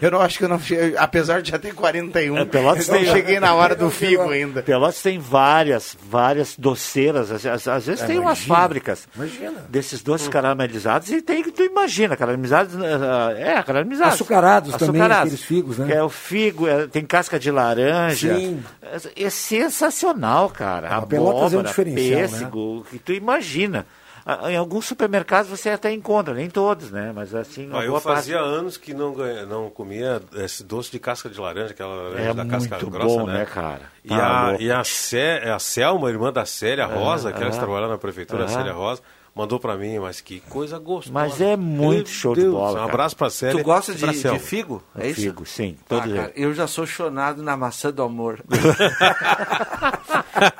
Eu 0.00 0.10
não 0.10 0.20
acho 0.20 0.38
que 0.38 0.44
eu 0.44 0.48
não. 0.48 0.60
Apesar 0.98 1.42
de 1.42 1.50
já 1.50 1.58
ter 1.58 1.74
41, 1.74 2.36
É, 2.38 2.44
Pelotas 2.44 2.88
eu 2.88 2.94
não 2.94 3.02
tem- 3.02 3.12
cheguei 3.12 3.40
na 3.40 3.54
hora 3.54 3.74
do 3.74 3.90
figo 3.90 4.28
ainda. 4.30 4.62
Pelotas 4.62 5.02
tem 5.02 5.18
várias, 5.18 5.79
várias 6.08 6.54
doceiras. 6.56 7.30
Às, 7.30 7.44
às- 7.46 7.68
às 7.68 7.86
vezes 7.86 8.04
tem 8.04 8.18
umas 8.18 8.38
imagina. 8.38 8.54
fábricas 8.56 9.08
Imagina. 9.14 9.64
desses 9.68 10.02
doces 10.02 10.28
caramelizados 10.28 11.10
e 11.10 11.20
tem 11.22 11.42
que 11.42 11.50
tu 11.52 11.62
imagina, 11.62 12.16
caramelizados. 12.16 12.74
eh, 12.74 13.54
É, 13.58 13.62
caramelizados. 13.62 14.14
Açucarados 14.14 14.74
também, 14.76 15.02
aqueles 15.02 15.42
figos, 15.42 15.78
né? 15.78 15.94
É 15.96 16.02
o 16.02 16.08
figo, 16.08 16.66
é, 16.68 16.86
tem 16.86 17.04
casca 17.04 17.38
de 17.38 17.50
laranja. 17.50 18.36
Sim. 18.36 18.62
É, 18.82 19.24
é 19.24 19.30
sensacional, 19.30 20.48
cara. 20.50 20.88
É 20.88 20.90
um 20.92 21.02
Abóbora, 21.02 21.62
diferencial, 21.68 22.20
né? 22.20 22.28
pêssego, 22.28 22.86
que 22.90 22.98
tu 22.98 23.12
imagina. 23.12 23.86
Ah, 24.40 24.50
Em 24.52 24.56
alguns 24.56 24.86
supermercados 24.86 25.50
você 25.50 25.70
até 25.70 25.92
encontra, 25.92 26.34
nem 26.34 26.48
todos, 26.48 26.90
né? 26.90 27.12
Mas 27.14 27.34
assim, 27.34 27.68
Ah, 27.72 27.82
eu 27.84 27.98
fazia 28.00 28.38
parte. 28.38 28.48
anos 28.50 28.76
que 28.76 28.92
não, 28.94 29.14
não 29.48 29.70
comia 29.70 30.20
esse 30.36 30.62
doce 30.62 30.90
de 30.90 30.98
casca 30.98 31.28
de 31.28 31.40
laranja, 31.40 31.72
aquela 31.72 31.94
laranja 31.94 32.30
É 32.30 32.34
da 32.34 32.44
casca 32.46 32.76
muito 32.76 32.90
grossa, 32.90 33.06
bom, 33.20 33.26
né? 33.26 33.38
né, 33.38 33.44
cara? 33.46 33.82
E, 34.04 34.08
Tá 34.08 34.26
a, 34.26 34.48
louco. 34.50 34.62
e 34.62 34.70
a, 34.72 34.84
Cé, 34.84 35.50
a 35.50 35.58
Selma, 35.58 36.10
irmã 36.10 36.32
da 36.32 36.44
Célia 36.44 36.86
Rosa, 36.86 37.30
aquela 37.30 37.50
que 37.50 37.56
ah. 37.56 37.60
trabalhava 37.60 37.92
na 37.92 37.98
prefeitura, 37.98 38.42
a 38.44 38.46
Ah. 38.46 38.48
Célia 38.48 38.72
Rosa, 38.72 39.02
mandou 39.34 39.58
pra 39.60 39.76
mim, 39.76 39.98
mas 39.98 40.20
que 40.20 40.40
coisa 40.40 40.78
gostosa. 40.78 41.12
Mas 41.12 41.40
é 41.40 41.56
muito 41.56 42.08
Meu 42.08 42.14
show 42.14 42.34
de 42.34 42.42
Deus, 42.42 42.52
bola, 42.54 42.70
Um 42.72 42.74
cara. 42.74 42.84
abraço 42.86 43.16
pra 43.16 43.30
Célia. 43.30 43.56
Tu 43.60 43.64
gosta 43.64 43.92
pra 43.94 44.12
de, 44.12 44.22
de 44.22 44.38
figo? 44.38 44.82
É 44.98 45.08
isso? 45.08 45.20
Figo, 45.20 45.46
sim. 45.46 45.76
Ah, 45.80 45.84
Todo 45.88 46.14
cara, 46.14 46.32
eu 46.36 46.52
já 46.54 46.66
sou 46.66 46.86
chonado 46.86 47.42
na 47.42 47.56
maçã 47.56 47.90
do 47.90 48.02
amor. 48.02 48.40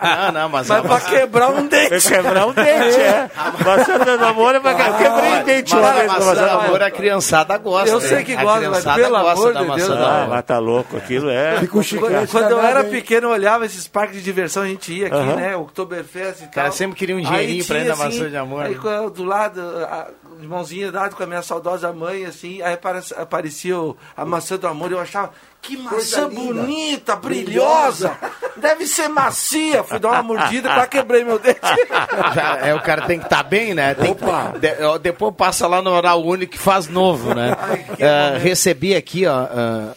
Não, 0.03 0.33
não, 0.33 0.49
mas, 0.49 0.69
Mas 0.69 0.83
pra 0.83 1.01
quebrar 1.01 1.51
um 1.51 1.67
dente. 1.67 1.95
É 1.95 2.01
quebrar 2.01 2.47
um 2.47 2.53
dente, 2.53 3.01
é. 3.01 3.31
Maçã 3.65 3.99
do 4.19 4.25
amor 4.25 4.55
é 4.55 4.61
pra 4.61 4.75
quebrar. 4.75 4.99
Quebrei 4.99 5.41
o 5.41 5.45
dente 5.45 5.75
Mas 5.75 5.85
a 5.85 5.93
com 6.03 6.07
maçã 6.07 6.25
maçã 6.27 6.43
do 6.43 6.51
amor. 6.61 6.83
a 6.83 6.91
criançada 6.91 7.59
gosta. 7.59 7.89
Eu 7.89 8.01
sei 8.01 8.17
né? 8.19 8.23
que 8.25 8.35
gosta, 8.37 8.51
mas 8.69 8.83
criançada 8.83 9.03
pelo 9.03 9.21
gosta 9.21 9.59
amor 9.59 9.77
de 9.77 9.83
Deus, 9.83 9.91
Ah, 10.01 10.27
mas 10.29 10.45
tá 10.45 10.59
louco, 10.59 10.97
aquilo 10.97 11.31
é. 11.31 11.61
Fica 11.61 11.79
um 11.79 11.83
chiclete. 11.83 12.15
Quando, 12.31 12.31
quando 12.31 12.51
eu 12.53 12.61
era 12.61 12.85
pequeno, 12.85 13.29
eu 13.29 13.33
olhava 13.33 13.65
esses 13.65 13.87
parques 13.89 14.17
de 14.19 14.23
diversão, 14.23 14.63
a 14.65 14.67
gente 14.67 14.93
ia 14.93 15.07
aqui, 15.07 15.17
né? 15.37 15.57
Oktoberfest 15.57 16.39
e 16.41 16.43
tal. 16.43 16.51
cara 16.51 16.73
sempre 16.73 16.97
queria 16.99 17.15
um 17.15 17.19
Aí 17.19 17.25
dinheirinho 17.25 17.65
pra 17.65 17.79
ir 17.79 17.85
na 17.89 17.97
maçã 17.97 18.29
de 18.29 18.37
amor, 18.37 18.60
Aí 18.67 19.11
do 19.11 19.25
lado, 19.25 19.61
a, 19.61 20.09
de 20.41 20.47
mãozinha 20.47 20.91
dada 20.93 21.15
com 21.15 21.23
a 21.23 21.27
minha 21.27 21.43
saudosa 21.43 21.93
mãe, 21.93 22.25
assim, 22.25 22.63
aí 22.63 22.77
aparecia, 23.17 23.75
a 24.17 24.25
maçã 24.25 24.57
do 24.57 24.67
amor, 24.67 24.91
eu 24.93 24.99
achava, 25.01 25.33
que 25.63 25.77
maçã 25.77 26.29
bonita, 26.29 27.17
brilhosa, 27.17 28.17
deve 28.57 28.87
ser 28.87 29.09
macia. 29.09 29.83
Fui 29.85 29.99
dar 29.99 30.11
uma 30.13 30.23
mordida, 30.23 30.73
quase 30.73 30.89
quebrei 30.89 31.25
meu 31.25 31.39
dente. 31.39 31.61
Já, 32.35 32.59
é, 32.63 32.75
o 32.75 32.81
cara 32.81 33.03
tem 33.07 33.19
que 33.19 33.27
estar 33.27 33.43
bem, 33.43 33.75
né? 33.75 33.95
Tem 33.95 34.15
que- 34.15 34.25
de- 34.59 34.99
depois 35.03 35.35
passa 35.35 35.67
lá 35.67 35.83
no 35.83 35.91
Oral 35.91 36.23
Único 36.25 36.55
e 36.55 36.59
faz 36.59 36.87
novo, 36.89 37.35
né? 37.35 37.57
Ah, 38.01 38.39
recebi 38.39 38.95
aqui, 38.95 39.27
ó. 39.27 39.35
ah, 39.51 39.93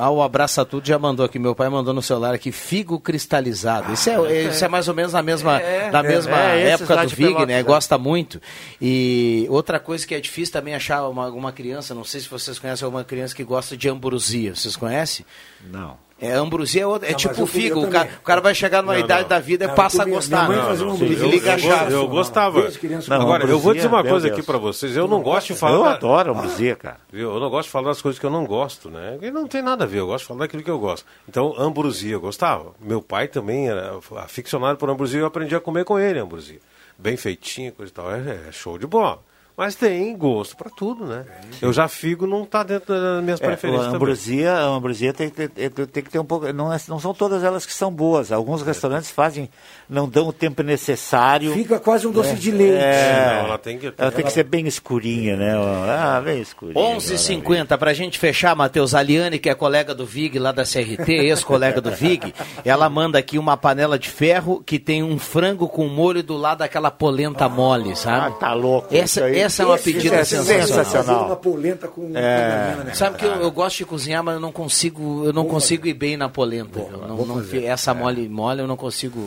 ah, 0.00 0.10
o 0.10 0.22
Abraça 0.22 0.64
Tudo 0.64 0.86
já 0.86 0.98
mandou 0.98 1.26
aqui, 1.26 1.38
meu 1.38 1.54
pai 1.54 1.68
mandou 1.68 1.92
no 1.92 2.00
celular 2.00 2.34
aqui, 2.34 2.50
figo 2.50 2.98
cristalizado. 2.98 3.92
Isso 3.92 4.08
é, 4.08 4.44
isso 4.44 4.64
é 4.64 4.68
mais 4.68 4.88
ou 4.88 4.94
menos 4.94 5.12
na 5.12 5.22
mesma, 5.22 5.60
É, 5.60 5.90
na 5.90 6.00
é, 6.00 6.02
mesma 6.02 6.38
é, 6.38 6.70
época 6.70 6.96
do 6.96 7.08
Vig, 7.08 7.28
Pelotas, 7.28 7.48
né? 7.48 7.60
é. 7.60 7.62
Gosta 7.62 7.98
muito. 7.98 8.40
E 8.80 9.46
outra 9.50 9.78
coisa 9.78 10.06
que 10.06 10.14
é 10.14 10.20
difícil 10.20 10.52
também 10.52 10.74
achar 10.74 11.06
uma, 11.06 11.28
uma 11.28 11.52
criança, 11.52 11.94
não 11.94 12.04
sei 12.04 12.20
se 12.20 12.28
vocês 12.28 12.58
conhecem 12.58 12.84
alguma 12.84 13.04
criança 13.04 13.34
que 13.34 13.44
gosta 13.44 13.76
de 13.76 13.88
ambrosia. 13.88 14.54
Vocês 14.54 14.74
conhecem? 14.74 15.26
Não. 15.70 15.98
É, 16.20 16.32
ambrosia 16.32 16.82
é, 16.82 16.86
outra, 16.86 17.08
é 17.08 17.12
Não, 17.12 17.16
tipo 17.18 17.46
figo. 17.46 17.82
O 17.82 17.90
cara, 17.90 18.10
o 18.20 18.24
cara 18.24 18.40
vai 18.42 18.54
chegar 18.54 18.82
numa 18.82 18.92
Não, 18.92 19.00
idade 19.00 19.22
não. 19.22 19.28
da 19.30 19.38
vida 19.40 19.64
e 19.64 19.68
Não, 19.68 19.74
passa 19.74 20.02
a 20.02 20.04
gostar. 20.04 20.46
Não, 20.48 20.76
não, 20.76 20.96
eu, 20.98 21.28
liga 21.30 21.56
eu, 21.58 21.90
eu 21.90 22.08
gostava. 22.08 22.68
Agora, 23.08 23.44
eu 23.44 23.58
vou 23.58 23.72
dizer 23.72 23.88
uma 23.88 24.02
Meu 24.02 24.12
coisa 24.12 24.26
Deus. 24.26 24.38
aqui 24.38 24.46
pra 24.46 24.58
vocês. 24.58 24.94
Eu 24.94 25.08
não 25.08 25.22
gosto 25.22 25.48
de 25.48 25.54
falar. 25.54 25.74
Eu 25.74 25.84
adoro 25.86 26.32
ambrosia, 26.32 26.76
cara. 26.76 26.98
Viu? 27.10 27.32
Eu 27.32 27.40
não 27.40 27.48
gosto 27.48 27.68
de 27.68 27.72
falar 27.72 27.88
das 27.88 28.02
coisas 28.02 28.18
que 28.18 28.26
eu 28.26 28.30
não 28.30 28.44
gosto, 28.44 28.90
né? 28.90 29.18
E 29.22 29.30
não 29.30 29.46
tem 29.46 29.62
nada 29.62 29.84
a 29.84 29.86
ver, 29.86 30.00
eu 30.00 30.06
gosto 30.06 30.24
de 30.24 30.28
falar 30.28 30.40
daquilo 30.40 30.62
que 30.62 30.70
eu 30.70 30.78
gosto. 30.78 31.06
Então, 31.26 31.54
ambrosia, 31.58 32.12
eu 32.12 32.20
gostava. 32.20 32.74
Meu 32.78 33.00
pai 33.00 33.26
também 33.26 33.70
era 33.70 33.98
aficionado 34.18 34.76
por 34.76 34.90
ambrosia 34.90 35.20
e 35.20 35.22
eu 35.22 35.26
aprendi 35.26 35.54
a 35.54 35.60
comer 35.60 35.84
com 35.86 35.98
ele 35.98 36.18
ambrosia. 36.18 36.60
Bem 36.98 37.16
feitinho, 37.16 37.72
coisa 37.72 37.90
e 37.90 37.94
tal. 37.94 38.12
É, 38.12 38.48
é 38.48 38.52
show 38.52 38.76
de 38.76 38.86
bola. 38.86 39.22
Mas 39.60 39.74
tem 39.74 40.16
gosto 40.16 40.56
pra 40.56 40.70
tudo, 40.70 41.04
né? 41.04 41.26
Eu 41.60 41.70
já 41.70 41.86
figo 41.86 42.26
não 42.26 42.46
tá 42.46 42.62
dentro 42.62 42.94
das 42.94 43.22
minhas 43.22 43.38
É, 43.42 43.44
preferências 43.46 43.88
a 43.88 43.90
ambrosia, 43.94 44.52
a 44.54 44.64
ambrosia 44.64 45.12
tem, 45.12 45.28
que 45.28 45.48
ter- 45.48 45.70
tem 45.86 46.02
que 46.02 46.08
ter 46.08 46.18
um 46.18 46.24
pouco. 46.24 46.50
Não, 46.50 46.72
é- 46.72 46.80
não 46.88 46.98
são 46.98 47.12
todas 47.12 47.44
elas 47.44 47.66
que 47.66 47.74
são 47.74 47.92
boas. 47.92 48.32
Alguns 48.32 48.62
restaurantes 48.62 49.10
fazem, 49.10 49.50
não 49.90 50.08
dão 50.08 50.28
o 50.28 50.32
tempo 50.32 50.62
necessário. 50.62 51.52
Fica 51.52 51.78
quase 51.80 52.06
um 52.06 52.12
doce 52.12 52.34
de 52.34 52.50
leite. 52.50 52.76
É, 52.82 53.32
Não, 53.40 53.46
ela 53.48 53.58
tem 53.58 53.78
que- 53.78 53.92
ela 53.98 54.10
tem 54.12 54.24
que 54.24 54.32
ser 54.32 54.44
bem 54.44 54.66
escurinha, 54.66 55.36
né? 55.36 55.52
Ah, 55.56 56.20
bem 56.24 56.40
escurinha. 56.40 56.78
11h50, 56.78 57.76
pra 57.76 57.92
gente 57.92 58.18
fechar, 58.18 58.54
Matheus, 58.54 58.94
a 58.94 59.02
Liane, 59.02 59.38
que 59.38 59.50
é 59.50 59.54
colega 59.54 59.94
do 59.94 60.06
Vig 60.06 60.38
lá 60.38 60.52
da 60.52 60.64
CRT, 60.64 61.12
ex-colega 61.12 61.80
do 61.80 61.90
Vig, 61.90 62.32
ela 62.64 62.88
manda 62.88 63.18
aqui 63.18 63.38
uma 63.38 63.56
panela 63.56 63.98
de 63.98 64.08
ferro 64.08 64.62
que 64.64 64.78
tem 64.78 65.02
um 65.02 65.18
frango 65.18 65.68
com 65.68 65.88
molho 65.88 66.22
do 66.22 66.36
lado 66.36 66.58
daquela 66.58 66.90
polenta 66.90 67.48
mole, 67.48 67.92
Ah, 67.92 67.96
sabe? 67.96 68.38
tá 68.38 68.52
louco. 68.52 68.88
Essa, 68.94 69.20
Isso 69.20 69.24
aí 69.24 69.38
essa 69.40 69.62
é 69.62 69.66
uma 69.66 69.74
Esse 69.76 69.92
pedida 69.92 70.16
é 70.16 70.24
sensacional. 70.24 71.04
Fazer 71.04 71.26
uma 71.26 71.36
polenta 71.36 71.88
com 71.88 72.12
É. 72.14 72.74
com 72.78 72.84
né? 72.84 72.94
Sabe 72.94 73.16
que 73.18 73.24
eu, 73.24 73.32
eu 73.32 73.50
gosto 73.50 73.78
de 73.78 73.84
cozinhar, 73.84 74.22
mas 74.22 74.34
eu 74.34 74.40
não 74.40 74.52
consigo, 74.52 75.24
eu 75.24 75.32
não 75.32 75.44
consigo 75.46 75.86
ir 75.86 75.94
bem 75.94 76.16
na 76.16 76.28
polenta. 76.28 76.78
Eu 76.78 77.08
não, 77.08 77.16
não 77.26 77.42
essa 77.64 77.92
mole 77.94 78.28
mole 78.28 78.60
eu 78.60 78.66
não 78.66 78.76
consigo. 78.76 79.20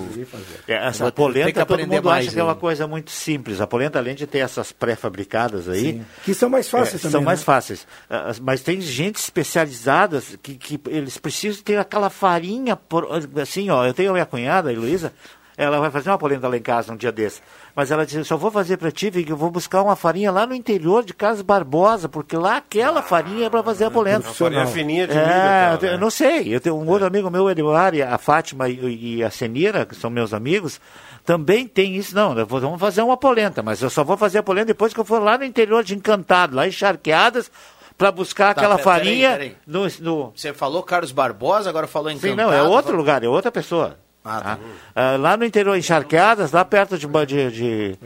É, 0.67 0.87
essa 0.87 1.11
polenta 1.11 1.65
todo 1.65 1.87
mundo 1.87 2.09
acha 2.09 2.31
que 2.31 2.39
é 2.39 2.43
uma 2.43 2.55
coisa 2.55 2.87
muito 2.87 3.11
simples. 3.11 3.59
A 3.61 3.67
polenta, 3.67 3.99
além 3.99 4.15
de 4.15 4.25
ter 4.27 4.39
essas 4.39 4.71
pré-fabricadas 4.71 5.67
aí... 5.69 5.93
Sim. 5.93 6.05
Que 6.23 6.33
são 6.33 6.49
mais 6.49 6.69
fáceis 6.69 6.95
é, 6.95 6.97
também, 6.99 7.11
São 7.11 7.21
né? 7.21 7.25
mais 7.25 7.43
fáceis. 7.43 7.87
Ah, 8.09 8.31
Mas 8.41 8.61
tem 8.61 8.79
gente 8.81 9.17
especializada 9.17 10.21
que, 10.41 10.55
que 10.55 10.79
eles 10.87 11.17
precisam 11.17 11.61
ter 11.63 11.77
aquela 11.77 12.09
farinha... 12.09 12.75
por- 12.75 13.07
assim, 13.41 13.69
ó, 13.69 13.85
eu 13.85 13.93
tenho 13.93 14.09
a 14.09 14.13
minha 14.13 14.25
cunhada, 14.25 14.69
a 14.69 14.73
Heloísa, 14.73 15.13
ela 15.57 15.79
vai 15.79 15.91
fazer 15.91 16.09
uma 16.09 16.17
polenta 16.17 16.47
lá 16.47 16.57
em 16.57 16.61
casa 16.61 16.91
um 16.93 16.95
dia 16.97 17.11
desse. 17.11 17.41
Mas 17.75 17.91
ela 17.91 18.05
disse, 18.05 18.17
eu 18.17 18.25
só 18.25 18.37
vou 18.37 18.49
fazer 18.51 18.77
para 18.77 18.91
ti, 18.91 19.09
Vig, 19.09 19.29
eu 19.29 19.37
vou 19.37 19.49
buscar 19.51 19.81
uma 19.81 19.95
farinha 19.95 20.31
lá 20.31 20.45
no 20.47 20.53
interior 20.55 21.03
de 21.03 21.13
Casas 21.13 21.41
Barbosa, 21.41 22.07
porque 22.09 22.35
lá 22.37 22.57
aquela 22.57 23.01
farinha 23.01 23.45
é 23.47 23.49
para 23.49 23.63
fazer 23.63 23.85
a 23.85 23.91
polenta. 23.91 24.27
Uma 24.27 24.33
farinha 24.33 24.67
fininha 24.67 25.07
de 25.07 25.13
milho, 25.13 25.27
É, 25.27 25.77
eu 25.81 25.91
né? 25.91 25.97
não 25.97 26.09
sei. 26.09 26.53
Eu 26.55 26.59
tenho 26.61 26.75
um 26.75 26.87
outro 26.89 27.05
amigo 27.07 27.29
meu, 27.29 27.49
Eduardo, 27.49 28.01
a 28.03 28.17
Fátima 28.17 28.67
e, 28.69 29.17
e 29.17 29.23
a 29.23 29.29
Senira, 29.31 29.85
que 29.85 29.95
são 29.95 30.09
meus 30.09 30.33
amigos, 30.33 30.79
também 31.25 31.67
tem 31.67 31.95
isso. 31.95 32.15
Não, 32.15 32.33
vou- 32.45 32.59
vamos 32.59 32.79
fazer 32.79 33.01
uma 33.01 33.17
polenta, 33.17 33.61
mas 33.63 33.81
eu 33.81 33.89
só 33.89 34.03
vou 34.03 34.17
fazer 34.17 34.39
a 34.39 34.43
polenta 34.43 34.67
depois 34.67 34.93
que 34.93 34.99
eu 34.99 35.05
for 35.05 35.21
lá 35.21 35.37
no 35.37 35.43
interior 35.43 35.83
de 35.83 35.95
Encantado, 35.95 36.55
lá 36.55 36.67
em 36.67 36.71
Charqueadas, 36.71 37.51
para 37.97 38.11
buscar 38.11 38.53
Tá, 38.55 38.61
aquela 38.61 38.77
farinha 38.79 39.31
peraí. 39.31 39.55
no, 39.67 39.87
no- 39.99 40.33
Você 40.35 40.51
falou 40.53 40.81
Carlos 40.83 41.11
Barbosa, 41.11 41.69
agora 41.69 41.85
falou 41.87 42.09
em 42.11 42.17
Sim, 42.17 42.35
não, 42.35 42.51
é 42.51 42.61
outro 42.63 42.95
lugar, 42.95 43.23
é 43.23 43.27
outra 43.29 43.51
pessoa. 43.51 43.97
Ah, 44.25 44.41
tá. 44.41 44.59
Ah, 44.95 45.17
lá 45.17 45.35
no 45.35 45.43
interior, 45.43 45.75
em 45.75 45.81
Charqueadas, 45.81 46.51
lá 46.51 46.63
perto 46.63 46.97
de, 46.97 47.07
de, 47.51 47.97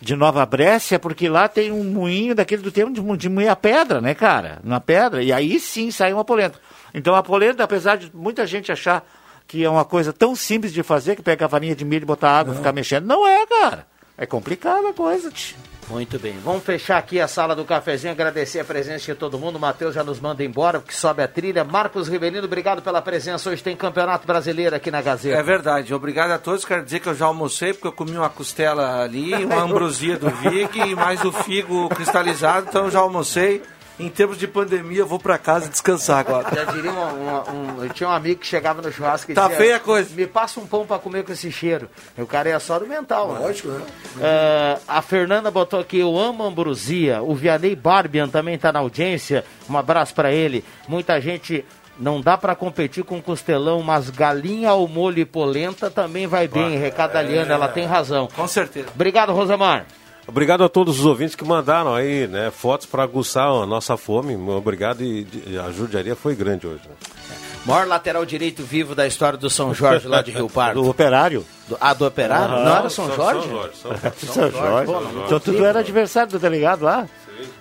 de, 0.00 0.14
Nova 0.14 0.44
Brécia, 0.44 0.98
porque 0.98 1.26
lá 1.28 1.48
tem 1.48 1.72
um 1.72 1.84
moinho 1.84 2.34
daquele 2.34 2.62
do 2.62 2.70
tempo 2.70 2.92
de, 2.92 3.16
de 3.16 3.28
moer 3.30 3.50
a 3.50 3.56
pedra, 3.56 4.00
né, 4.00 4.14
cara? 4.14 4.60
Na 4.62 4.78
pedra, 4.78 5.22
e 5.22 5.32
aí 5.32 5.58
sim 5.58 5.90
sai 5.90 6.12
uma 6.12 6.24
polenta. 6.24 6.60
Então 6.92 7.14
a 7.14 7.22
polenta, 7.22 7.64
apesar 7.64 7.96
de 7.96 8.10
muita 8.14 8.46
gente 8.46 8.70
achar 8.70 9.04
que 9.46 9.64
é 9.64 9.70
uma 9.70 9.84
coisa 9.84 10.12
tão 10.12 10.36
simples 10.36 10.72
de 10.72 10.82
fazer, 10.82 11.16
que 11.16 11.22
pega 11.22 11.46
a 11.46 11.48
farinha 11.48 11.74
de 11.74 11.84
milho 11.84 12.02
e 12.02 12.06
botar 12.06 12.38
água 12.38 12.54
e 12.54 12.56
ficar 12.56 12.72
mexendo, 12.72 13.06
não 13.06 13.26
é, 13.26 13.46
cara. 13.46 13.86
É 14.16 14.26
complicada 14.26 14.90
a 14.90 14.92
coisa, 14.92 15.30
tch. 15.30 15.54
Muito 15.88 16.18
bem. 16.18 16.38
Vamos 16.42 16.64
fechar 16.64 16.98
aqui 16.98 17.20
a 17.20 17.28
sala 17.28 17.54
do 17.54 17.64
cafezinho, 17.64 18.12
agradecer 18.12 18.60
a 18.60 18.64
presença 18.64 19.12
de 19.12 19.14
todo 19.14 19.38
mundo. 19.38 19.56
O 19.56 19.60
Matheus 19.60 19.94
já 19.94 20.02
nos 20.02 20.20
manda 20.20 20.42
embora, 20.42 20.80
porque 20.80 20.94
sobe 20.94 21.22
a 21.22 21.28
trilha. 21.28 21.64
Marcos 21.64 22.08
Rivelino, 22.08 22.44
obrigado 22.44 22.82
pela 22.82 23.02
presença. 23.02 23.50
Hoje 23.50 23.62
tem 23.62 23.76
Campeonato 23.76 24.26
Brasileiro 24.26 24.74
aqui 24.74 24.90
na 24.90 25.02
Gazeta. 25.02 25.38
É 25.38 25.42
verdade, 25.42 25.92
obrigado 25.94 26.30
a 26.30 26.38
todos. 26.38 26.64
Quero 26.64 26.84
dizer 26.84 27.00
que 27.00 27.08
eu 27.08 27.14
já 27.14 27.26
almocei, 27.26 27.72
porque 27.72 27.88
eu 27.88 27.92
comi 27.92 28.16
uma 28.16 28.30
costela 28.30 29.02
ali, 29.02 29.34
uma 29.44 29.62
ambrosia 29.62 30.16
do 30.16 30.30
Vig 30.30 30.78
e 30.78 30.94
mais 30.94 31.24
o 31.24 31.32
figo 31.32 31.88
cristalizado, 31.90 32.66
então 32.68 32.84
eu 32.86 32.90
já 32.90 33.00
almocei. 33.00 33.62
Em 33.98 34.08
termos 34.08 34.36
de 34.38 34.48
pandemia, 34.48 34.98
eu 35.00 35.06
vou 35.06 35.20
pra 35.20 35.38
casa 35.38 35.68
descansar 35.68 36.18
agora. 36.18 36.48
Já 36.52 36.64
diria 36.64 36.90
uma- 36.90 37.12
uma- 37.12 37.50
um, 37.50 37.84
eu 37.84 37.90
tinha 37.90 38.08
um 38.08 38.12
amigo 38.12 38.40
que 38.40 38.46
chegava 38.46 38.82
no 38.82 38.90
churrasco 38.90 39.30
e 39.30 39.34
Tá 39.34 39.42
dizia, 39.42 39.56
feia 39.56 39.76
a 39.76 39.80
coisa. 39.80 40.10
Me 40.16 40.26
passa 40.26 40.58
um 40.58 40.66
pão 40.66 40.84
pra 40.84 40.98
comer 40.98 41.22
com 41.24 41.32
esse 41.32 41.52
cheiro. 41.52 41.88
E 42.18 42.20
o 42.20 42.26
cara 42.26 42.48
ia 42.48 42.58
só 42.58 42.76
do 42.78 42.86
mental. 42.88 43.32
né? 43.34 43.38
Lógico, 43.40 43.68
né? 43.68 43.80
É, 44.20 44.78
a 44.88 45.00
Fernanda 45.00 45.48
botou 45.50 45.78
aqui, 45.78 45.98
eu 46.00 46.18
amo 46.18 46.42
ambrosia. 46.42 47.22
O 47.22 47.34
Vianney 47.36 47.76
Barbian 47.76 48.28
também 48.28 48.58
tá 48.58 48.72
na 48.72 48.80
audiência. 48.80 49.44
Um 49.70 49.78
abraço 49.78 50.12
pra 50.12 50.32
ele. 50.32 50.64
Muita 50.88 51.20
gente. 51.20 51.64
Não 51.96 52.20
dá 52.20 52.36
pra 52.36 52.56
competir 52.56 53.04
com 53.04 53.22
costelão, 53.22 53.80
mas 53.80 54.10
galinha 54.10 54.70
ao 54.70 54.88
molho 54.88 55.20
e 55.20 55.24
polenta 55.24 55.88
também 55.88 56.26
vai 56.26 56.48
bem. 56.48 56.76
Recado 56.76 57.12
da 57.12 57.22
Liana, 57.22 57.54
ela 57.54 57.68
tem 57.68 57.86
razão. 57.86 58.26
Com 58.34 58.48
certeza. 58.48 58.88
Obrigado, 58.92 59.32
Rosamar. 59.32 59.86
Obrigado 60.26 60.64
a 60.64 60.68
todos 60.68 61.00
os 61.00 61.06
ouvintes 61.06 61.34
que 61.34 61.44
mandaram 61.44 61.94
aí, 61.94 62.26
né, 62.26 62.50
fotos 62.50 62.86
para 62.86 63.02
aguçar 63.02 63.46
a 63.48 63.66
nossa 63.66 63.96
fome. 63.96 64.34
Obrigado 64.50 65.02
e, 65.02 65.26
a 65.64 65.70
judiaria 65.70 66.16
foi 66.16 66.34
grande 66.34 66.66
hoje. 66.66 66.80
Né? 66.88 67.36
Maior 67.66 67.86
lateral 67.86 68.24
direito 68.26 68.62
vivo 68.62 68.94
da 68.94 69.06
história 69.06 69.38
do 69.38 69.48
São 69.48 69.72
Jorge 69.74 70.06
lá 70.08 70.20
de 70.22 70.30
Rio 70.30 70.48
Pardo. 70.50 70.82
Do 70.82 70.88
operário. 70.90 71.44
Do, 71.68 71.76
ah, 71.80 71.94
do 71.94 72.06
operário? 72.06 72.54
Aham. 72.54 72.64
Não 72.64 72.76
era 72.76 72.90
São 72.90 73.06
São- 73.06 73.16
Jorge? 73.16 73.40
São 73.48 73.50
Jorge, 73.50 73.76
São 73.76 73.92
São 74.34 74.50
Jorge. 74.50 74.86
Pô, 74.92 75.00
não, 75.00 75.24
Então 75.26 75.40
tu 75.40 75.64
era 75.64 75.78
adversário 75.80 76.32
do 76.32 76.38
delegado 76.38 76.82
lá? 76.82 77.06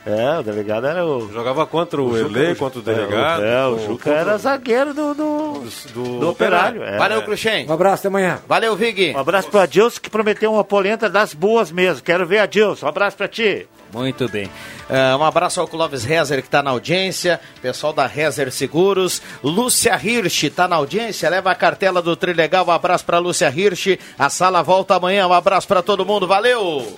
É, 0.05 0.39
o 0.39 0.43
delegado 0.43 0.85
era 0.87 1.05
o. 1.05 1.31
Jogava 1.31 1.65
contra 1.65 2.01
o, 2.01 2.17
Ele, 2.17 2.55
contra 2.55 2.79
o 2.79 2.81
delegado. 2.81 3.43
É, 3.43 3.65
o 3.67 3.75
com- 3.75 3.79
Juca 3.85 4.03
contra 4.03 4.19
era 4.19 4.35
o- 4.35 4.37
zagueiro 4.37 4.93
do, 4.93 5.13
do, 5.13 5.63
do, 5.93 6.19
do 6.19 6.29
operário. 6.29 6.83
é. 6.83 6.97
Valeu, 6.97 7.21
Cruxem. 7.23 7.67
Um 7.69 7.73
abraço, 7.73 8.01
até 8.01 8.07
amanhã. 8.09 8.39
Valeu, 8.47 8.75
Vig. 8.75 9.13
Um 9.15 9.19
abraço 9.19 9.49
pro 9.49 9.59
Adilson 9.59 9.99
que 10.01 10.09
prometeu 10.09 10.51
uma 10.53 10.63
polenta 10.63 11.09
das 11.09 11.33
boas 11.33 11.71
mesmo. 11.71 12.03
Quero 12.03 12.25
ver, 12.25 12.39
Adilson. 12.39 12.85
Um 12.85 12.89
abraço 12.89 13.15
pra 13.17 13.27
ti. 13.27 13.67
Muito 13.93 14.27
bem. 14.27 14.49
É, 14.89 15.15
um 15.15 15.23
abraço 15.23 15.61
ao 15.61 15.67
Clóvis 15.67 16.03
Rezer, 16.03 16.41
que 16.41 16.47
está 16.47 16.63
na 16.63 16.71
audiência. 16.71 17.39
Pessoal 17.61 17.93
da 17.93 18.07
Rezer 18.07 18.51
Seguros. 18.51 19.21
Lúcia 19.43 19.93
Hirsch 20.03 20.45
está 20.45 20.67
na 20.67 20.75
audiência. 20.77 21.29
Leva 21.29 21.51
a 21.51 21.55
cartela 21.55 22.01
do 22.01 22.15
Trilegal. 22.15 22.65
Um 22.65 22.71
abraço 22.71 23.05
para 23.05 23.19
Lúcia 23.19 23.53
Hirsch. 23.55 23.99
A 24.17 24.29
sala 24.29 24.63
volta 24.63 24.95
amanhã. 24.95 25.27
Um 25.27 25.33
abraço 25.33 25.67
para 25.67 25.83
todo 25.83 26.03
mundo. 26.05 26.25
Valeu! 26.27 26.91